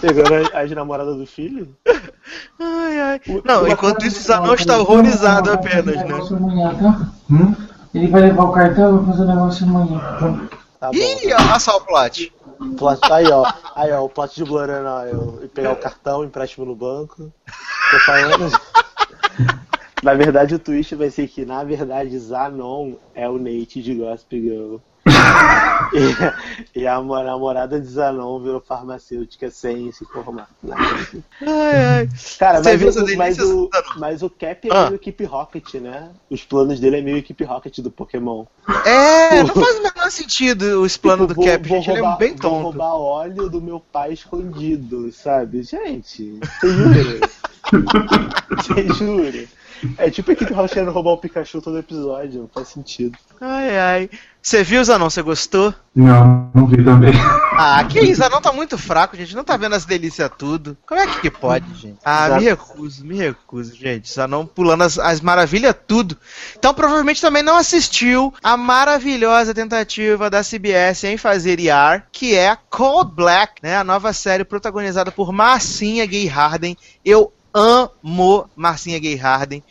Pegando 0.00 0.34
as, 0.34 0.54
as 0.54 0.70
namoradas 0.70 1.16
do 1.16 1.26
filho. 1.26 1.74
Ai, 2.60 3.00
ai. 3.00 3.20
Não, 3.44 3.66
enquanto 3.66 4.04
isso, 4.06 4.20
o 4.20 4.22
Zanon 4.22 4.54
está 4.54 4.78
horrorizado 4.78 5.50
apenas, 5.50 5.96
né? 5.96 6.14
Amanhã, 6.36 6.74
tá? 6.74 7.12
Hum? 7.30 7.54
Ele 7.94 8.06
vai 8.08 8.22
levar 8.22 8.44
o 8.44 8.52
cartão 8.52 8.94
e 8.94 8.98
vai 8.98 9.06
fazer 9.06 9.22
o 9.22 9.26
negócio 9.26 9.66
amanhã. 9.66 9.98
Tá? 9.98 10.48
Tá 10.80 10.86
bom. 10.88 10.96
Ih, 10.98 11.32
olha 11.34 11.58
só 11.58 11.76
o 11.76 11.80
plot. 11.80 12.32
Plot- 12.78 13.12
Aí, 13.12 13.26
ó. 13.30 13.52
Aí, 13.74 13.92
ó, 13.92 14.04
o 14.04 14.08
plot 14.08 14.34
de 14.36 14.50
Oil. 14.50 15.40
E 15.42 15.48
pegar 15.48 15.72
o 15.72 15.76
cartão, 15.76 16.24
empréstimo 16.24 16.64
no 16.64 16.76
banco. 16.76 17.32
Tô 17.90 17.98
falando. 18.06 18.50
Na 20.02 20.14
verdade, 20.14 20.54
o 20.54 20.58
twist 20.58 20.94
vai 20.96 21.10
ser 21.10 21.28
que, 21.28 21.44
na 21.44 21.62
verdade, 21.62 22.18
Zanon 22.18 22.94
é 23.14 23.28
o 23.28 23.38
Nate 23.38 23.80
de 23.80 23.94
Gossip 23.94 24.40
Girl. 24.40 24.76
E, 26.74 26.80
e 26.80 26.86
a 26.86 27.00
mo- 27.00 27.22
namorada 27.22 27.80
de 27.80 27.86
Zanon 27.86 28.40
virou 28.40 28.60
farmacêutica 28.60 29.50
sem 29.50 29.90
se 29.92 30.04
formar. 30.06 30.48
Ai, 30.70 31.76
ai. 32.00 32.08
Cara, 32.38 32.62
mas, 32.64 32.80
viu 32.80 32.88
o, 32.90 33.16
mas, 33.16 33.38
o, 33.38 33.70
mas 33.96 34.22
o 34.22 34.30
Cap 34.30 34.68
é 34.68 34.72
Ah. 34.74 34.84
meio 34.84 34.94
Equipe 34.96 35.24
Rocket, 35.24 35.74
né? 35.74 36.10
Os 36.30 36.42
planos 36.44 36.80
dele 36.80 36.98
é 36.98 37.02
meio 37.02 37.18
Equipe 37.18 37.44
Rocket 37.44 37.78
do 37.80 37.90
Pokémon. 37.90 38.44
É, 38.86 39.42
não 39.42 39.54
faz 39.54 39.76
o 39.78 39.82
menor 39.82 40.10
sentido 40.10 40.82
os 40.82 40.96
planos 40.96 41.28
Tipo, 41.28 41.40
do 41.40 41.46
Cap, 41.46 41.68
gente. 41.68 41.90
ele 41.90 41.98
é 41.98 42.00
roubar, 42.00 42.18
bem 42.18 42.30
Vou 42.30 42.38
tonto. 42.38 42.62
roubar 42.62 42.94
óleo 42.94 43.48
do 43.48 43.60
meu 43.60 43.80
pai 43.80 44.12
escondido, 44.12 45.12
sabe? 45.12 45.62
Gente, 45.62 46.38
você 46.60 46.68
jura? 46.68 47.20
Você 48.56 48.88
jura? 48.94 49.44
É 49.98 50.10
tipo 50.10 50.30
a 50.30 50.34
equipe 50.34 50.54
querendo 50.68 50.92
roubar 50.92 51.12
o 51.12 51.18
Pikachu 51.18 51.60
todo 51.60 51.78
episódio, 51.78 52.42
não 52.42 52.48
faz 52.48 52.68
sentido. 52.68 53.18
Ai, 53.40 53.78
ai. 53.78 54.10
Você 54.40 54.64
viu, 54.64 54.82
Zanon? 54.84 55.08
Você 55.08 55.22
gostou? 55.22 55.72
Não, 55.94 56.50
não 56.52 56.66
vi 56.66 56.82
também. 56.82 57.12
Ah, 57.54 57.84
que 57.84 58.00
isso? 58.00 58.20
Zanon 58.20 58.40
tá 58.40 58.52
muito 58.52 58.76
fraco, 58.76 59.16
gente. 59.16 59.36
Não 59.36 59.44
tá 59.44 59.56
vendo 59.56 59.74
as 59.74 59.84
delícias 59.84 60.30
tudo. 60.36 60.76
Como 60.86 61.00
é 61.00 61.06
que 61.06 61.30
pode, 61.30 61.66
gente? 61.74 61.98
Ah, 62.04 62.26
Exato. 62.26 62.40
me 62.40 62.48
recuso, 62.48 63.04
me 63.04 63.16
recuso, 63.16 63.76
gente. 63.76 64.12
Zanon 64.12 64.46
pulando 64.46 64.82
as, 64.82 64.98
as 64.98 65.20
maravilhas 65.20 65.74
tudo. 65.86 66.16
Então, 66.58 66.74
provavelmente 66.74 67.20
também 67.20 67.42
não 67.42 67.56
assistiu 67.56 68.34
a 68.42 68.56
maravilhosa 68.56 69.54
tentativa 69.54 70.28
da 70.28 70.42
CBS 70.42 71.04
em 71.04 71.16
fazer 71.16 71.60
IR, 71.60 72.04
que 72.10 72.34
é 72.34 72.56
Cold 72.68 73.12
Black, 73.14 73.62
né? 73.62 73.76
A 73.76 73.84
nova 73.84 74.12
série 74.12 74.44
protagonizada 74.44 75.12
por 75.12 75.32
Marcinha 75.32 76.04
Gay 76.06 76.26
Harden. 76.26 76.76
Eu 77.04 77.32
amo 77.54 78.48
Marcinha 78.56 78.98
Gay 78.98 79.16
Harden. 79.16 79.62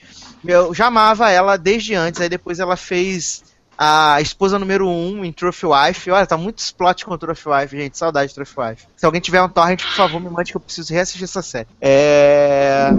Eu 0.45 0.73
já 0.73 0.87
amava 0.87 1.29
ela 1.29 1.57
desde 1.57 1.93
antes, 1.93 2.19
aí 2.19 2.29
depois 2.29 2.59
ela 2.59 2.75
fez 2.75 3.43
a 3.77 4.21
esposa 4.21 4.59
número 4.59 4.87
1 4.87 4.91
um 4.91 5.25
em 5.25 5.31
Trophy 5.31 5.65
Wife. 5.65 6.11
Olha, 6.11 6.27
tá 6.27 6.37
muito 6.37 6.59
explode 6.59 7.03
com 7.03 7.17
Trophy 7.17 7.49
Wife, 7.49 7.77
gente. 7.77 7.97
Saudade 7.97 8.29
de 8.29 8.35
Trophy 8.35 8.59
Wife. 8.59 8.87
Se 8.95 9.05
alguém 9.05 9.19
tiver 9.19 9.41
um 9.41 9.49
torrent, 9.49 9.81
por 9.81 9.95
favor, 9.95 10.21
me 10.21 10.29
mande 10.29 10.51
que 10.51 10.57
eu 10.57 10.61
preciso 10.61 10.93
reassistir 10.93 11.23
essa 11.23 11.41
série. 11.41 11.67
É. 11.81 12.89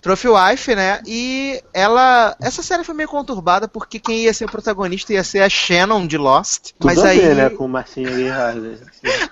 Trophy 0.00 0.28
Wife, 0.28 0.74
né? 0.74 1.02
E 1.06 1.62
ela. 1.74 2.34
Essa 2.40 2.62
série 2.62 2.84
foi 2.84 2.94
meio 2.94 3.08
conturbada 3.08 3.68
porque 3.68 3.98
quem 3.98 4.20
ia 4.20 4.32
ser 4.32 4.46
o 4.46 4.50
protagonista 4.50 5.12
ia 5.12 5.22
ser 5.22 5.42
a 5.42 5.48
Shannon 5.50 6.06
de 6.06 6.16
Lost. 6.16 6.72
Tudo 6.78 6.86
mas 6.86 7.04
a 7.04 7.08
aí. 7.08 7.20
ver, 7.20 7.36
né? 7.36 7.50
Com 7.50 7.68
Marcinha 7.68 8.10
Guerrard. 8.10 8.78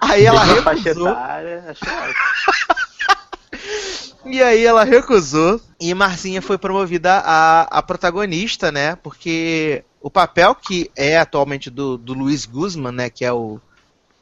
Aí 0.02 0.26
ela 0.26 0.44
Mesma 0.44 0.62
faixa 0.62 0.82
recusou. 0.82 1.08
etária. 1.08 1.74
E 4.28 4.42
aí 4.42 4.64
ela 4.64 4.84
recusou 4.84 5.60
e 5.80 5.94
Marcinha 5.94 6.42
foi 6.42 6.58
promovida 6.58 7.22
a, 7.24 7.62
a 7.78 7.82
protagonista, 7.82 8.70
né? 8.70 8.94
Porque 8.96 9.84
o 10.00 10.10
papel 10.10 10.54
que 10.54 10.90
é 10.94 11.16
atualmente 11.16 11.70
do, 11.70 11.96
do 11.96 12.12
Luiz 12.12 12.44
Guzman, 12.44 12.92
né? 12.92 13.10
Que 13.10 13.24
é 13.24 13.32
o. 13.32 13.60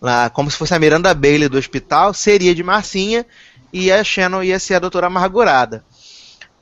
Lá, 0.01 0.29
como 0.31 0.51
se 0.51 0.59
fosse 0.59 0.75
a 0.75 0.79
Miranda 0.79 1.13
Bailey 1.15 1.49
do 1.49 1.59
hospital, 1.59 2.13
seria 2.13 2.55
de 2.55 2.63
Marcinha 2.63 3.27
e 3.73 3.91
a 3.91 4.05
Shannon 4.05 4.43
ia 4.43 4.59
ser 4.59 4.75
a 4.75 4.79
doutora 4.79 5.07
amargurada. 5.07 5.85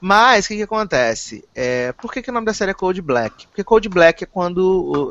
Mas 0.01 0.45
o 0.45 0.49
que, 0.49 0.57
que 0.57 0.63
acontece? 0.63 1.45
É, 1.55 1.93
por 1.93 2.13
que, 2.13 2.23
que 2.23 2.31
o 2.31 2.33
nome 2.33 2.47
da 2.47 2.55
série 2.55 2.71
é 2.73 2.75
Cold 2.75 3.01
Black? 3.03 3.47
Porque 3.49 3.65
Cold 3.65 3.89
Black 3.89 4.23
é 4.25 4.27
quando 4.27 4.59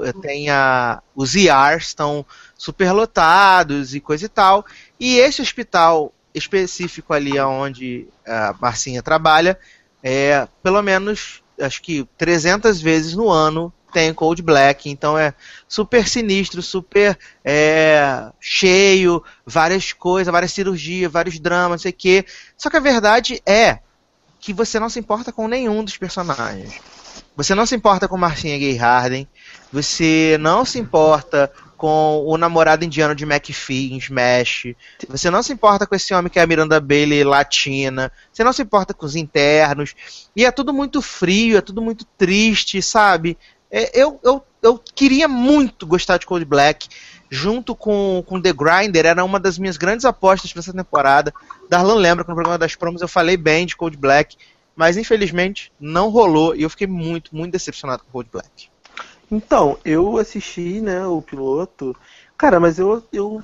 o- 0.02 0.14
tem 0.22 0.50
a, 0.50 1.02
os 1.16 1.36
ERs 1.36 1.88
estão 1.88 2.26
superlotados 2.58 3.94
e 3.96 4.00
coisa 4.00 4.26
e 4.26 4.30
tal. 4.30 4.66
E 5.00 5.18
esse 5.18 5.42
hospital 5.42 6.14
específico 6.34 7.14
ali 7.14 7.40
onde 7.40 8.08
a 8.26 8.56
Marcinha 8.60 9.02
trabalha, 9.02 9.58
é, 10.02 10.48
pelo 10.62 10.82
menos, 10.82 11.44
acho 11.60 11.82
que 11.82 12.08
300 12.18 12.82
vezes 12.82 13.14
no 13.14 13.30
ano 13.30 13.72
tem 13.94 14.14
Cold 14.14 14.42
Black, 14.42 14.90
então 14.90 15.18
é 15.18 15.34
super 15.68 16.08
sinistro, 16.08 16.62
super 16.62 17.18
é, 17.46 18.32
cheio, 18.40 19.24
várias 19.46 19.94
coisas, 19.94 20.32
várias 20.32 20.52
cirurgias, 20.52 21.12
vários 21.12 21.40
dramas, 21.40 21.72
não 21.72 21.78
sei 21.78 21.92
o 21.92 21.96
quê. 21.96 22.26
Só 22.58 22.70
que 22.70 22.78
a 22.78 22.82
verdade 22.82 23.42
é 23.46 23.80
que 24.40 24.52
você 24.52 24.80
não 24.80 24.90
se 24.90 25.00
importa 25.00 25.32
com 25.32 25.48
nenhum 25.48 25.84
dos 25.84 25.96
personagens. 25.96 26.82
Você 27.36 27.56
não 27.56 27.66
se 27.66 27.76
importa 27.76 28.08
com 28.08 28.18
Marcinha 28.18 28.58
Gay 28.58 28.76
Harden, 28.76 29.28
você 29.72 30.38
não 30.40 30.66
se 30.66 30.80
importa 30.80 31.52
com 31.84 32.24
o 32.26 32.38
namorado 32.38 32.86
indiano 32.86 33.14
de 33.14 33.26
McPhee 33.26 33.92
em 33.92 33.98
Smash, 33.98 34.74
você 35.10 35.30
não 35.30 35.44
se 35.44 35.52
importa 35.52 35.86
com 35.86 35.94
esse 35.94 36.14
homem 36.14 36.32
que 36.32 36.40
é 36.40 36.42
a 36.42 36.48
Miranda 36.48 36.80
Bailey 36.80 37.26
latina, 37.26 38.10
você 38.32 38.42
não 38.42 38.54
se 38.54 38.62
importa 38.62 38.94
com 38.94 39.06
os 39.06 39.18
internos, 39.18 39.94
e 40.34 40.46
é 40.46 40.52
tudo 40.52 40.72
muito 40.72 41.02
frio, 41.02 41.58
é 41.58 41.62
tudo 41.62 41.82
muito 41.82 42.06
triste, 42.18 42.82
sabe? 42.82 43.38
É, 43.70 44.02
eu, 44.02 44.18
eu, 44.24 44.42
eu 44.62 44.82
queria 44.96 45.28
muito 45.28 45.86
gostar 45.86 46.18
de 46.18 46.26
Cold 46.26 46.46
Black, 46.46 46.88
junto 47.30 47.76
com, 47.76 48.24
com 48.26 48.42
The 48.42 48.54
Grinder, 48.54 49.06
era 49.06 49.26
uma 49.26 49.38
das 49.38 49.60
minhas 49.60 49.76
grandes 49.76 50.06
apostas 50.06 50.54
para 50.54 50.62
essa 50.62 50.72
temporada. 50.72 51.34
Darlan 51.70 51.96
lembra 51.96 52.24
que 52.24 52.30
no 52.30 52.36
programa 52.36 52.58
das 52.58 52.78
promos 52.78 53.02
eu 53.02 53.10
falei 53.10 53.36
bem 53.36 53.66
de 53.66 53.76
Cold 53.76 53.98
Black, 53.98 54.38
mas 54.74 54.96
infelizmente 54.96 55.70
não 55.78 56.08
rolou 56.08 56.56
e 56.56 56.62
eu 56.62 56.70
fiquei 56.70 56.88
muito, 56.88 57.36
muito 57.36 57.52
decepcionado 57.52 58.06
com 58.06 58.12
Cold 58.14 58.30
Black. 58.32 58.72
Então, 59.34 59.80
eu 59.84 60.20
assisti, 60.20 60.80
né, 60.80 61.08
o 61.08 61.20
piloto. 61.20 61.96
Cara, 62.38 62.60
mas 62.60 62.78
eu, 62.78 63.04
eu 63.12 63.42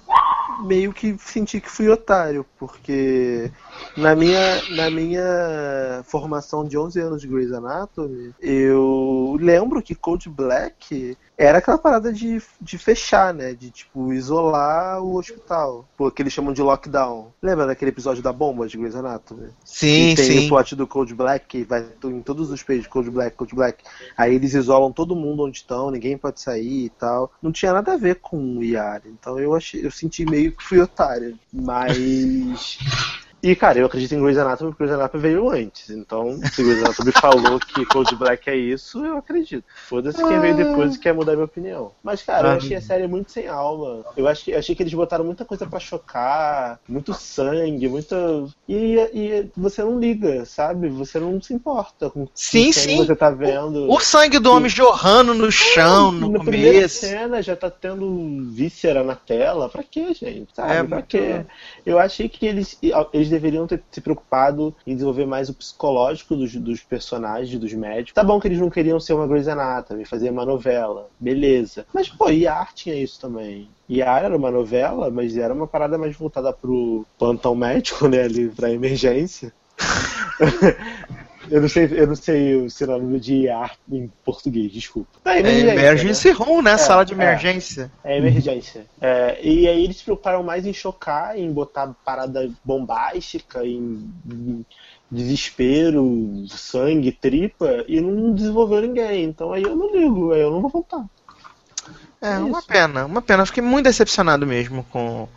meio 0.64 0.94
que 0.94 1.18
senti 1.18 1.60
que 1.60 1.68
fui 1.68 1.90
otário, 1.90 2.46
porque 2.60 3.52
na 3.98 4.16
minha, 4.16 4.64
na 4.70 4.92
minha 4.92 6.04
formação 6.04 6.64
de 6.64 6.78
11 6.78 7.00
anos 7.00 7.22
de 7.22 7.28
Grey's 7.28 7.52
Anatomy, 7.52 8.36
eu 8.40 9.36
lembro 9.40 9.82
que 9.82 9.96
Cold 9.96 10.30
Black 10.30 11.18
era 11.40 11.60
aquela 11.60 11.78
parada 11.78 12.12
de, 12.12 12.42
de 12.60 12.78
fechar, 12.78 13.34
né? 13.34 13.54
De, 13.54 13.72
tipo, 13.72 14.12
isolar 14.12 15.02
o 15.02 15.16
hospital. 15.16 15.88
Pô, 15.96 16.12
que 16.12 16.22
eles 16.22 16.34
chamam 16.34 16.52
de 16.52 16.62
lockdown. 16.62 17.32
Lembra 17.42 17.66
daquele 17.66 17.92
episódio 17.92 18.22
da 18.22 18.34
bomba 18.34 18.68
de 18.68 18.78
Grey's 18.78 18.94
Anatomy? 18.94 19.48
Sim, 19.64 20.10
que 20.10 20.16
tem 20.18 20.26
sim. 20.26 20.46
o 20.46 20.50
plot 20.50 20.76
do 20.76 20.86
Cold 20.86 21.16
Black, 21.16 21.46
que 21.48 21.64
vai 21.64 21.86
em 22.04 22.22
todos 22.22 22.52
os 22.52 22.62
pages 22.62 22.88
Cold 22.88 23.10
Black, 23.10 23.38
Cold 23.38 23.56
Black. 23.56 23.82
Aí 24.18 24.36
eles 24.36 24.54
isolam 24.54 24.92
todo 24.92 25.16
mundo 25.16 25.46
onde 25.46 25.60
estão, 25.60 25.90
ninguém 25.90 26.18
pode 26.18 26.42
sair 26.42 26.86
e 26.86 26.90
tal. 26.90 27.32
Não 27.42 27.54
tinha 27.54 27.72
nada 27.72 27.94
a 27.94 27.98
ver 27.98 28.16
com 28.16 28.58
o 28.58 28.62
Yari. 28.62 29.08
Então 29.08 29.40
eu 29.40 29.56
achei, 29.56 29.86
eu 29.86 29.92
senti 29.92 30.26
meio 30.26 30.52
que 30.52 30.62
fui 30.62 30.82
otário. 30.82 31.40
Mas. 31.54 32.80
E, 33.42 33.56
cara, 33.56 33.80
eu 33.80 33.86
acredito 33.86 34.14
em 34.14 34.22
Grey's 34.22 34.38
Anatomy 34.38 34.72
porque 34.72 34.84
Grey's 34.84 35.00
Anatomy 35.00 35.22
veio 35.24 35.50
antes. 35.50 35.90
Então, 35.90 36.40
se 36.52 36.64
Grey's 36.64 36.84
Anatomy 36.84 37.12
falou 37.20 37.60
que 37.60 37.86
Cold 37.86 38.16
Black 38.16 38.50
é 38.50 38.56
isso, 38.56 39.06
eu 39.06 39.18
acredito. 39.18 39.64
Foda-se 39.88 40.18
quem 40.24 40.40
veio 40.40 40.56
depois 40.56 40.96
e 40.96 41.00
quer 41.00 41.14
mudar 41.14 41.34
minha 41.34 41.46
opinião. 41.46 41.92
Mas, 42.04 42.22
cara, 42.22 42.50
eu 42.50 42.58
achei 42.58 42.76
a 42.76 42.82
série 42.82 43.08
muito 43.08 43.32
sem 43.32 43.48
alma. 43.48 44.04
Eu 44.18 44.28
achei, 44.28 44.56
achei 44.56 44.76
que 44.76 44.84
eles 44.84 44.94
botaram 44.94 45.24
muita 45.24 45.46
coisa 45.46 45.66
pra 45.66 45.80
chocar, 45.80 46.80
muito 46.88 47.14
sangue, 47.14 47.88
muita. 47.88 48.16
E, 48.68 48.96
e 49.14 49.50
você 49.56 49.84
não 49.84 50.00
liga, 50.00 50.46
sabe? 50.46 50.90
Você 50.90 51.20
não 51.20 51.42
se 51.42 51.54
importa 51.54 52.10
com 52.10 52.28
Sim, 52.34 52.72
sim. 52.72 52.98
você 52.98 53.16
tá 53.16 53.30
vendo. 53.30 53.90
O 53.90 54.00
sangue 54.00 54.40
do 54.40 54.52
homem 54.52 54.70
jorrando 54.70 55.34
no 55.34 55.52
chão 55.52 56.12
no 56.12 56.30
Na 56.30 56.40
primeira 56.40 56.74
começo. 56.78 57.06
cena 57.06 57.42
já 57.42 57.56
tá 57.56 57.70
tendo 57.70 58.50
víscera 58.52 59.04
na 59.04 59.16
tela. 59.16 59.70
Pra 59.70 59.84
quê, 59.84 60.14
gente? 60.14 60.54
Sabe? 60.54 60.74
É, 60.74 60.84
pra 60.84 61.02
quê? 61.02 61.46
Eu 61.86 61.98
achei 62.00 62.28
que 62.28 62.46
eles, 62.46 62.78
eles 63.14 63.29
deveriam 63.30 63.68
ter 63.68 63.82
se 63.92 64.02
preocupado 64.02 64.76
em 64.86 64.94
desenvolver 64.94 65.26
mais 65.26 65.50
o 65.50 65.54
psicológico 65.54 66.36
dos, 66.36 66.56
dos 66.56 66.82
personagens, 66.82 67.60
dos 67.60 67.74
médicos. 67.74 68.14
Tá 68.14 68.24
bom 68.24 68.40
que 68.40 68.48
eles 68.48 68.60
não 68.60 68.70
queriam 68.70 69.00
ser 69.00 69.14
uma 69.14 69.28
Grey's 69.28 69.48
Anatomy, 69.48 70.06
fazer 70.06 70.30
uma 70.30 70.46
novela. 70.46 71.08
Beleza. 71.20 71.86
Mas, 71.94 72.10
pô, 72.10 72.30
Yar 72.30 72.74
tinha 72.74 72.96
isso 72.96 73.20
também. 73.20 73.70
Yar 73.90 74.24
era 74.26 74.36
uma 74.36 74.52
novela, 74.52 75.10
mas 75.10 75.38
era 75.38 75.54
uma 75.54 75.68
parada 75.68 75.98
mais 75.98 76.16
voltada 76.16 76.54
pro 76.54 77.06
plantão 77.18 77.56
médico, 77.56 78.08
né? 78.08 78.24
Ali 78.24 78.50
pra 78.50 78.72
emergência. 78.72 79.54
Eu 81.52 81.62
não 81.62 81.70
sei, 81.70 81.90
eu 81.92 82.08
não 82.08 82.16
sei 82.16 82.56
o 82.56 82.70
sinônimo 82.70 83.20
de 83.20 83.44
IAR 83.44 83.76
em 83.92 84.08
português, 84.24 84.72
desculpa. 84.72 85.10
Tá, 85.24 85.36
É 85.36 85.40
emergência, 85.40 85.72
emergency 85.74 86.28
né? 86.30 86.34
room, 86.34 86.62
né? 86.62 86.72
É, 86.72 86.78
Sala 86.78 87.04
de 87.06 87.14
é. 87.14 87.16
emergência. 87.16 87.92
É 88.04 88.18
emergência. 88.18 88.86
É, 89.02 89.40
e 89.42 89.68
aí 89.68 89.84
eles 89.84 89.98
se 89.98 90.04
preocuparam 90.04 90.44
mais 90.44 90.66
em 90.66 90.74
chocar, 90.74 91.38
em 91.38 91.52
botar 91.52 91.94
parada 92.06 92.50
bombástica, 92.64 93.66
em, 93.66 94.10
em 94.32 94.66
desespero, 95.10 96.46
sangue, 96.50 97.12
tripa, 97.12 97.84
e 97.88 98.00
não 98.00 98.34
desenvolveu 98.34 98.82
ninguém. 98.82 99.24
Então 99.24 99.52
aí 99.52 99.64
eu 99.64 99.76
não 99.76 99.92
ligo, 99.96 100.32
aí 100.34 100.42
eu 100.42 100.52
não 100.52 100.62
vou 100.62 100.70
voltar. 100.70 101.04
É, 102.22 102.34
É 102.34 102.38
uma 102.38 102.62
pena, 102.62 103.06
uma 103.06 103.22
pena. 103.22 103.42
Eu 103.44 103.48
fiquei 103.48 103.64
muito 103.64 103.86
decepcionado 103.86 104.46
mesmo 104.46 104.84
com. 104.92 105.28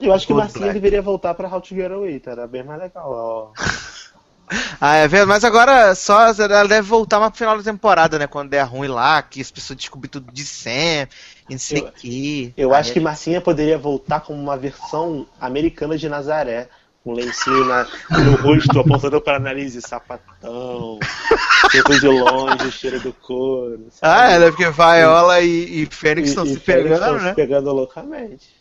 Eu 0.00 0.12
acho 0.14 0.26
que 0.26 0.32
Marcinha 0.32 0.62
Black. 0.64 0.74
deveria 0.74 1.02
voltar 1.02 1.34
pra 1.34 1.46
How 1.48 1.60
to 1.60 1.74
Get 1.74 1.90
Away, 1.92 2.18
tá? 2.20 2.30
Era 2.32 2.46
bem 2.46 2.62
mais 2.64 2.80
legal. 2.80 3.10
Ó. 3.12 3.52
Ah, 4.80 4.96
é 4.96 5.06
verdade, 5.08 5.28
mas 5.28 5.44
agora 5.44 5.94
só 5.94 6.22
ela 6.28 6.66
deve 6.66 6.82
voltar 6.82 7.18
mais 7.20 7.30
pro 7.30 7.38
final 7.38 7.56
da 7.56 7.62
temporada, 7.62 8.18
né? 8.18 8.26
Quando 8.26 8.48
der 8.50 8.62
ruim 8.62 8.88
lá, 8.88 9.22
que 9.22 9.40
as 9.40 9.50
pessoas 9.50 9.76
descobrem 9.76 10.10
tudo 10.10 10.32
de 10.32 10.44
Sam, 10.44 11.06
e 11.48 11.52
não 11.52 11.58
sei 11.58 11.82
o 11.82 11.92
que. 11.92 12.52
Eu 12.56 12.74
acho 12.74 12.92
que 12.92 13.00
Marcinha 13.00 13.40
poderia 13.40 13.78
voltar 13.78 14.20
como 14.20 14.40
uma 14.40 14.56
versão 14.56 15.26
americana 15.40 15.96
de 15.96 16.08
Nazaré. 16.08 16.68
Com 17.02 17.12
um 17.12 17.14
lencinho 17.14 17.64
na- 17.64 17.86
no 18.10 18.36
rosto, 18.36 18.78
apontando 18.78 19.22
para 19.22 19.38
nariz 19.38 19.72
sapatão. 19.86 20.98
Sempre 21.72 21.98
de 21.98 22.06
longe, 22.08 22.70
cheiro 22.72 23.00
do 23.00 23.10
couro. 23.12 23.86
Ah, 24.02 24.18
sabe? 24.26 24.32
é, 24.34 24.38
né? 24.38 24.46
Porque 24.50 24.68
Viola 24.70 25.40
e, 25.40 25.82
e 25.82 25.86
Fênix 25.86 26.28
estão 26.28 26.44
E- 26.44 26.48
se 26.52 26.60
Fênix 26.60 26.82
pegando, 26.90 27.00
estão 27.00 27.18
né? 27.18 27.28
se 27.30 27.34
pegando 27.36 27.72
loucamente. 27.72 28.59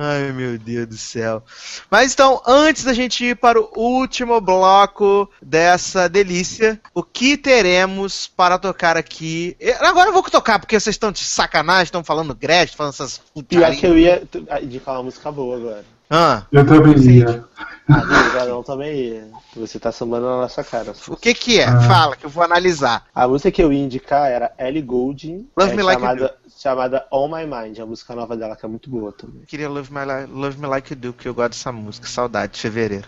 Ai, 0.00 0.30
meu 0.30 0.56
Deus 0.56 0.86
do 0.86 0.96
céu. 0.96 1.42
Mas 1.90 2.12
então, 2.12 2.40
antes 2.46 2.84
da 2.84 2.92
gente 2.92 3.24
ir 3.24 3.34
para 3.36 3.60
o 3.60 3.68
último 3.74 4.40
bloco 4.40 5.28
dessa 5.42 6.08
delícia, 6.08 6.80
o 6.94 7.02
que 7.02 7.36
teremos 7.36 8.28
para 8.28 8.58
tocar 8.60 8.96
aqui? 8.96 9.56
Eu- 9.58 9.74
Agora 9.84 10.10
eu 10.10 10.12
vou 10.12 10.22
tocar, 10.22 10.60
porque 10.60 10.78
vocês 10.78 10.94
estão 10.94 11.10
de 11.10 11.24
sacanagem, 11.24 11.84
estão 11.84 12.04
falando 12.04 12.32
Gretchen, 12.32 12.76
falando 12.76 12.92
essas 12.92 13.18
Pior 13.18 13.42
putarias. 13.42 13.80
que 13.80 13.86
eu 13.86 13.98
ia 13.98 14.22
indicar 14.62 14.94
uma 14.94 15.02
música 15.02 15.32
boa 15.32 15.56
agora. 15.56 15.84
Ah, 16.10 16.44
Eu 16.50 16.66
também 16.66 16.96
ia. 16.98 17.44
Ah, 17.88 18.02
o 18.02 18.38
Varão 18.38 18.62
também 18.62 18.94
ia. 18.96 19.28
Você 19.56 19.78
tá 19.78 19.90
sambando 19.90 20.26
na 20.26 20.36
nossa 20.36 20.62
cara. 20.62 20.92
o 21.08 21.16
que 21.16 21.34
que 21.34 21.60
é? 21.60 21.64
Ah. 21.64 21.80
Fala, 21.80 22.16
que 22.16 22.26
eu 22.26 22.30
vou 22.30 22.42
analisar. 22.42 23.04
A 23.14 23.26
música 23.26 23.50
que 23.50 23.62
eu 23.62 23.72
ia 23.72 23.82
indicar 23.82 24.30
era 24.30 24.52
Ellie 24.58 24.82
Goulding, 24.82 25.48
Love 25.56 25.72
é 25.72 25.76
Me 25.76 25.82
Like 25.82 26.02
You 26.02 26.08
chamada, 26.08 26.34
chamada 26.56 27.06
On 27.10 27.28
My 27.28 27.46
Mind, 27.46 27.78
a 27.78 27.86
música 27.86 28.14
nova 28.14 28.36
dela 28.36 28.56
que 28.56 28.64
é 28.64 28.68
muito 28.68 28.90
boa 28.90 29.12
também. 29.12 29.40
Eu 29.40 29.46
queria 29.46 29.68
Love 29.68 29.92
Me, 29.92 30.04
Like, 30.04 30.32
Love 30.32 30.58
Me 30.58 30.66
Like 30.66 30.92
You 30.92 30.98
Do, 30.98 31.12
que 31.12 31.28
eu 31.28 31.34
gosto 31.34 31.50
dessa 31.50 31.72
música. 31.72 32.06
Saudade 32.06 32.54
de 32.54 32.60
fevereiro. 32.60 33.06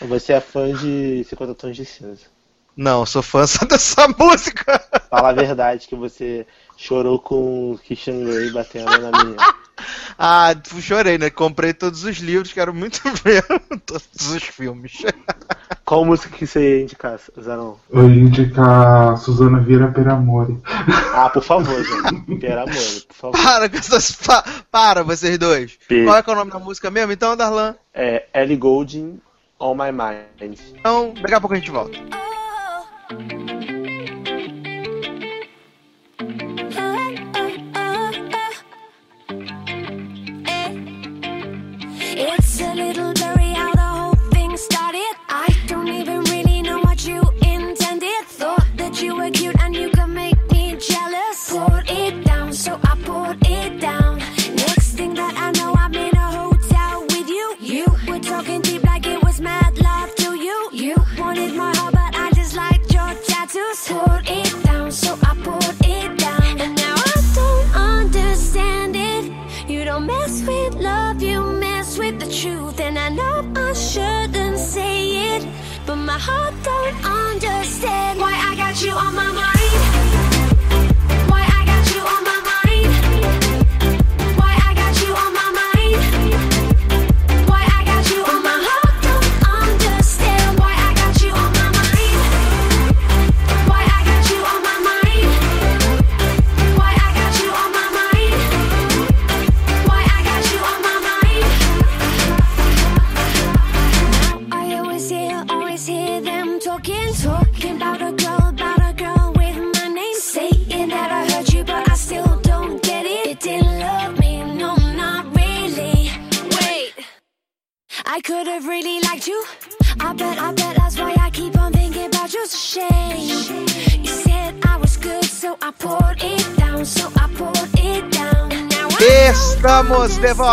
Você 0.00 0.32
é 0.32 0.40
fã 0.40 0.72
de 0.74 1.24
50 1.28 1.54
Tons 1.54 1.76
de 1.76 1.84
Cinza. 1.84 2.32
Não, 2.76 3.00
eu 3.00 3.06
sou 3.06 3.22
fã 3.22 3.44
só 3.46 3.64
dessa 3.64 4.08
música. 4.08 4.82
Fala 5.08 5.30
a 5.30 5.32
verdade 5.32 5.86
que 5.86 5.94
você 5.94 6.46
chorou 6.76 7.18
com 7.18 7.72
o 7.72 7.78
Christian 7.78 8.24
Grey 8.24 8.50
batendo 8.50 8.90
na 8.98 9.24
menina. 9.24 9.54
Ah, 10.18 10.54
chorei, 10.80 11.18
né? 11.18 11.30
Comprei 11.30 11.72
todos 11.72 12.04
os 12.04 12.18
livros, 12.18 12.52
quero 12.52 12.72
muito 12.72 13.00
ver 13.24 13.42
todos 13.84 14.32
os 14.32 14.42
filmes. 14.44 15.02
Qual 15.84 16.04
música 16.04 16.36
que 16.36 16.46
você 16.46 16.76
ia 16.76 16.82
indicar, 16.82 17.18
Zanon? 17.40 17.74
Eu 17.90 18.08
ia 18.08 18.22
indicar 18.22 19.16
Suzana 19.16 19.58
Vieira 19.58 19.90
Peramore. 19.90 20.60
Ah, 21.12 21.28
por 21.28 21.42
favor, 21.42 21.82
gente. 21.82 22.38
Pera 22.38 22.62
amor, 22.62 23.02
por 23.08 23.16
favor. 23.16 23.42
Para 23.42 23.68
com 23.68 23.76
essas. 23.76 24.12
Pa... 24.12 24.44
Para, 24.70 25.02
vocês 25.02 25.36
dois. 25.38 25.76
Pi. 25.88 26.04
Qual 26.04 26.16
é, 26.16 26.22
que 26.22 26.30
é 26.30 26.32
o 26.32 26.36
nome 26.36 26.52
da 26.52 26.58
música 26.58 26.90
mesmo? 26.90 27.10
Então, 27.10 27.36
Darlan. 27.36 27.74
É 27.92 28.26
Ellie 28.32 28.56
Goulding, 28.56 29.20
On 29.58 29.74
My 29.74 29.90
Mind. 29.90 30.58
Então, 30.78 31.14
daqui 31.20 31.34
a 31.34 31.40
pouco 31.40 31.54
a 31.54 31.58
gente 31.58 31.70
volta. 31.70 31.98
It's 33.12 33.51
little 42.74 43.21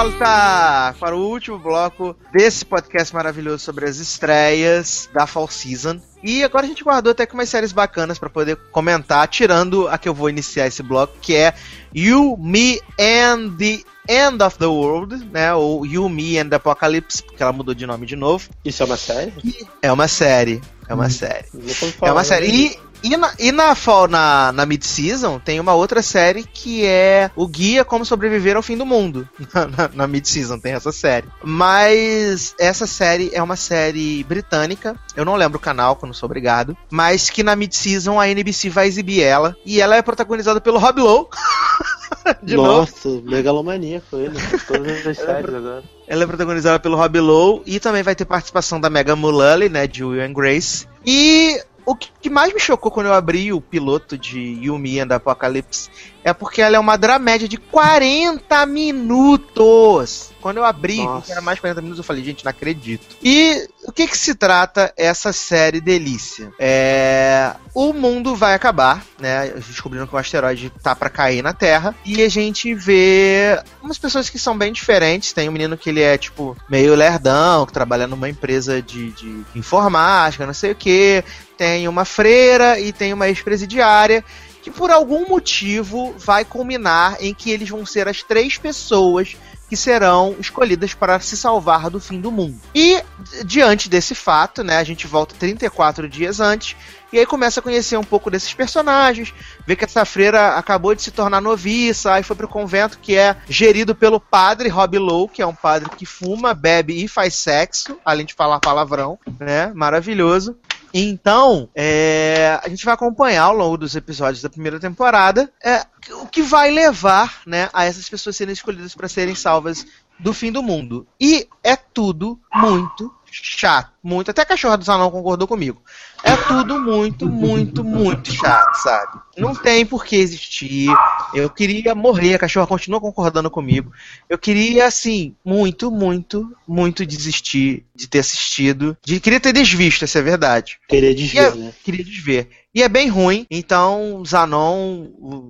volta 0.04 0.96
para 0.98 1.14
o 1.14 1.28
último 1.28 1.60
bloco 1.60 2.16
desse 2.32 2.64
podcast 2.64 3.14
maravilhoso 3.14 3.66
sobre 3.66 3.86
as 3.86 3.98
estreias 3.98 5.10
da 5.14 5.28
Fall 5.28 5.50
Season. 5.50 6.00
E 6.24 6.42
agora 6.42 6.66
a 6.66 6.70
gente 6.70 6.86
guardou 6.86 7.12
até 7.12 7.26
que 7.26 7.34
umas 7.34 7.50
séries 7.50 7.74
bacanas 7.74 8.18
para 8.18 8.30
poder 8.30 8.56
comentar, 8.72 9.28
tirando 9.28 9.90
a 9.90 9.98
que 9.98 10.08
eu 10.08 10.14
vou 10.14 10.30
iniciar 10.30 10.68
esse 10.68 10.82
bloco, 10.82 11.18
que 11.22 11.36
é 11.36 11.54
You, 11.94 12.38
Me 12.40 12.80
and 12.98 13.58
the 13.58 13.82
End 14.08 14.42
of 14.42 14.58
the 14.58 14.68
World, 14.68 15.18
né? 15.34 15.54
Ou 15.54 15.86
You, 15.86 16.08
Me 16.08 16.40
and 16.40 16.48
the 16.48 16.56
Apocalypse, 16.56 17.22
porque 17.22 17.44
ela 17.44 17.52
mudou 17.52 17.76
de 17.76 17.86
nome 17.86 18.06
de 18.06 18.16
novo. 18.16 18.50
Isso 18.64 18.82
é 18.82 18.86
uma 18.86 18.98
série? 18.98 19.34
É 19.82 19.92
uma 19.92 20.08
série. 20.08 20.62
É 20.88 20.94
uma 20.94 21.10
série. 21.10 21.46
Nunca 21.54 21.86
ouvi 21.86 21.98
É 22.02 22.12
uma 22.12 22.24
série. 22.24 22.48
né? 22.48 22.54
E, 22.54 22.80
e 23.04 23.16
na, 23.16 23.34
e 23.40 23.52
na, 23.52 23.76
fall, 23.76 24.08
na, 24.08 24.52
na 24.52 24.66
mid-season 24.66 25.40
tem 25.40 25.60
uma 25.60 25.74
outra 25.74 26.02
série 26.02 26.44
que 26.44 26.86
é 26.86 27.32
o 27.36 27.48
Guia 27.48 27.86
Como 27.86 28.06
Sobreviver 28.06 28.56
ao 28.56 28.62
Fim 28.64 28.78
do 28.78 28.86
Mundo. 28.86 29.28
Na, 29.54 29.66
na, 29.66 29.90
na 29.94 30.08
mid-season 30.08 30.60
tem 30.60 30.74
essa 30.74 30.92
série. 30.92 31.28
Mas 31.44 32.54
essa 32.60 32.86
série 32.86 33.32
é 33.34 33.42
uma 33.42 33.56
série 33.56 34.24
britânica. 34.24 34.96
Eu 35.16 35.26
não 35.26 35.36
lembro 35.36 35.58
o 35.58 35.62
canal, 35.62 35.96
que 35.96 36.04
eu 36.04 36.08
não 36.08 36.14
sou 36.14 36.28
obrigado. 36.28 36.78
Mas 36.90 37.30
que 37.30 37.42
na 37.42 37.56
mid-season 37.56 38.20
a 38.20 38.28
NBC 38.28 38.70
vai 38.70 38.88
exibir 38.88 39.22
ela. 39.22 39.56
E 39.66 39.82
ela 39.82 39.96
é 39.96 40.02
protagonizada 40.02 40.62
pelo 40.62 40.78
Rob 40.78 41.02
Lowe. 41.02 41.28
De 42.44 42.56
novo. 42.56 42.80
Nossa, 42.82 43.10
megalomania 43.24 44.04
foi 44.10 44.26
ele. 44.26 44.40
fez 44.40 44.64
Todas 44.66 45.08
as 45.08 45.18
séries 45.18 45.54
agora. 45.54 45.84
Ela 46.08 46.24
é 46.24 46.28
protagonizada 46.28 46.80
pelo 46.80 46.98
Rob 46.98 47.20
Lowe 47.20 47.62
e 47.66 47.80
também 47.80 48.04
vai 48.04 48.16
ter 48.16 48.26
participação 48.26 48.80
da 48.80 48.90
Megan 48.90 49.16
Mullally, 49.16 49.70
né, 49.70 49.88
de 49.88 50.04
Will 50.04 50.24
and 50.24 50.34
Grace. 50.34 50.88
E 51.06 51.62
o 51.90 51.96
que 51.96 52.30
mais 52.30 52.54
me 52.54 52.60
chocou 52.60 52.92
quando 52.92 53.08
eu 53.08 53.14
abri 53.14 53.52
o 53.52 53.60
piloto 53.60 54.16
de 54.16 54.40
Yumi 54.40 55.00
and 55.00 55.08
Apocalypse 55.10 55.90
é 56.24 56.34
porque 56.34 56.62
ela 56.62 56.76
é 56.76 56.80
uma 56.80 56.98
dramédia 56.98 57.48
de 57.48 57.58
40 57.58 58.66
minutos. 58.66 60.32
Quando 60.42 60.58
eu 60.58 60.66
abri, 60.66 61.00
que 61.26 61.32
era 61.32 61.42
mais 61.42 61.58
de 61.58 61.62
40 61.62 61.82
minutos, 61.82 62.00
eu 62.00 62.04
falei, 62.04 62.24
gente, 62.24 62.46
não 62.46 62.50
acredito. 62.50 63.18
E 63.22 63.68
o 63.84 63.92
que 63.92 64.08
que 64.08 64.18
se 64.18 64.36
trata 64.36 64.94
essa 64.96 65.34
série 65.34 65.82
delícia? 65.82 66.52
É... 66.58 67.54
O 67.74 67.92
mundo 67.92 68.36
vai 68.36 68.54
acabar, 68.54 69.04
né? 69.20 69.50
Descobriram 69.68 70.08
que 70.08 70.16
o 70.16 70.18
asteroide 70.18 70.72
tá 70.82 70.96
pra 70.96 71.10
cair 71.10 71.42
na 71.42 71.54
Terra. 71.54 71.94
E 72.06 72.22
a 72.22 72.30
gente 72.30 72.74
vê 72.74 73.62
umas 73.82 73.98
pessoas 73.98 74.30
que 74.30 74.40
são 74.40 74.58
bem 74.58 74.72
diferentes. 74.72 75.34
Tem 75.34 75.50
um 75.50 75.52
menino 75.52 75.78
que 75.78 75.90
ele 75.90 76.02
é, 76.02 76.18
tipo, 76.18 76.56
meio 76.70 76.96
lerdão, 76.96 77.66
que 77.66 77.74
trabalha 77.74 78.08
numa 78.08 78.30
empresa 78.30 78.82
de, 78.82 79.12
de 79.12 79.44
informática, 79.56 80.46
não 80.46 80.54
sei 80.54 80.72
o 80.72 80.76
que. 80.76 81.24
Tem 81.58 81.88
uma 81.90 82.06
freira 82.06 82.80
e 82.80 82.94
tem 82.94 83.12
uma 83.12 83.28
ex-presidiária 83.28 84.24
que 84.70 84.78
por 84.78 84.92
algum 84.92 85.28
motivo 85.28 86.14
vai 86.18 86.46
culminar 86.46 87.18
em 87.20 87.34
que 87.34 87.52
eles 87.52 87.70
vão 87.70 87.86
ser 87.86 88.08
as 88.08 88.22
três 88.24 88.58
pessoas 88.58 89.36
que 89.68 89.76
serão 89.78 90.36
escolhidas 90.40 90.96
para 90.96 91.20
se 91.20 91.38
salvar 91.38 91.92
do 91.92 92.00
fim 92.00 92.20
do 92.20 92.32
mundo. 92.32 92.60
E 92.74 92.96
di- 93.20 93.44
diante 93.46 93.88
desse 93.88 94.16
fato, 94.16 94.64
né, 94.64 94.78
a 94.78 94.84
gente 94.84 95.06
volta 95.06 95.36
34 95.38 96.10
dias 96.10 96.40
antes 96.40 96.76
e 97.14 97.20
aí 97.20 97.26
começa 97.26 97.60
a 97.60 97.64
conhecer 97.64 97.96
um 97.96 98.04
pouco 98.04 98.32
desses 98.32 98.52
personagens, 98.54 99.32
vê 99.68 99.76
que 99.76 99.86
essa 99.86 100.06
freira 100.06 100.56
acabou 100.56 100.96
de 100.96 101.04
se 101.04 101.12
tornar 101.12 101.40
noviça, 101.40 102.14
aí 102.14 102.24
foi 102.24 102.36
pro 102.36 102.48
convento 102.48 102.98
que 103.00 103.16
é 103.16 103.36
gerido 103.48 103.94
pelo 103.94 104.20
padre 104.20 104.70
Rob 104.70 104.98
Lowe, 104.98 105.28
que 105.30 105.42
é 105.42 105.46
um 105.46 105.54
padre 105.56 105.90
que 105.96 106.06
fuma, 106.06 106.54
bebe 106.56 107.04
e 107.04 107.08
faz 107.08 107.36
sexo, 107.36 107.96
além 108.04 108.26
de 108.26 108.34
falar 108.34 108.60
palavrão, 108.60 109.20
né? 109.40 109.72
Maravilhoso. 109.76 110.56
Então, 110.94 111.70
é, 111.76 112.60
a 112.64 112.70
gente 112.70 112.84
vai 112.84 112.94
acompanhar 112.94 113.44
ao 113.44 113.56
longo 113.56 113.78
dos 113.78 113.96
episódios 113.96 114.42
da 114.42 114.50
primeira 114.50 114.80
temporada 114.80 115.52
é, 115.64 115.86
o 116.14 116.28
que 116.28 116.42
vai 116.42 116.72
levar 116.72 117.42
né, 117.46 117.70
a 117.74 117.86
essas 117.86 118.10
pessoas 118.10 118.36
serem 118.36 118.54
escolhidas 118.54 118.96
para 118.96 119.08
serem 119.08 119.36
salvas 119.36 119.86
do 120.20 120.34
fim 120.34 120.52
do 120.52 120.64
mundo. 120.64 121.08
E 121.20 121.48
é 121.64 121.76
tudo 121.76 122.40
muito 122.54 123.14
chato. 123.32 123.92
Muito. 124.02 124.32
Até 124.32 124.42
a 124.42 124.46
cachorra 124.46 124.78
do 124.78 124.84
Zanão 124.84 125.12
concordou 125.12 125.48
comigo. 125.48 125.82
É 126.24 126.36
tudo 126.36 126.80
muito, 126.80 127.28
muito, 127.28 127.84
muito 127.84 128.32
chato, 128.34 128.76
sabe? 128.76 129.20
Não 129.38 129.56
tem 129.56 129.86
por 129.86 130.06
que 130.06 130.16
existir. 130.16 130.90
Eu 131.34 131.50
queria 131.50 131.96
morrer, 131.96 132.36
a 132.36 132.40
cachorra 132.40 132.68
continua 132.68 133.00
concordando 133.00 133.50
comigo. 133.50 133.92
Eu 134.30 134.38
queria, 134.38 134.86
assim, 134.86 135.36
muito, 135.46 135.90
muito, 135.90 136.52
muito 136.68 137.06
desistir 137.06 137.86
de 137.96 138.08
ter 138.08 138.20
assistido. 138.20 138.98
De, 139.04 139.20
queria 139.20 139.40
ter 139.40 139.54
desvisto, 139.54 140.04
essa 140.04 140.20
é 140.20 140.22
a 140.22 140.26
verdade. 140.26 140.80
Queria 140.88 141.16
desver, 141.16 141.54
é- 141.54 141.56
né? 141.56 141.74
Queria 141.84 142.04
desver. 142.04 142.50
E 142.74 142.84
é 142.84 142.88
bem 142.88 143.08
ruim, 143.10 143.48
então 143.50 144.24
Zanon 144.24 145.08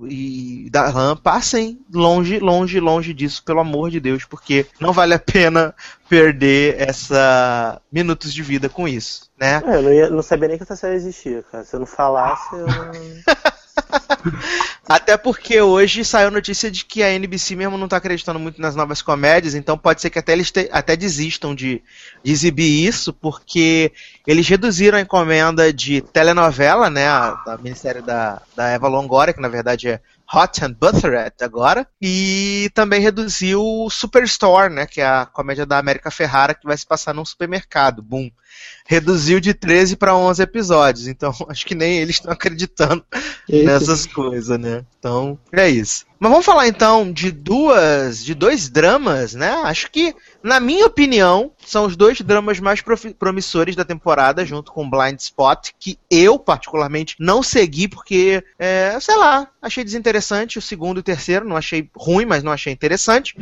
e 0.08 0.68
Darlan 0.70 1.16
passem 1.16 1.78
longe, 1.92 2.38
longe, 2.38 2.80
longe 2.80 3.12
disso, 3.12 3.44
pelo 3.44 3.60
amor 3.60 3.90
de 3.90 4.00
Deus, 4.00 4.24
porque 4.24 4.64
não 4.80 4.90
vale 4.90 5.12
a 5.12 5.18
pena 5.18 5.74
perder 6.08 6.76
essa 6.80 7.78
minutos 7.92 8.32
de 8.32 8.42
vida 8.42 8.68
com 8.68 8.86
isso, 8.86 9.30
né? 9.38 9.62
É, 9.66 9.76
eu 9.76 9.82
não, 9.82 9.92
ia, 9.92 10.10
não 10.10 10.22
sabia 10.22 10.48
nem 10.48 10.56
que 10.56 10.62
essa 10.62 10.76
série 10.76 10.94
existia, 10.96 11.44
cara. 11.50 11.64
Se 11.64 11.74
eu 11.74 11.80
não 11.80 11.86
falasse, 11.86 12.54
eu 12.54 12.66
não... 12.66 12.90
Até 14.88 15.16
porque 15.16 15.60
hoje 15.60 16.04
saiu 16.04 16.30
notícia 16.30 16.70
de 16.70 16.84
que 16.84 17.02
a 17.02 17.12
NBC 17.12 17.54
mesmo 17.54 17.78
não 17.78 17.86
tá 17.88 17.96
acreditando 17.96 18.38
muito 18.40 18.60
nas 18.60 18.74
novas 18.74 19.00
comédias, 19.00 19.54
então 19.54 19.78
pode 19.78 20.00
ser 20.00 20.10
que 20.10 20.18
até 20.18 20.32
eles 20.32 20.50
te- 20.50 20.68
até 20.72 20.96
desistam 20.96 21.54
de, 21.54 21.82
de 22.22 22.32
exibir 22.32 22.86
isso, 22.86 23.12
porque 23.12 23.92
eles 24.26 24.48
reduziram 24.48 24.98
a 24.98 25.00
encomenda 25.00 25.72
de 25.72 26.00
telenovela, 26.00 26.90
né, 26.90 27.06
a, 27.06 27.30
da 27.46 27.56
minissérie 27.56 28.02
da, 28.02 28.42
da 28.56 28.68
Eva 28.68 28.88
Longoria, 28.88 29.32
que 29.32 29.40
na 29.40 29.48
verdade 29.48 29.88
é 29.88 30.00
Hot 30.32 30.64
and 30.64 30.72
Buttered 30.72 31.34
agora. 31.42 31.86
E 32.00 32.70
também 32.74 33.00
reduziu 33.00 33.62
o 33.62 33.90
Superstore, 33.90 34.72
né? 34.72 34.86
Que 34.86 35.00
é 35.00 35.06
a 35.06 35.26
comédia 35.26 35.66
da 35.66 35.78
América 35.78 36.10
Ferrara 36.10 36.54
que 36.54 36.66
vai 36.66 36.76
se 36.76 36.86
passar 36.86 37.12
num 37.12 37.24
supermercado. 37.24 38.02
Boom. 38.02 38.30
Reduziu 38.86 39.38
de 39.40 39.54
13 39.54 39.96
para 39.96 40.16
11 40.16 40.42
episódios. 40.42 41.06
Então, 41.06 41.32
acho 41.48 41.64
que 41.66 41.74
nem 41.74 41.98
eles 41.98 42.16
estão 42.16 42.32
acreditando 42.32 43.04
Esse- 43.48 43.64
nessas 43.64 44.06
coisas, 44.06 44.58
né? 44.58 44.84
Então, 44.98 45.38
é 45.52 45.68
isso. 45.68 46.04
Mas 46.18 46.30
vamos 46.30 46.44
falar 46.44 46.68
então 46.68 47.10
de 47.10 47.30
duas, 47.30 48.22
de 48.22 48.34
dois 48.34 48.68
dramas, 48.68 49.32
né? 49.32 49.52
Acho 49.64 49.90
que, 49.90 50.14
na 50.42 50.60
minha 50.60 50.84
opinião, 50.84 51.50
são 51.64 51.86
os 51.86 51.96
dois 51.96 52.20
dramas 52.20 52.60
mais 52.60 52.82
promissores 53.18 53.74
da 53.74 53.86
temporada, 53.86 54.44
junto 54.44 54.70
com 54.70 54.88
Blind 54.90 55.18
Spot, 55.18 55.70
que 55.78 55.98
eu 56.10 56.38
particularmente 56.38 57.16
não 57.18 57.42
segui 57.42 57.88
porque, 57.88 58.44
é, 58.58 58.98
sei 59.00 59.16
lá, 59.16 59.48
achei 59.62 59.82
desinteressante 59.82 60.58
o 60.58 60.62
segundo 60.62 60.98
e 60.98 61.00
o 61.00 61.04
terceiro, 61.04 61.48
não 61.48 61.56
achei 61.56 61.88
ruim, 61.96 62.26
mas 62.26 62.42
não 62.42 62.52
achei 62.52 62.70
interessante. 62.72 63.34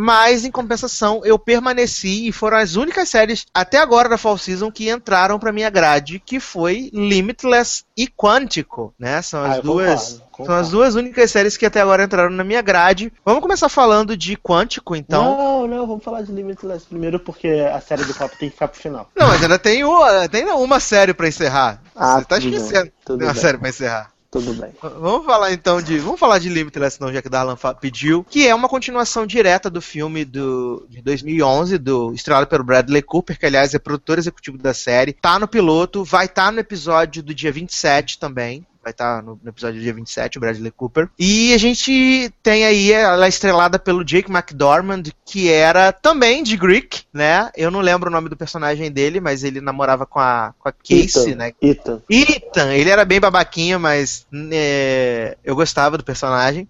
Mas, 0.00 0.44
em 0.44 0.50
compensação, 0.52 1.22
eu 1.24 1.36
permaneci 1.36 2.28
e 2.28 2.32
foram 2.32 2.56
as 2.58 2.76
únicas 2.76 3.08
séries 3.08 3.44
até 3.52 3.78
agora 3.78 4.08
da 4.08 4.16
Fall 4.16 4.38
Season 4.38 4.70
que 4.70 4.88
entraram 4.88 5.40
pra 5.40 5.50
minha 5.52 5.68
grade, 5.68 6.22
que 6.24 6.38
foi 6.38 6.88
Limitless 6.92 7.82
e 7.96 8.06
Quântico, 8.06 8.94
né? 8.96 9.20
São 9.22 9.42
as 9.44 9.58
Ah, 9.58 9.60
duas. 9.60 10.02
concordo, 10.02 10.20
concordo. 10.30 10.52
São 10.52 10.54
as 10.60 10.70
duas 10.70 10.94
únicas 10.94 11.30
séries 11.32 11.56
que 11.56 11.66
até 11.66 11.80
agora 11.80 12.04
entraram 12.04 12.30
na 12.30 12.44
minha 12.44 12.62
grade. 12.62 13.12
Vamos 13.24 13.42
começar 13.42 13.68
falando 13.68 14.16
de 14.16 14.36
Quântico, 14.36 14.94
então. 14.94 15.36
Não, 15.36 15.66
não, 15.66 15.84
vamos 15.88 16.04
falar 16.04 16.22
de 16.22 16.30
Limitless 16.30 16.86
primeiro 16.86 17.18
porque 17.18 17.48
a 17.48 17.80
série 17.80 18.04
do 18.04 18.14
copo 18.14 18.36
tem 18.38 18.48
que 18.50 18.54
ficar 18.54 18.68
pro 18.68 18.80
final. 18.80 19.10
Não, 19.16 19.26
mas 19.26 19.42
ainda 19.42 19.58
tem 19.58 19.82
uma, 19.82 20.28
tem 20.28 20.44
uma 20.46 20.78
série 20.78 21.12
pra 21.12 21.26
encerrar. 21.26 21.82
Ah, 21.96 22.20
Você 22.20 22.24
tá 22.24 22.38
bem, 22.38 22.48
esquecendo. 22.54 22.92
Tem 23.04 23.16
uma 23.16 23.32
bem. 23.32 23.42
série 23.42 23.58
pra 23.58 23.68
encerrar. 23.68 24.10
Tudo 24.30 24.52
bem. 24.52 24.70
Vamos 24.82 25.24
falar 25.24 25.52
então 25.52 25.80
de. 25.80 25.98
Vamos 25.98 26.20
falar 26.20 26.38
de 26.38 26.50
Limitless, 26.50 27.00
não, 27.00 27.10
já 27.10 27.22
que 27.22 27.30
Darlan 27.30 27.56
pediu. 27.80 28.26
Que 28.28 28.46
é 28.46 28.54
uma 28.54 28.68
continuação 28.68 29.26
direta 29.26 29.70
do 29.70 29.80
filme 29.80 30.22
do, 30.22 30.86
de 30.90 31.00
2011, 31.00 31.78
do, 31.78 32.12
estrelado 32.12 32.46
pelo 32.46 32.62
Bradley 32.62 33.00
Cooper, 33.00 33.38
que 33.38 33.46
aliás 33.46 33.72
é 33.72 33.78
produtor 33.78 34.18
executivo 34.18 34.58
da 34.58 34.74
série. 34.74 35.14
Tá 35.14 35.38
no 35.38 35.48
piloto, 35.48 36.04
vai 36.04 36.26
estar 36.26 36.52
no 36.52 36.60
episódio 36.60 37.22
do 37.22 37.34
dia 37.34 37.50
27 37.50 38.18
também. 38.18 38.66
Vai 38.88 38.92
estar 38.92 39.22
no, 39.22 39.38
no 39.42 39.50
episódio 39.50 39.78
do 39.78 39.82
dia 39.82 39.92
27, 39.92 40.38
o 40.38 40.40
Bradley 40.40 40.70
Cooper. 40.70 41.10
E 41.18 41.52
a 41.52 41.58
gente 41.58 42.32
tem 42.42 42.64
aí, 42.64 42.90
ela 42.90 43.26
é 43.26 43.28
estrelada 43.28 43.78
pelo 43.78 44.02
Jake 44.02 44.30
McDormand, 44.30 45.02
que 45.26 45.52
era 45.52 45.92
também 45.92 46.42
de 46.42 46.56
Greek, 46.56 47.02
né? 47.12 47.50
Eu 47.54 47.70
não 47.70 47.80
lembro 47.80 48.08
o 48.08 48.12
nome 48.12 48.30
do 48.30 48.36
personagem 48.36 48.90
dele, 48.90 49.20
mas 49.20 49.44
ele 49.44 49.60
namorava 49.60 50.06
com 50.06 50.18
a, 50.18 50.54
com 50.58 50.70
a 50.70 50.72
Casey, 50.72 51.32
Ethan, 51.32 51.36
né? 51.36 51.52
Ethan. 51.60 52.02
Ethan, 52.08 52.72
ele 52.72 52.88
era 52.88 53.04
bem 53.04 53.20
babaquinho, 53.20 53.78
mas 53.78 54.26
é, 54.50 55.36
eu 55.44 55.54
gostava 55.54 55.98
do 55.98 56.04
personagem. 56.04 56.66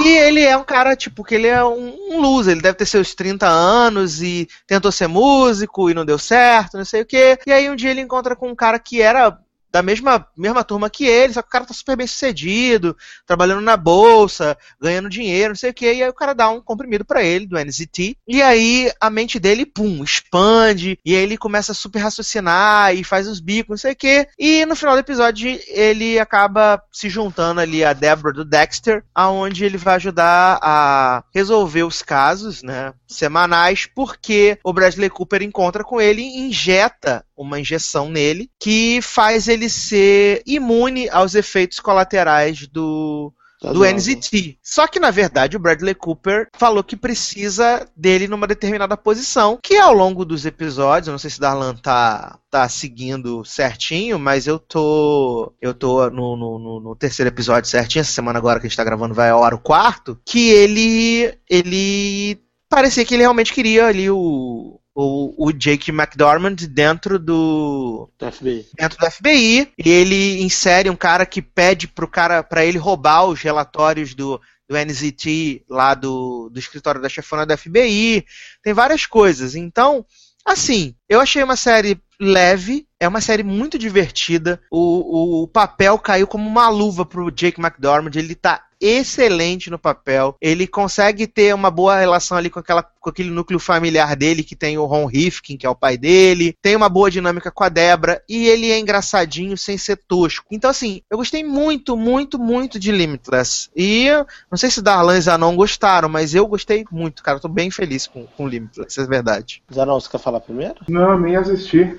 E 0.00 0.08
ele 0.08 0.40
é 0.40 0.56
um 0.56 0.64
cara, 0.64 0.96
tipo, 0.96 1.22
que 1.22 1.36
ele 1.36 1.46
é 1.46 1.64
um, 1.64 1.96
um 2.10 2.20
loser. 2.20 2.54
Ele 2.54 2.62
deve 2.62 2.76
ter 2.76 2.86
seus 2.86 3.14
30 3.14 3.46
anos 3.46 4.20
e 4.20 4.48
tentou 4.66 4.90
ser 4.90 5.06
músico 5.06 5.88
e 5.88 5.94
não 5.94 6.04
deu 6.04 6.18
certo, 6.18 6.76
não 6.76 6.84
sei 6.84 7.02
o 7.02 7.06
quê. 7.06 7.38
E 7.46 7.52
aí 7.52 7.70
um 7.70 7.76
dia 7.76 7.92
ele 7.92 8.00
encontra 8.00 8.34
com 8.34 8.48
um 8.48 8.56
cara 8.56 8.80
que 8.80 9.00
era 9.00 9.38
da 9.72 9.82
mesma, 9.82 10.26
mesma 10.36 10.62
turma 10.62 10.90
que 10.90 11.06
ele, 11.06 11.32
só 11.32 11.40
que 11.40 11.48
o 11.48 11.50
cara 11.50 11.64
tá 11.64 11.72
super 11.72 11.96
bem 11.96 12.06
sucedido, 12.06 12.96
trabalhando 13.26 13.62
na 13.62 13.76
bolsa, 13.76 14.56
ganhando 14.80 15.08
dinheiro, 15.08 15.50
não 15.50 15.56
sei 15.56 15.70
o 15.70 15.74
quê. 15.74 15.94
E 15.94 16.02
aí 16.02 16.08
o 16.08 16.14
cara 16.14 16.34
dá 16.34 16.50
um 16.50 16.60
comprimido 16.60 17.04
pra 17.04 17.22
ele, 17.22 17.46
do 17.46 17.58
NZT. 17.58 18.16
E 18.28 18.42
aí 18.42 18.92
a 19.00 19.08
mente 19.08 19.38
dele, 19.38 19.64
pum, 19.64 20.04
expande. 20.04 20.98
E 21.04 21.16
aí 21.16 21.22
ele 21.22 21.38
começa 21.38 21.72
a 21.72 21.74
super 21.74 22.00
raciocinar 22.00 22.94
e 22.94 23.02
faz 23.02 23.26
os 23.26 23.40
bicos, 23.40 23.70
não 23.70 23.76
sei 23.78 23.92
o 23.92 23.96
quê. 23.96 24.28
E 24.38 24.66
no 24.66 24.76
final 24.76 24.94
do 24.94 25.00
episódio 25.00 25.58
ele 25.68 26.18
acaba 26.18 26.82
se 26.92 27.08
juntando 27.08 27.60
ali 27.60 27.82
a 27.82 27.94
Deborah 27.94 28.34
do 28.34 28.44
Dexter, 28.44 29.02
aonde 29.14 29.64
ele 29.64 29.78
vai 29.78 29.96
ajudar 29.96 30.58
a 30.60 31.24
resolver 31.34 31.84
os 31.84 32.02
casos, 32.02 32.62
né, 32.62 32.92
semanais, 33.06 33.86
porque 33.86 34.58
o 34.62 34.72
Bradley 34.72 35.08
Cooper 35.08 35.42
encontra 35.42 35.82
com 35.82 36.00
ele 36.00 36.20
e 36.20 36.48
injeta 36.48 37.24
uma 37.36 37.58
injeção 37.58 38.08
nele 38.08 38.50
que 38.60 39.00
faz 39.02 39.48
ele 39.48 39.61
ser 39.68 40.42
imune 40.46 41.08
aos 41.10 41.34
efeitos 41.34 41.80
colaterais 41.80 42.66
do 42.68 43.32
Tá 43.60 43.72
do. 43.72 43.84
NZT. 43.84 44.58
Só 44.60 44.88
que, 44.88 44.98
na 44.98 45.12
verdade, 45.12 45.56
o 45.56 45.60
Bradley 45.60 45.94
Cooper 45.94 46.48
falou 46.58 46.82
que 46.82 46.96
precisa 46.96 47.86
dele 47.96 48.26
numa 48.26 48.44
determinada 48.44 48.96
posição, 48.96 49.56
que 49.62 49.76
ao 49.76 49.92
longo 49.94 50.24
dos 50.24 50.44
episódios, 50.44 51.06
eu 51.06 51.12
não 51.12 51.18
sei 51.18 51.30
se 51.30 51.38
Darlan 51.38 51.76
tá, 51.76 52.40
tá 52.50 52.68
seguindo 52.68 53.44
certinho, 53.44 54.18
mas 54.18 54.48
eu 54.48 54.58
tô. 54.58 55.52
Eu 55.62 55.72
tô 55.74 56.10
no, 56.10 56.36
no, 56.36 56.58
no- 56.58 56.80
no 56.80 56.96
terceiro 56.96 57.28
episódio 57.28 57.70
certinho, 57.70 58.00
essa 58.00 58.10
semana 58.12 58.36
agora 58.40 58.58
que 58.58 58.66
a 58.66 58.68
gente 58.68 58.76
tá 58.76 58.82
gravando 58.82 59.14
vai 59.14 59.30
ao 59.30 59.44
ar 59.44 59.54
o 59.54 59.60
quarto, 59.60 60.18
que 60.26 60.50
ele. 60.50 61.32
ele. 61.48 62.40
parecia 62.68 63.04
que 63.04 63.14
ele 63.14 63.22
realmente 63.22 63.52
queria 63.52 63.86
ali 63.86 64.10
o. 64.10 64.71
O, 64.94 65.48
o 65.48 65.52
Jake 65.52 65.90
McDormand 65.90 66.56
dentro 66.68 67.18
do, 67.18 68.10
Do 68.18 68.30
FBI. 68.30 68.66
dentro 68.76 68.98
do 68.98 69.10
FBI 69.10 69.72
e 69.78 69.88
ele 69.88 70.42
insere 70.42 70.90
um 70.90 70.96
cara 70.96 71.24
que 71.24 71.40
pede 71.40 71.88
pro 71.88 72.06
cara 72.06 72.42
para 72.42 72.64
ele 72.64 72.76
roubar 72.76 73.24
os 73.24 73.40
relatórios 73.40 74.14
do, 74.14 74.38
do 74.68 74.76
NZT 74.76 75.64
lá 75.68 75.94
do, 75.94 76.50
do 76.50 76.58
escritório 76.58 77.00
da 77.00 77.08
chefona 77.08 77.46
da 77.46 77.56
FBI. 77.56 78.24
Tem 78.62 78.74
várias 78.74 79.06
coisas. 79.06 79.54
Então, 79.54 80.04
assim, 80.44 80.94
eu 81.08 81.20
achei 81.20 81.42
uma 81.42 81.56
série 81.56 81.98
leve, 82.22 82.86
é 83.02 83.08
uma 83.08 83.20
série 83.20 83.42
muito 83.42 83.76
divertida. 83.76 84.60
O, 84.70 84.78
o, 84.78 85.42
o 85.42 85.48
papel 85.48 85.98
caiu 85.98 86.26
como 86.26 86.48
uma 86.48 86.68
luva 86.68 87.04
pro 87.04 87.32
Jake 87.32 87.60
McDormand. 87.60 88.12
Ele 88.14 88.34
tá 88.34 88.62
excelente 88.80 89.70
no 89.70 89.78
papel. 89.78 90.36
Ele 90.40 90.66
consegue 90.66 91.26
ter 91.26 91.54
uma 91.54 91.70
boa 91.70 91.98
relação 91.98 92.36
ali 92.36 92.50
com, 92.50 92.58
aquela, 92.58 92.82
com 92.82 93.10
aquele 93.10 93.30
núcleo 93.30 93.60
familiar 93.60 94.16
dele, 94.16 94.42
que 94.42 94.56
tem 94.56 94.76
o 94.76 94.84
Ron 94.84 95.06
Rifkin, 95.06 95.56
que 95.56 95.64
é 95.64 95.70
o 95.70 95.74
pai 95.74 95.96
dele. 95.96 96.56
Tem 96.60 96.74
uma 96.74 96.88
boa 96.88 97.10
dinâmica 97.10 97.50
com 97.50 97.62
a 97.62 97.68
Debra. 97.68 98.22
E 98.28 98.48
ele 98.48 98.70
é 98.70 98.78
engraçadinho 98.78 99.56
sem 99.56 99.78
ser 99.78 99.96
tosco. 99.96 100.46
Então, 100.50 100.70
assim, 100.70 101.00
eu 101.10 101.16
gostei 101.16 101.44
muito, 101.44 101.96
muito, 101.96 102.38
muito 102.38 102.78
de 102.78 102.90
Limitless. 102.90 103.68
E 103.76 104.08
não 104.50 104.56
sei 104.56 104.70
se 104.70 104.82
Darlan 104.82 105.16
e 105.16 105.20
Zanon 105.20 105.54
gostaram, 105.54 106.08
mas 106.08 106.34
eu 106.34 106.46
gostei 106.46 106.84
muito, 106.90 107.22
cara. 107.22 107.38
Eu 107.38 107.42
tô 107.42 107.48
bem 107.48 107.70
feliz 107.70 108.06
com, 108.08 108.26
com 108.26 108.48
Limitless, 108.48 109.00
é 109.00 109.06
verdade. 109.06 109.62
Zanon, 109.72 110.00
você 110.00 110.08
quer 110.08 110.18
falar 110.18 110.40
primeiro? 110.40 110.76
Não, 110.88 111.18
nem 111.18 111.36
assisti. 111.36 111.96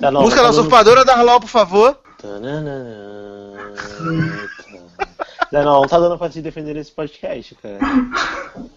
Zanon, 0.00 0.22
Música 0.22 0.42
da 0.42 0.48
tá 0.48 0.50
dando- 0.50 0.60
usurpadora, 0.60 1.04
Darlan, 1.04 1.40
por 1.40 1.48
favor. 1.48 1.98
Zanon, 5.52 5.80
não 5.82 5.86
tá 5.86 5.98
dando 6.00 6.18
pra 6.18 6.28
te 6.28 6.40
defender 6.42 6.74
esse 6.76 6.90
podcast, 6.90 7.54
cara. 7.56 7.78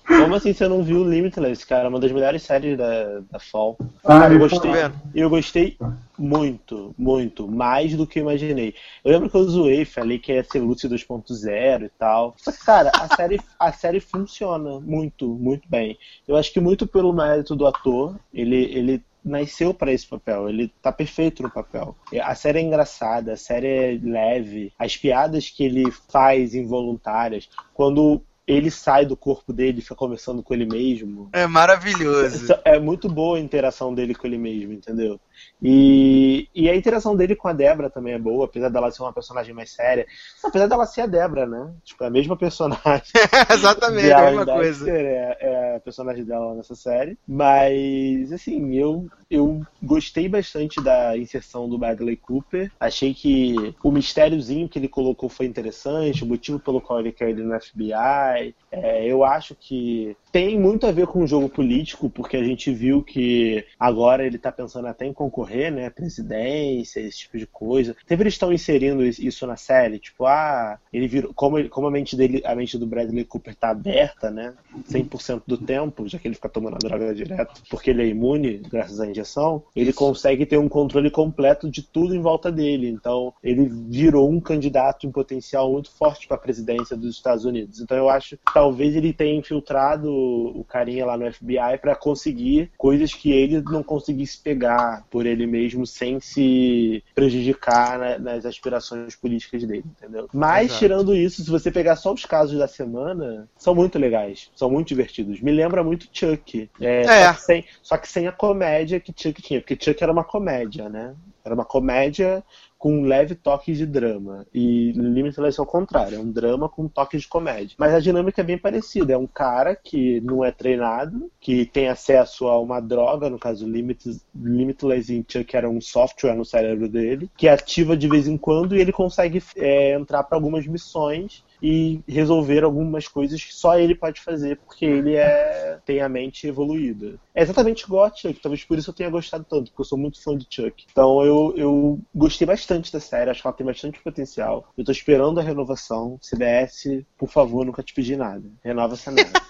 Como 0.05 0.35
assim 0.35 0.53
você 0.53 0.67
não 0.67 0.83
viu 0.83 1.03
Limitless, 1.03 1.65
cara? 1.65 1.89
Uma 1.89 1.99
das 1.99 2.11
melhores 2.11 2.43
séries 2.43 2.77
da, 2.77 3.19
da 3.31 3.39
Fall. 3.39 3.77
Ah, 4.05 4.29
Eu 4.31 4.39
gostei. 4.39 4.71
Eu 5.15 5.29
gostei 5.29 5.77
muito, 6.17 6.93
muito, 6.97 7.47
mais 7.47 7.95
do 7.95 8.05
que 8.05 8.19
eu 8.19 8.23
imaginei. 8.23 8.75
Eu 9.03 9.11
lembro 9.11 9.29
que 9.29 9.35
eu 9.37 9.43
zoei, 9.49 9.85
falei 9.85 10.19
que 10.19 10.31
ia 10.33 10.43
ser 10.43 10.59
Lucy 10.59 10.87
2.0 10.87 11.85
e 11.85 11.89
tal. 11.97 12.35
Só 12.37 12.51
que, 12.51 12.63
cara, 12.63 12.91
a 12.93 13.15
série, 13.15 13.39
a 13.59 13.71
série 13.71 13.99
funciona 13.99 14.79
muito, 14.79 15.27
muito 15.27 15.67
bem. 15.67 15.97
Eu 16.27 16.35
acho 16.35 16.51
que 16.53 16.59
muito 16.59 16.85
pelo 16.85 17.13
mérito 17.13 17.55
do 17.55 17.65
ator, 17.65 18.15
ele, 18.33 18.65
ele 18.65 19.01
nasceu 19.23 19.73
pra 19.73 19.91
esse 19.91 20.07
papel, 20.07 20.47
ele 20.49 20.71
tá 20.81 20.91
perfeito 20.91 21.43
no 21.43 21.49
papel. 21.51 21.95
A 22.23 22.33
série 22.35 22.59
é 22.59 22.61
engraçada, 22.61 23.33
a 23.33 23.37
série 23.37 23.67
é 23.67 23.99
leve, 24.01 24.71
as 24.79 24.95
piadas 24.95 25.49
que 25.49 25.63
ele 25.65 25.91
faz 26.09 26.55
involuntárias, 26.55 27.49
quando 27.73 28.21
ele 28.47 28.71
sai 28.71 29.05
do 29.05 29.17
corpo 29.17 29.51
dele 29.51 29.79
e 29.79 29.81
fica 29.81 29.95
conversando 29.95 30.41
com 30.41 30.53
ele 30.53 30.65
mesmo, 30.65 31.29
É 31.33 31.45
maravilhoso. 31.45 32.47
é 32.63 32.79
muito 32.79 33.09
boa 33.09 33.37
a 33.37 33.41
interação 33.41 33.93
dele 33.93 34.15
com 34.15 34.25
ele 34.25 34.37
mesmo, 34.37 34.71
entendeu? 34.71 35.19
E, 35.61 36.47
e 36.53 36.69
a 36.69 36.75
interação 36.75 37.15
dele 37.15 37.35
com 37.35 37.47
a 37.47 37.53
Débora 37.53 37.89
também 37.89 38.13
é 38.13 38.19
boa, 38.19 38.45
apesar 38.45 38.69
dela 38.69 38.91
ser 38.91 39.01
uma 39.01 39.13
personagem 39.13 39.53
mais 39.53 39.71
séria. 39.71 40.05
Apesar 40.43 40.67
dela 40.67 40.85
ser 40.85 41.01
a 41.01 41.05
Débora, 41.05 41.45
né? 41.45 41.71
Tipo, 41.83 42.03
é 42.03 42.07
a 42.07 42.11
mesma 42.11 42.37
personagem. 42.37 43.03
Exatamente, 43.51 44.11
a 44.11 44.25
mesma 44.25 44.45
coisa. 44.45 44.89
É, 44.89 45.37
é 45.39 45.75
a 45.77 45.79
personagem 45.79 46.23
dela 46.23 46.55
nessa 46.55 46.75
série. 46.75 47.17
Mas, 47.27 48.31
assim, 48.31 48.75
eu, 48.75 49.07
eu 49.29 49.61
gostei 49.81 50.29
bastante 50.29 50.81
da 50.81 51.17
inserção 51.17 51.67
do 51.67 51.77
Bradley 51.77 52.17
Cooper. 52.17 52.71
Achei 52.79 53.13
que 53.13 53.75
o 53.83 53.91
mistériozinho 53.91 54.69
que 54.69 54.79
ele 54.79 54.87
colocou 54.87 55.29
foi 55.29 55.45
interessante, 55.45 56.23
o 56.23 56.27
motivo 56.27 56.59
pelo 56.59 56.81
qual 56.81 56.99
ele 56.99 57.11
quer 57.11 57.29
ir 57.29 57.37
no 57.37 57.59
FBI. 57.59 58.55
É, 58.71 59.05
eu 59.05 59.23
acho 59.23 59.55
que 59.55 60.15
tem 60.31 60.59
muito 60.59 60.85
a 60.85 60.91
ver 60.91 61.07
com 61.07 61.23
o 61.23 61.27
jogo 61.27 61.49
político, 61.49 62.09
porque 62.09 62.37
a 62.37 62.43
gente 62.43 62.71
viu 62.71 63.01
que 63.01 63.65
agora 63.79 64.25
ele 64.25 64.37
tá 64.37 64.51
pensando 64.51 64.87
até 64.87 65.05
em 65.05 65.13
concorrer, 65.27 65.71
né? 65.71 65.89
Presidência, 65.89 66.99
esse 66.99 67.19
tipo 67.19 67.37
de 67.37 67.45
coisa. 67.45 67.95
Sempre 68.07 68.23
eles 68.23 68.33
estão 68.33 68.51
inserindo 68.53 69.05
isso 69.05 69.45
na 69.45 69.55
série, 69.55 69.99
tipo, 69.99 70.25
ah, 70.25 70.79
ele 70.91 71.07
virou. 71.07 71.33
Como, 71.33 71.59
ele- 71.59 71.69
como 71.69 71.87
a 71.87 71.91
mente 71.91 72.15
dele, 72.15 72.41
a 72.45 72.55
mente 72.55 72.77
do 72.77 72.87
Bradley 72.87 73.25
Cooper 73.25 73.55
tá 73.55 73.69
aberta, 73.69 74.31
né? 74.31 74.53
100% 74.87 75.43
do 75.45 75.57
tempo, 75.57 76.07
já 76.07 76.17
que 76.17 76.27
ele 76.27 76.35
fica 76.35 76.49
tomando 76.49 76.75
a 76.75 76.79
droga 76.79 77.13
direto, 77.13 77.61
porque 77.69 77.89
ele 77.89 78.03
é 78.03 78.07
imune, 78.07 78.61
graças 78.69 78.99
à 78.99 79.07
injeção, 79.07 79.63
ele 79.75 79.91
consegue 79.93 80.45
ter 80.45 80.57
um 80.57 80.69
controle 80.69 81.09
completo 81.11 81.69
de 81.69 81.81
tudo 81.81 82.15
em 82.15 82.21
volta 82.21 82.51
dele. 82.51 82.89
Então, 82.89 83.33
ele 83.43 83.65
virou 83.65 84.29
um 84.29 84.39
candidato 84.39 85.05
em 85.05 85.11
potencial 85.11 85.71
muito 85.71 85.91
forte 85.91 86.27
para 86.27 86.37
a 86.37 86.39
presidência 86.39 86.95
dos 86.95 87.15
Estados 87.15 87.45
Unidos. 87.45 87.81
Então, 87.81 87.97
eu 87.97 88.09
acho 88.09 88.37
que 88.37 88.53
talvez 88.53 88.95
ele 88.95 89.13
tenha 89.13 89.35
infiltrado 89.37 90.11
o 90.11 90.63
carinha 90.63 91.05
lá 91.05 91.17
no 91.17 91.31
FBI 91.31 91.77
para 91.81 91.95
conseguir 91.95 92.71
coisas 92.77 93.13
que 93.13 93.31
ele 93.31 93.61
não 93.61 93.83
conseguisse 93.83 94.39
pegar 94.41 95.05
por 95.17 95.25
ele 95.25 95.47
mesmo 95.47 95.83
sem 95.87 96.19
se 96.19 97.03
prejudicar 97.15 97.97
na- 97.97 98.19
nas 98.19 98.45
aspirações 98.45 99.15
políticas 99.15 99.63
dele, 99.63 99.83
entendeu? 99.99 100.27
Mas, 100.31 100.65
Exato. 100.67 100.79
tirando 100.79 101.15
isso, 101.15 101.43
se 101.43 101.49
você 101.49 101.71
pegar 101.71 101.95
só 101.95 102.13
os 102.13 102.23
casos 102.23 102.59
da 102.59 102.67
semana, 102.67 103.49
são 103.57 103.73
muito 103.73 103.97
legais, 103.97 104.51
são 104.55 104.69
muito 104.69 104.89
divertidos. 104.89 105.41
Me 105.41 105.51
lembra 105.51 105.83
muito 105.83 106.07
Chuck. 106.13 106.69
É, 106.79 107.01
É. 107.01 107.23
Só, 107.25 107.33
que 107.33 107.41
sem, 107.41 107.65
só 107.81 107.97
que 107.97 108.07
sem 108.07 108.27
a 108.27 108.31
comédia 108.31 108.99
que 108.99 109.11
Chuck 109.11 109.41
tinha, 109.41 109.59
porque 109.59 109.75
Chuck 109.83 110.03
era 110.03 110.11
uma 110.11 110.23
comédia, 110.23 110.87
né? 110.87 111.15
Era 111.43 111.55
uma 111.55 111.65
comédia 111.65 112.43
com 112.87 112.99
um 112.99 113.03
leve 113.03 113.35
toque 113.35 113.73
de 113.73 113.85
drama. 113.85 114.47
E 114.53 114.93
Limitless 114.93 115.59
é 115.59 115.61
o 115.61 115.65
contrário, 115.65 116.15
é 116.15 116.19
um 116.21 116.31
drama 116.31 116.69
com 116.69 116.83
um 116.83 116.87
toque 116.87 117.17
de 117.17 117.27
comédia. 117.27 117.75
Mas 117.77 117.93
a 117.93 117.99
dinâmica 117.99 118.39
é 118.39 118.45
bem 118.45 118.57
parecida. 118.57 119.11
É 119.11 119.17
um 119.17 119.27
cara 119.27 119.75
que 119.75 120.21
não 120.21 120.41
é 120.45 120.53
treinado, 120.53 121.29
que 121.37 121.65
tem 121.65 121.89
acesso 121.89 122.47
a 122.47 122.57
uma 122.57 122.79
droga, 122.79 123.29
no 123.29 123.37
caso 123.37 123.67
Limitless, 123.67 124.21
Limitless 124.33 125.25
Chuck 125.27 125.53
era 125.53 125.69
um 125.69 125.81
software 125.81 126.33
no 126.33 126.45
cérebro 126.45 126.87
dele, 126.87 127.29
que 127.35 127.49
ativa 127.49 127.97
de 127.97 128.07
vez 128.07 128.25
em 128.25 128.37
quando 128.37 128.73
e 128.73 128.79
ele 128.79 128.93
consegue 128.93 129.43
é, 129.57 129.93
entrar 129.93 130.23
para 130.23 130.37
algumas 130.37 130.65
missões 130.65 131.43
e 131.61 132.01
resolver 132.07 132.63
algumas 132.63 133.07
coisas 133.07 133.43
que 133.43 133.53
só 133.53 133.77
ele 133.77 133.95
pode 133.95 134.21
fazer, 134.21 134.57
porque 134.57 134.85
ele 134.85 135.15
é, 135.15 135.79
tem 135.85 136.01
a 136.01 136.09
mente 136.09 136.47
evoluída. 136.47 137.15
É 137.33 137.41
exatamente 137.41 137.83
igual 137.83 138.05
a 138.05 138.13
Chuck, 138.13 138.39
talvez 138.39 138.63
por 138.63 138.77
isso 138.77 138.89
eu 138.89 138.93
tenha 138.93 139.09
gostado 139.09 139.45
tanto, 139.49 139.71
porque 139.71 139.81
eu 139.81 139.85
sou 139.85 139.97
muito 139.97 140.21
fã 140.21 140.37
de 140.37 140.47
Chuck. 140.49 140.85
Então 140.91 141.23
eu, 141.23 141.53
eu 141.57 141.99
gostei 142.13 142.45
bastante 142.45 142.91
da 142.91 142.99
série, 142.99 143.29
acho 143.29 143.41
que 143.41 143.47
ela 143.47 143.55
tem 143.55 143.65
bastante 143.65 143.99
potencial. 143.99 144.71
Eu 144.77 144.85
tô 144.85 144.91
esperando 144.91 145.39
a 145.39 145.43
renovação. 145.43 146.19
CBS, 146.21 147.03
por 147.17 147.29
favor, 147.29 147.65
nunca 147.65 147.83
te 147.83 147.93
pedi 147.93 148.15
nada. 148.15 148.43
Renova 148.63 148.93
essa 148.93 149.11
merda. 149.11 149.39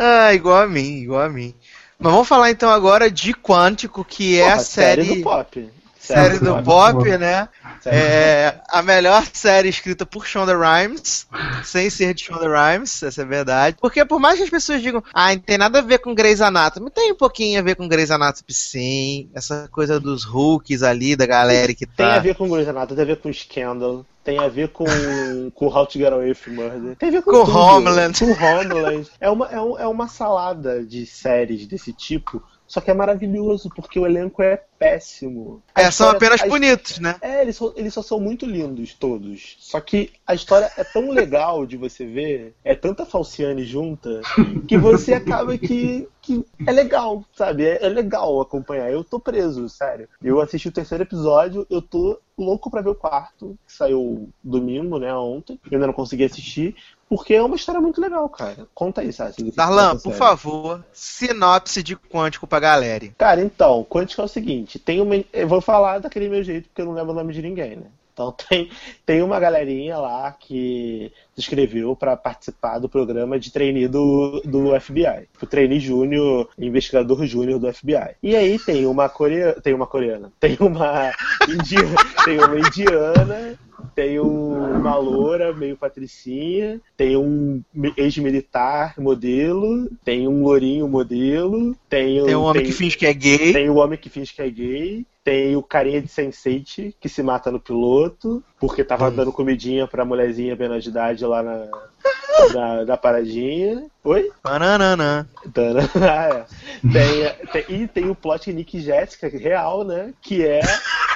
Ah, 0.00 0.32
igual 0.32 0.62
a 0.62 0.68
mim, 0.68 1.00
igual 1.00 1.22
a 1.22 1.28
mim. 1.28 1.52
Mas 1.98 2.12
vamos 2.12 2.28
falar 2.28 2.52
então 2.52 2.70
agora 2.70 3.10
de 3.10 3.34
Quântico, 3.34 4.04
que 4.04 4.38
é 4.38 4.44
Porra, 4.44 4.54
a 4.54 4.58
série, 4.60 5.02
do 5.02 5.22
pop. 5.22 5.68
Série 5.98 6.38
do 6.38 6.62
pop, 6.62 7.04
né? 7.18 7.48
É 7.84 8.60
a 8.68 8.82
melhor 8.82 9.24
série 9.32 9.68
escrita 9.68 10.04
por 10.04 10.26
Shonda 10.26 10.54
Rhimes, 10.56 11.26
sem 11.64 11.88
ser 11.90 12.14
de 12.14 12.24
Shonda 12.24 12.46
Rhimes, 12.48 13.02
essa 13.02 13.22
é 13.22 13.24
verdade. 13.24 13.76
Porque 13.80 14.04
por 14.04 14.18
mais 14.20 14.36
que 14.38 14.44
as 14.44 14.50
pessoas 14.50 14.82
digam, 14.82 15.02
ah, 15.12 15.32
não 15.34 15.40
tem 15.40 15.58
nada 15.58 15.78
a 15.78 15.82
ver 15.82 15.98
com 15.98 16.14
Grey's 16.14 16.40
Anatomy, 16.40 16.90
tem 16.90 17.12
um 17.12 17.16
pouquinho 17.16 17.58
a 17.58 17.62
ver 17.62 17.76
com 17.76 17.88
Grey's 17.88 18.10
Anatomy 18.10 18.52
sim, 18.52 19.28
essa 19.34 19.68
coisa 19.70 19.98
dos 20.00 20.24
hooks 20.24 20.82
ali, 20.82 21.14
da 21.16 21.26
galera 21.26 21.74
que 21.74 21.86
Tem 21.86 22.06
a 22.06 22.14
tá... 22.14 22.18
ver 22.20 22.34
com 22.34 22.48
Grey's 22.48 22.68
Anatomy, 22.68 22.96
tem 22.96 23.02
a 23.04 23.06
ver 23.14 23.16
com 23.20 23.32
Scandal, 23.32 24.06
tem 24.24 24.38
a 24.38 24.48
ver 24.48 24.68
com, 24.68 24.84
com 25.54 25.66
How 25.66 25.86
to 25.86 25.98
Get 25.98 26.12
Away 26.12 26.28
with 26.30 26.52
Murder, 26.52 26.96
tem 26.96 27.08
a 27.08 27.12
ver 27.12 27.22
com, 27.22 27.30
Com 27.30 27.44
tudo. 27.44 27.56
Homeland. 27.58 28.18
Com 28.18 28.32
Homeland. 28.32 29.08
É 29.20 29.30
uma, 29.30 29.46
é, 29.46 29.60
um- 29.60 29.78
é 29.78 29.86
uma 29.86 30.08
salada 30.08 30.84
de 30.84 31.06
séries 31.06 31.66
desse 31.66 31.92
tipo, 31.92 32.42
só 32.68 32.80
que 32.80 32.90
é 32.90 32.94
maravilhoso, 32.94 33.70
porque 33.74 33.98
o 33.98 34.06
elenco 34.06 34.42
é 34.42 34.62
péssimo. 34.78 35.62
A 35.74 35.82
É, 35.82 35.90
são 35.90 36.08
apenas 36.10 36.40
bonitos, 36.42 36.98
né? 37.00 37.16
É, 37.20 37.40
eles, 37.42 37.56
só- 37.56 37.72
eles 37.74 37.92
só 37.94 38.02
são 38.02 38.20
muito 38.20 38.44
lindos, 38.46 38.94
todos. 38.94 39.56
Só 39.58 39.80
que 39.80 40.12
a 40.26 40.34
história 40.34 40.70
é 40.76 40.84
tão 40.84 41.10
legal 41.10 41.66
de 41.66 41.76
você 41.76 42.06
ver, 42.06 42.54
é 42.62 42.74
tanta 42.74 43.04
falciane 43.06 43.64
junta, 43.64 44.20
que 44.68 44.76
você 44.76 45.14
acaba 45.14 45.56
que, 45.58 46.06
que 46.22 46.44
é 46.66 46.70
legal, 46.70 47.24
sabe? 47.34 47.64
É, 47.64 47.84
é 47.84 47.88
legal 47.88 48.40
acompanhar. 48.40 48.92
Eu 48.92 49.02
tô 49.02 49.18
preso, 49.18 49.68
sério. 49.68 50.08
Eu 50.22 50.40
assisti 50.40 50.68
o 50.68 50.72
terceiro 50.72 51.02
episódio, 51.04 51.66
eu 51.70 51.80
tô 51.82 52.20
louco 52.36 52.70
pra 52.70 52.82
ver 52.82 52.90
o 52.90 52.94
quarto, 52.94 53.58
que 53.66 53.72
saiu 53.72 54.28
domingo, 54.44 54.98
né, 54.98 55.12
ontem. 55.14 55.58
Eu 55.64 55.76
ainda 55.76 55.86
não 55.88 55.94
consegui 55.94 56.22
assistir, 56.24 56.76
porque 57.08 57.34
é 57.34 57.42
uma 57.42 57.56
história 57.56 57.80
muito 57.80 58.00
legal, 58.00 58.28
cara. 58.28 58.66
Conta 58.74 59.00
aí, 59.00 59.10
que 59.12 59.50
Darlan, 59.52 59.92
por 59.94 60.00
série. 60.12 60.14
favor, 60.16 60.84
sinopse 60.92 61.82
de 61.82 61.96
Quântico 61.96 62.46
pra 62.46 62.60
galera. 62.60 63.08
Cara, 63.16 63.40
então, 63.40 63.84
Quântico 63.88 64.20
é 64.20 64.24
o 64.24 64.28
seguinte, 64.28 64.78
tem 64.78 65.00
uma. 65.00 65.14
Eu 65.32 65.48
vou 65.48 65.60
falar 65.60 65.98
daquele 65.98 66.28
meu 66.28 66.42
jeito, 66.42 66.68
porque 66.68 66.82
eu 66.82 66.86
não 66.86 66.92
lembro 66.92 67.12
o 67.12 67.14
nome 67.14 67.32
de 67.32 67.42
ninguém, 67.42 67.76
né? 67.76 67.86
Então 68.18 68.32
tem, 68.48 68.68
tem 69.06 69.22
uma 69.22 69.38
galerinha 69.38 69.96
lá 69.96 70.32
que 70.32 71.12
se 71.34 71.40
inscreveu 71.40 71.94
para 71.94 72.16
participar 72.16 72.80
do 72.80 72.88
programa 72.88 73.38
de 73.38 73.52
trainee 73.52 73.86
do, 73.86 74.40
do 74.44 74.78
FBI. 74.80 75.28
O 75.40 75.46
trainee 75.46 75.78
júnior, 75.78 76.48
investigador 76.58 77.24
júnior 77.24 77.60
do 77.60 77.72
FBI. 77.72 78.16
E 78.20 78.34
aí 78.34 78.58
tem 78.58 78.86
uma 78.86 79.08
coreana, 79.08 79.52
tem 79.60 79.72
uma 79.72 79.86
coreana, 79.86 80.32
tem 80.40 80.56
uma 80.60 81.12
indiana, 81.48 81.96
tem 82.24 82.38
uma 82.38 82.58
indiana, 82.58 83.58
tem 83.94 84.18
um- 84.20 84.78
uma 84.80 84.96
loura 84.96 85.52
meio 85.52 85.76
patricinha, 85.76 86.80
tem 86.96 87.16
um 87.16 87.62
mi- 87.72 87.92
ex-militar 87.96 88.94
modelo, 88.98 89.88
tem 90.04 90.26
um 90.26 90.42
lourinho 90.42 90.88
modelo, 90.88 91.74
tem, 91.88 92.24
Tem 92.24 92.34
um 92.34 92.42
homem 92.42 92.64
que 92.64 92.72
finge 92.72 92.96
que 92.96 93.06
é 93.06 93.12
gay. 93.14 93.52
tem 93.52 93.70
o 93.70 93.76
homem 93.76 93.96
que 93.98 94.08
finge 94.08 94.34
que 94.34 94.42
é 94.42 94.50
gay, 94.50 95.06
tem 95.28 95.54
o 95.56 95.62
carinha 95.62 96.00
de 96.00 96.08
Sense8 96.08 96.94
que 96.98 97.06
se 97.06 97.22
mata 97.22 97.50
no 97.50 97.60
piloto, 97.60 98.42
porque 98.58 98.82
tava 98.82 99.10
dando 99.10 99.30
comidinha 99.30 99.86
pra 99.86 100.02
mulherzinha 100.02 100.56
menor 100.56 100.80
de 100.80 100.88
idade 100.88 101.22
lá 101.26 101.42
na, 101.42 101.66
na, 102.54 102.84
na 102.86 102.96
paradinha. 102.96 103.84
Oi? 104.04 104.30
Pananana. 104.42 105.28
Tana. 105.52 105.82
Ah, 106.00 106.46
é. 106.46 106.46
tem, 106.90 107.62
tem, 107.64 107.82
e 107.82 107.86
tem 107.86 108.08
o 108.08 108.14
plot 108.14 108.50
Nick 108.50 108.78
e 108.78 108.80
Jéssica, 108.80 109.28
real, 109.28 109.84
né? 109.84 110.14
Que 110.22 110.46
é 110.46 110.60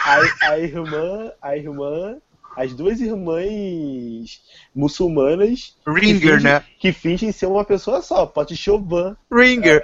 a, 0.04 0.50
a 0.50 0.58
irmã, 0.58 1.32
a 1.40 1.56
irmã, 1.56 2.16
as 2.54 2.74
duas 2.74 3.00
irmãs 3.00 4.42
muçulmanas 4.74 5.74
que 5.84 5.90
Ringer, 5.90 6.34
fingem- 6.34 6.52
né? 6.52 6.64
que 6.78 6.92
fingem 6.92 7.32
ser 7.32 7.46
uma 7.46 7.64
pessoa 7.64 8.02
só, 8.02 8.26
plot 8.26 8.54
Chauvin. 8.54 9.16
Ringer. 9.32 9.82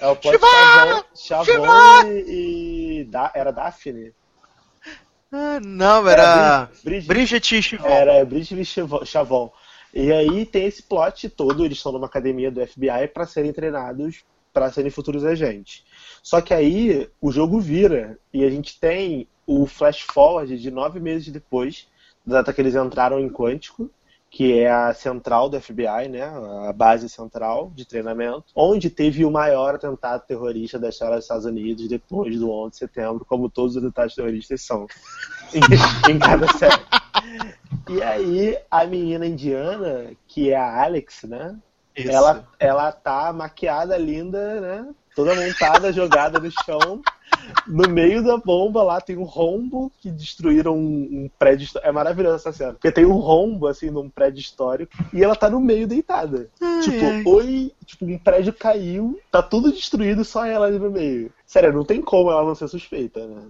É, 0.00 0.04
é 0.04 0.08
o 0.08 0.16
plot 0.16 0.34
Shiva! 0.34 1.04
Chavon, 1.14 1.44
Shiva! 1.44 1.66
Chavon 1.66 2.08
e, 2.12 2.24
e 2.28 2.83
da, 3.04 3.30
era 3.34 3.52
Daphne. 3.52 4.12
Ah, 5.32 5.58
não, 5.60 6.08
era. 6.08 6.70
Bridget. 6.84 7.08
Bridget 7.08 7.62
Chivon. 7.62 7.86
Era 7.88 8.24
Bridget 8.24 8.64
Chavon- 8.64 9.04
Chavon. 9.04 9.52
E 9.92 10.12
aí 10.12 10.44
tem 10.46 10.66
esse 10.66 10.82
plot 10.82 11.28
todo, 11.28 11.64
eles 11.64 11.76
estão 11.78 11.92
numa 11.92 12.06
academia 12.06 12.50
do 12.50 12.64
FBI 12.66 13.08
para 13.12 13.26
serem 13.26 13.52
treinados 13.52 14.24
para 14.52 14.70
serem 14.70 14.90
futuros 14.90 15.24
agentes. 15.24 15.84
Só 16.22 16.40
que 16.40 16.54
aí 16.54 17.08
o 17.20 17.32
jogo 17.32 17.60
vira 17.60 18.16
e 18.32 18.44
a 18.44 18.50
gente 18.50 18.78
tem 18.78 19.26
o 19.46 19.66
flash 19.66 20.00
forward 20.02 20.56
de 20.56 20.70
nove 20.70 21.00
meses 21.00 21.28
depois, 21.32 21.88
da 22.24 22.36
data 22.36 22.52
que 22.52 22.60
eles 22.60 22.74
entraram 22.76 23.18
em 23.18 23.28
Quântico, 23.28 23.90
que 24.34 24.58
é 24.58 24.68
a 24.68 24.92
central 24.92 25.48
do 25.48 25.60
FBI, 25.60 26.08
né, 26.10 26.24
a 26.68 26.72
base 26.72 27.08
central 27.08 27.70
de 27.72 27.84
treinamento, 27.84 28.46
onde 28.52 28.90
teve 28.90 29.24
o 29.24 29.30
maior 29.30 29.76
atentado 29.76 30.26
terrorista 30.26 30.76
da 30.76 30.88
história 30.88 31.14
dos 31.14 31.24
Estados 31.24 31.44
Unidos 31.44 31.86
depois 31.86 32.36
do 32.36 32.50
11 32.50 32.72
de 32.72 32.76
setembro, 32.78 33.24
como 33.24 33.48
todos 33.48 33.76
os 33.76 33.82
atentados 33.84 34.16
terroristas 34.16 34.60
são 34.62 34.88
em, 35.54 36.10
em 36.10 36.18
cada 36.18 36.48
série. 36.58 36.82
E 37.88 38.02
aí 38.02 38.58
a 38.68 38.84
menina 38.84 39.24
indiana, 39.24 40.10
que 40.26 40.50
é 40.50 40.56
a 40.56 40.82
Alex, 40.82 41.22
né, 41.22 41.56
Isso. 41.94 42.10
ela, 42.10 42.44
ela 42.58 42.90
tá 42.90 43.32
maquiada, 43.32 43.96
linda, 43.96 44.60
né? 44.60 44.88
Toda 45.14 45.32
montada, 45.36 45.92
jogada 45.94 46.40
no 46.40 46.50
chão. 46.50 47.00
No 47.66 47.88
meio 47.88 48.22
da 48.22 48.36
bomba 48.36 48.82
lá 48.82 49.00
tem 49.00 49.16
um 49.16 49.24
rombo 49.24 49.90
que 50.00 50.10
destruíram 50.10 50.76
um, 50.76 51.24
um 51.24 51.30
prédio. 51.38 51.68
É 51.82 51.90
maravilhosa 51.92 52.36
essa 52.36 52.52
cena. 52.52 52.72
Porque 52.72 52.92
tem 52.92 53.04
um 53.04 53.16
rombo, 53.16 53.66
assim, 53.66 53.90
num 53.90 54.08
prédio 54.08 54.40
histórico. 54.40 54.92
E 55.12 55.22
ela 55.22 55.36
tá 55.36 55.48
no 55.48 55.60
meio 55.60 55.86
deitada. 55.86 56.48
tipo, 56.82 57.04
ai. 57.04 57.22
oi. 57.26 57.72
Tipo, 57.84 58.06
um 58.06 58.18
prédio 58.18 58.52
caiu, 58.52 59.20
tá 59.30 59.42
tudo 59.42 59.70
destruído, 59.70 60.24
só 60.24 60.46
ela 60.46 60.66
ali 60.66 60.78
no 60.78 60.90
meio. 60.90 61.30
Sério, 61.46 61.72
não 61.72 61.84
tem 61.84 62.00
como 62.00 62.30
ela 62.30 62.44
não 62.44 62.54
ser 62.54 62.68
suspeita, 62.68 63.26
né? 63.26 63.42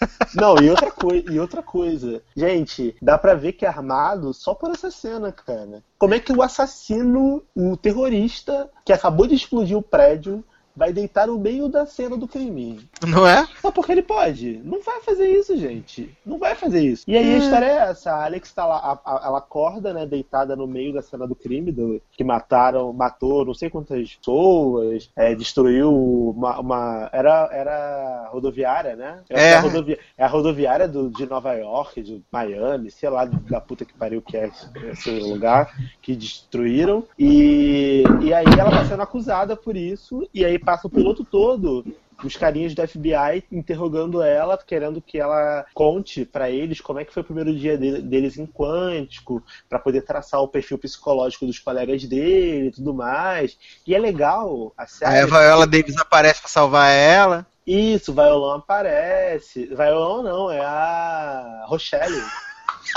Não, 0.34 0.58
e 0.58 0.68
outra, 0.68 0.90
coi 0.90 1.24
e 1.30 1.40
outra 1.40 1.62
coisa. 1.62 2.22
Gente, 2.36 2.94
dá 3.00 3.16
pra 3.16 3.34
ver 3.34 3.52
que 3.52 3.64
é 3.64 3.68
armado 3.68 4.32
só 4.34 4.54
por 4.54 4.70
essa 4.70 4.90
cena, 4.90 5.32
cara. 5.32 5.82
Como 5.98 6.14
é 6.14 6.20
que 6.20 6.32
o 6.32 6.42
assassino, 6.42 7.42
o 7.54 7.76
terrorista, 7.76 8.70
que 8.84 8.92
acabou 8.92 9.26
de 9.26 9.34
explodir 9.34 9.76
o 9.76 9.82
prédio, 9.82 10.44
vai 10.76 10.92
deitar 10.92 11.26
no 11.26 11.38
meio 11.38 11.68
da 11.68 11.86
cena 11.86 12.16
do 12.16 12.28
crime? 12.28 12.86
Não 13.06 13.26
é? 13.26 13.46
Só 13.60 13.70
porque 13.70 13.92
ele 13.92 14.02
pode. 14.02 14.60
Não 14.64 14.80
vai 14.82 15.00
fazer 15.00 15.28
isso, 15.28 15.56
gente. 15.56 16.10
Não 16.24 16.38
vai 16.38 16.54
fazer 16.54 16.80
isso. 16.80 17.04
E 17.06 17.16
aí 17.16 17.34
a 17.34 17.38
história 17.38 17.66
é 17.66 17.76
essa. 17.90 18.10
A 18.12 18.24
Alex 18.24 18.52
tá 18.52 18.64
lá, 18.64 18.76
a- 18.76 19.00
a- 19.16 19.26
ela 19.26 19.38
acorda, 19.38 19.92
né, 19.92 20.06
deitada 20.06 20.56
no 20.56 20.66
meio 20.66 20.92
da 20.94 21.02
cena 21.02 21.26
do 21.26 21.34
crime, 21.34 21.70
do, 21.72 22.00
que 22.12 22.24
mataram, 22.24 22.92
matou 22.92 23.44
não 23.44 23.54
sei 23.54 23.68
quantas 23.68 24.14
pessoas, 24.16 25.10
é, 25.16 25.34
destruiu 25.34 25.92
uma, 26.30 26.58
uma- 26.58 27.10
era, 27.12 27.48
era 27.52 28.28
rodoviária, 28.32 28.96
né? 28.96 29.20
É. 29.28 29.54
a 29.54 29.60
rodovia- 29.60 29.98
é 30.16 30.24
a 30.24 30.28
rodoviária 30.28 30.88
do, 30.88 31.10
de 31.10 31.26
Nova 31.26 31.52
York, 31.54 32.02
de 32.02 32.22
Miami, 32.32 32.90
sei 32.90 33.08
lá, 33.10 33.24
da 33.24 33.60
puta 33.60 33.84
que 33.84 33.92
pariu 33.94 34.22
que 34.22 34.36
é 34.36 34.46
esse, 34.48 34.66
esse 34.90 35.10
lugar, 35.20 35.70
que 36.00 36.14
destruíram. 36.16 37.04
E, 37.18 38.04
e 38.22 38.32
aí 38.32 38.46
ela 38.58 38.70
tá 38.70 38.84
sendo 38.84 39.02
acusada 39.02 39.56
por 39.56 39.76
isso, 39.76 40.26
e 40.32 40.44
aí 40.44 40.58
passa 40.58 40.86
o 40.86 40.90
piloto 40.90 41.24
todo 41.24 41.84
os 42.24 42.36
carinhas 42.36 42.74
do 42.74 42.86
FBI 42.86 43.44
interrogando 43.52 44.22
ela, 44.22 44.56
querendo 44.58 45.00
que 45.00 45.18
ela 45.18 45.64
conte 45.74 46.24
pra 46.24 46.50
eles 46.50 46.80
como 46.80 46.98
é 46.98 47.04
que 47.04 47.12
foi 47.12 47.22
o 47.22 47.26
primeiro 47.26 47.54
dia 47.54 47.76
dele- 47.76 48.00
deles 48.02 48.38
em 48.38 48.46
Quântico, 48.46 49.42
pra 49.68 49.78
poder 49.78 50.02
traçar 50.02 50.40
o 50.40 50.48
perfil 50.48 50.78
psicológico 50.78 51.46
dos 51.46 51.58
colegas 51.58 52.04
dele 52.04 52.68
e 52.68 52.70
tudo 52.72 52.94
mais. 52.94 53.58
E 53.86 53.94
é 53.94 53.98
legal 53.98 54.72
a 54.76 54.86
série. 54.86 55.18
A 55.20 55.26
Viola 55.26 55.66
Davis 55.66 55.96
aparece 55.98 56.40
pra 56.40 56.48
salvar 56.48 56.90
ela. 56.90 57.46
Isso, 57.66 58.12
Violão 58.14 58.52
aparece. 58.54 59.66
Violão 59.66 60.22
não, 60.22 60.50
é 60.50 60.60
a 60.60 61.64
Rochelle. 61.66 62.22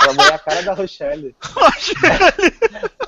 Ela 0.02 0.28
é 0.30 0.34
a 0.34 0.38
cara 0.38 0.62
da 0.62 0.72
Rochelle. 0.72 1.34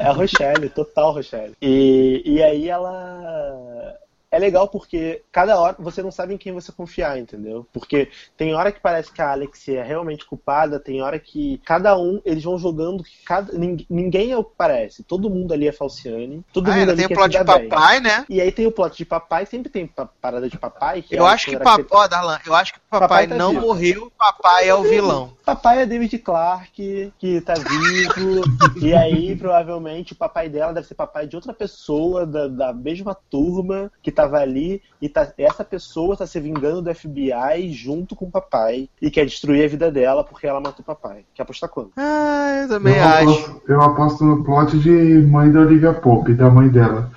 É 0.01 0.07
a 0.07 0.13
Rochelle, 0.13 0.69
total 0.69 1.13
Rochelle. 1.13 1.55
E, 1.63 2.23
e 2.27 2.43
aí 2.43 2.69
ela. 2.69 3.95
É 4.33 4.39
legal 4.39 4.67
porque 4.67 5.23
cada 5.31 5.61
hora 5.61 5.77
você 5.79 6.03
não 6.03 6.11
sabe 6.11 6.33
em 6.33 6.39
quem 6.39 6.53
você 6.55 6.73
confiar, 6.73 7.19
entendeu? 7.19 7.67
Porque 7.71 8.09
tem 8.35 8.55
hora 8.55 8.73
que 8.73 8.81
parece 8.81 9.13
que 9.13 9.21
a 9.21 9.31
Alex 9.31 9.69
é 9.69 9.83
realmente 9.83 10.25
culpada, 10.25 10.81
tem 10.81 11.03
hora 11.03 11.19
que 11.19 11.61
cada 11.67 11.99
um, 11.99 12.19
eles 12.25 12.43
vão 12.43 12.57
jogando, 12.59 13.05
que 13.05 13.23
cada, 13.27 13.53
nin- 13.53 13.85
ninguém 13.91 14.33
é 14.33 14.37
o 14.39 14.43
que 14.43 14.53
parece. 14.57 15.03
Todo 15.05 15.29
mundo 15.29 15.53
ali 15.53 15.69
é 15.69 15.73
Falciane. 15.73 16.43
Todo 16.51 16.69
Ah, 16.69 16.71
mundo 16.71 16.81
ainda 16.81 16.93
ali 16.93 17.07
tem 17.07 17.15
o 17.15 17.19
plot 17.21 17.31
de 17.31 17.45
dar 17.45 17.59
bem. 17.59 17.69
papai, 17.69 18.01
né? 18.01 18.25
E 18.27 18.41
aí 18.41 18.51
tem 18.51 18.67
o 18.67 18.73
plot 18.73 18.97
de 18.97 19.05
papai, 19.05 19.45
sempre 19.45 19.71
tem 19.71 19.87
pa- 19.87 20.09
parada 20.19 20.49
de 20.49 20.59
papai. 20.59 21.05
Eu 21.11 21.27
é 21.27 21.31
acho 21.31 21.51
que 21.51 21.57
papai. 21.59 21.75
aquele- 21.75 21.89
Ó, 21.91 22.09
Darlan, 22.09 22.39
eu 22.47 22.55
acho 22.55 22.73
que 22.73 22.81
papai, 22.89 23.09
Papai 23.09 23.27
tá 23.29 23.35
não 23.37 23.51
vivo. 23.51 23.61
morreu, 23.67 24.13
papai 24.19 24.67
é 24.67 24.75
o 24.75 24.83
vilão. 24.83 25.37
Papai 25.45 25.83
é 25.83 25.87
David 25.87 26.17
Clark, 26.19 27.13
que 27.19 27.41
tá 27.43 27.55
vivo, 27.55 28.43
e 28.81 28.95
aí 28.95 29.37
provavelmente 29.37 30.13
o 30.13 30.17
papai 30.17 30.49
dela 30.49 30.73
deve 30.73 30.87
ser 30.87 30.95
papai 30.95 31.27
de 31.27 31.37
outra 31.37 31.53
pessoa 31.53 32.25
da, 32.25 32.49
da 32.49 32.73
mesma 32.73 33.15
turma 33.15 33.91
que 34.03 34.11
tava 34.23 34.39
ali, 34.39 34.81
e 35.01 35.09
tá, 35.09 35.33
essa 35.37 35.65
pessoa 35.65 36.17
tá 36.17 36.27
se 36.27 36.39
vingando 36.39 36.83
do 36.83 36.95
FBI 36.95 37.73
junto 37.73 38.15
com 38.15 38.27
o 38.27 38.31
papai 38.31 38.89
e 39.01 39.11
quer 39.11 39.27
destruir 39.27 39.65
a 39.65 39.69
vida 39.69 39.91
dela 39.91 40.23
porque 40.23 40.47
ela 40.47 40.61
matou 40.61 40.81
o 40.81 40.85
papai. 40.85 41.25
Quer 41.35 41.43
apostar 41.43 41.69
quanto? 41.69 41.91
Ah, 41.97 42.61
eu 42.63 42.69
também 42.69 42.97
eu, 42.97 43.05
acho. 43.05 43.31
aposto, 43.31 43.63
eu 43.69 43.83
aposto 43.83 44.25
no 44.25 44.45
plot 44.45 44.79
de 44.79 45.27
mãe 45.27 45.51
da 45.51 45.61
Olivia 45.61 45.93
Pope, 45.93 46.35
da 46.35 46.49
mãe 46.51 46.69
dela. 46.69 47.11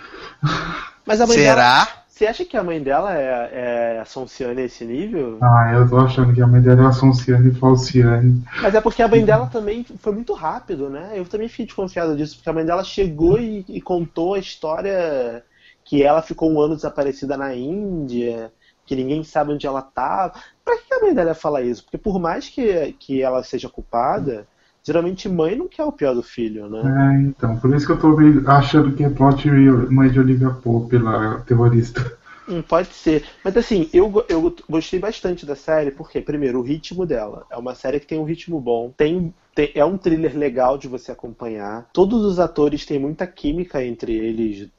Mas 1.06 1.22
a 1.22 1.28
mãe 1.28 1.38
dela. 1.38 1.56
Será? 1.56 1.88
Você 2.08 2.26
acha 2.26 2.46
que 2.46 2.56
a 2.56 2.64
mãe 2.64 2.82
dela 2.82 3.14
é, 3.14 3.50
é 3.52 4.00
a 4.00 4.06
Sonciane 4.06 4.62
a 4.62 4.66
esse 4.66 4.86
nível? 4.86 5.38
Ah, 5.42 5.74
eu 5.74 5.90
tô 5.90 5.98
achando 5.98 6.34
que 6.34 6.42
a 6.42 6.48
mãe 6.48 6.62
dela 6.62 6.84
é 6.84 6.86
a 6.86 6.92
Sonciane 6.94 7.54
Falciane. 7.54 8.42
Mas 8.62 8.74
é 8.74 8.80
porque 8.80 9.04
a 9.04 9.08
mãe 9.08 9.26
dela 9.26 9.48
também 9.48 9.86
foi 10.00 10.14
muito 10.14 10.34
rápido, 10.34 10.90
né? 10.90 11.12
Eu 11.14 11.26
também 11.26 11.50
fiquei 11.50 11.66
desconfiado 11.66 12.16
disso, 12.16 12.38
porque 12.38 12.50
a 12.50 12.54
mãe 12.54 12.66
dela 12.66 12.86
chegou 12.86 13.38
e, 13.38 13.66
e 13.68 13.82
contou 13.82 14.36
a 14.36 14.40
história 14.40 15.44
que 15.86 16.04
ela 16.04 16.22
ficou 16.22 16.52
um 16.52 16.60
ano 16.60 16.76
desaparecida 16.76 17.38
na 17.38 17.56
Índia, 17.56 18.52
que 18.86 18.96
ninguém 18.96 19.24
sabe 19.24 19.54
onde 19.54 19.68
ela 19.68 19.82
tá. 19.82 20.32
Pra 20.64 20.78
que 20.78 20.94
a 20.94 21.00
mãe 21.02 21.14
dela 21.14 21.34
falar 21.36 21.62
isso? 21.62 21.84
Porque 21.84 21.98
por 21.98 22.20
mais 22.20 22.50
que, 22.50 22.94
que 22.94 23.22
ela 23.22 23.44
seja 23.44 23.70
culpada, 23.70 24.48
geralmente 24.86 25.30
mãe 25.30 25.56
não 25.56 25.68
quer 25.68 25.84
o 25.86 25.92
pior 25.92 26.14
do 26.16 26.24
filho, 26.24 26.70
né? 26.70 26.84
É, 26.88 27.22
então, 27.22 27.58
por 27.58 27.74
isso 27.76 27.86
que 27.86 27.94
eu 27.94 28.00
tô 28.00 28.16
achando 28.50 28.94
que 28.96 29.04
é 29.04 29.10
plot 29.10 29.50
mãe 29.50 30.10
de 30.10 30.20
Olivia 30.20 30.50
Pope, 30.50 30.98
lá, 30.98 31.42
terrorista. 31.42 32.18
Hum, 32.48 32.62
pode 32.62 32.94
ser. 32.94 33.26
Mas 33.44 33.58
assim, 33.58 33.90
eu, 33.92 34.24
eu 34.30 34.56
gostei 34.70 35.00
bastante 35.00 35.46
da 35.46 35.56
série, 35.56 35.92
porque, 35.92 36.22
primeiro, 36.22 36.60
o 36.60 36.62
ritmo 36.64 37.06
dela. 37.06 37.46
É 37.50 37.58
uma 37.58 37.74
série 37.74 38.00
que 38.00 38.06
tem 38.08 38.20
um 38.20 38.24
ritmo 38.24 38.60
bom. 38.62 38.92
Tem, 38.96 39.34
tem- 39.56 39.72
é 39.74 39.84
um 39.84 39.98
thriller 39.98 40.38
legal 40.38 40.78
de 40.78 40.88
você 40.88 41.12
acompanhar. 41.12 41.90
Todos 41.92 42.24
os 42.24 42.40
atores 42.40 42.86
têm 42.86 43.00
muita 43.00 43.26
química 43.26 43.84
entre 43.84 44.14
eles. 44.16 44.70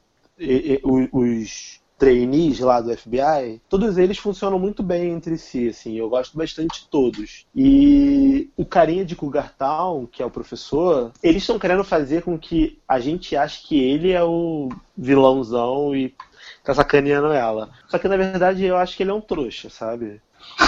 Os 1.11 1.81
trainees 1.97 2.59
lá 2.59 2.79
do 2.79 2.95
FBI, 2.95 3.59
todos 3.67 3.97
eles 3.97 4.17
funcionam 4.17 4.59
muito 4.59 4.83
bem 4.83 5.11
entre 5.11 5.37
si, 5.37 5.69
assim, 5.69 5.97
eu 5.97 6.09
gosto 6.09 6.37
bastante 6.37 6.81
de 6.81 6.87
todos. 6.87 7.45
E 7.55 8.49
o 8.55 8.63
carinha 8.63 9.03
de 9.03 9.15
Cougar 9.15 9.53
Town, 9.57 10.05
que 10.05 10.21
é 10.21 10.25
o 10.25 10.31
professor, 10.31 11.11
eles 11.23 11.41
estão 11.41 11.57
querendo 11.57 11.83
fazer 11.83 12.21
com 12.21 12.37
que 12.37 12.77
a 12.87 12.99
gente 12.99 13.35
ache 13.35 13.67
que 13.67 13.79
ele 13.79 14.11
é 14.11 14.23
o 14.23 14.69
vilãozão 14.95 15.95
e 15.95 16.13
tá 16.63 16.73
sacaneando 16.73 17.33
ela. 17.33 17.71
Só 17.87 17.97
que 17.97 18.07
na 18.07 18.17
verdade 18.17 18.63
eu 18.63 18.77
acho 18.77 18.95
que 18.95 19.03
ele 19.03 19.11
é 19.11 19.13
um 19.13 19.21
trouxa, 19.21 19.69
sabe? 19.69 20.21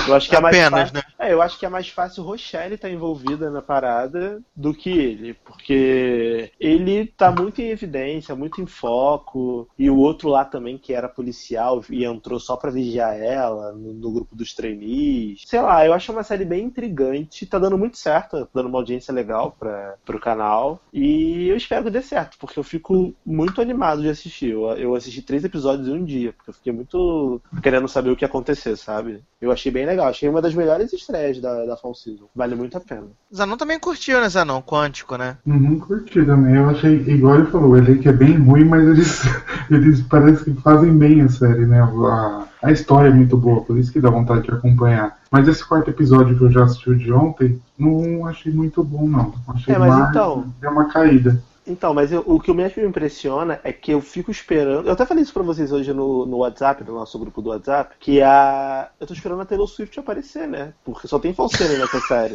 Eu 0.07 0.15
acho 0.15 0.29
que 0.29 0.35
é 0.35 0.39
mais 0.39 0.55
Apenas, 0.55 0.89
fácil, 0.89 0.95
né? 0.95 1.03
É, 1.19 1.33
eu 1.33 1.41
acho 1.41 1.59
que 1.59 1.65
é 1.65 1.69
mais 1.69 1.89
fácil 1.89 2.23
Rochelle 2.23 2.75
estar 2.75 2.89
envolvida 2.89 3.49
na 3.49 3.61
parada 3.61 4.41
do 4.55 4.73
que 4.73 4.89
ele, 4.89 5.33
porque 5.33 6.51
ele 6.59 7.07
tá 7.07 7.31
muito 7.31 7.61
em 7.61 7.69
evidência, 7.69 8.35
muito 8.35 8.61
em 8.61 8.65
foco, 8.65 9.67
e 9.77 9.89
o 9.89 9.97
outro 9.97 10.29
lá 10.29 10.45
também 10.45 10.77
que 10.77 10.93
era 10.93 11.09
policial 11.09 11.83
e 11.89 12.05
entrou 12.05 12.39
só 12.39 12.55
pra 12.55 12.71
vigiar 12.71 13.17
ela 13.17 13.71
no, 13.73 13.93
no 13.93 14.11
grupo 14.11 14.35
dos 14.35 14.53
trainees. 14.53 15.43
Sei 15.45 15.61
lá, 15.61 15.85
eu 15.85 15.93
acho 15.93 16.11
uma 16.11 16.23
série 16.23 16.45
bem 16.45 16.65
intrigante, 16.65 17.45
tá 17.45 17.59
dando 17.59 17.77
muito 17.77 17.97
certo, 17.97 18.45
tá 18.45 18.47
dando 18.53 18.69
uma 18.69 18.79
audiência 18.79 19.13
legal 19.13 19.55
para 19.59 19.95
pro 20.05 20.19
canal, 20.19 20.81
e 20.93 21.47
eu 21.47 21.57
espero 21.57 21.83
que 21.83 21.89
dê 21.89 22.01
certo, 22.01 22.37
porque 22.39 22.57
eu 22.57 22.63
fico 22.63 23.13
muito 23.25 23.61
animado 23.61 24.01
de 24.01 24.09
assistir. 24.09 24.51
Eu, 24.51 24.69
eu 24.71 24.95
assisti 24.95 25.21
três 25.21 25.43
episódios 25.43 25.87
em 25.87 25.93
um 25.93 26.03
dia, 26.03 26.33
porque 26.33 26.49
eu 26.49 26.53
fiquei 26.53 26.73
muito 26.73 27.41
querendo 27.61 27.87
saber 27.87 28.09
o 28.11 28.15
que 28.15 28.23
ia 28.23 28.27
acontecer, 28.27 28.75
sabe? 28.75 29.21
Eu 29.41 29.51
achei 29.69 29.71
bem 29.71 29.85
legal, 29.85 30.07
achei 30.07 30.27
uma 30.27 30.41
das 30.41 30.53
melhores 30.53 30.91
estreias 30.91 31.39
da, 31.39 31.65
da 31.65 31.77
Fall 31.77 31.93
Season. 31.95 32.25
Vale 32.35 32.55
muito 32.55 32.75
a 32.77 32.81
pena. 32.81 33.07
Zanon 33.33 33.55
também 33.55 33.79
curtiu, 33.79 34.19
né, 34.19 34.27
Zanon? 34.27 34.61
Quântico, 34.61 35.15
né? 35.15 35.37
Uhum, 35.45 35.79
curti 35.79 36.25
também. 36.25 36.55
Eu 36.55 36.69
achei, 36.69 36.95
igual 37.07 37.35
ele 37.35 37.47
falou, 37.51 37.77
ele 37.77 37.99
que 37.99 38.09
é 38.09 38.13
bem 38.13 38.37
ruim, 38.37 38.65
mas 38.65 38.85
eles, 38.87 39.21
eles 39.69 40.01
parecem 40.01 40.53
que 40.55 40.61
fazem 40.61 40.95
bem 40.97 41.21
a 41.21 41.29
série, 41.29 41.65
né? 41.65 41.81
A, 41.81 42.47
a 42.63 42.71
história 42.71 43.09
é 43.09 43.13
muito 43.13 43.37
boa, 43.37 43.61
por 43.63 43.77
isso 43.77 43.91
que 43.91 44.01
dá 44.01 44.09
vontade 44.09 44.43
de 44.43 44.51
acompanhar. 44.51 45.17
Mas 45.31 45.47
esse 45.47 45.63
quarto 45.65 45.89
episódio 45.89 46.37
que 46.37 46.43
eu 46.43 46.51
já 46.51 46.63
assisti 46.63 46.95
de 46.95 47.13
ontem, 47.13 47.61
não 47.77 48.25
achei 48.25 48.51
muito 48.51 48.83
bom, 48.83 49.07
não. 49.07 49.33
Achei 49.47 49.75
É, 49.75 49.77
mas 49.77 49.93
mais, 49.93 50.09
então- 50.09 50.45
deu 50.59 50.71
uma 50.71 50.85
caída. 50.85 51.41
Então, 51.69 51.93
mas 51.93 52.11
eu- 52.11 52.23
o 52.25 52.39
que 52.39 52.51
mais 52.51 52.75
me 52.75 52.83
impressiona 52.85 53.59
é 53.63 53.71
que 53.71 53.91
eu 53.91 54.01
fico 54.01 54.31
esperando. 54.31 54.87
Eu 54.87 54.93
até 54.93 55.05
falei 55.05 55.23
isso 55.23 55.33
pra 55.33 55.43
vocês 55.43 55.71
hoje 55.71 55.93
no, 55.93 56.25
no 56.25 56.37
WhatsApp, 56.37 56.83
no 56.83 56.95
nosso 56.95 57.17
grupo 57.19 57.41
do 57.41 57.49
WhatsApp, 57.51 57.95
que 57.99 58.21
a. 58.21 58.89
Eu 58.99 59.05
tô 59.07 59.13
esperando 59.13 59.41
a 59.41 59.45
Taylor 59.45 59.67
Swift 59.67 59.99
aparecer, 59.99 60.47
né? 60.47 60.73
Porque 60.83 61.07
só 61.07 61.19
tem 61.19 61.33
falseira 61.33 61.77
nessa 61.77 61.99
série. 62.01 62.33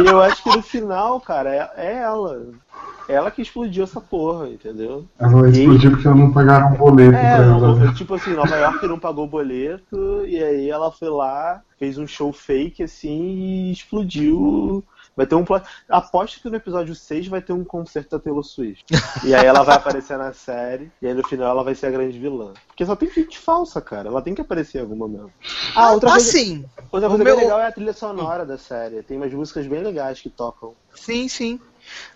E 0.00 0.06
eu 0.06 0.22
acho 0.22 0.42
que 0.42 0.56
no 0.56 0.62
final, 0.62 1.20
cara, 1.20 1.50
é, 1.54 1.70
é 1.76 1.96
ela. 2.02 2.46
Ela 3.08 3.30
que 3.30 3.40
explodiu 3.40 3.84
essa 3.84 4.00
porra, 4.02 4.48
entendeu? 4.50 5.06
Ela 5.18 5.48
explodiu 5.48 5.90
porque 5.92 6.08
não 6.08 6.30
pagaram 6.30 6.74
um 6.74 6.76
boleto 6.76 7.16
É, 7.16 7.36
pra 7.36 7.44
ela. 7.46 7.74
não, 7.74 7.94
tipo 7.94 8.14
assim, 8.14 8.34
Nova 8.34 8.54
York 8.54 8.86
não 8.86 8.98
pagou 8.98 9.24
o 9.24 9.28
boleto, 9.28 10.24
e 10.26 10.42
aí 10.42 10.68
ela 10.68 10.92
foi 10.92 11.08
lá, 11.08 11.62
fez 11.78 11.96
um 11.96 12.06
show 12.06 12.30
fake 12.32 12.82
assim 12.82 13.08
e 13.22 13.72
explodiu. 13.72 14.84
Vai 15.18 15.26
ter 15.26 15.34
um 15.34 15.44
plot. 15.44 15.66
Aposto 15.88 16.40
que 16.40 16.48
no 16.48 16.54
episódio 16.54 16.94
6 16.94 17.26
vai 17.26 17.42
ter 17.42 17.52
um 17.52 17.64
concerto 17.64 18.10
da 18.16 18.22
Taylor 18.22 18.44
Swift. 18.44 18.84
E 19.24 19.34
aí 19.34 19.44
ela 19.44 19.64
vai 19.64 19.74
aparecer 19.74 20.16
na 20.16 20.32
série, 20.32 20.92
e 21.02 21.08
aí 21.08 21.12
no 21.12 21.26
final 21.26 21.50
ela 21.50 21.64
vai 21.64 21.74
ser 21.74 21.86
a 21.86 21.90
grande 21.90 22.16
vilã. 22.16 22.52
Porque 22.68 22.86
só 22.86 22.94
tem 22.94 23.10
gente 23.10 23.36
falsa, 23.36 23.80
cara. 23.80 24.08
Ela 24.08 24.22
tem 24.22 24.32
que 24.32 24.40
aparecer 24.40 24.78
em 24.78 24.82
algum 24.82 24.94
momento. 24.94 25.32
Ah, 25.74 25.90
outra 25.90 26.12
coisa, 26.12 26.28
Assim, 26.28 26.64
outra 26.92 27.08
coisa 27.08 27.24
meu- 27.24 27.34
bem 27.34 27.44
legal 27.46 27.58
é 27.58 27.66
a 27.66 27.72
trilha 27.72 27.92
sonora 27.92 28.46
da 28.46 28.56
série. 28.56 29.02
Tem 29.02 29.16
umas 29.16 29.34
músicas 29.34 29.66
bem 29.66 29.82
legais 29.82 30.20
que 30.20 30.30
tocam. 30.30 30.72
Sim, 30.94 31.26
sim. 31.26 31.58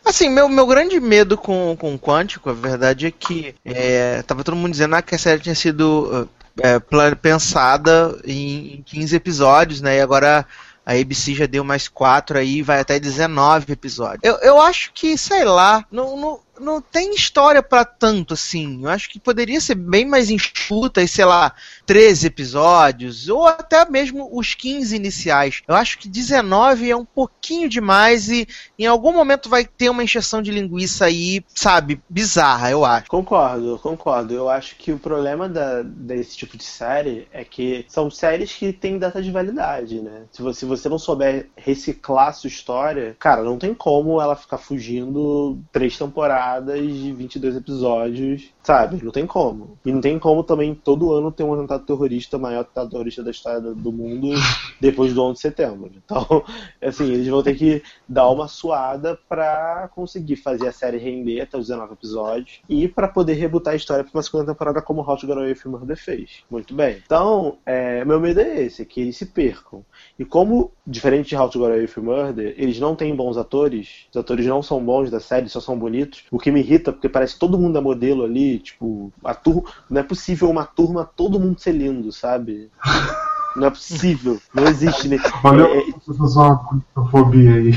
Assim, 0.05 0.29
meu, 0.29 0.49
meu 0.49 0.65
grande 0.65 1.01
medo 1.01 1.37
com, 1.37 1.77
com 1.77 1.97
o 1.97 1.99
Quântico, 1.99 2.51
a 2.51 2.53
verdade 2.53 3.07
é 3.07 3.11
que 3.11 3.53
é, 3.65 4.23
tava 4.23 4.45
todo 4.45 4.55
mundo 4.57 4.71
dizendo 4.71 4.95
ah, 4.95 5.03
que 5.03 5.17
a 5.17 5.19
série 5.19 5.41
tinha 5.41 5.57
sido 5.57 6.29
é, 6.61 6.79
pensada 7.17 8.17
em, 8.25 8.75
em 8.75 8.83
15 8.83 9.17
episódios, 9.17 9.81
né? 9.81 9.97
E 9.97 10.01
agora 10.01 10.47
a 10.85 10.93
ABC 10.93 11.35
já 11.35 11.47
deu 11.47 11.63
mais 11.63 11.89
4 11.89 12.39
aí, 12.39 12.63
vai 12.63 12.81
até 12.81 12.99
19 12.99 13.73
episódios. 13.73 14.21
Eu, 14.23 14.37
eu 14.39 14.61
acho 14.61 14.93
que, 14.93 15.17
sei 15.17 15.45
lá, 15.45 15.85
não, 15.91 16.17
não, 16.17 16.41
não 16.63 16.81
tem 16.81 17.15
história 17.15 17.63
pra 17.63 17.85
tanto 17.85 18.35
assim. 18.35 18.83
Eu 18.83 18.89
acho 18.89 19.11
que 19.11 19.21
poderia 19.21 19.61
ser 19.61 19.75
bem 19.75 20.07
mais 20.07 20.31
enxuta 20.31 21.03
e, 21.03 21.09
sei 21.09 21.25
lá, 21.25 21.53
13 21.85 22.29
episódios, 22.29 23.29
ou 23.29 23.47
até 23.47 23.85
mesmo 23.89 24.31
os 24.33 24.55
15 24.55 24.95
iniciais. 24.97 25.63
Eu 25.67 25.75
acho 25.75 25.99
que 25.99 26.09
19 26.09 26.91
é 26.91 26.97
um 26.97 27.05
pouquinho 27.05 27.69
demais 27.69 28.29
e 28.29 28.47
em 28.79 28.87
algum 28.87 29.13
momento 29.13 29.49
vai 29.49 29.65
ter 29.65 29.91
uma 29.91 30.05
encheção 30.05 30.41
de 30.41 30.51
linguiça 30.51 31.07
aí, 31.07 31.45
sabe, 31.55 32.01
bizarra, 32.09 32.71
eu 32.71 32.85
acho. 32.85 33.09
Concordo, 33.09 33.79
concordo. 33.83 34.33
Eu 34.33 34.49
acho 34.49 34.77
que 34.77 34.93
o 34.93 34.99
problema 34.99 35.49
da, 35.49 35.83
desse 35.83 36.37
tipo 36.37 36.57
de 36.57 36.65
série 36.65 37.27
é 37.33 37.45
que 37.45 37.85
são 37.89 38.11
séries 38.11 38.53
que 38.53 38.73
têm 38.73 38.99
data 38.99 39.21
de 39.21 39.31
validade, 39.31 40.01
né? 40.01 40.23
Se 40.31 40.41
você, 40.41 40.61
se 40.61 40.67
você 40.67 40.89
não 40.89 40.99
souber 40.99 41.49
reciclar 41.57 42.33
sua 42.35 42.49
história, 42.49 43.17
cara, 43.19 43.43
não 43.43 43.59
tem 43.59 43.75
como 43.75 44.21
ela 44.21 44.37
ficar 44.37 44.59
fugindo 44.59 45.59
três 45.73 45.99
temporadas 45.99 46.52
de 46.61 47.13
22 47.13 47.57
episódios, 47.57 48.53
sabe? 48.63 49.03
Não 49.03 49.11
tem 49.11 49.27
como. 49.27 49.77
E 49.85 49.93
não 49.93 50.01
tem 50.01 50.19
como 50.19 50.43
também 50.45 50.75
todo 50.75 51.13
ano 51.13 51.33
ter 51.33 51.43
um 51.43 51.55
atentado 51.55 51.85
terrorista, 51.85 52.39
maior 52.39 52.61
atentado 52.61 52.91
terrorista 52.91 53.23
da 53.23 53.31
história 53.31 53.61
do 53.61 53.93
mundo 53.93 54.29
depois 54.81 55.13
do 55.13 55.23
11 55.23 55.35
de 55.35 55.41
setembro. 55.41 55.91
Então, 56.05 56.45
assim, 56.81 57.13
eles 57.13 57.27
vão 57.27 57.43
ter 57.43 57.55
que 57.55 57.83
dar 58.09 58.29
uma 58.31 58.49
suada 58.49 59.19
pra 59.29 59.91
conseguir 59.95 60.37
fazer 60.37 60.69
a 60.69 60.73
série 60.73 60.99
render 60.99 61.41
até 61.41 61.59
os 61.59 61.67
19 61.67 61.95
episódios 61.95 62.61
e 62.69 62.87
pra 62.87 63.09
poder 63.09 63.35
rebutar 63.35 63.75
a 63.75 63.77
história 63.77 64.05
pra 64.05 64.13
uma 64.15 64.23
segunda 64.23 64.53
temporada 64.53 64.81
como 64.81 65.03
Get 65.17 65.31
Away 65.31 65.53
with 65.53 65.61
Murder 65.67 65.97
fez. 65.97 66.45
Muito 66.51 66.75
bem. 66.75 67.03
Então, 67.05 67.59
é, 67.67 68.05
meu 68.05 68.21
medo 68.21 68.41
é 68.41 68.63
esse, 68.63 68.85
que 68.85 69.01
eles 69.01 69.17
se 69.17 69.27
percam. 69.27 69.85
E 70.19 70.25
como, 70.25 70.71
diferente 70.87 71.31
de 71.31 71.37
How 71.37 71.49
to 71.49 71.59
Get 71.59 71.69
Away 71.69 71.81
with 71.81 72.03
Murder, 72.03 72.55
eles 72.57 72.79
não 72.79 72.95
têm 72.95 73.15
bons 73.15 73.37
atores, 73.37 74.07
os 74.11 74.17
atores 74.17 74.47
não 74.47 74.63
são 74.63 74.83
bons 74.85 75.11
da 75.11 75.21
série, 75.21 75.49
só 75.49 75.61
são 75.61 75.79
bonitos, 75.79 76.25
o 76.31 76.39
que 76.39 76.51
me 76.51 76.61
irrita, 76.61 76.93
porque 76.93 77.09
parece 77.09 77.35
que 77.35 77.41
todo 77.41 77.59
mundo 77.59 77.79
é 77.79 77.81
modelo 77.81 78.25
ali, 78.25 78.52
tipo, 78.59 79.13
a 79.25 79.35
turma, 79.35 79.63
não 79.91 80.01
é 80.01 80.05
possível 80.05 80.49
uma 80.51 80.65
turma 80.65 81.09
todo 81.17 81.39
mundo 81.41 81.59
ser 81.61 81.73
lindo, 81.73 82.13
sabe? 82.13 82.71
Não 83.55 83.67
é 83.67 83.71
possível, 83.71 84.41
não 84.55 84.65
existe. 84.65 85.09
né? 85.11 85.19
Olha, 85.45 85.65
É, 85.65 85.85
uma 86.09 86.55
bonitofobia 86.55 87.53
aí. 87.53 87.73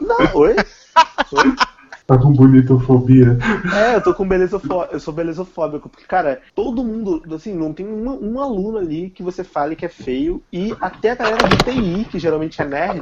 não, 0.00 0.16
oi? 0.34 0.56
Oi? 0.56 1.56
Tá 2.12 2.18
com 2.18 2.30
bonitofobia. 2.30 3.38
É, 3.74 3.96
eu 3.96 4.02
tô 4.02 4.12
com 4.12 4.28
belezofóbico, 4.28 4.94
eu 4.94 5.00
sou 5.00 5.14
belezofóbico, 5.14 5.88
porque, 5.88 6.04
cara, 6.06 6.42
todo 6.54 6.84
mundo, 6.84 7.22
assim, 7.34 7.54
não 7.54 7.72
tem 7.72 7.86
uma- 7.86 8.12
um 8.16 8.38
aluno 8.38 8.76
ali 8.76 9.08
que 9.08 9.22
você 9.22 9.42
fale 9.42 9.74
que 9.74 9.86
é 9.86 9.88
feio, 9.88 10.42
e 10.52 10.76
até 10.78 11.12
a 11.12 11.14
galera 11.14 11.48
do 11.48 11.56
TI, 11.64 12.04
que 12.10 12.18
geralmente 12.18 12.60
é 12.60 12.66
nerd, 12.66 13.00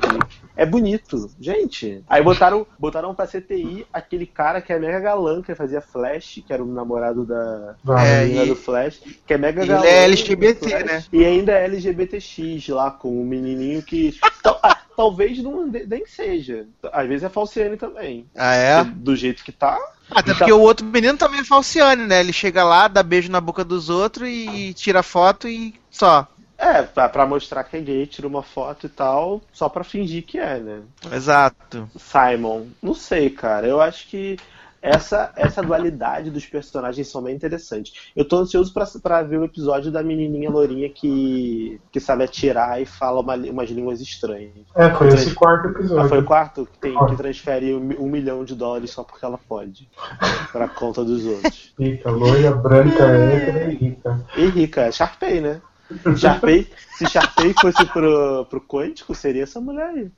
é 0.56 0.64
bonito. 0.64 1.28
Gente, 1.40 2.04
aí 2.08 2.22
botaram, 2.22 2.64
botaram 2.78 3.12
pra 3.12 3.26
CTI 3.26 3.84
aquele 3.92 4.26
cara 4.26 4.60
que 4.60 4.72
é 4.72 4.78
mega 4.78 5.00
galã, 5.00 5.42
que 5.42 5.56
fazia 5.56 5.80
Flash, 5.80 6.40
que 6.46 6.52
era 6.52 6.62
o 6.62 6.66
namorado 6.72 7.24
da. 7.24 7.74
É, 8.04 8.24
menina 8.26 8.44
e- 8.44 8.48
do 8.48 8.54
Flash, 8.54 9.00
que 9.26 9.34
é 9.34 9.38
mega 9.38 9.62
Ele 9.62 9.72
galã. 9.72 9.86
é 9.86 10.04
LGBT, 10.04 10.68
Flash, 10.68 10.84
né? 10.84 11.04
E 11.12 11.24
ainda 11.24 11.50
é 11.50 11.64
LGBTX 11.64 12.68
lá, 12.68 12.92
com 12.92 13.20
o 13.20 13.24
menininho 13.26 13.82
que... 13.82 14.14
ah, 14.62 14.78
talvez 15.00 15.42
não, 15.42 15.66
nem 15.66 16.04
seja. 16.04 16.66
Às 16.92 17.08
vezes 17.08 17.24
é 17.24 17.30
falciane 17.30 17.78
também. 17.78 18.26
Ah, 18.36 18.54
é? 18.54 18.84
Do 18.84 19.16
jeito 19.16 19.42
que 19.42 19.50
tá, 19.50 19.78
Até 20.10 20.34
porque 20.34 20.52
o 20.52 20.60
outro 20.60 20.84
menino 20.84 21.16
também 21.16 21.40
é 21.40 21.44
falciane, 21.44 22.06
né? 22.06 22.20
Ele 22.20 22.34
chega 22.34 22.62
lá, 22.62 22.86
dá 22.86 23.02
beijo 23.02 23.32
na 23.32 23.40
boca 23.40 23.64
dos 23.64 23.88
outros 23.88 24.28
e 24.28 24.74
tira 24.74 25.02
foto 25.02 25.48
e 25.48 25.74
só. 25.90 26.28
É, 26.58 26.82
pra, 26.82 27.08
pra 27.08 27.24
mostrar 27.24 27.64
que 27.64 27.78
é 27.78 27.80
gay, 27.80 28.06
tira 28.06 28.28
uma 28.28 28.42
foto 28.42 28.84
e 28.84 28.90
tal, 28.90 29.40
só 29.50 29.70
pra 29.70 29.82
fingir 29.82 30.22
que 30.22 30.38
é, 30.38 30.58
né? 30.58 30.82
Exato. 31.10 31.88
Simon, 31.96 32.66
não 32.82 32.92
sei, 32.92 33.30
cara. 33.30 33.66
Eu 33.66 33.80
acho 33.80 34.06
que 34.06 34.38
essa, 34.82 35.32
essa 35.36 35.62
dualidade 35.62 36.30
dos 36.30 36.46
personagens 36.46 37.06
são 37.08 37.22
bem 37.22 37.34
interessantes. 37.34 37.92
Eu 38.16 38.24
tô 38.24 38.38
ansioso 38.38 38.72
pra, 38.72 38.86
pra 39.02 39.22
ver 39.22 39.38
o 39.38 39.44
episódio 39.44 39.90
da 39.92 40.02
menininha 40.02 40.48
lourinha 40.50 40.88
que, 40.88 41.78
que 41.92 42.00
sabe 42.00 42.24
atirar 42.24 42.80
e 42.80 42.86
fala 42.86 43.20
uma, 43.20 43.36
umas 43.36 43.70
línguas 43.70 44.00
estranhas. 44.00 44.52
É, 44.74 44.90
foi 44.90 45.08
esse 45.08 45.34
quarto 45.34 45.68
Ah, 45.68 45.70
episódio. 45.72 46.08
foi 46.08 46.18
o 46.18 46.24
quarto 46.24 46.66
que, 46.72 46.78
tem, 46.78 47.06
que 47.06 47.16
transfere 47.16 47.74
um, 47.74 48.02
um 48.04 48.08
milhão 48.08 48.44
de 48.44 48.54
dólares 48.54 48.90
só 48.90 49.04
porque 49.04 49.24
ela 49.24 49.38
pode. 49.38 49.88
Pra 50.52 50.68
conta 50.68 51.04
dos 51.04 51.24
outros. 51.26 51.72
Rica, 51.78 52.10
loira, 52.10 52.52
branca, 52.52 53.04
hétero 53.04 53.70
e 53.70 53.74
rica. 53.74 54.26
E 54.36 54.46
rica, 54.46 54.80
é 54.82 54.92
Sharpay, 54.92 55.40
né? 55.40 55.60
Sharpay, 56.16 56.68
se 56.96 57.06
Sharpay 57.06 57.52
fosse 57.60 57.84
pro, 57.86 58.46
pro 58.48 58.60
Quântico, 58.60 59.14
seria 59.14 59.42
essa 59.42 59.60
mulher 59.60 59.88
aí. 59.88 60.10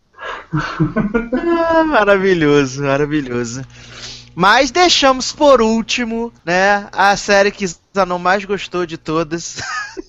Ah, 1.74 1.82
maravilhoso, 1.84 2.82
maravilhoso. 2.84 3.62
Mas 4.34 4.70
deixamos 4.70 5.32
por 5.32 5.60
último, 5.60 6.32
né, 6.44 6.88
a 6.92 7.16
série 7.16 7.50
que 7.50 7.66
Zanon 7.94 8.18
mais 8.18 8.44
gostou 8.44 8.86
de 8.86 8.96
todas, 8.96 9.60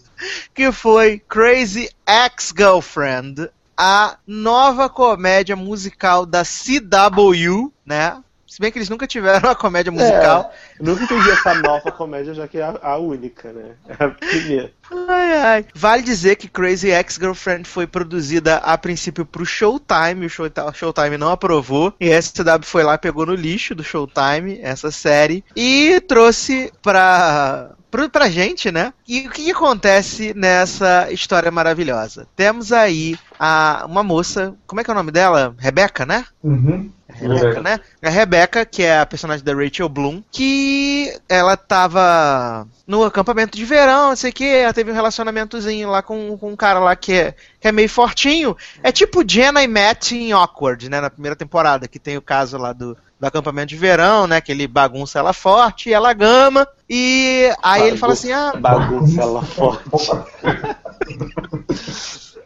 que 0.54 0.72
foi 0.72 1.22
Crazy 1.28 1.90
Ex-Girlfriend, 2.08 3.50
a 3.78 4.18
nova 4.26 4.90
comédia 4.90 5.56
musical 5.56 6.26
da 6.26 6.44
CW, 6.44 7.72
né? 7.86 8.22
Se 8.54 8.62
bem 8.62 8.72
que 8.72 8.78
eles 8.78 8.90
nunca 8.90 9.08
tiveram 9.08 9.40
uma 9.50 9.56
comédia 9.56 9.92
musical. 9.92 10.54
É, 10.80 10.84
nunca 10.84 11.04
entendi 11.04 11.28
essa 11.32 11.56
nova 11.56 11.92
comédia, 11.92 12.36
já 12.36 12.48
que 12.48 12.60
é 12.60 12.62
a, 12.62 12.78
a 12.84 12.98
única, 13.00 13.52
né? 13.52 13.72
É 13.88 14.04
a 14.04 14.10
primeira. 14.10 14.72
Ai, 15.08 15.34
ai. 15.34 15.66
Vale 15.74 16.04
dizer 16.04 16.36
que 16.36 16.48
Crazy 16.48 16.92
Ex-Girlfriend 16.92 17.68
foi 17.68 17.88
produzida 17.88 18.58
a 18.58 18.78
princípio 18.78 19.26
pro 19.26 19.44
Showtime, 19.44 20.28
o 20.28 20.30
Showtime, 20.30 20.68
o 20.68 20.74
Showtime 20.74 21.18
não 21.18 21.32
aprovou, 21.32 21.96
e 22.00 22.14
a 22.14 22.22
SCW 22.22 22.64
foi 22.64 22.84
lá, 22.84 22.96
pegou 22.96 23.26
no 23.26 23.34
lixo 23.34 23.74
do 23.74 23.84
Showtime 23.84 24.60
essa 24.62 24.92
série, 24.92 25.44
e 25.56 26.00
trouxe 26.02 26.72
pra, 26.84 27.72
pra 28.12 28.30
gente, 28.30 28.72
né? 28.72 28.94
E 29.08 29.26
o 29.28 29.32
que, 29.32 29.46
que 29.46 29.52
acontece 29.52 30.32
nessa 30.36 31.12
história 31.12 31.50
maravilhosa? 31.50 32.28
Temos 32.36 32.72
aí 32.72 33.18
a, 33.40 33.84
uma 33.88 34.04
moça, 34.04 34.54
como 34.68 34.80
é 34.80 34.84
que 34.84 34.92
é 34.92 34.94
o 34.94 34.98
nome 34.98 35.12
dela? 35.12 35.56
Rebeca, 35.58 36.06
né? 36.06 36.24
Uhum. 36.44 36.92
Rebeca, 37.14 37.62
né? 37.62 37.80
A 38.02 38.10
Rebeca, 38.10 38.66
que 38.66 38.84
é 38.84 39.00
a 39.00 39.06
personagem 39.06 39.44
da 39.44 39.54
Rachel 39.54 39.90
Bloom, 39.90 40.22
que 40.32 41.16
ela 41.30 41.56
tava 41.56 42.68
no 42.86 43.04
acampamento 43.04 43.58
de 43.58 43.66
verão, 43.66 44.10
não 44.10 44.16
sei 44.16 44.32
o 44.32 44.34
que, 44.34 44.46
ela 44.46 44.74
teve 44.74 44.92
um 44.92 44.94
relacionamentozinho 44.94 45.90
lá 45.90 46.02
com, 46.02 46.38
com 46.38 46.52
um 46.52 46.56
cara 46.56 46.80
lá 46.80 46.96
que 46.96 47.14
é, 47.14 47.36
que 47.60 47.68
é 47.68 47.72
meio 47.72 47.90
fortinho. 47.90 48.56
É 48.82 48.92
tipo 48.92 49.24
Jenna 49.28 49.64
e 49.64 49.68
Matt 49.68 50.12
em 50.12 50.32
Awkward, 50.32 50.90
né? 50.90 51.00
Na 51.00 51.10
primeira 51.10 51.36
temporada, 51.36 51.88
que 51.88 52.00
tem 52.00 52.18
o 52.18 52.22
caso 52.22 52.58
lá 52.58 52.74
do, 52.74 52.98
do 53.20 53.26
acampamento 53.26 53.70
de 53.70 53.78
verão, 53.78 54.28
né? 54.28 54.42
Que 54.42 54.52
ele 54.52 54.68
bagunça 54.68 55.20
ela 55.20 55.34
forte 55.34 55.90
e 55.90 55.94
ela 55.94 56.14
gama. 56.14 56.68
E 56.90 57.50
aí 57.62 57.88
ele 57.88 57.98
fala 57.98 58.14
assim: 58.14 58.32
ah, 58.32 58.54
Bagunça 58.58 59.22
ela 59.22 59.42
forte. 59.42 59.84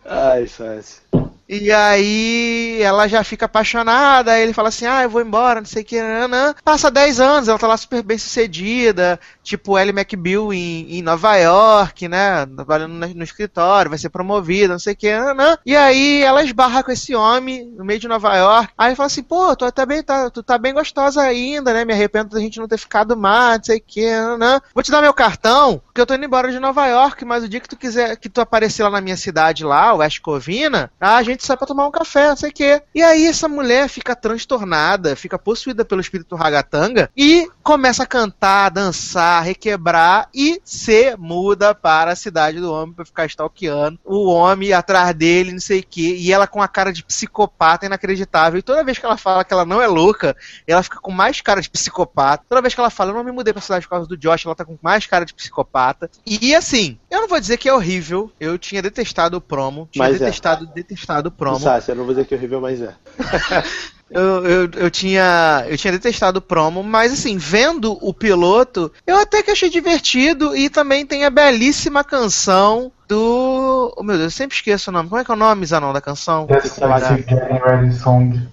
Ai, 0.09 0.47
fácil. 0.47 1.01
E 1.49 1.71
aí 1.71 2.81
ela 2.81 3.07
já 3.07 3.23
fica 3.23 3.45
apaixonada, 3.45 4.33
aí 4.33 4.43
ele 4.43 4.53
fala 4.53 4.67
assim, 4.67 4.85
ah, 4.85 5.03
eu 5.03 5.09
vou 5.09 5.21
embora, 5.21 5.61
não 5.61 5.67
sei 5.67 5.81
o 5.81 5.85
que, 5.85 6.01
nanã. 6.01 6.53
Passa 6.63 6.91
10 6.91 7.19
anos, 7.19 7.47
ela 7.47 7.57
tá 7.57 7.67
lá 7.67 7.77
super 7.77 8.03
bem 8.03 8.17
sucedida, 8.17 9.19
tipo 9.41 9.77
Ellie 9.77 9.97
McBeal 9.97 10.53
em, 10.53 10.97
em 10.97 11.01
Nova 11.01 11.35
York, 11.37 12.07
né, 12.07 12.45
trabalhando 12.45 12.93
no, 12.93 13.23
escritório, 13.23 13.89
vai 13.89 13.97
ser 13.97 14.09
promovida, 14.09 14.73
não 14.73 14.79
sei 14.79 14.93
o 14.93 14.97
que, 14.97 15.17
nanã. 15.17 15.57
E 15.65 15.75
aí 15.75 16.21
ela 16.21 16.43
esbarra 16.43 16.83
com 16.83 16.91
esse 16.91 17.15
homem 17.15 17.65
no 17.77 17.85
meio 17.85 17.99
de 17.99 18.07
Nova 18.07 18.35
York, 18.35 18.73
aí 18.77 18.95
fala 18.95 19.07
assim, 19.07 19.23
pô, 19.23 19.55
tu, 19.55 19.63
até 19.63 19.85
bem, 19.85 20.03
tá, 20.03 20.29
tu 20.29 20.43
tá 20.43 20.57
bem 20.57 20.73
gostosa 20.73 21.21
ainda, 21.21 21.73
né, 21.73 21.85
me 21.85 21.93
arrependo 21.93 22.35
da 22.35 22.41
gente 22.41 22.59
não 22.59 22.67
ter 22.67 22.77
ficado 22.77 23.15
mais, 23.15 23.59
não 23.59 23.63
sei 23.63 23.77
o 23.77 23.83
que, 23.85 24.11
nanã. 24.11 24.59
Vou 24.73 24.83
te 24.83 24.91
dar 24.91 25.01
meu 25.01 25.13
cartão, 25.13 25.81
porque 25.85 26.01
eu 26.01 26.05
tô 26.05 26.13
indo 26.13 26.25
embora 26.25 26.51
de 26.51 26.59
Nova 26.59 26.85
York, 26.87 27.23
mas 27.23 27.43
o 27.43 27.49
dia 27.49 27.61
que 27.61 27.69
tu 27.69 27.77
quiser, 27.77 28.17
que 28.17 28.27
tu 28.27 28.41
aparecer 28.41 28.83
lá 28.83 28.89
na 28.89 29.01
minha 29.01 29.17
cidade 29.17 29.63
lá, 29.63 29.93
West 29.93 30.19
Covina, 30.19 30.91
a 30.99 31.23
gente 31.23 31.36
sai 31.45 31.57
pra 31.57 31.67
tomar 31.67 31.87
um 31.87 31.91
café, 31.91 32.29
não 32.29 32.37
sei 32.37 32.49
o 32.49 32.53
quê. 32.53 32.81
E 32.93 33.01
aí 33.01 33.25
essa 33.25 33.47
mulher 33.47 33.87
fica 33.89 34.15
transtornada, 34.15 35.15
fica 35.15 35.37
possuída 35.37 35.85
pelo 35.85 36.01
espírito 36.01 36.35
ragatanga 36.35 37.09
e 37.15 37.49
começa 37.63 38.03
a 38.03 38.07
cantar, 38.07 38.69
dançar, 38.69 39.43
requebrar 39.43 40.29
e 40.33 40.61
se 40.63 41.15
muda 41.17 41.75
para 41.75 42.11
a 42.11 42.15
cidade 42.15 42.59
do 42.59 42.71
homem 42.71 42.93
pra 42.93 43.05
ficar 43.05 43.25
stalkeando 43.25 43.99
o 44.03 44.29
homem 44.29 44.73
atrás 44.73 45.13
dele, 45.15 45.51
não 45.51 45.59
sei 45.59 45.79
o 45.79 45.85
quê. 45.87 46.15
E 46.17 46.31
ela 46.31 46.47
com 46.47 46.61
a 46.61 46.67
cara 46.67 46.91
de 46.91 47.03
psicopata 47.03 47.85
inacreditável. 47.85 48.59
E 48.59 48.63
toda 48.63 48.83
vez 48.83 48.97
que 48.97 49.05
ela 49.05 49.17
fala 49.17 49.43
que 49.43 49.53
ela 49.53 49.65
não 49.65 49.81
é 49.81 49.87
louca, 49.87 50.35
ela 50.65 50.83
fica 50.83 50.99
com 50.99 51.11
mais 51.11 51.41
cara 51.41 51.61
de 51.61 51.69
psicopata. 51.69 52.43
Toda 52.47 52.61
vez 52.61 52.73
que 52.73 52.79
ela 52.79 52.89
fala, 52.89 53.11
eu 53.11 53.15
não 53.15 53.23
me 53.23 53.31
mudei 53.31 53.53
pra 53.53 53.61
cidade 53.61 53.85
por 53.85 53.91
causa 53.91 54.07
do 54.07 54.17
Josh, 54.17 54.45
ela 54.45 54.55
tá 54.55 54.65
com 54.65 54.77
mais 54.81 55.05
cara 55.05 55.25
de 55.25 55.33
psicopata. 55.33 56.09
E 56.25 56.55
assim, 56.55 56.97
eu 57.09 57.21
não 57.21 57.27
vou 57.27 57.39
dizer 57.39 57.57
que 57.57 57.69
é 57.69 57.73
horrível. 57.73 58.31
Eu 58.39 58.57
tinha 58.57 58.81
detestado 58.81 59.37
o 59.37 59.41
promo. 59.41 59.87
Tinha 59.91 60.05
Mas 60.05 60.15
é. 60.15 60.19
detestado, 60.19 61.26
promo. 61.31 61.59
Eu 61.87 61.95
não 61.95 62.05
vou 62.05 62.13
dizer 62.13 62.25
que 62.25 62.33
é 62.33 62.37
horrível, 62.37 62.61
mas 62.61 62.81
é. 62.81 62.93
Eu, 64.09 64.45
eu, 64.45 64.69
eu, 64.73 64.89
tinha, 64.89 65.65
eu 65.67 65.77
tinha 65.77 65.91
detestado 65.91 66.39
o 66.39 66.41
promo, 66.41 66.81
mas 66.81 67.11
assim, 67.11 67.37
vendo 67.37 67.97
o 68.01 68.13
piloto, 68.13 68.89
eu 69.05 69.17
até 69.17 69.43
que 69.43 69.51
achei 69.51 69.69
divertido 69.69 70.55
e 70.55 70.69
também 70.69 71.05
tem 71.05 71.25
a 71.25 71.29
belíssima 71.29 72.05
canção 72.05 72.89
do. 73.07 73.93
Oh 73.97 74.03
meu 74.03 74.15
Deus, 74.15 74.31
eu 74.31 74.37
sempre 74.37 74.55
esqueço 74.55 74.89
o 74.89 74.93
nome. 74.93 75.09
Como 75.09 75.19
é 75.19 75.25
que 75.25 75.31
é 75.31 75.33
o 75.33 75.37
nome, 75.37 75.65
Zanon, 75.65 75.91
da 75.91 75.99
canção? 75.99 76.47
I 76.49 76.69
see 76.69 77.25
Getting 77.27 77.59
Ready 77.59 77.93
Song. 77.95 78.47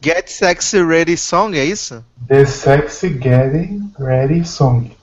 Get 0.00 0.28
Sexy 0.28 0.84
Ready 0.84 1.16
Song, 1.16 1.58
é 1.58 1.64
isso? 1.64 2.04
The 2.28 2.46
Sexy 2.46 3.18
Getting 3.20 3.92
Ready 3.98 4.44
Song. 4.44 4.96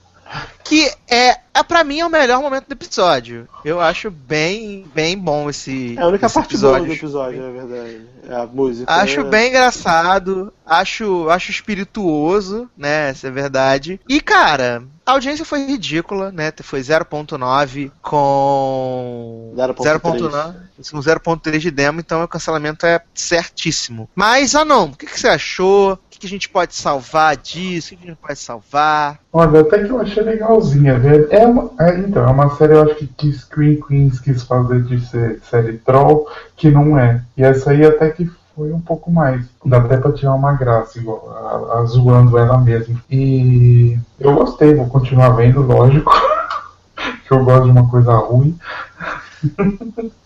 Que 0.64 0.90
é, 1.08 1.30
é 1.54 1.62
para 1.66 1.84
mim 1.84 2.00
é 2.00 2.06
o 2.06 2.10
melhor 2.10 2.40
momento 2.40 2.66
do 2.66 2.72
episódio. 2.72 3.48
Eu 3.64 3.80
acho 3.80 4.10
bem, 4.10 4.84
bem 4.94 5.16
bom 5.16 5.48
esse 5.48 5.96
É 5.96 6.02
a 6.02 6.06
única 6.08 6.28
parte 6.28 6.56
boa 6.56 6.78
episódio. 6.78 6.86
do 6.86 6.92
episódio, 6.92 7.42
na 7.42 7.50
verdade. 7.50 8.00
É 8.28 8.34
a 8.34 8.46
música. 8.46 8.92
Acho 8.92 9.20
é- 9.20 9.24
bem 9.24 9.48
engraçado, 9.48 10.52
acho, 10.66 11.28
acho 11.30 11.50
espirituoso, 11.50 12.68
né? 12.76 13.10
Essa 13.10 13.28
é 13.28 13.30
verdade. 13.30 14.00
E, 14.08 14.20
cara, 14.20 14.82
a 15.06 15.12
audiência 15.12 15.44
foi 15.44 15.64
ridícula, 15.64 16.32
né? 16.32 16.52
Foi 16.62 16.80
0.9 16.80 17.92
com 18.02 19.52
0.3. 19.56 20.00
0.9 20.00 20.54
com 20.90 20.98
0.3 20.98 21.58
de 21.58 21.70
demo, 21.70 22.00
então 22.00 22.24
o 22.24 22.28
cancelamento 22.28 22.84
é 22.84 23.00
certíssimo. 23.14 24.10
Mas, 24.16 24.56
ah 24.56 24.64
não, 24.64 24.86
o 24.86 24.96
que, 24.96 25.06
que 25.06 25.18
você 25.18 25.28
achou? 25.28 25.92
O 25.92 25.98
que, 26.10 26.18
que 26.18 26.26
a 26.26 26.28
gente 26.28 26.48
pode 26.48 26.74
salvar 26.74 27.36
disso? 27.36 27.88
O 27.88 27.90
que, 27.90 28.02
que 28.02 28.08
a 28.08 28.14
gente 28.14 28.20
pode 28.20 28.38
salvar? 28.40 29.20
Olha, 29.32 29.60
até 29.60 29.84
que 29.84 29.90
eu 29.90 30.00
achei 30.00 30.24
legalzinha, 30.24 30.98
velho. 30.98 31.28
É 31.30 31.46
uma, 31.46 31.70
é, 31.78 31.98
então, 31.98 32.24
é 32.24 32.30
uma 32.30 32.56
série, 32.56 32.72
eu 32.72 32.82
acho 32.82 32.96
que, 32.96 33.06
que 33.06 33.32
Screen 33.32 33.80
Queens 33.80 34.18
quis 34.18 34.42
fazer 34.42 34.82
de 34.82 35.06
ser 35.06 35.40
série 35.48 35.78
troll, 35.78 36.28
que 36.56 36.68
não 36.68 36.98
é. 36.98 37.22
E 37.36 37.44
essa 37.44 37.70
aí 37.70 37.84
até 37.84 38.10
que 38.10 38.28
foi 38.56 38.72
um 38.72 38.80
pouco 38.80 39.10
mais. 39.10 39.44
Dá 39.64 39.76
até 39.76 39.98
pra 39.98 40.12
tirar 40.12 40.34
uma 40.34 40.54
graça, 40.54 40.98
igual, 40.98 41.30
a, 41.30 41.80
a 41.80 41.84
zoando 41.84 42.38
ela 42.38 42.56
mesma. 42.56 43.04
E 43.10 43.98
eu 44.18 44.34
gostei, 44.34 44.74
vou 44.74 44.88
continuar 44.88 45.30
vendo, 45.30 45.60
lógico. 45.60 46.10
que 47.26 47.32
eu 47.32 47.44
gosto 47.44 47.64
de 47.64 47.70
uma 47.70 47.88
coisa 47.88 48.14
ruim. 48.14 48.58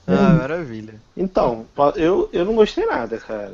Ah, 0.06 0.34
maravilha. 0.38 0.94
Então, 1.16 1.66
eu, 1.96 2.28
eu 2.32 2.44
não 2.44 2.54
gostei 2.54 2.86
nada, 2.86 3.18
cara. 3.18 3.52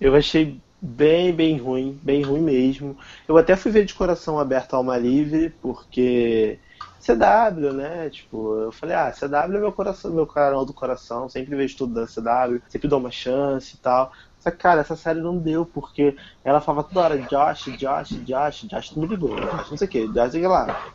Eu 0.00 0.14
achei 0.14 0.58
bem, 0.80 1.32
bem 1.32 1.58
ruim, 1.58 1.98
bem 2.02 2.22
ruim 2.22 2.40
mesmo. 2.40 2.96
Eu 3.26 3.36
até 3.36 3.56
fui 3.56 3.72
ver 3.72 3.84
de 3.84 3.94
coração 3.94 4.38
aberto 4.38 4.74
alma 4.74 4.96
livre, 4.96 5.52
porque 5.60 6.58
CW, 7.00 7.72
né? 7.72 8.10
Tipo, 8.10 8.56
eu 8.64 8.72
falei, 8.72 8.94
ah, 8.94 9.10
CW 9.12 9.56
é 9.56 9.60
meu 9.60 9.72
coração, 9.72 10.12
meu 10.12 10.26
canal 10.26 10.64
do 10.66 10.74
coração, 10.74 11.28
sempre 11.28 11.56
vejo 11.56 11.76
tudo 11.76 11.94
da 11.94 12.06
CW, 12.06 12.62
sempre 12.68 12.88
dou 12.88 13.00
uma 13.00 13.10
chance 13.10 13.76
e 13.76 13.78
tal. 13.78 14.12
Só 14.40 14.50
que, 14.50 14.56
cara, 14.56 14.80
essa 14.80 14.96
série 14.96 15.20
não 15.20 15.36
deu, 15.36 15.66
porque 15.66 16.16
ela 16.42 16.62
falava 16.62 16.88
toda 16.88 17.00
hora, 17.00 17.18
Josh, 17.18 17.76
Josh, 17.76 18.24
Josh, 18.24 18.62
Josh 18.62 18.96
não 18.96 19.02
me 19.02 19.08
ligou, 19.08 19.36
Josh 19.36 19.70
não 19.70 19.76
sei 19.76 19.86
o 19.86 19.90
que, 19.90 20.08
Josh 20.08 20.32
sei 20.32 20.46
lá. 20.46 20.90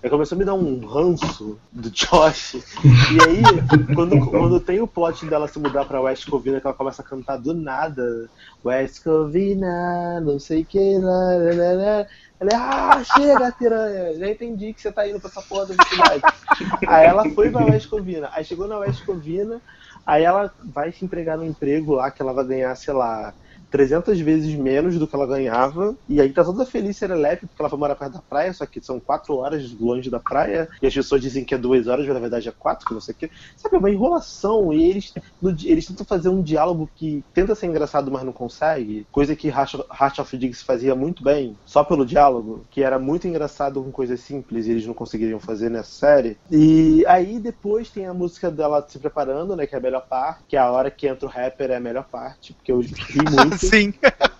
Aí 0.00 0.08
começou 0.08 0.36
a 0.36 0.38
me 0.38 0.44
dar 0.44 0.54
um 0.54 0.86
ranço 0.86 1.58
do 1.72 1.90
Josh. 1.90 2.54
E 2.54 3.18
aí, 3.26 3.42
quando, 3.94 4.30
quando 4.30 4.60
tem 4.60 4.80
o 4.80 4.86
plot 4.86 5.26
dela 5.26 5.48
se 5.48 5.58
mudar 5.58 5.84
pra 5.86 6.00
West 6.00 6.28
Covina, 6.30 6.60
que 6.60 6.66
ela 6.66 6.76
começa 6.76 7.02
a 7.02 7.04
cantar 7.04 7.36
do 7.38 7.52
nada, 7.52 8.30
West 8.64 9.02
Covina, 9.02 10.20
não 10.20 10.38
sei 10.38 10.62
o 10.62 10.64
que, 10.64 10.98
lá, 10.98 11.34
lá, 11.36 11.72
lá. 11.72 12.06
Ela 12.40 12.50
é, 12.52 12.54
ah, 12.54 13.02
chega, 13.16 13.50
piranha, 13.50 14.14
já 14.16 14.30
entendi 14.30 14.72
que 14.72 14.80
você 14.80 14.92
tá 14.92 15.08
indo 15.08 15.18
pra 15.18 15.28
essa 15.28 15.42
porra 15.42 15.66
da 15.66 15.84
cidade. 15.84 16.22
Aí 16.86 17.06
ela 17.06 17.28
foi 17.30 17.50
pra 17.50 17.64
West 17.64 17.88
Covina, 17.88 18.30
aí 18.32 18.44
chegou 18.44 18.68
na 18.68 18.78
West 18.78 19.04
Covina, 19.04 19.60
aí 20.08 20.24
ela 20.24 20.50
vai 20.64 20.90
se 20.90 21.04
empregar 21.04 21.36
no 21.36 21.44
emprego 21.44 21.92
lá, 21.94 22.10
que 22.10 22.22
ela 22.22 22.32
vai 22.32 22.46
ganhar, 22.46 22.74
sei 22.74 22.94
lá, 22.94 23.34
300 23.70 24.18
vezes 24.20 24.54
menos 24.54 24.98
do 24.98 25.06
que 25.06 25.14
ela 25.14 25.26
ganhava, 25.26 25.96
e 26.08 26.20
aí 26.20 26.32
tá 26.32 26.44
toda 26.44 26.64
feliz, 26.64 26.96
serelepe, 26.96 27.46
porque 27.46 27.60
ela 27.60 27.68
vai 27.68 27.78
morar 27.78 27.94
perto 27.94 28.14
da 28.14 28.22
praia, 28.22 28.52
só 28.52 28.64
que 28.66 28.80
são 28.80 28.98
4 28.98 29.34
horas 29.36 29.72
longe 29.78 30.10
da 30.10 30.18
praia, 30.18 30.68
e 30.80 30.86
as 30.86 30.94
pessoas 30.94 31.20
dizem 31.20 31.44
que 31.44 31.54
é 31.54 31.58
2 31.58 31.86
horas, 31.86 32.06
mas 32.06 32.14
na 32.14 32.20
verdade 32.20 32.48
é 32.48 32.52
4, 32.52 32.86
que 32.86 32.94
não 32.94 33.00
sei 33.00 33.14
o 33.14 33.16
que. 33.16 33.30
Sabe, 33.56 33.76
é 33.76 33.78
uma 33.78 33.90
enrolação, 33.90 34.72
e 34.72 34.82
eles, 34.82 35.12
no 35.40 35.50
eles 35.64 35.86
tentam 35.86 36.06
fazer 36.06 36.28
um 36.28 36.42
diálogo 36.42 36.88
que 36.94 37.24
tenta 37.34 37.54
ser 37.54 37.66
engraçado, 37.66 38.10
mas 38.10 38.22
não 38.22 38.32
consegue, 38.32 39.06
coisa 39.12 39.36
que 39.36 39.48
Heart 39.48 40.18
of 40.18 40.36
Diggs 40.36 40.64
fazia 40.64 40.94
muito 40.94 41.22
bem, 41.22 41.56
só 41.64 41.84
pelo 41.84 42.06
diálogo, 42.06 42.64
que 42.70 42.82
era 42.82 42.98
muito 42.98 43.28
engraçado 43.28 43.82
com 43.82 43.90
coisas 43.90 44.20
simples, 44.20 44.66
e 44.66 44.70
eles 44.70 44.86
não 44.86 44.94
conseguiriam 44.94 45.40
fazer 45.40 45.70
nessa 45.70 45.90
série. 45.90 46.36
E 46.50 47.04
aí 47.06 47.38
depois 47.38 47.90
tem 47.90 48.06
a 48.06 48.14
música 48.14 48.50
dela 48.50 48.84
se 48.88 48.98
preparando, 48.98 49.54
né, 49.54 49.66
que 49.66 49.74
é 49.74 49.78
a 49.78 49.82
melhor 49.82 50.06
parte, 50.06 50.44
que 50.48 50.56
é 50.56 50.60
a 50.60 50.70
hora 50.70 50.90
que 50.90 51.06
entra 51.06 51.26
o 51.26 51.30
rapper 51.30 51.70
é 51.70 51.76
a 51.76 51.80
melhor 51.80 52.04
parte, 52.04 52.54
porque 52.54 52.72
eu 52.72 52.80
ri 52.80 53.24
muito. 53.30 53.57
Sim. 53.66 53.92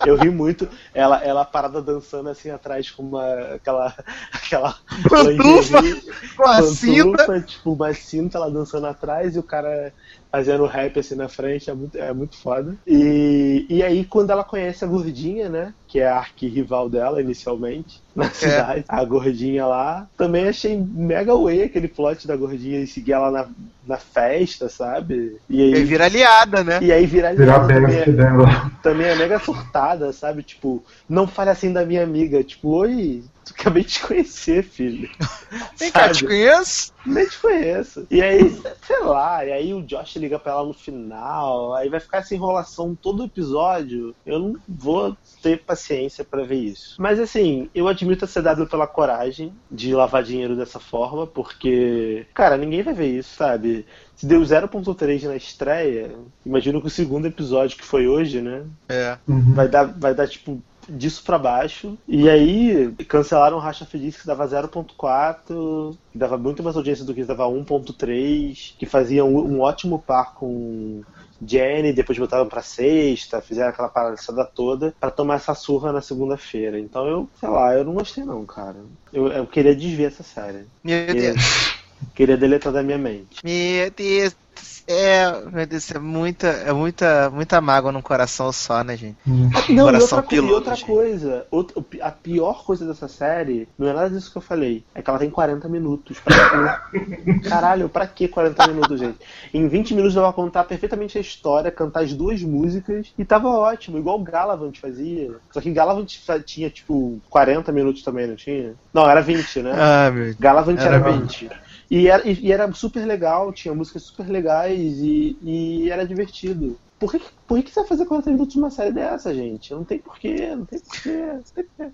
Eu 0.06 0.16
ri 0.16 0.30
muito. 0.30 0.68
Ela, 0.94 1.22
ela 1.24 1.44
parada 1.44 1.82
dançando 1.82 2.28
assim 2.28 2.50
atrás 2.50 2.90
com 2.90 3.02
uma. 3.02 3.54
aquela. 3.54 3.94
aquela. 4.32 4.74
Pantufa, 5.08 5.80
lingerie, 5.80 6.02
com 6.36 6.48
a 6.48 6.62
cinta. 6.62 7.40
Tipo, 7.40 7.72
uma 7.72 7.92
cinta, 7.92 8.38
ela 8.38 8.50
dançando 8.50 8.86
atrás 8.86 9.36
e 9.36 9.38
o 9.38 9.42
cara 9.42 9.92
fazendo 10.30 10.66
rap 10.66 10.98
assim 10.98 11.14
na 11.14 11.28
frente. 11.28 11.70
É 11.70 11.74
muito, 11.74 11.98
é 11.98 12.12
muito 12.12 12.36
foda. 12.36 12.76
E, 12.86 13.66
e 13.68 13.82
aí, 13.82 14.04
quando 14.04 14.30
ela 14.30 14.44
conhece 14.44 14.84
a 14.84 14.88
gordinha, 14.88 15.48
né? 15.48 15.74
Que 15.86 16.00
é 16.00 16.08
a 16.08 16.16
arquirrival 16.18 16.88
dela 16.88 17.20
inicialmente, 17.20 18.02
na 18.14 18.30
cidade, 18.30 18.84
a 18.88 19.04
gordinha 19.04 19.66
lá. 19.66 20.06
Também 20.16 20.48
achei 20.48 20.76
mega 20.76 21.34
way 21.36 21.62
aquele 21.62 21.88
plot 21.88 22.26
da 22.26 22.36
gordinha 22.36 22.80
e 22.80 22.86
seguir 22.86 23.12
ela 23.12 23.30
na, 23.30 23.48
na 23.86 23.96
festa, 23.96 24.68
sabe? 24.68 25.36
E 25.48 25.62
E 25.72 25.74
aí. 25.74 25.84
vira 25.84 26.04
aliada, 26.06 26.62
né? 26.64 26.78
E 26.82 26.92
aí 26.92 27.06
vira 27.06 27.28
aliada 27.28 27.66
também. 27.66 27.86
best 27.86 28.10
dela. 28.12 28.70
também 28.82 29.06
é 29.08 29.14
mega 29.14 29.38
surtada, 29.38 30.12
sabe? 30.12 30.42
Tipo, 30.42 30.84
não 31.08 31.26
fale 31.26 31.50
assim 31.50 31.72
da 31.72 31.84
minha 31.86 32.02
amiga. 32.02 32.42
Tipo, 32.44 32.68
oi, 32.70 33.24
acabei 33.52 33.84
de 33.84 33.90
te 33.90 34.06
conhecer, 34.06 34.62
filho. 34.62 35.08
Vem 35.78 35.90
cá, 35.90 36.10
te 36.10 36.24
conheço? 36.26 36.92
Nem 37.06 37.26
te 37.26 37.38
conheço. 37.38 38.06
E 38.10 38.20
aí, 38.20 38.50
sei 38.86 39.00
lá, 39.00 39.44
e 39.44 39.52
aí 39.52 39.74
o 39.74 39.82
Josh 39.82 40.16
liga 40.16 40.38
pra 40.38 40.52
ela 40.52 40.64
no 40.64 40.74
final, 40.74 41.74
aí 41.74 41.88
vai 41.88 42.00
ficar 42.00 42.18
essa 42.18 42.34
enrolação 42.34 42.94
todo 42.94 43.24
episódio. 43.24 44.14
Eu 44.26 44.38
não 44.38 44.56
vou 44.68 45.16
ter 45.42 45.64
paciência 45.64 46.24
pra 46.24 46.44
ver 46.44 46.56
isso. 46.56 46.96
Mas 46.98 47.18
assim, 47.18 47.70
eu 47.74 47.88
admito 47.88 48.24
a 48.24 48.28
CW 48.28 48.66
pela 48.66 48.86
coragem 48.86 49.52
de 49.70 49.94
lavar 49.94 50.22
dinheiro 50.22 50.56
dessa 50.56 50.78
forma, 50.78 51.26
porque, 51.26 52.26
cara, 52.34 52.56
ninguém 52.56 52.82
vai 52.82 52.94
ver 52.94 53.18
isso, 53.18 53.36
sabe? 53.36 53.86
Se 54.14 54.26
deu 54.26 54.40
0.3 54.40 55.22
na 55.24 55.36
estreia, 55.36 56.10
imagino 56.44 56.80
que 56.80 56.88
o 56.88 56.90
segundo 56.90 57.26
episódio 57.26 57.78
que 57.78 57.84
foi 57.84 58.08
hoje, 58.08 58.40
né? 58.40 58.64
É. 58.88 59.16
Uhum. 59.26 59.54
vai 59.54 59.68
dar, 59.68 59.84
vai 59.84 60.14
dar 60.14 60.26
tipo 60.26 60.62
disso 60.88 61.22
pra 61.24 61.38
baixo. 61.38 61.96
E 62.06 62.28
aí 62.28 62.92
cancelaram 63.08 63.56
o 63.56 63.60
Racha 63.60 63.84
Feliz 63.84 64.16
que 64.16 64.26
dava 64.26 64.46
0.4, 64.46 65.96
que 66.10 66.18
dava 66.18 66.38
muito 66.38 66.62
mais 66.62 66.76
audiência 66.76 67.04
do 67.04 67.14
que 67.14 67.24
dava 67.24 67.44
1.3, 67.44 68.74
que 68.78 68.86
fazia 68.86 69.24
um, 69.24 69.36
um 69.38 69.60
ótimo 69.60 69.98
par 69.98 70.34
com 70.34 71.02
Jenny, 71.44 71.92
depois 71.92 72.18
botaram 72.18 72.46
pra 72.46 72.62
sexta, 72.62 73.40
fizeram 73.40 73.70
aquela 73.70 73.88
palhaçada 73.88 74.44
toda 74.44 74.94
pra 74.98 75.10
tomar 75.10 75.36
essa 75.36 75.54
surra 75.54 75.92
na 75.92 76.00
segunda-feira. 76.00 76.78
Então 76.78 77.06
eu, 77.06 77.28
sei 77.38 77.48
lá, 77.48 77.74
eu 77.74 77.84
não 77.84 77.94
gostei 77.94 78.24
não, 78.24 78.44
cara. 78.44 78.76
Eu, 79.12 79.28
eu 79.28 79.46
queria 79.46 79.74
desver 79.74 80.04
essa 80.04 80.22
série. 80.22 80.66
Meu 80.82 81.06
Deus. 81.14 81.77
Queria 82.14 82.36
deletar 82.36 82.72
da 82.72 82.82
minha 82.82 82.98
mente. 82.98 83.40
Meu 83.44 83.90
Deus 83.90 84.32
do 84.32 84.60
céu. 84.60 85.50
Meu 85.52 85.66
Deus, 85.66 85.90
é 85.94 85.98
muita, 85.98 86.46
é 86.48 86.72
muita, 86.72 87.30
muita 87.30 87.60
mágoa 87.60 87.92
num 87.92 88.00
coração 88.00 88.50
só, 88.52 88.82
né, 88.82 88.96
gente? 88.96 89.16
Não, 89.26 89.50
e 89.68 89.76
Coração 89.76 90.18
outra, 90.18 90.22
co- 90.22 90.26
e 90.26 90.28
piloto, 90.38 90.54
outra 90.54 90.74
gente. 90.74 90.86
coisa, 90.86 91.46
outra- 91.50 91.84
a 92.00 92.10
pior 92.10 92.64
coisa 92.64 92.86
dessa 92.86 93.06
série 93.06 93.68
não 93.78 93.86
é 93.86 93.92
nada 93.92 94.08
disso 94.10 94.32
que 94.32 94.38
eu 94.38 94.42
falei, 94.42 94.82
é 94.94 95.02
que 95.02 95.08
ela 95.10 95.18
tem 95.18 95.28
40 95.30 95.68
minutos. 95.68 96.18
Pra? 96.20 96.82
Caralho, 97.48 97.88
pra 97.88 98.06
que 98.06 98.26
40 98.28 98.66
minutos, 98.68 98.98
gente? 98.98 99.18
Em 99.52 99.68
20 99.68 99.94
minutos 99.94 100.16
ela 100.16 100.26
vai 100.26 100.34
contar 100.34 100.64
perfeitamente 100.64 101.18
a 101.18 101.20
história, 101.20 101.70
cantar 101.70 102.02
as 102.02 102.14
duas 102.14 102.42
músicas 102.42 103.12
e 103.18 103.24
tava 103.24 103.48
ótimo, 103.48 103.98
igual 103.98 104.18
o 104.18 104.24
Galavant 104.24 104.74
fazia. 104.80 105.32
Só 105.52 105.60
que 105.60 105.70
Galavant 105.70 106.08
tinha 106.44 106.70
tipo 106.70 107.20
40 107.30 107.70
minutos 107.72 108.02
também, 108.02 108.26
não 108.26 108.36
tinha? 108.36 108.74
Não, 108.92 109.08
era 109.08 109.20
20, 109.20 109.60
né? 109.62 109.72
Ah, 109.74 110.10
meu 110.10 110.24
Deus. 110.24 110.36
Galavant 110.36 110.78
era, 110.78 110.96
Era 110.96 111.10
20. 111.12 111.50
E 111.90 112.08
era, 112.08 112.28
e, 112.28 112.52
era 112.52 112.70
super 112.72 113.04
legal, 113.06 113.52
tinha 113.52 113.74
músicas 113.74 114.02
super 114.02 114.28
legais 114.28 114.98
e, 114.98 115.38
e 115.42 115.90
era 115.90 116.06
divertido. 116.06 116.78
Por 116.98 117.12
que, 117.12 117.20
por 117.46 117.62
que 117.62 117.70
você 117.70 117.80
vai 117.80 117.88
fazer 117.88 118.04
40 118.04 118.30
minutos 118.30 118.52
de 118.52 118.58
uma 118.58 118.70
série 118.70 118.92
dessa, 118.92 119.34
gente? 119.34 119.72
Não 119.72 119.84
tem 119.84 119.98
porquê, 119.98 120.54
não 120.54 120.64
tem 120.64 120.80
porquê, 120.80 121.16
não 121.16 121.42
tem 121.42 121.64
porquê. 121.64 121.92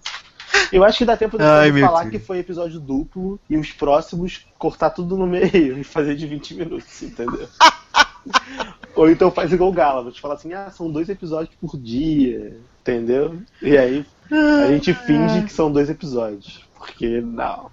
Eu 0.73 0.85
acho 0.85 0.99
que 0.99 1.05
dá 1.05 1.17
tempo 1.17 1.37
de 1.37 1.45
Ai, 1.45 1.73
falar 1.81 2.03
Deus. 2.03 2.13
que 2.13 2.19
foi 2.19 2.39
episódio 2.39 2.81
duplo 2.81 3.39
e 3.49 3.57
os 3.57 3.71
próximos 3.73 4.47
cortar 4.59 4.91
tudo 4.91 5.17
no 5.17 5.27
meio 5.27 5.79
e 5.79 5.85
fazer 5.85 6.17
de 6.17 6.27
20 6.27 6.55
minutos, 6.55 7.03
entendeu? 7.03 7.49
Ou 8.97 9.11
então 9.11 9.31
faz 9.31 9.53
igual 9.53 9.71
o 9.71 9.73
Galavant, 9.73 10.19
fala 10.19 10.35
assim, 10.35 10.53
ah, 10.55 10.71
são 10.71 10.91
dois 10.91 11.09
episódios 11.09 11.55
por 11.61 11.77
dia, 11.77 12.59
entendeu? 12.81 13.39
E 13.61 13.77
aí 13.77 14.07
a 14.31 14.69
gente 14.69 14.95
finge 14.95 15.43
que 15.43 15.53
são 15.53 15.71
dois 15.71 15.91
episódios. 15.91 16.65
Porque 16.77 17.21
não. 17.21 17.71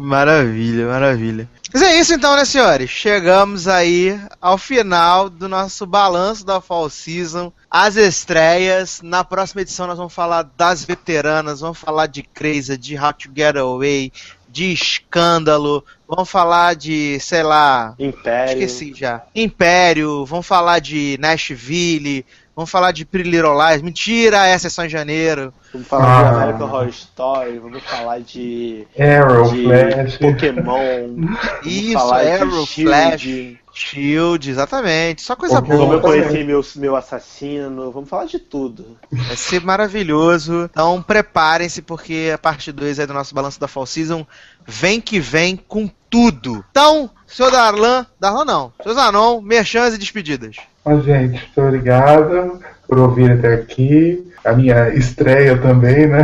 Maravilha, 0.00 0.86
maravilha. 0.86 1.48
Mas 1.74 1.82
é 1.82 1.98
isso 1.98 2.14
então, 2.14 2.36
né, 2.36 2.44
senhores? 2.44 2.88
Chegamos 2.88 3.66
aí 3.66 4.16
ao 4.40 4.56
final 4.56 5.28
do 5.28 5.48
nosso 5.48 5.84
balanço 5.84 6.46
da 6.46 6.60
Fall 6.60 6.88
Season, 6.88 7.52
as 7.68 7.96
estreias. 7.96 9.00
Na 9.02 9.24
próxima 9.24 9.62
edição 9.62 9.88
nós 9.88 9.98
vamos 9.98 10.14
falar 10.14 10.48
das 10.56 10.84
veteranas, 10.84 11.58
vamos 11.58 11.78
falar 11.78 12.06
de 12.06 12.22
Crazy, 12.22 12.76
de 12.76 12.96
How 12.96 13.12
to 13.12 13.28
Get 13.34 13.56
Away, 13.56 14.12
de 14.48 14.72
Escândalo, 14.72 15.84
vamos 16.08 16.30
falar 16.30 16.76
de, 16.76 17.18
sei 17.18 17.42
lá, 17.42 17.96
Império. 17.98 18.52
esqueci 18.62 18.94
já. 18.94 19.24
Império, 19.34 20.24
vamos 20.24 20.46
falar 20.46 20.78
de 20.78 21.18
Nashville, 21.20 22.24
vamos 22.58 22.70
falar 22.72 22.90
de 22.90 23.04
Pretty 23.04 23.30
Little 23.30 23.52
Lies. 23.56 23.82
Mentira, 23.82 24.44
essa 24.48 24.66
é 24.66 24.70
só 24.70 24.84
em 24.84 24.88
janeiro. 24.88 25.52
Vamos 25.72 25.86
falar 25.86 26.04
de 26.04 26.10
Ah. 26.28 26.42
American 26.42 26.66
Horror 26.66 26.88
Story, 26.88 27.58
vamos 27.60 27.82
falar 27.84 28.20
de, 28.20 28.84
Arrow, 28.98 29.48
de 29.52 29.62
Flash. 29.62 30.16
Pokémon, 30.18 31.36
Isso, 31.64 31.98
Arrow, 31.98 32.64
de 32.64 32.66
Shield, 32.66 32.82
Flash, 32.90 33.56
Shield, 33.78 34.50
exatamente. 34.50 35.22
Só 35.22 35.36
coisa 35.36 35.62
Pokémon. 35.62 35.78
como 35.78 36.00
boa. 36.00 36.16
eu 36.16 36.22
conheci 36.22 36.44
meu, 36.44 36.60
meu 36.76 36.96
assassino, 36.96 37.92
vamos 37.92 38.08
falar 38.08 38.24
de 38.24 38.38
tudo. 38.38 38.98
Vai 39.10 39.36
ser 39.36 39.62
maravilhoso. 39.62 40.68
Então 40.70 41.00
preparem-se, 41.00 41.80
porque 41.82 42.32
a 42.34 42.38
parte 42.38 42.72
2 42.72 42.98
aí 42.98 43.06
do 43.06 43.14
nosso 43.14 43.34
balanço 43.34 43.60
da 43.60 43.68
Fall 43.68 43.86
Season 43.86 44.26
vem 44.66 45.00
que 45.00 45.20
vem 45.20 45.56
com 45.56 45.88
tudo. 46.10 46.64
Então, 46.70 47.08
senhor 47.26 47.52
Darlan, 47.52 48.04
Darlan 48.18 48.44
não, 48.44 48.72
senhor 48.82 48.94
Zanon, 48.94 49.40
merchans 49.40 49.94
e 49.94 49.98
despedidas. 49.98 50.56
Ó, 50.84 50.98
gente, 51.00 51.40
muito 51.44 51.60
obrigado 51.60 52.60
por 52.88 52.98
ouvir 52.98 53.32
até 53.32 53.54
aqui. 53.54 54.26
A 54.44 54.52
minha 54.54 54.88
estreia 54.88 55.56
também, 55.56 56.06
né? 56.06 56.22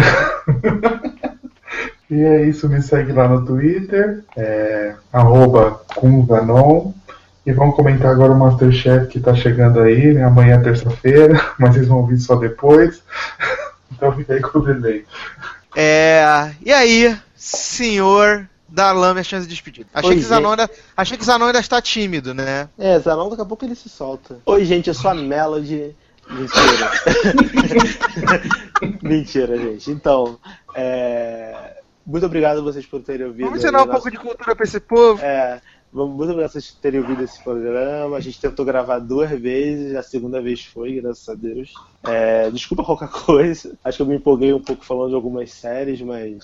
e 2.11 2.21
é 2.21 2.45
isso, 2.47 2.69
me 2.69 2.83
segue 2.83 3.13
lá 3.13 3.29
no 3.29 3.45
Twitter, 3.45 4.25
é, 4.37 4.95
arroba 5.13 5.83
Kunvanon. 5.95 6.93
E 7.47 7.53
vamos 7.53 7.77
comentar 7.77 8.11
agora 8.11 8.33
o 8.33 8.39
Masterchef 8.39 9.09
que 9.09 9.21
tá 9.21 9.35
chegando 9.35 9.81
aí, 9.81 10.15
né? 10.15 10.25
Amanhã 10.25 10.55
é 10.55 10.63
terça-feira, 10.63 11.39
mas 11.59 11.75
vocês 11.75 11.87
vão 11.87 11.99
ouvir 11.99 12.19
só 12.19 12.37
depois. 12.37 13.03
então 13.93 14.13
fica 14.17 14.35
aí 14.35 14.41
com 14.41 14.59
o 14.59 14.65
delay. 14.65 15.05
É, 15.77 16.53
e 16.65 16.73
aí, 16.73 17.17
senhor 17.37 18.49
Darlan, 18.69 19.15
merchans 19.15 19.45
e 19.45 19.49
despedidas. 19.49 19.91
Achei 19.93 20.11
Oi, 20.11 20.17
que, 20.17 20.23
Zanon 20.23 20.51
ainda, 20.51 20.71
achei 20.97 21.19
que 21.19 21.25
Zanon 21.25 21.47
ainda 21.47 21.61
está 21.61 21.81
tímido, 21.83 22.33
né? 22.33 22.69
É, 22.79 22.99
Zanon, 22.99 23.29
daqui 23.29 23.43
a 23.43 23.45
pouco 23.45 23.65
ele 23.65 23.75
se 23.75 23.89
solta. 23.89 24.39
Oi, 24.47 24.65
gente, 24.65 24.89
eu 24.89 24.95
sou 24.95 25.11
a 25.11 25.15
Melody. 25.15 25.95
Mentira. 26.31 26.91
Mentira, 29.03 29.59
gente. 29.59 29.91
Então, 29.91 30.39
é... 30.75 31.77
muito 32.07 32.25
obrigado 32.25 32.59
a 32.59 32.63
vocês 32.63 32.87
por 32.87 33.03
terem 33.03 33.27
ouvido. 33.27 33.45
Vamos 33.45 33.63
ensinar 33.63 33.83
um 33.83 33.87
nosso- 33.87 34.03
pouco 34.03 34.11
de 34.11 34.17
cultura 34.17 34.57
pra 34.57 34.65
esse 34.65 34.81
povo. 34.81 35.23
É, 35.23 35.61
muito 35.95 36.25
obrigado 36.25 36.47
a 36.47 36.49
vocês 36.49 36.73
terem 36.73 37.01
ouvido 37.01 37.23
esse 37.23 37.41
programa. 37.43 38.17
A 38.17 38.21
gente 38.21 38.41
tentou 38.41 38.65
gravar 38.65 38.99
duas 38.99 39.31
vezes, 39.31 39.95
a 39.95 40.03
segunda 40.03 40.43
vez 40.43 40.65
foi, 40.65 41.01
graças 41.01 41.29
a 41.29 41.35
Deus. 41.35 41.73
É, 42.03 42.51
desculpa 42.51 42.83
qualquer 42.83 43.09
coisa. 43.25 43.79
Acho 43.85 43.99
que 43.99 44.03
eu 44.03 44.07
me 44.07 44.17
empolguei 44.17 44.53
um 44.53 44.61
pouco 44.61 44.85
falando 44.85 45.11
de 45.11 45.15
algumas 45.15 45.53
séries, 45.53 46.01
mas 46.01 46.43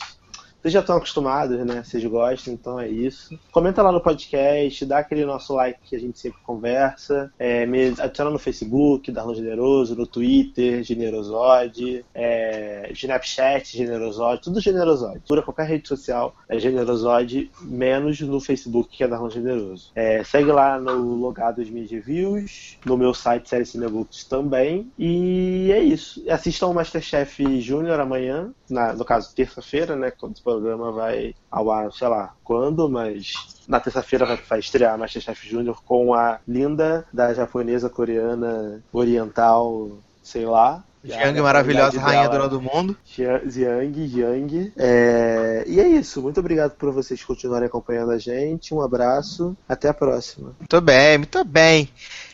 vocês 0.60 0.74
já 0.74 0.80
estão 0.80 0.96
acostumados, 0.96 1.58
né? 1.64 1.82
Vocês 1.82 2.04
gostam, 2.04 2.52
então 2.52 2.78
é 2.78 2.88
isso. 2.88 3.38
Comenta 3.50 3.82
lá 3.82 3.90
no 3.90 4.00
podcast, 4.00 4.84
dá 4.84 4.98
aquele 4.98 5.24
nosso 5.24 5.54
like 5.54 5.80
que 5.82 5.96
a 5.96 5.98
gente 5.98 6.18
sempre 6.18 6.38
conversa. 6.42 7.32
É, 7.38 7.64
me 7.64 7.94
adiciona 7.98 8.30
no 8.30 8.38
Facebook, 8.38 9.10
Darlan 9.10 9.34
Generoso, 9.34 9.96
no 9.96 10.06
Twitter, 10.06 10.82
Generosode, 10.82 12.04
é, 12.14 12.90
Snapchat, 12.92 13.76
Generosode, 13.76 14.42
tudo 14.42 14.60
Generosode. 14.60 15.20
Procura 15.20 15.42
qualquer 15.42 15.66
rede 15.66 15.88
social, 15.88 16.34
é 16.48 16.58
Generosode, 16.58 17.50
menos 17.62 18.20
no 18.20 18.40
Facebook, 18.40 18.96
que 18.96 19.02
é 19.02 19.08
Darlan 19.08 19.30
Generoso. 19.30 19.90
É, 19.94 20.22
segue 20.24 20.52
lá 20.52 20.78
no 20.78 21.14
Logados 21.14 21.70
Media 21.70 21.98
Reviews, 21.98 22.78
no 22.84 22.96
meu 22.96 23.14
site 23.14 23.48
Série 23.48 23.64
Cinebooks 23.64 24.24
também. 24.24 24.90
E 24.98 25.70
é 25.72 25.82
isso. 25.82 26.22
Assistam 26.28 26.68
o 26.68 26.74
Masterchef 26.74 27.60
Júnior 27.60 27.98
amanhã, 28.00 28.52
na- 28.70 28.92
no 28.92 29.04
caso, 29.04 29.34
terça-feira, 29.34 29.96
né? 29.96 30.10
Quando 30.10 30.32
esse 30.32 30.42
programa 30.42 30.92
vai 30.92 31.34
ao 31.50 31.70
ar, 31.70 31.92
sei 31.92 32.08
lá 32.08 32.32
quando, 32.44 32.88
mas 32.88 33.32
na 33.68 33.80
terça-feira 33.80 34.24
vai, 34.26 34.36
vai 34.48 34.58
estrear 34.60 34.98
Masterchef 34.98 35.48
Júnior 35.48 35.82
com 35.84 36.14
a 36.14 36.38
linda 36.46 37.04
da 37.12 37.32
japonesa, 37.34 37.88
coreana, 37.90 38.82
oriental, 38.92 39.90
sei 40.22 40.44
lá. 40.46 40.82
Jiang 41.02 41.40
maravilhosa, 41.40 41.98
rainha 41.98 42.28
dona 42.28 42.46
do 42.48 42.60
mundo. 42.60 42.94
Jia- 43.06 43.40
Jiang, 43.46 44.06
Jiang. 44.06 44.70
É, 44.76 45.64
E 45.66 45.80
é 45.80 45.88
isso. 45.88 46.20
Muito 46.20 46.38
obrigado 46.40 46.72
por 46.72 46.92
vocês 46.92 47.24
continuarem 47.24 47.66
acompanhando 47.68 48.10
a 48.12 48.18
gente. 48.18 48.74
Um 48.74 48.82
abraço. 48.82 49.56
Até 49.66 49.88
a 49.88 49.94
próxima. 49.94 50.52
Muito 50.58 50.80
bem, 50.82 51.16
muito 51.16 51.42
bem. 51.42 51.88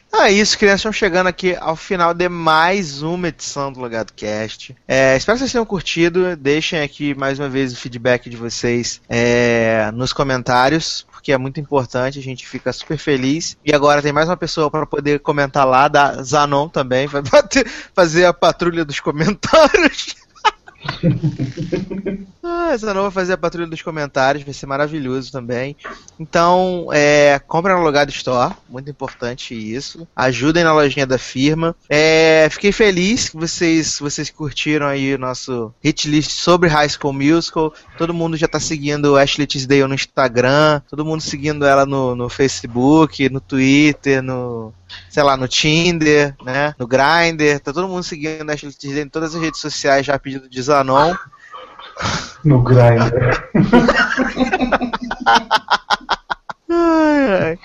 Então 0.09 0.23
é 0.23 0.33
isso, 0.33 0.59
crianças. 0.59 0.81
Estamos 0.81 0.97
chegando 0.97 1.27
aqui 1.27 1.57
ao 1.57 1.77
final 1.77 2.15
de 2.15 2.29
mais 2.29 3.03
uma 3.03 3.29
edição 3.29 3.73
do 3.73 3.81
Logado 3.81 4.13
Cast. 4.15 4.75
É, 4.87 5.17
espero 5.17 5.37
que 5.37 5.41
vocês 5.41 5.53
tenham 5.53 5.67
curtido. 5.67 6.37
Deixem 6.37 6.81
aqui 6.81 7.15
mais 7.15 7.39
uma 7.39 7.49
vez 7.49 7.73
o 7.73 7.77
feedback 7.77 8.31
de 8.31 8.37
vocês 8.37 9.01
é, 9.09 9.91
nos 9.93 10.13
comentários, 10.13 11.07
porque 11.11 11.33
é 11.33 11.39
muito 11.39 11.61
importante. 11.61 12.19
A 12.19 12.23
gente 12.23 12.47
fica 12.47 12.73
super 12.73 12.97
feliz. 12.97 13.57
E 13.65 13.75
agora 13.75 14.01
tem 14.01 14.13
mais 14.13 14.29
uma 14.29 14.37
pessoa 14.37 14.71
para 14.71 14.87
poder 14.87 15.21
comentar 15.21 15.67
lá, 15.67 15.89
da 15.89 16.23
Zanon 16.23 16.69
também. 16.69 17.07
Vai 17.07 17.23
fazer 17.95 18.25
a 18.25 18.33
patrulha 18.33 18.85
dos 18.85 19.01
comentários. 19.01 20.17
Ah, 22.49 22.73
essa 22.73 22.95
não 22.95 23.03
vai 23.03 23.11
fazer 23.11 23.33
a 23.33 23.37
patrulha 23.37 23.67
dos 23.67 23.83
comentários, 23.83 24.45
vai 24.45 24.55
ser 24.55 24.67
maravilhoso 24.67 25.33
também. 25.33 25.77
Então, 26.19 26.87
é, 26.93 27.41
compra 27.41 27.75
na 27.75 27.81
Logado 27.81 28.11
Store, 28.11 28.55
muito 28.69 28.89
importante 28.89 29.53
isso. 29.53 30.07
Ajudem 30.15 30.63
na 30.63 30.73
lojinha 30.73 31.07
da 31.07 31.19
firma. 31.19 31.75
É, 31.89 32.47
fiquei 32.49 32.71
feliz 32.71 33.29
que 33.29 33.37
vocês, 33.37 33.99
vocês 33.99 34.31
curtiram 34.31 34.87
aí 34.87 35.15
o 35.15 35.19
nosso 35.19 35.75
hit 35.83 36.09
list 36.09 36.31
sobre 36.31 36.69
High 36.69 36.89
School 36.89 37.15
Musical. 37.15 37.75
Todo 37.99 38.15
mundo 38.15 38.37
já 38.37 38.47
tá 38.47 38.61
seguindo 38.61 39.17
Ashley 39.17 39.47
Tisdale 39.47 39.89
no 39.89 39.95
Instagram, 39.95 40.81
todo 40.89 41.05
mundo 41.05 41.23
seguindo 41.23 41.67
ela 41.67 41.85
no, 41.85 42.15
no 42.15 42.29
Facebook, 42.29 43.29
no 43.29 43.41
Twitter, 43.41 44.23
no, 44.23 44.73
sei 45.09 45.23
lá, 45.23 45.37
no 45.37 45.49
Tinder, 45.49 46.35
né? 46.43 46.75
No 46.79 46.87
Grindr, 46.87 47.61
tá 47.63 47.73
todo 47.73 47.89
mundo 47.89 48.03
seguindo 48.03 48.49
a 48.49 48.55
Ashley 48.55 48.73
Tisdale 48.73 49.07
em 49.07 49.09
todas 49.09 49.35
as 49.35 49.41
redes 49.41 49.61
sociais 49.61 50.07
já 50.07 50.15
a 50.15 50.19
pedido 50.19 50.49
de 50.49 50.63
Zanon. 50.63 51.15
No 52.45 52.63
Grindr. 52.63 53.43
Ai, 56.69 57.43
ai. 57.43 57.59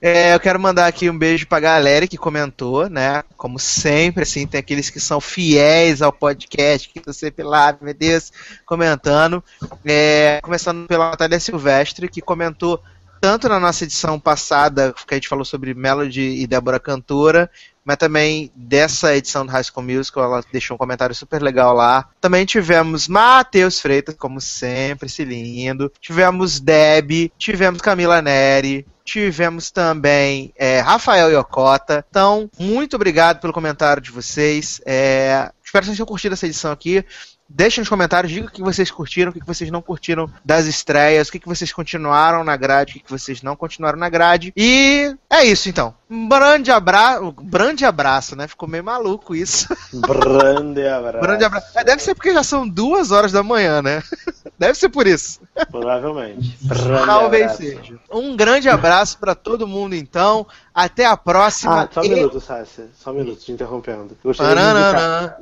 É, 0.00 0.34
eu 0.34 0.40
quero 0.40 0.60
mandar 0.60 0.86
aqui 0.86 1.08
um 1.08 1.18
beijo 1.18 1.46
pra 1.46 1.58
galera 1.58 2.06
que 2.06 2.18
comentou, 2.18 2.88
né? 2.88 3.24
Como 3.36 3.58
sempre, 3.58 4.22
assim, 4.22 4.46
tem 4.46 4.60
aqueles 4.60 4.90
que 4.90 5.00
são 5.00 5.20
fiéis 5.20 6.02
ao 6.02 6.12
podcast, 6.12 6.88
que 6.88 6.98
estão 6.98 7.14
sempre 7.14 7.42
lá, 7.42 7.76
meu 7.80 7.94
Deus, 7.94 8.30
comentando. 8.64 9.42
É, 9.84 10.38
começando 10.42 10.86
pela 10.86 11.10
Natália 11.10 11.40
Silvestre, 11.40 12.08
que 12.08 12.20
comentou 12.20 12.80
tanto 13.20 13.48
na 13.48 13.58
nossa 13.58 13.84
edição 13.84 14.18
passada, 14.18 14.94
que 15.06 15.14
a 15.14 15.16
gente 15.16 15.28
falou 15.28 15.44
sobre 15.44 15.74
Melody 15.74 16.42
e 16.42 16.46
Débora 16.46 16.80
Cantora, 16.80 17.50
mas 17.84 17.96
também 17.96 18.50
dessa 18.56 19.16
edição 19.16 19.46
do 19.46 19.52
High 19.52 19.62
School 19.62 19.86
Musical, 19.86 20.24
ela 20.24 20.44
deixou 20.50 20.74
um 20.74 20.78
comentário 20.78 21.14
super 21.14 21.40
legal 21.40 21.72
lá. 21.72 22.08
Também 22.20 22.44
tivemos 22.44 23.06
Matheus 23.06 23.80
Freitas, 23.80 24.16
como 24.18 24.40
sempre, 24.40 25.06
esse 25.06 25.24
lindo. 25.24 25.92
Tivemos 26.00 26.58
Deb, 26.58 27.30
tivemos 27.38 27.80
Camila 27.80 28.20
Neri, 28.20 28.84
tivemos 29.04 29.70
também 29.70 30.52
é, 30.56 30.80
Rafael 30.80 31.30
Yokota. 31.30 32.04
Então, 32.10 32.50
muito 32.58 32.96
obrigado 32.96 33.40
pelo 33.40 33.52
comentário 33.52 34.02
de 34.02 34.10
vocês. 34.10 34.80
É, 34.84 35.48
espero 35.64 35.82
que 35.82 35.86
vocês 35.86 35.96
tenham 35.96 36.06
curtido 36.06 36.32
essa 36.32 36.46
edição 36.46 36.72
aqui. 36.72 37.04
Deixem 37.48 37.80
nos 37.82 37.88
comentários, 37.88 38.32
digam 38.32 38.48
o 38.48 38.52
que 38.52 38.60
vocês 38.62 38.90
curtiram, 38.90 39.30
o 39.30 39.32
que 39.34 39.44
vocês 39.46 39.70
não 39.70 39.80
curtiram 39.80 40.28
das 40.44 40.66
estreias, 40.66 41.28
o 41.28 41.32
que 41.32 41.40
vocês 41.46 41.72
continuaram 41.72 42.42
na 42.42 42.56
grade, 42.56 42.98
o 42.98 43.04
que 43.04 43.10
vocês 43.10 43.40
não 43.42 43.54
continuaram 43.54 43.98
na 43.98 44.08
grade. 44.08 44.52
E 44.56 45.14
é 45.30 45.44
isso 45.44 45.68
então. 45.68 45.94
Um 46.10 46.28
grande 46.28 46.70
abraço. 46.70 47.32
Grande 47.42 47.84
abraço, 47.84 48.34
né? 48.36 48.46
Ficou 48.48 48.68
meio 48.68 48.82
maluco 48.84 49.34
isso. 49.34 49.66
Grande 49.92 50.86
abraço. 50.86 51.20
Grande 51.26 51.44
abraço. 51.44 51.78
É, 51.78 51.84
deve 51.84 52.02
ser 52.02 52.14
porque 52.14 52.32
já 52.32 52.42
são 52.42 52.68
duas 52.68 53.10
horas 53.10 53.32
da 53.32 53.42
manhã, 53.42 53.80
né? 53.82 54.02
Deve 54.58 54.74
ser 54.78 54.88
por 54.88 55.06
isso. 55.06 55.40
Provavelmente. 55.70 56.56
Grande 56.64 57.04
Talvez 57.06 57.42
abraço. 57.42 57.62
seja. 57.62 57.98
Um 58.10 58.34
grande 58.36 58.68
abraço 58.70 59.18
pra 59.18 59.34
todo 59.34 59.66
mundo 59.66 59.94
então. 59.94 60.46
Até 60.74 61.04
a 61.04 61.16
próxima. 61.16 61.82
Ah, 61.82 61.88
só 61.92 62.00
um 62.00 62.04
E- 62.04 62.08
minuto, 62.08 62.40
Sácia. 62.40 62.88
Só 62.94 63.10
um 63.10 63.14
minuto, 63.14 63.40
te 63.40 63.52
interrompendo. 63.52 64.16
Eu 64.24 64.30
gostaria 64.30 64.54
de 64.54 64.60
indicar... 64.70 65.36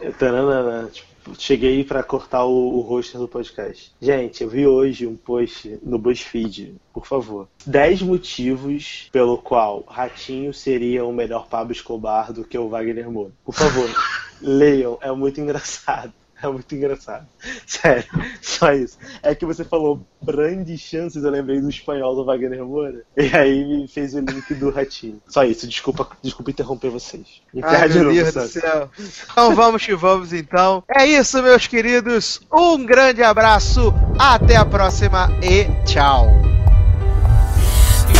Tipo, 0.92 1.13
cheguei 1.38 1.84
pra 1.84 2.02
cortar 2.02 2.44
o, 2.44 2.76
o 2.76 2.80
roster 2.80 3.20
do 3.20 3.28
podcast. 3.28 3.92
Gente, 4.00 4.42
eu 4.42 4.48
vi 4.48 4.66
hoje 4.66 5.06
um 5.06 5.16
post 5.16 5.78
no 5.82 5.98
BuzzFeed, 5.98 6.76
por 6.92 7.06
favor. 7.06 7.48
10 7.66 8.02
motivos 8.02 9.08
pelo 9.12 9.38
qual 9.38 9.84
Ratinho 9.88 10.52
seria 10.52 11.04
o 11.04 11.12
melhor 11.12 11.48
Pablo 11.48 11.72
Escobar 11.72 12.32
do 12.32 12.44
que 12.44 12.58
o 12.58 12.68
Wagner 12.68 13.10
Moura. 13.10 13.32
Por 13.44 13.54
favor, 13.54 13.88
leiam, 14.40 14.98
é 15.00 15.10
muito 15.12 15.40
engraçado. 15.40 16.12
É 16.44 16.48
muito 16.48 16.74
engraçado. 16.74 17.26
Sério, 17.66 18.04
só 18.42 18.72
isso. 18.72 18.98
É 19.22 19.34
que 19.34 19.46
você 19.46 19.64
falou 19.64 20.06
grandes 20.22 20.78
chances, 20.80 21.24
eu 21.24 21.30
lembrei 21.30 21.58
do 21.60 21.70
espanhol 21.70 22.14
do 22.14 22.24
Wagner 22.24 22.62
Moura. 22.64 23.02
E 23.16 23.34
aí 23.34 23.64
me 23.64 23.88
fez 23.88 24.14
o 24.14 24.20
link 24.20 24.52
do 24.54 24.70
Ratinho. 24.70 25.22
Só 25.26 25.42
isso, 25.44 25.66
desculpa, 25.66 26.06
desculpa 26.22 26.50
interromper 26.50 26.90
vocês. 26.90 27.40
Ai, 27.54 27.60
Encerra 27.60 27.88
de 27.88 27.94
meu 27.94 28.04
novo, 28.04 28.14
Deus 28.16 28.34
do 28.34 28.40
Sassi. 28.40 28.60
céu. 28.60 28.90
Então 29.32 29.54
vamos 29.54 29.84
que 29.86 29.94
vamos 29.94 30.32
então. 30.34 30.84
É 30.88 31.06
isso, 31.06 31.42
meus 31.42 31.66
queridos. 31.66 32.40
Um 32.52 32.84
grande 32.84 33.22
abraço. 33.22 33.94
Até 34.18 34.56
a 34.56 34.64
próxima 34.66 35.28
e 35.42 35.64
tchau. 35.86 36.26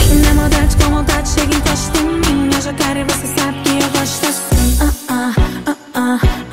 Vem 0.09 0.19
na 0.21 0.35
maldade 0.35 0.77
com 0.77 0.91
vontade, 0.91 1.29
chega 1.29 1.55
encosta 1.55 1.99
em 1.99 2.21
mim. 2.21 2.51
Eu 2.55 2.61
já 2.63 2.73
quero 2.73 3.01
e 3.01 3.05
você 3.05 3.27
sabe 3.39 3.63
que 3.63 3.71
eu 3.85 3.91
gosto 3.91 4.27
assim. 4.27 4.79
Ah, 5.09 5.33
Vem, 5.95 6.44